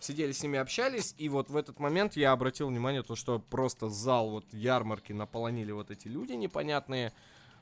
сидели 0.00 0.32
с 0.32 0.42
ними, 0.42 0.58
общались, 0.58 1.14
и 1.18 1.28
вот 1.28 1.50
в 1.50 1.56
этот 1.56 1.78
момент 1.78 2.16
я 2.16 2.32
обратил 2.32 2.68
внимание, 2.68 3.02
то, 3.02 3.16
что 3.16 3.38
просто 3.38 3.88
зал 3.88 4.30
вот 4.30 4.44
ярмарки 4.52 5.12
наполонили 5.12 5.72
вот 5.72 5.90
эти 5.90 6.08
люди 6.08 6.32
непонятные, 6.32 7.12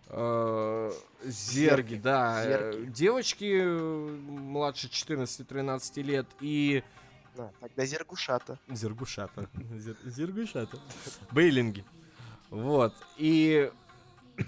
э, 0.08 0.90
зерги, 1.22 1.32
зерги, 1.32 1.94
да, 1.96 2.42
зерги. 2.42 2.90
девочки 2.90 3.62
младше 3.62 4.88
14-13 4.88 6.02
лет, 6.02 6.26
и... 6.40 6.82
Да, 7.36 7.52
тогда 7.60 7.86
зергушата. 7.86 8.58
Зергушата. 8.68 9.48
Зер, 9.76 9.96
зергушата. 10.04 10.78
Бейлинги. 11.30 11.84
Вот. 12.50 12.94
И 13.16 13.70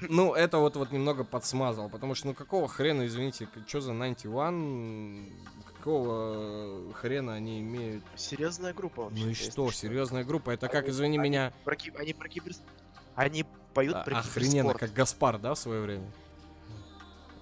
ну, 0.09 0.35
это 0.35 0.59
вот, 0.59 0.77
вот 0.77 0.93
немного 0.93 1.25
подсмазал, 1.25 1.89
потому 1.89 2.15
что, 2.15 2.29
ну, 2.29 2.35
какого 2.35 2.69
хрена, 2.69 3.07
извините, 3.07 3.49
что 3.67 3.81
за 3.81 3.93
91, 3.93 5.33
какого 5.65 6.93
хрена 6.95 7.35
они 7.35 7.61
имеют? 7.61 8.05
Серьезная 8.17 8.73
группа 8.73 9.05
вообще. 9.05 9.25
Ну 9.25 9.31
и 9.31 9.35
что, 9.35 9.71
серьезная 9.71 10.25
группа, 10.25 10.51
это 10.51 10.69
как, 10.69 10.89
извини 10.89 11.19
они, 11.19 11.29
меня... 11.29 11.53
Про, 11.65 11.77
они 11.99 12.13
про 12.15 12.29
кибер... 12.29 12.53
Они 13.15 13.45
поют 13.75 13.97
а, 13.97 14.03
про 14.03 14.19
Охрененно, 14.19 14.75
как 14.75 14.93
Гаспар, 14.93 15.39
да, 15.39 15.55
в 15.55 15.59
свое 15.59 15.81
время? 15.83 16.11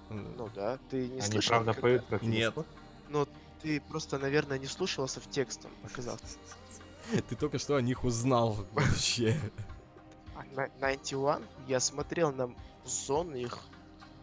Ну 0.09 0.49
да, 0.53 0.77
ты 0.89 1.07
не 1.07 1.19
они 1.19 1.21
слышал? 1.21 1.49
правда 1.51 1.73
как... 1.73 1.81
поют 1.81 2.05
про 2.05 2.19
Нет. 2.19 2.53
Ну, 3.09 3.27
ты 3.61 3.79
просто, 3.79 4.17
наверное, 4.17 4.59
не 4.59 4.65
слушался 4.65 5.21
в 5.21 5.29
текстом, 5.29 5.71
оказался. 5.83 6.37
Ты 7.29 7.35
только 7.35 7.57
что 7.57 7.75
о 7.75 7.81
них 7.81 8.03
узнал 8.03 8.65
вообще. 8.73 9.37
91, 10.53 11.43
я 11.67 11.79
смотрел 11.79 12.31
на 12.31 12.53
зону 12.85 13.35
их 13.35 13.59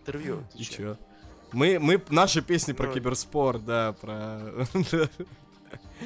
интервью. 0.01 0.45
И 0.55 0.62
чё? 0.62 0.97
Мы, 1.53 1.78
мы, 1.78 2.03
наши 2.11 2.43
песни 2.43 2.73
про 2.73 2.86
ну, 2.89 2.93
киберспорт, 2.95 3.65
да, 3.65 3.93
про... 3.95 4.40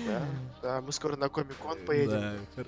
Да, 0.07 0.23
да, 0.63 0.81
мы 0.81 0.91
скоро 0.93 1.17
на 1.17 1.29
Комик-кон 1.29 1.79
поедем. 1.85 2.39
Да. 2.57 2.65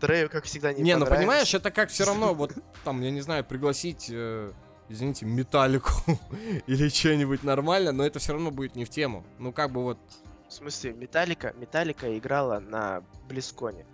Трею, 0.00 0.30
как 0.30 0.44
всегда, 0.44 0.72
не 0.72 0.82
Не, 0.82 0.96
ну 0.96 1.06
понимаешь, 1.06 1.52
это 1.54 1.70
как 1.70 1.88
все 1.88 2.04
равно, 2.04 2.34
вот 2.34 2.52
там, 2.84 3.00
я 3.00 3.10
не 3.10 3.20
знаю, 3.20 3.44
пригласить, 3.44 4.08
э, 4.10 4.52
извините, 4.88 5.26
металлику 5.26 5.90
или 6.66 6.88
что-нибудь 6.88 7.42
нормально, 7.42 7.92
но 7.92 8.04
это 8.04 8.18
все 8.18 8.32
равно 8.32 8.50
будет 8.50 8.76
не 8.76 8.84
в 8.84 8.90
тему. 8.90 9.24
Ну 9.38 9.52
как 9.52 9.72
бы 9.72 9.82
вот... 9.82 9.98
В 10.48 10.52
смысле, 10.52 10.92
Металлика, 10.92 11.54
Металлика 11.58 12.16
играла 12.16 12.60
на 12.60 13.02
Близконе 13.28 13.86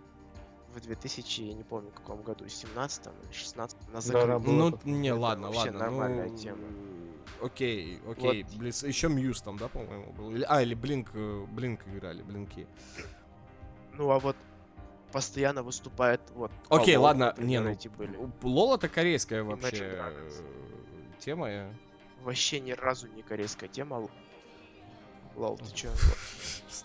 в 0.80 0.86
2000, 0.86 1.40
я 1.42 1.54
не 1.54 1.62
помню, 1.62 1.90
каком 1.90 2.22
году, 2.22 2.48
17 2.48 3.06
или 3.06 3.32
16 3.32 3.92
на 3.92 4.00
закрытии. 4.00 4.26
Да, 4.26 4.38
ну, 4.38 4.78
не, 4.84 5.12
ладно, 5.12 5.48
вообще 5.48 5.70
ладно. 5.70 5.78
нормальная 5.78 6.28
ну, 6.28 6.36
тема. 6.36 6.64
Окей, 7.42 8.00
окей. 8.08 8.44
Вот. 8.44 8.54
Близ... 8.56 8.82
Еще 8.82 9.08
Muse 9.08 9.40
там, 9.42 9.56
да, 9.56 9.68
по-моему, 9.68 10.12
был? 10.12 10.30
Или... 10.30 10.44
А, 10.48 10.62
или 10.62 10.74
Blink, 10.74 11.10
э, 11.14 11.46
Blink 11.50 11.86
играли, 11.86 12.22
Блинки. 12.22 12.66
Ну, 13.94 14.10
а 14.10 14.18
вот 14.18 14.36
постоянно 15.12 15.62
выступает 15.62 16.20
вот. 16.34 16.50
Окей, 16.68 16.96
Лол, 16.96 17.06
ладно, 17.06 17.34
не, 17.38 17.60
ну, 17.60 17.70
эти 17.70 17.88
были. 17.88 18.16
Лол 18.42 18.74
это 18.74 18.88
корейская 18.88 19.42
вообще 19.42 20.00
тема. 21.18 21.74
Вообще 22.22 22.60
ни 22.60 22.72
разу 22.72 23.08
не 23.08 23.22
корейская 23.22 23.68
тема. 23.68 24.08
Лол, 25.36 25.56
ты 25.58 25.74
чё? 25.74 25.90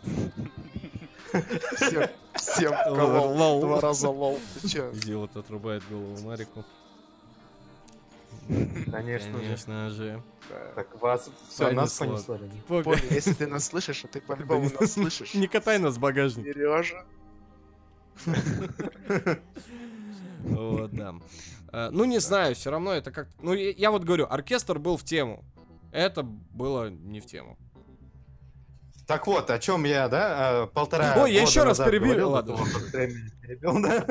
Всем, 1.75 2.09
всем 2.35 2.73
лол, 2.87 3.61
два 3.61 3.81
раза 3.81 4.09
лол, 4.09 4.39
ты 4.61 4.67
чё? 4.67 4.91
Идиот 4.91 5.35
отрубает 5.37 5.83
голову 5.89 6.21
Марику. 6.21 6.63
Конечно, 8.91 9.39
Конечно 9.39 9.89
же. 9.89 10.21
Так 10.75 11.01
вас 11.01 11.29
все 11.49 11.71
нас 11.71 11.97
понесло. 11.97 12.37
Помни, 12.67 13.13
если 13.13 13.33
ты 13.33 13.47
нас 13.47 13.65
слышишь, 13.65 14.05
а 14.05 14.07
ты 14.07 14.21
по-любому 14.21 14.69
нас 14.79 14.91
слышишь. 14.93 15.33
Не 15.33 15.47
катай 15.47 15.79
нас 15.79 15.95
в 15.95 15.99
багажник. 15.99 16.45
Сережа. 16.45 17.05
Вот, 20.45 20.91
да. 20.91 21.15
А, 21.69 21.89
ну, 21.89 22.05
не 22.05 22.19
знаю, 22.19 22.53
все 22.53 22.69
равно 22.69 22.93
это 22.93 23.09
как... 23.09 23.27
Ну, 23.41 23.53
я 23.53 23.89
вот 23.89 24.03
говорю, 24.03 24.27
оркестр 24.29 24.77
был 24.77 24.95
в 24.95 25.03
тему. 25.03 25.43
Это 25.91 26.21
было 26.21 26.91
не 26.91 27.19
в 27.19 27.25
тему. 27.25 27.57
Так 29.07 29.27
вот, 29.27 29.49
о 29.49 29.59
чем 29.59 29.83
я, 29.85 30.07
да, 30.07 30.63
а, 30.63 30.67
полтора 30.67 31.15
Ой, 31.17 31.33
я 31.33 31.43
еще 31.43 31.63
раз 31.63 31.77
перебил. 31.77 32.31
Ладно. 32.31 32.57
Перебил, 32.91 33.81
да. 33.81 34.05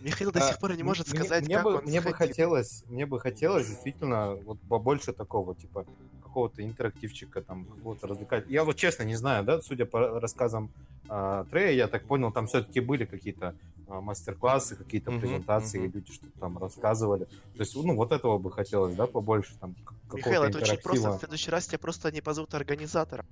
Михаил 0.00 0.32
до 0.32 0.40
сих 0.40 0.58
пор 0.58 0.76
не 0.76 0.82
может 0.82 1.08
сказать, 1.08 1.44
мне, 1.44 1.56
как 1.56 1.64
бы, 1.64 1.74
он 1.76 1.84
мне 1.84 2.00
бы 2.00 2.12
хотелось, 2.12 2.84
мне 2.88 3.06
бы 3.06 3.20
хотелось 3.20 3.68
действительно 3.68 4.34
вот 4.34 4.58
побольше 4.68 5.12
такого 5.12 5.54
типа 5.54 5.86
какого-то 6.22 6.64
интерактивчика 6.64 7.42
там 7.42 7.64
какого-то 7.64 8.06
развлекать. 8.06 8.44
Я 8.48 8.64
вот 8.64 8.76
честно 8.76 9.02
не 9.02 9.16
знаю, 9.16 9.44
да, 9.44 9.60
судя 9.60 9.86
по 9.86 10.20
рассказам 10.20 10.70
э, 11.08 11.44
Трея, 11.50 11.72
я 11.72 11.88
так 11.88 12.04
понял, 12.04 12.32
там 12.32 12.46
все-таки 12.46 12.80
были 12.80 13.04
какие-то 13.04 13.54
э, 13.86 14.00
мастер-классы, 14.00 14.76
какие-то 14.76 15.10
uh-huh, 15.10 15.20
презентации, 15.20 15.80
uh-huh. 15.80 15.92
люди 15.92 16.12
что-то 16.12 16.38
там 16.38 16.58
рассказывали. 16.58 17.24
То 17.24 17.60
есть, 17.60 17.74
ну 17.76 17.94
вот 17.94 18.12
этого 18.12 18.38
бы 18.38 18.50
хотелось, 18.50 18.94
да, 18.94 19.06
побольше 19.06 19.54
там 19.60 19.74
Михаил, 20.12 20.44
это 20.44 20.58
очень 20.58 20.78
просто. 20.78 21.12
В 21.12 21.18
следующий 21.18 21.50
раз 21.50 21.66
тебя 21.66 21.78
просто 21.78 22.12
не 22.12 22.20
позовут 22.20 22.54
организатора. 22.54 23.24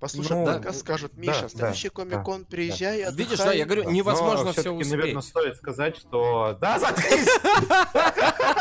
Послушай, 0.00 0.32
ну, 0.32 0.44
да, 0.44 0.72
скажут, 0.72 1.16
Миша, 1.16 1.42
да, 1.42 1.48
следующий 1.48 1.88
да, 1.88 1.94
Комик-кон, 1.94 2.40
да, 2.40 2.46
приезжай, 2.50 3.04
да. 3.04 3.10
Видишь, 3.12 3.38
да, 3.38 3.52
я 3.52 3.64
говорю, 3.64 3.88
невозможно 3.90 4.46
Но 4.46 4.52
все 4.52 4.72
успеть. 4.72 4.90
наверное, 4.90 5.22
стоит 5.22 5.56
сказать, 5.56 5.96
что... 5.96 6.56
Да, 6.60 6.78
заткнись! 6.78 7.28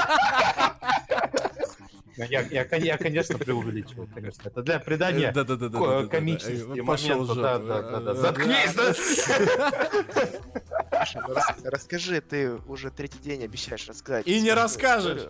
Я, 2.30 2.42
я, 2.42 2.68
я, 2.76 2.98
конечно, 2.98 3.38
преувеличиваю, 3.38 4.08
конечно. 4.14 4.48
Это 4.48 4.62
для 4.62 4.80
придания 4.80 5.32
да, 5.32 5.44
да, 5.44 5.56
да, 5.56 5.70
да, 5.70 6.08
комичности 6.08 6.64
да, 6.64 6.76
да, 6.76 6.84
моменту. 6.84 7.36
Да, 7.36 7.60
да, 7.60 7.82
да, 7.82 8.00
да. 8.00 8.14
Заткнись, 8.22 8.74
да! 8.76 8.94
Паша, 10.92 11.24
ну, 11.28 11.36
расскажи, 11.64 12.22
ты 12.22 12.52
уже 12.68 12.92
третий 12.92 13.20
день 13.20 13.44
обещаешь 13.44 13.88
рассказать. 13.88 14.28
И 14.28 14.42
не 14.42 14.52
расскажешь! 14.52 15.30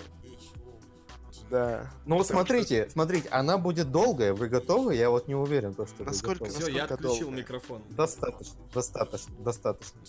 Да. 1.51 1.91
Ну 2.05 2.15
вот 2.15 2.27
смотрите, 2.27 2.83
что... 2.83 2.91
смотрите, 2.91 3.27
она 3.29 3.57
будет 3.57 3.91
долгая, 3.91 4.33
вы 4.33 4.47
готовы? 4.47 4.95
Я 4.95 5.09
вот 5.09 5.27
не 5.27 5.35
уверен, 5.35 5.73
то, 5.73 5.85
что 5.85 6.05
насколько, 6.05 6.45
Все, 6.45 6.69
я 6.69 6.85
отключил 6.85 7.27
долго? 7.27 7.37
микрофон. 7.37 7.83
Достаточно, 7.89 8.55
достаточно, 8.73 9.35
достаточно. 9.39 9.99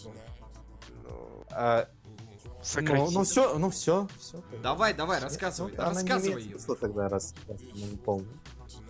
Ну, 1.03 1.45
а, 1.51 1.89
ну, 2.81 3.11
ну 3.11 3.25
все, 3.25 3.59
ну 3.59 3.71
все, 3.71 4.09
все. 4.19 4.43
Давай, 4.63 4.95
давай, 4.95 5.21
рассказывай, 5.21 5.73
ну, 5.77 5.83
рассказывай. 5.83 6.45
Не 6.45 6.59
что 6.59 6.75
тогда 6.75 7.09
раз, 7.09 7.35
раз 7.49 7.61
не 7.75 7.97
помню. 7.97 8.29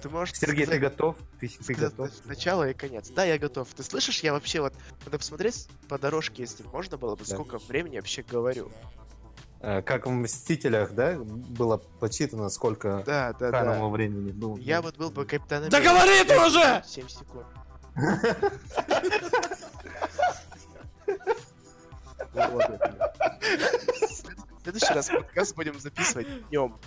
Ты 0.01 0.09
можешь 0.09 0.37
Сергей, 0.37 0.67
ты 0.67 0.79
готов? 0.79 1.17
Ты, 1.41 1.49
ты 1.49 1.75
готов? 1.75 2.11
Начало 2.25 2.69
и 2.69 2.75
конец. 2.75 3.11
Да, 3.11 3.25
я 3.25 3.39
готов. 3.39 3.69
Ты 3.75 3.83
слышишь, 3.83 4.21
я 4.21 4.33
вообще 4.33 4.61
вот, 4.61 4.75
надо 5.05 5.19
посмотреть 5.19 5.69
по 5.89 5.99
дорожке, 5.99 6.43
если 6.43 6.65
можно 6.65 6.99
было 6.99 7.17
бы, 7.17 7.25
да. 7.25 7.35
сколько 7.35 7.59
времени 7.59 7.97
вообще 7.97 8.23
говорю. 8.23 8.71
Э, 9.61 9.81
как 9.81 10.07
в 10.07 10.11
«Мстителях», 10.11 10.93
да, 10.93 11.19
было 11.19 11.77
подсчитано, 11.77 12.49
сколько 12.49 13.03
да, 13.07 13.33
да, 13.39 13.51
да. 13.51 13.87
времени 13.87 14.33
было. 14.33 14.57
Я 14.59 14.83
вот 14.83 14.97
был 14.97 15.11
бы 15.11 15.25
капитаном... 15.25 15.71
Да 15.71 15.81
говори 15.81 16.25
ты 16.25 16.39
уже! 16.41 16.83
7 16.87 17.09
секунд. 17.09 17.47
В 22.33 22.69
следующий 24.63 24.95
раз 24.95 25.09
подкаст 25.09 25.55
будем 25.55 25.79
записывать 25.79 26.27
днем. 26.49 26.79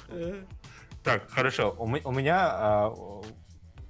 Так, 1.03 1.29
хорошо. 1.29 1.75
У, 1.77 1.85
меня 1.87 2.49
а, 2.51 2.93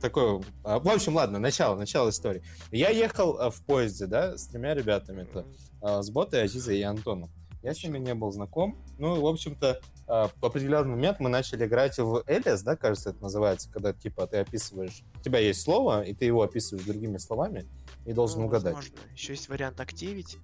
такое... 0.01 0.43
А, 0.65 0.79
в 0.79 0.89
общем, 0.89 1.15
ладно, 1.15 1.39
начало, 1.39 1.77
начало 1.77 2.09
истории. 2.09 2.43
Я 2.71 2.89
ехал 2.89 3.39
а, 3.39 3.49
в 3.51 3.61
поезде, 3.61 4.05
да, 4.05 4.37
с 4.37 4.47
тремя 4.47 4.73
ребятами. 4.73 5.21
Это 5.21 5.45
а, 5.81 6.01
с 6.01 6.09
Ботой, 6.09 6.43
Азизой 6.43 6.79
и 6.79 6.81
Антоном. 6.81 7.29
Я 7.63 7.73
с 7.73 7.81
ними 7.81 7.99
не 7.99 8.13
был 8.13 8.31
знаком. 8.31 8.77
Ну, 8.99 9.21
в 9.21 9.25
общем-то, 9.25 9.79
а, 10.07 10.27
в 10.27 10.45
определенный 10.45 10.89
момент 10.89 11.21
мы 11.21 11.29
начали 11.29 11.65
играть 11.65 11.97
в 11.97 12.21
Элис, 12.27 12.63
да, 12.63 12.75
кажется, 12.75 13.11
это 13.11 13.21
называется, 13.21 13.71
когда, 13.71 13.93
типа, 13.93 14.27
ты 14.27 14.37
описываешь... 14.37 15.03
У 15.17 15.21
тебя 15.21 15.39
есть 15.39 15.61
слово, 15.61 16.03
и 16.03 16.13
ты 16.13 16.25
его 16.25 16.43
описываешь 16.43 16.85
другими 16.85 17.17
словами, 17.17 17.65
и 18.05 18.13
должен 18.13 18.41
ну, 18.41 18.47
угадать. 18.47 18.75
Возможно. 18.75 18.97
Еще 19.13 19.33
есть 19.33 19.47
вариант 19.47 19.79
Activity. 19.79 20.37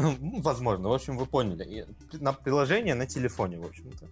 Ну, 0.20 0.40
возможно. 0.42 0.88
В 0.88 0.92
общем, 0.92 1.16
вы 1.16 1.26
поняли. 1.26 1.86
на 2.12 2.32
приложение 2.32 2.94
на 2.94 3.06
телефоне, 3.06 3.58
в 3.58 3.66
общем-то, 3.66 4.06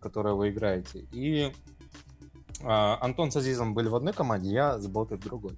которое 0.00 0.34
вы 0.34 0.50
играете. 0.50 1.06
И 1.12 1.52
а, 2.62 2.98
Антон 3.00 3.30
с 3.30 3.36
Азизом 3.36 3.74
были 3.74 3.88
в 3.88 3.96
одной 3.96 4.12
команде, 4.12 4.50
я 4.50 4.78
с 4.78 4.86
ботой 4.86 5.18
в 5.18 5.22
другой. 5.22 5.56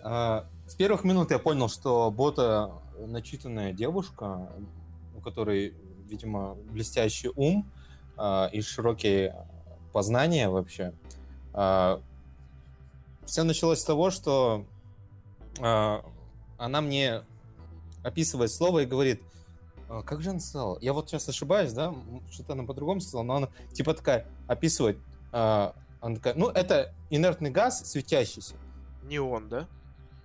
А, 0.00 0.46
с 0.66 0.74
первых 0.74 1.04
минут 1.04 1.30
я 1.30 1.38
понял, 1.38 1.68
что 1.68 2.10
бота 2.10 2.72
начитанная 3.06 3.72
девушка, 3.72 4.50
у 5.16 5.20
которой, 5.20 5.74
видимо, 6.06 6.54
блестящий 6.70 7.30
ум 7.36 7.70
э, 8.16 8.48
и 8.52 8.60
широкие 8.60 9.46
познания 9.92 10.48
вообще. 10.48 10.92
Э, 11.54 12.00
все 13.24 13.44
началось 13.44 13.80
с 13.80 13.84
того, 13.84 14.10
что 14.10 14.66
э, 15.58 16.02
она 16.58 16.80
мне 16.80 17.22
описывает 18.02 18.50
слово 18.50 18.80
и 18.80 18.86
говорит, 18.86 19.22
как 20.04 20.22
же 20.22 20.30
она 20.30 20.40
сказала? 20.40 20.78
Я 20.80 20.92
вот 20.92 21.08
сейчас 21.08 21.28
ошибаюсь, 21.28 21.72
да? 21.72 21.94
Что-то 22.30 22.52
она 22.52 22.64
по-другому 22.64 23.00
сказала, 23.00 23.22
но 23.22 23.34
она 23.36 23.48
типа 23.72 23.94
такая 23.94 24.26
описывает. 24.46 24.98
Э, 25.32 25.72
она 26.00 26.16
такая, 26.16 26.34
ну, 26.34 26.48
это 26.48 26.94
инертный 27.10 27.50
газ, 27.50 27.90
светящийся. 27.90 28.54
Неон, 29.04 29.48
да? 29.48 29.66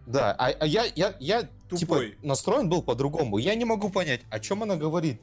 Да, 0.06 0.36
а, 0.38 0.48
а 0.48 0.66
я, 0.66 0.84
я, 0.96 1.16
я 1.20 1.50
типа 1.72 2.02
настроен 2.22 2.70
был 2.70 2.82
по-другому. 2.84 3.38
Я 3.38 3.56
не 3.56 3.64
могу 3.64 3.90
понять, 3.90 4.22
о 4.30 4.40
чем 4.40 4.64
она 4.64 4.76
говорит. 4.76 5.22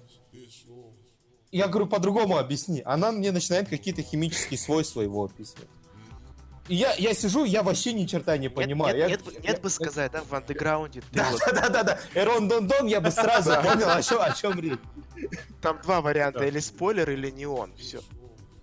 Я 1.52 1.68
говорю, 1.68 1.86
по-другому 1.86 2.38
объясни. 2.38 2.80
Она 2.84 3.12
мне 3.12 3.32
начинает 3.32 3.68
какие-то 3.68 4.02
химические 4.02 4.56
свойства 4.56 5.02
его 5.02 5.24
описывать. 5.24 5.68
Я, 6.74 6.94
я 6.94 7.14
сижу, 7.14 7.44
я 7.44 7.62
вообще 7.62 7.92
ни 7.92 8.06
черта 8.06 8.36
не 8.38 8.48
понимаю. 8.48 8.96
Нет, 8.96 9.08
я, 9.08 9.08
нет, 9.10 9.26
нет, 9.26 9.44
нет 9.44 9.62
бы 9.62 9.70
сказать, 9.70 10.12
да, 10.12 10.22
в 10.22 10.32
андеграунде. 10.34 11.02
Да, 11.12 11.26
да, 11.46 11.52
да, 11.52 11.68
да, 11.68 11.82
да. 11.82 11.98
Эрон 12.14 12.48
Дон 12.48 12.66
Дон, 12.66 12.86
я 12.86 13.00
бы 13.00 13.10
сразу 13.10 13.50
понял, 13.62 13.88
о 13.88 14.02
чем, 14.02 14.20
о 14.20 14.30
чем 14.32 14.58
речь. 14.60 14.78
Там 15.60 15.80
два 15.82 16.00
варианта, 16.00 16.44
или 16.44 16.58
спойлер, 16.60 17.10
или 17.10 17.30
не 17.30 17.46
он. 17.46 17.74
Все. 17.76 18.00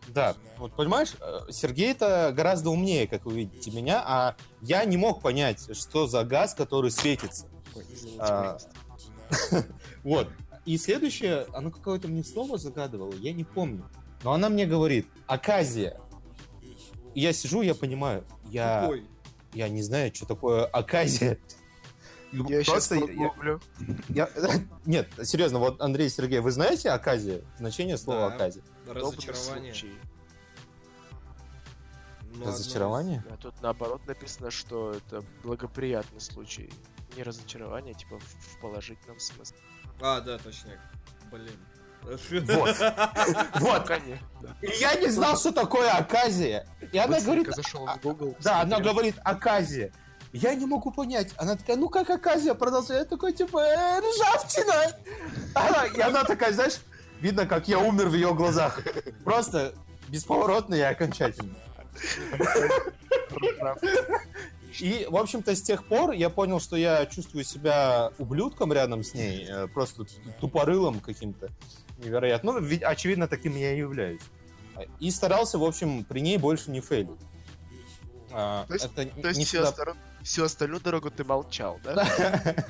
Да, 0.08 0.36
вот 0.58 0.74
понимаешь, 0.74 1.14
э, 1.20 1.52
Сергей-то 1.52 2.32
гораздо 2.34 2.70
умнее, 2.70 3.08
как 3.08 3.26
вы 3.26 3.34
видите, 3.34 3.72
меня, 3.72 4.02
а 4.06 4.36
я 4.62 4.86
не 4.86 4.96
мог 4.96 5.22
понять, 5.22 5.76
что 5.78 6.08
за 6.08 6.24
газ, 6.24 6.54
который 6.54 6.92
светится. 6.92 7.46
Ой, 7.76 7.86
извините, 7.94 8.22
А. 8.22 8.58
Вот. 10.04 10.30
И 10.66 10.78
следующее, 10.78 11.46
она 11.54 11.72
какое-то 11.72 12.08
мне 12.08 12.24
слово 12.24 12.58
загадывала, 12.58 13.14
я 13.16 13.34
не 13.34 13.44
помню. 13.44 13.90
Но 14.24 14.34
она 14.34 14.50
мне 14.50 14.66
говорит, 14.66 15.08
аказия. 15.28 16.00
Я 17.16 17.34
сижу, 17.34 17.62
я 17.62 17.76
понимаю, 17.76 18.24
я, 18.46 18.82
Какой? 18.82 19.06
я 19.54 19.70
не 19.70 19.82
знаю, 19.82 20.14
что 20.14 20.26
такое 20.26 20.66
аказия. 20.66 21.40
Я 22.32 22.62
сейчас 22.62 22.88
Просто 22.88 22.96
я- 24.10 24.30
я- 24.36 24.50
нет, 24.86 25.10
серьезно, 25.24 25.60
вот 25.60 25.82
Андрей 25.82 26.10
Сергей, 26.10 26.40
вы 26.40 26.52
знаете 26.52 26.90
аказия? 26.90 27.42
Значение 27.58 27.98
слова 27.98 28.36
Да. 28.38 28.50
Добрый 28.86 29.04
Разочарование. 29.04 29.74
Ну, 32.22 32.42
одно 32.42 32.46
Разочарование? 32.48 33.24
А 33.32 33.38
тут 33.38 33.62
наоборот 33.62 34.06
написано, 34.06 34.52
что 34.52 34.92
это 34.92 35.24
благоприятный 35.44 36.20
случай. 36.20 36.72
Не 37.16 37.24
разочарование, 37.24 37.94
типа 37.94 38.20
в, 38.20 38.24
в 38.24 38.60
положительном 38.60 39.20
смысле. 39.20 39.58
А, 40.02 40.22
да, 40.22 40.38
точняк. 40.38 40.80
Блин. 41.32 41.50
Вот. 42.04 42.76
Вот. 43.56 43.92
И 44.62 44.68
я 44.80 44.96
не 44.96 45.10
знал, 45.10 45.38
что 45.38 45.52
такое 45.52 45.92
аказия. 45.92 46.66
И 46.92 46.98
она 46.98 47.20
говорит, 47.20 47.54
зашел 47.54 47.88
а- 47.88 47.96
в 47.96 48.02
Google. 48.02 48.36
да, 48.42 48.62
она 48.62 48.80
говорит 48.80 49.16
аказия. 49.24 49.92
Я 50.34 50.56
не 50.56 50.66
могу 50.66 50.92
понять. 50.92 51.34
Она 51.38 51.56
такая, 51.56 51.78
ну 51.78 51.90
как 51.90 52.10
аказия 52.10 52.54
продолжает? 52.54 53.04
Я 53.04 53.06
такой, 53.06 53.34
типа, 53.34 53.60
э, 53.60 54.00
ржавчина. 54.00 54.98
И 55.96 56.02
она 56.02 56.24
такая, 56.24 56.54
знаешь, 56.54 56.80
видно, 57.22 57.46
как 57.46 57.68
я 57.68 57.80
умер 57.80 58.10
в 58.10 58.14
ее 58.14 58.34
глазах. 58.34 58.82
Просто 59.24 59.74
бесповоротно 60.10 60.76
и 60.76 60.82
окончательно. 60.82 61.56
И, 64.80 65.08
в 65.10 65.16
общем-то, 65.18 65.56
с 65.56 65.62
тех 65.62 65.86
пор 65.86 66.12
я 66.12 66.30
понял, 66.30 66.60
что 66.60 66.76
я 66.76 67.06
чувствую 67.08 67.44
себя 67.44 68.12
ублюдком 68.20 68.72
рядом 68.72 69.04
с 69.04 69.14
ней, 69.14 69.48
э, 69.50 69.68
просто 69.68 70.06
тупорылым 70.40 71.00
каким-то 71.00 71.50
невероятно. 71.98 72.54
Ну, 72.54 72.60
ведь, 72.60 72.84
очевидно, 72.84 73.28
таким 73.28 73.56
я 73.56 73.74
и 73.74 73.78
являюсь. 73.80 74.22
И 75.00 75.10
старался, 75.12 75.58
в 75.58 75.64
общем, 75.64 76.04
при 76.06 76.20
ней 76.22 76.38
больше 76.38 76.70
не 76.72 76.82
фейлить. 76.82 77.20
А, 78.32 78.66
То 78.68 78.74
есть- 78.74 78.86
это 78.86 79.06
То 79.22 79.28
есть 79.30 79.40
не 79.40 79.46
всю, 79.46 79.58
всегда- 79.64 79.70
остор- 79.70 79.96
всю 80.24 80.44
остальную 80.44 80.82
дорогу 80.82 81.10
ты 81.10 81.24
молчал, 81.24 81.80
да? 81.84 81.96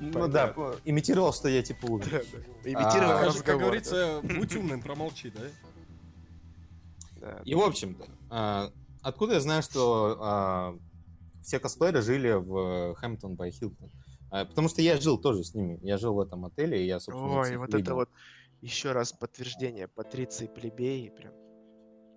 Ну 0.00 0.28
да, 0.28 0.52
имитировал, 0.84 1.32
что 1.32 1.48
я 1.48 1.62
типа 1.62 1.86
умер. 1.86 2.24
Имитировал 2.64 3.10
А, 3.12 3.18
Как, 3.18 3.26
разговор. 3.26 3.44
как 3.44 3.58
говорится, 3.58 4.20
будь 4.22 4.54
умным, 4.56 4.82
промолчи, 4.82 5.30
да? 5.30 5.40
да? 7.20 7.40
И, 7.44 7.54
в 7.54 7.60
общем-то, 7.60 8.04
а, 8.30 8.70
откуда 9.02 9.34
я 9.34 9.40
знаю, 9.40 9.62
что 9.62 10.18
а, 10.20 10.78
все 11.42 11.58
косплееры 11.58 12.02
жили 12.02 12.32
в 12.32 12.94
Хэмптон 12.96 13.34
бай 13.36 13.50
Хилтон? 13.50 13.90
А, 13.90 14.07
Потому 14.30 14.68
что 14.68 14.82
я 14.82 15.00
жил 15.00 15.18
тоже 15.18 15.44
с 15.44 15.54
ними. 15.54 15.78
Я 15.82 15.96
жил 15.98 16.14
в 16.14 16.20
этом 16.20 16.44
отеле, 16.44 16.82
и 16.82 16.86
я, 16.86 17.00
собственно, 17.00 17.40
Ой, 17.40 17.56
вот 17.56 17.66
видел. 17.68 17.78
это 17.80 17.94
вот 17.94 18.08
еще 18.60 18.92
раз 18.92 19.12
подтверждение 19.12 19.88
патриции 19.88 20.46
плебеи 20.46 21.08
прям. 21.08 21.32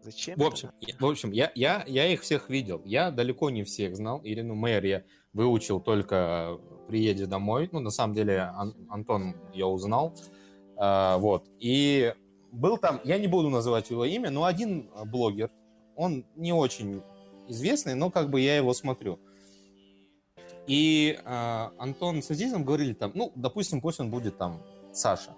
Зачем? 0.03 0.35
В 0.37 0.41
это 0.41 0.47
общем, 0.47 0.69
я- 0.81 0.95
в 0.99 1.05
общем, 1.05 1.31
я, 1.31 1.51
я, 1.55 1.83
я 1.87 2.07
их 2.07 2.21
всех 2.21 2.49
видел. 2.49 2.81
Я 2.85 3.11
далеко 3.11 3.49
не 3.49 3.63
всех 3.63 3.95
знал. 3.95 4.19
Ирину 4.23 4.55
Мэйр 4.55 4.83
я 4.85 5.03
выучил 5.33 5.79
только 5.79 6.59
приедя 6.87 7.27
домой. 7.27 7.69
Ну, 7.71 7.79
на 7.79 7.91
самом 7.91 8.15
деле, 8.15 8.39
Ан- 8.39 8.75
Антон 8.89 9.35
я 9.53 9.67
узнал. 9.67 10.13
А, 10.75 11.17
вот. 11.19 11.45
И 11.59 12.13
был 12.51 12.77
там, 12.77 12.99
я 13.03 13.19
не 13.19 13.27
буду 13.27 13.49
называть 13.49 13.91
его 13.91 14.03
имя, 14.03 14.31
но 14.31 14.45
один 14.45 14.89
а, 14.95 15.05
блогер, 15.05 15.51
он 15.95 16.25
не 16.35 16.51
очень 16.51 17.01
известный, 17.47 17.93
но 17.93 18.09
как 18.09 18.29
бы 18.31 18.41
я 18.41 18.57
его 18.57 18.73
смотрю. 18.73 19.19
И 20.67 21.19
а, 21.25 21.71
Антон 21.77 22.21
с 22.21 22.31
Азизом 22.31 22.63
говорили 22.63 22.93
там, 22.93 23.11
ну, 23.13 23.31
допустим, 23.35 23.81
пусть 23.81 23.99
он 23.99 24.09
будет 24.09 24.37
там 24.37 24.61
Саша. 24.93 25.35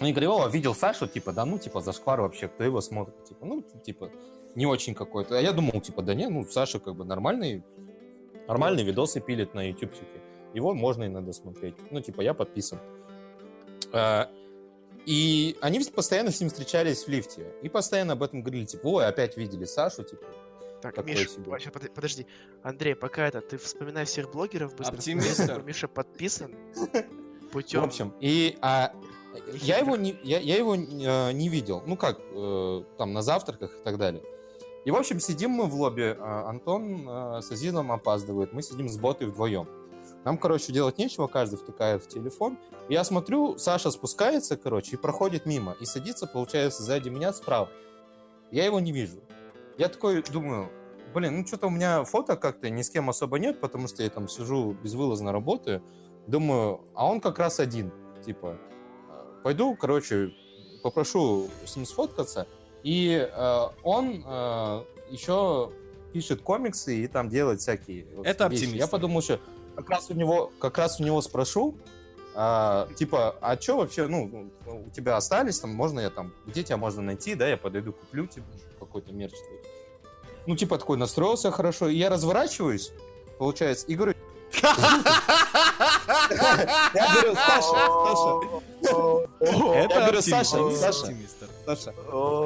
Они 0.00 0.12
говорили, 0.12 0.30
о, 0.30 0.48
видел 0.48 0.74
Сашу, 0.74 1.06
типа, 1.06 1.32
да 1.32 1.44
ну, 1.44 1.58
типа, 1.58 1.80
зашквар 1.80 2.20
вообще, 2.20 2.48
кто 2.48 2.64
его 2.64 2.80
смотрит, 2.80 3.24
типа, 3.24 3.44
ну, 3.44 3.62
типа, 3.84 4.10
не 4.54 4.66
очень 4.66 4.94
какой-то. 4.94 5.38
А 5.38 5.40
я 5.40 5.52
думал, 5.52 5.80
типа, 5.80 6.02
да 6.02 6.14
не, 6.14 6.28
ну, 6.28 6.46
Саша 6.46 6.78
как 6.78 6.94
бы 6.94 7.04
нормальный, 7.04 7.62
нормальные 8.48 8.86
видосы 8.86 9.20
пилит 9.20 9.54
на 9.54 9.68
ютубчике. 9.68 10.20
Его 10.54 10.74
можно 10.74 11.04
иногда 11.04 11.32
смотреть. 11.32 11.74
Ну, 11.90 12.00
типа, 12.00 12.20
я 12.20 12.34
подписан. 12.34 12.78
А, 13.92 14.30
И 15.06 15.56
они 15.60 15.80
постоянно 15.80 16.30
с 16.30 16.40
ним 16.40 16.48
встречались 16.48 17.04
в 17.04 17.08
лифте. 17.08 17.54
И 17.62 17.68
постоянно 17.68 18.12
об 18.12 18.22
этом 18.22 18.42
говорили, 18.42 18.64
типа, 18.64 18.86
ой, 18.86 19.06
опять 19.06 19.36
видели 19.36 19.64
Сашу, 19.64 20.04
типа. 20.04 20.24
Так, 20.82 20.96
такое 20.96 21.14
Миш, 21.14 21.30
себе. 21.30 21.48
вообще, 21.48 21.70
под- 21.70 21.94
подожди. 21.94 22.26
Андрей, 22.62 22.96
пока 22.96 23.28
это, 23.28 23.40
ты 23.40 23.56
вспоминай 23.56 24.04
всех 24.04 24.32
блогеров 24.32 24.74
быстро. 24.74 24.96
Оптимистр. 24.96 25.44
что 25.44 25.62
Миша 25.62 25.88
подписан. 25.88 26.54
В 26.74 27.52
Путем... 27.52 27.84
общем, 27.84 28.14
и 28.18 28.58
а, 28.62 28.92
я 29.60 29.78
его 29.78 29.96
не, 29.96 30.16
я, 30.22 30.40
я 30.40 30.56
его 30.56 30.74
э, 30.74 31.32
не 31.32 31.48
видел. 31.48 31.82
Ну 31.86 31.96
как, 31.96 32.18
э, 32.32 32.84
там 32.98 33.12
на 33.12 33.22
завтраках 33.22 33.70
и 33.78 33.84
так 33.84 33.98
далее. 33.98 34.22
И, 34.84 34.90
в 34.90 34.96
общем, 34.96 35.20
сидим 35.20 35.50
мы 35.50 35.66
в 35.66 35.74
лобби. 35.74 36.16
а, 36.18 36.48
Антон 36.48 37.08
э, 37.08 37.42
с 37.42 37.50
Азизом 37.52 37.92
опаздывает. 37.92 38.52
Мы 38.52 38.62
сидим 38.62 38.88
с 38.88 38.96
ботой 38.96 39.28
вдвоем. 39.28 39.68
Нам, 40.24 40.38
короче, 40.38 40.72
делать 40.72 40.98
нечего, 40.98 41.26
каждый 41.26 41.56
втыкает 41.56 42.02
в 42.02 42.08
телефон. 42.08 42.58
Я 42.88 43.04
смотрю, 43.04 43.58
Саша 43.58 43.90
спускается, 43.90 44.56
короче, 44.56 44.96
и 44.96 44.98
проходит 44.98 45.46
мимо. 45.46 45.76
И 45.80 45.84
садится, 45.84 46.26
получается, 46.26 46.82
сзади 46.82 47.08
меня 47.08 47.32
справа. 47.32 47.68
Я 48.50 48.64
его 48.64 48.80
не 48.80 48.92
вижу. 48.92 49.20
Я 49.82 49.88
такой 49.88 50.22
думаю, 50.22 50.70
блин, 51.12 51.40
ну 51.40 51.46
что-то 51.46 51.66
у 51.66 51.70
меня 51.70 52.04
фото 52.04 52.36
как-то 52.36 52.70
ни 52.70 52.82
с 52.82 52.88
кем 52.90 53.10
особо 53.10 53.40
нет, 53.40 53.60
потому 53.60 53.88
что 53.88 54.04
я 54.04 54.10
там 54.10 54.28
сижу 54.28 54.76
безвылазно 54.80 55.32
работаю. 55.32 55.82
Думаю, 56.28 56.82
а 56.94 57.08
он 57.08 57.20
как 57.20 57.40
раз 57.40 57.58
один. 57.58 57.90
Типа, 58.24 58.60
э, 59.10 59.42
пойду, 59.42 59.74
короче, 59.74 60.32
попрошу 60.84 61.48
с 61.66 61.74
ним 61.74 61.84
сфоткаться. 61.84 62.46
И 62.84 63.28
э, 63.28 63.62
он 63.82 64.22
э, 64.24 64.84
еще 65.10 65.72
пишет 66.12 66.42
комиксы 66.42 66.98
и 66.98 67.08
там 67.08 67.28
делает 67.28 67.60
всякие 67.60 68.06
Это 68.22 68.46
вещи. 68.46 68.62
оптимист. 68.62 68.76
Я 68.76 68.86
подумал, 68.86 69.20
что 69.20 69.40
как 69.74 69.90
раз 69.90 70.10
у 70.10 70.14
него, 70.14 70.52
как 70.60 70.78
раз 70.78 71.00
у 71.00 71.02
него 71.02 71.20
спрошу, 71.22 71.74
а, 72.34 72.88
типа, 72.96 73.36
а 73.40 73.60
что 73.60 73.78
вообще, 73.78 74.06
ну, 74.06 74.50
у 74.66 74.90
тебя 74.90 75.16
остались 75.16 75.58
там, 75.58 75.70
можно 75.70 76.00
я 76.00 76.10
там, 76.10 76.32
где 76.46 76.62
тебя 76.62 76.78
можно 76.78 77.02
найти, 77.02 77.34
да, 77.34 77.46
я 77.48 77.56
подойду, 77.56 77.92
куплю 77.92 78.26
типа 78.26 78.46
какой-то 78.78 79.12
мерч. 79.12 79.32
твой. 79.32 79.61
Ну, 80.46 80.56
типа, 80.56 80.78
такой 80.78 80.96
настроился 80.96 81.50
хорошо, 81.50 81.88
и 81.88 81.96
я 81.96 82.10
разворачиваюсь, 82.10 82.92
получается, 83.38 83.86
и 83.86 83.94
говорю, 83.94 84.14
я 86.94 87.12
говорю, 87.14 87.34
Саша, 87.34 87.72
Саша, 88.04 88.30
Это 89.40 89.94
Я 89.94 90.00
говорю, 90.00 90.22
Саша, 90.22 90.56
это 90.58 90.76
Саша. 91.66 91.94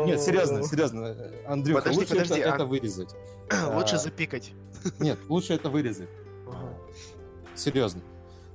Нет, 0.07 0.21
серьезно, 0.21 0.63
серьезно, 0.63 1.17
Андрюха, 1.47 1.83
Подожди, 1.83 2.01
лучше 2.01 2.13
подожди, 2.15 2.41
это, 2.41 2.53
а- 2.53 2.55
это 2.55 2.65
вырезать. 2.65 3.15
Лучше 3.75 3.95
А. 3.95 3.99
запикать. 3.99 4.53
Нет, 4.99 5.19
лучше 5.29 5.55
это 5.55 5.69
вырезать. 5.71 6.09
Серьезно. 7.55 8.01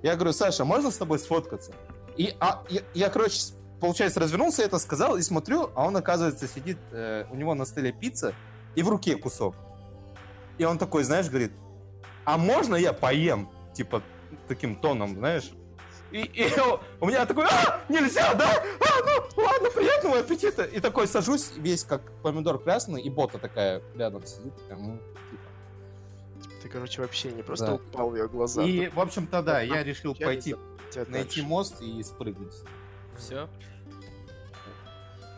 Я 0.03 0.15
говорю, 0.15 0.34
Саша, 0.34 0.65
можно 0.65 0.91
с 0.91 0.97
тобой 0.97 1.19
сфоткаться? 1.19 1.72
И 2.18 2.35
а, 2.39 2.63
я, 2.69 2.81
я, 2.93 3.09
короче, 3.09 3.39
получается, 3.80 4.19
развернулся, 4.19 4.63
это 4.63 4.80
сказал, 4.80 5.18
и 5.18 5.22
смотрю, 5.22 5.69
а 5.76 5.85
он, 5.85 5.95
оказывается, 5.95 6.47
сидит, 6.47 6.77
э, 6.91 7.26
у 7.31 7.35
него 7.35 7.53
на 7.53 7.65
столе 7.65 7.91
пицца, 7.91 8.34
и 8.76 8.84
в 8.84 8.89
руке 8.89 9.15
кусок. 9.15 9.56
И 10.57 10.64
он 10.65 10.77
такой, 10.77 11.03
знаешь, 11.03 11.27
говорит, 11.30 11.52
а 12.26 12.38
можно 12.38 12.76
я 12.76 12.93
поем? 12.93 13.49
Типа, 13.73 14.02
таким 14.48 14.76
тоном, 14.76 15.15
знаешь? 15.15 15.52
И, 16.11 16.22
и 16.23 16.52
у 16.99 17.06
меня 17.07 17.26
такой, 17.26 17.45
а, 17.45 17.81
нельзя, 17.88 18.34
да? 18.34 18.52
А, 18.52 19.03
ну, 19.06 19.43
ладно, 19.43 19.69
приятного 19.72 20.19
аппетита. 20.19 20.64
И 20.64 20.80
такой 20.81 21.07
сажусь, 21.07 21.53
весь 21.56 21.85
как 21.85 22.11
помидор 22.22 22.60
красный, 22.60 23.02
и 23.02 23.10
бота 23.10 23.39
такая 23.39 23.81
рядом 23.95 24.26
сидит. 24.26 24.53
такая, 24.57 24.77
ну, 24.77 24.98
типа. 25.30 26.52
Ты, 26.61 26.69
короче, 26.69 27.02
вообще 27.02 27.31
не 27.31 27.43
просто 27.43 27.65
Да. 27.68 27.73
упал 27.76 28.10
в 28.10 28.15
ее 28.18 28.27
глаза. 28.27 28.61
И, 28.64 28.89
в 28.89 28.99
общем-то, 28.99 29.41
да, 29.41 29.61
я 29.61 29.84
решил 29.84 30.14
Я 30.19 30.26
пойти 30.27 30.56
найти 31.07 31.39
дальше. 31.39 31.43
мост 31.43 31.81
и 31.81 32.03
спрыгнуть. 32.03 32.53
Все. 33.18 33.48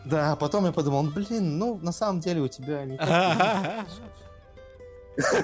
Да, 0.04 0.36
потом 0.36 0.66
я 0.66 0.72
подумал, 0.72 1.04
блин, 1.04 1.58
ну, 1.58 1.78
на 1.82 1.92
самом 1.92 2.20
деле 2.20 2.42
у 2.42 2.48
тебя 2.48 2.84
не 2.84 2.96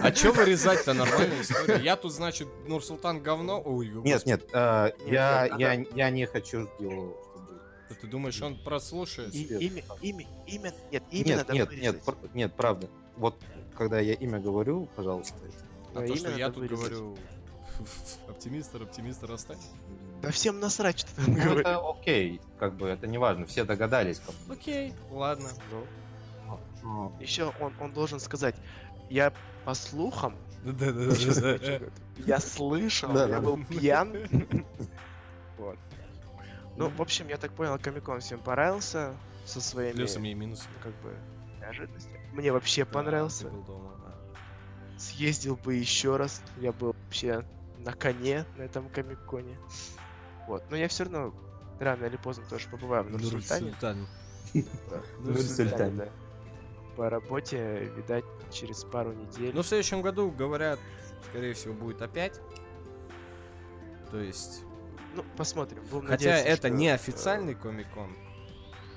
А 0.03 0.11
чё 0.11 0.33
вырезать-то 0.33 0.95
нормальная 0.95 1.43
история? 1.43 1.81
Я 1.83 1.97
тут, 1.97 2.13
значит, 2.13 2.49
Нурсултан 2.67 3.23
говно. 3.23 3.63
Ой, 3.65 3.89
Нет, 4.05 4.27
нет, 4.27 4.49
э, 4.53 4.91
Нет, 4.99 5.13
я, 5.13 5.49
нет, 5.49 5.61
я, 5.61 6.07
я 6.07 6.11
не 6.11 6.27
хочу 6.27 6.69
его, 6.81 7.17
чтобы... 7.33 8.01
Ты 8.01 8.07
думаешь, 8.09 8.43
он 8.43 8.57
прослушает? 8.57 9.33
Имя, 9.35 9.85
имя, 10.01 10.27
имя, 10.47 10.75
нет, 10.91 11.03
Нет, 11.13 11.47
давай 11.47 11.57
нет, 11.57 11.71
нет, 11.73 12.35
нет, 12.35 12.53
правда. 12.55 12.89
вот 13.17 13.37
когда 13.77 14.01
я 14.01 14.15
имя 14.15 14.41
говорю, 14.41 14.89
пожалуйста. 14.97 15.35
А 15.95 16.07
то, 16.07 16.17
что 16.17 16.31
я 16.37 16.51
тут 16.51 16.67
говорю, 16.67 17.17
оптимистр, 18.29 18.83
оптимистр 18.83 19.33
оставь. 19.33 19.59
Да 20.23 20.31
всем 20.31 20.61
насрать, 20.61 21.01
что 21.01 21.15
ты 21.17 21.31
ну, 21.31 21.59
это 21.59 21.81
окей, 21.89 22.41
как 22.59 22.75
бы 22.75 22.89
это 22.89 23.07
не 23.07 23.19
важно, 23.19 23.47
все 23.47 23.65
догадались. 23.65 24.21
Как 24.21 24.35
бы. 24.35 24.55
Окей, 24.55 24.93
ладно. 25.11 25.49
Ну. 26.83 27.13
Еще 27.21 27.53
он, 27.61 27.73
он 27.81 27.93
должен 27.93 28.21
сказать, 28.21 28.55
я 29.09 29.33
по 29.65 29.75
слухам, 29.75 30.37
я 32.27 32.39
слышал, 32.39 33.17
я 33.17 33.41
был 33.41 33.65
пьян. 33.65 34.17
Вот. 35.59 35.77
Ну, 36.79 36.89
в 36.89 37.03
общем, 37.03 37.29
я 37.29 37.37
так 37.37 37.53
понял, 37.53 37.79
Комикон 37.79 38.21
всем 38.21 38.41
понравился 38.41 39.15
со 39.45 39.61
своими... 39.61 39.93
Плюсами 39.93 40.29
и 40.31 40.35
минусами. 40.35 40.73
Как 40.83 40.95
бы, 41.03 41.15
неожиданностями. 41.61 42.19
Мне 42.33 42.51
вообще 42.51 42.87
понравился. 42.87 43.49
Был 43.49 43.63
дома, 43.65 43.93
Съездил 44.97 45.57
бы 45.57 45.75
еще 45.75 46.17
раз. 46.17 46.43
Я 46.59 46.73
был 46.73 46.95
вообще 47.05 47.45
на 47.79 47.93
коне 47.93 48.47
на 48.57 48.63
этом 48.63 48.89
Комиконе. 48.89 49.59
Вот. 50.51 50.65
Но 50.69 50.77
я 50.77 50.89
все 50.89 51.05
равно 51.05 51.33
рано 51.79 52.07
или 52.07 52.17
поздно 52.17 52.45
тоже 52.51 52.69
побываю 52.69 53.05
в 53.05 53.11
Нур-Султане. 53.11 53.73
Нур-Султане. 55.21 56.11
По 56.97 57.09
работе, 57.09 57.89
видать, 57.97 58.25
через 58.51 58.83
пару 58.83 59.13
недель. 59.13 59.55
Ну, 59.55 59.63
в 59.63 59.67
следующем 59.67 60.03
году, 60.03 60.29
говорят, 60.33 60.81
скорее 61.31 61.55
всего, 61.55 61.73
будет 61.73 62.03
опять. 62.03 62.41
То 64.11 64.19
есть... 64.19 64.65
Ну, 65.15 65.25
посмотрим. 65.37 65.85
Будем 65.85 66.09
Хотя 66.09 66.31
надеяться, 66.31 66.49
это 66.49 66.69
что... 66.69 66.77
не 66.77 66.89
официальный 66.89 67.55
Комикон, 67.55 68.17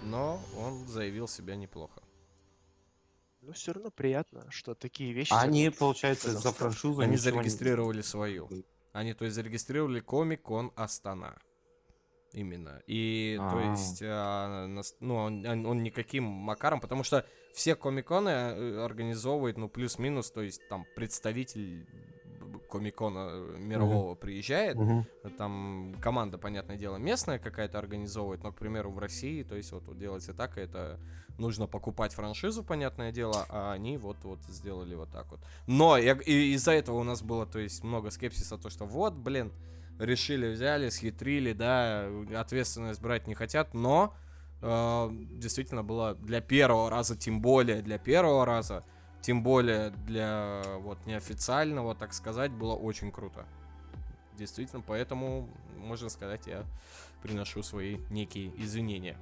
но 0.01 0.41
он 0.57 0.87
заявил 0.87 1.27
себя 1.27 1.55
неплохо. 1.55 2.01
Ну, 3.41 3.53
все 3.53 3.73
равно 3.73 3.91
приятно, 3.91 4.49
что 4.49 4.73
такие 4.73 5.13
вещи... 5.13 5.33
Они, 5.33 5.69
получается, 5.69 6.31
за 6.31 6.51
франшизу... 6.51 6.99
Они 6.99 7.15
зарегистрировали 7.15 7.97
не... 7.97 8.03
свою. 8.03 8.49
Они, 8.93 9.13
то 9.13 9.25
есть, 9.25 9.35
зарегистрировали 9.35 9.99
Комик-кон 9.99 10.71
Астана. 10.75 11.35
Именно. 12.31 12.81
И, 12.87 13.37
А-а-а. 13.39 13.51
то 13.51 13.59
есть, 13.59 14.01
а, 14.03 14.83
ну, 14.99 15.15
он, 15.15 15.45
он 15.65 15.83
никаким 15.83 16.23
макаром, 16.23 16.79
потому 16.79 17.03
что 17.03 17.25
все 17.53 17.75
комиконы 17.75 18.29
э, 18.29 18.83
организовывает, 18.83 19.57
ну, 19.57 19.69
плюс-минус, 19.69 20.31
то 20.31 20.41
есть, 20.41 20.67
там, 20.67 20.85
представитель 20.95 21.87
комикона 22.69 23.29
э, 23.31 23.57
мирового 23.59 24.13
uh-huh. 24.13 24.19
приезжает, 24.19 24.77
uh-huh. 24.77 25.05
там 25.37 25.95
команда, 26.01 26.39
понятное 26.39 26.75
дело, 26.75 26.97
местная 26.97 27.37
какая-то 27.37 27.77
организовывает, 27.77 28.43
но, 28.43 28.51
к 28.51 28.57
примеру, 28.57 28.91
в 28.91 28.97
России, 28.97 29.43
то 29.43 29.55
есть 29.55 29.71
вот, 29.71 29.83
вот 29.85 29.99
делается 29.99 30.33
так, 30.33 30.57
это 30.57 30.99
нужно 31.37 31.67
покупать 31.67 32.13
франшизу, 32.13 32.63
понятное 32.63 33.11
дело, 33.11 33.45
а 33.49 33.73
они 33.73 33.97
вот 33.97 34.17
вот 34.23 34.39
сделали 34.47 34.95
вот 34.95 35.09
так 35.09 35.29
вот. 35.31 35.39
Но 35.67 35.97
и, 35.97 36.13
и 36.25 36.53
из-за 36.53 36.71
этого 36.71 36.97
у 36.97 37.03
нас 37.03 37.21
было, 37.21 37.45
то 37.45 37.59
есть 37.59 37.83
много 37.83 38.11
скепсиса, 38.11 38.57
то 38.57 38.69
что 38.69 38.85
вот, 38.85 39.13
блин, 39.13 39.51
решили, 39.99 40.51
взяли, 40.51 40.89
схитрили, 40.89 41.53
да, 41.53 42.07
ответственность 42.35 43.01
брать 43.01 43.27
не 43.27 43.35
хотят, 43.35 43.73
но 43.73 44.13
э, 44.61 45.09
действительно 45.11 45.83
было 45.83 46.15
для 46.15 46.41
первого 46.41 46.89
раза, 46.89 47.15
тем 47.15 47.41
более 47.41 47.81
для 47.81 47.97
первого 47.97 48.45
раза, 48.45 48.83
тем 49.21 49.43
более 49.43 49.91
для 49.91 50.61
вот 50.79 51.05
неофициального, 51.05 51.95
так 51.95 52.13
сказать, 52.13 52.51
было 52.51 52.73
очень 52.73 53.11
круто. 53.11 53.45
Действительно, 54.37 54.83
поэтому, 54.85 55.47
можно 55.77 56.09
сказать, 56.09 56.47
я 56.47 56.65
приношу 57.21 57.63
свои 57.63 57.99
некие 58.09 58.51
извинения. 58.61 59.17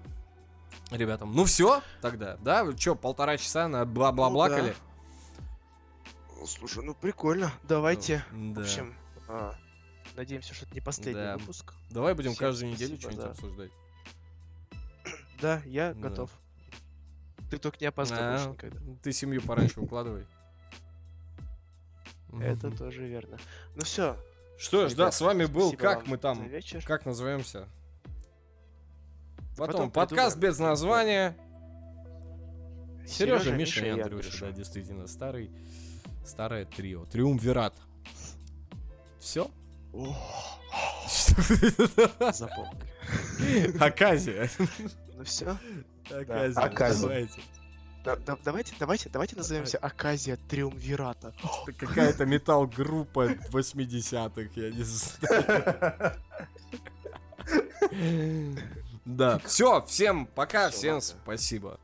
Ребятам, 0.92 1.34
ну 1.34 1.46
все 1.46 1.82
тогда, 2.02 2.38
да? 2.38 2.66
Что, 2.78 2.96
полтора 2.96 3.38
часа 3.38 3.68
на 3.68 3.86
бла-бла-блакали? 3.86 4.76
Ну, 6.30 6.42
да. 6.42 6.48
Слушай, 6.48 6.84
ну 6.84 6.94
прикольно. 6.94 7.52
Давайте. 7.64 8.26
Ну, 8.32 8.54
да. 8.54 8.62
В 8.62 8.64
общем, 8.64 8.96
а, 9.28 9.56
надеемся, 10.16 10.54
что 10.54 10.66
это 10.66 10.76
не 10.76 10.82
последний 10.82 11.22
да. 11.22 11.38
выпуск. 11.38 11.74
Давай 11.90 12.14
будем 12.14 12.32
Всем 12.32 12.40
каждую 12.40 12.72
неделю 12.72 12.98
что-нибудь 12.98 13.24
да. 13.24 13.30
обсуждать. 13.32 13.72
Да, 15.42 15.62
я 15.66 15.94
да. 15.94 16.10
готов. 16.10 16.30
Ты 17.50 17.58
только 17.58 17.78
не 17.82 17.88
опаздываешь 17.88 18.46
а, 18.46 18.52
никогда. 18.52 18.80
Ты 19.02 19.12
семью 19.12 19.42
пораньше 19.42 19.80
укладывай. 19.80 20.28
Это 22.40 22.72
тоже 22.72 23.08
верно. 23.08 23.38
Ну 23.76 23.84
все. 23.84 24.18
Что 24.58 24.88
ж, 24.88 24.94
да, 24.94 25.12
с 25.12 25.20
вами 25.22 25.46
был, 25.46 25.74
как 25.74 26.06
мы 26.06 26.18
там, 26.18 26.50
как 26.86 27.06
назовемся? 27.06 27.68
Потом, 29.58 29.92
подкаст 29.92 30.38
без 30.38 30.60
названия. 30.60 31.36
Сережа, 33.06 33.52
Миша 33.52 33.86
и 33.86 33.90
Андрюша, 33.90 34.46
да, 34.48 34.52
действительно, 34.52 35.08
старый, 35.08 35.52
старое 36.26 36.66
трио. 36.66 37.06
Триумвират. 37.06 37.76
Все? 39.20 39.50
Запомни. 42.32 42.80
Аказия. 43.84 44.50
Ну 45.18 45.24
все. 45.26 45.58
Аказия. 46.10 46.62
Аказия. 46.62 47.30
Да, 48.04 48.16
да, 48.16 48.38
давайте, 48.44 48.74
давайте, 48.80 49.10
давайте 49.10 49.36
назовемся 49.36 49.78
Аказия 49.78 50.36
Триумвирата. 50.50 51.34
Это 51.68 51.86
какая-то 51.86 52.26
металл-группа 52.26 53.34
80-х, 53.52 54.50
я 54.56 54.72
не 54.72 54.84
знаю. 54.84 56.16
Да. 59.06 59.40
Все, 59.40 59.82
всем 59.86 60.26
пока, 60.28 60.70
всем 60.70 61.02
спасибо. 61.02 61.80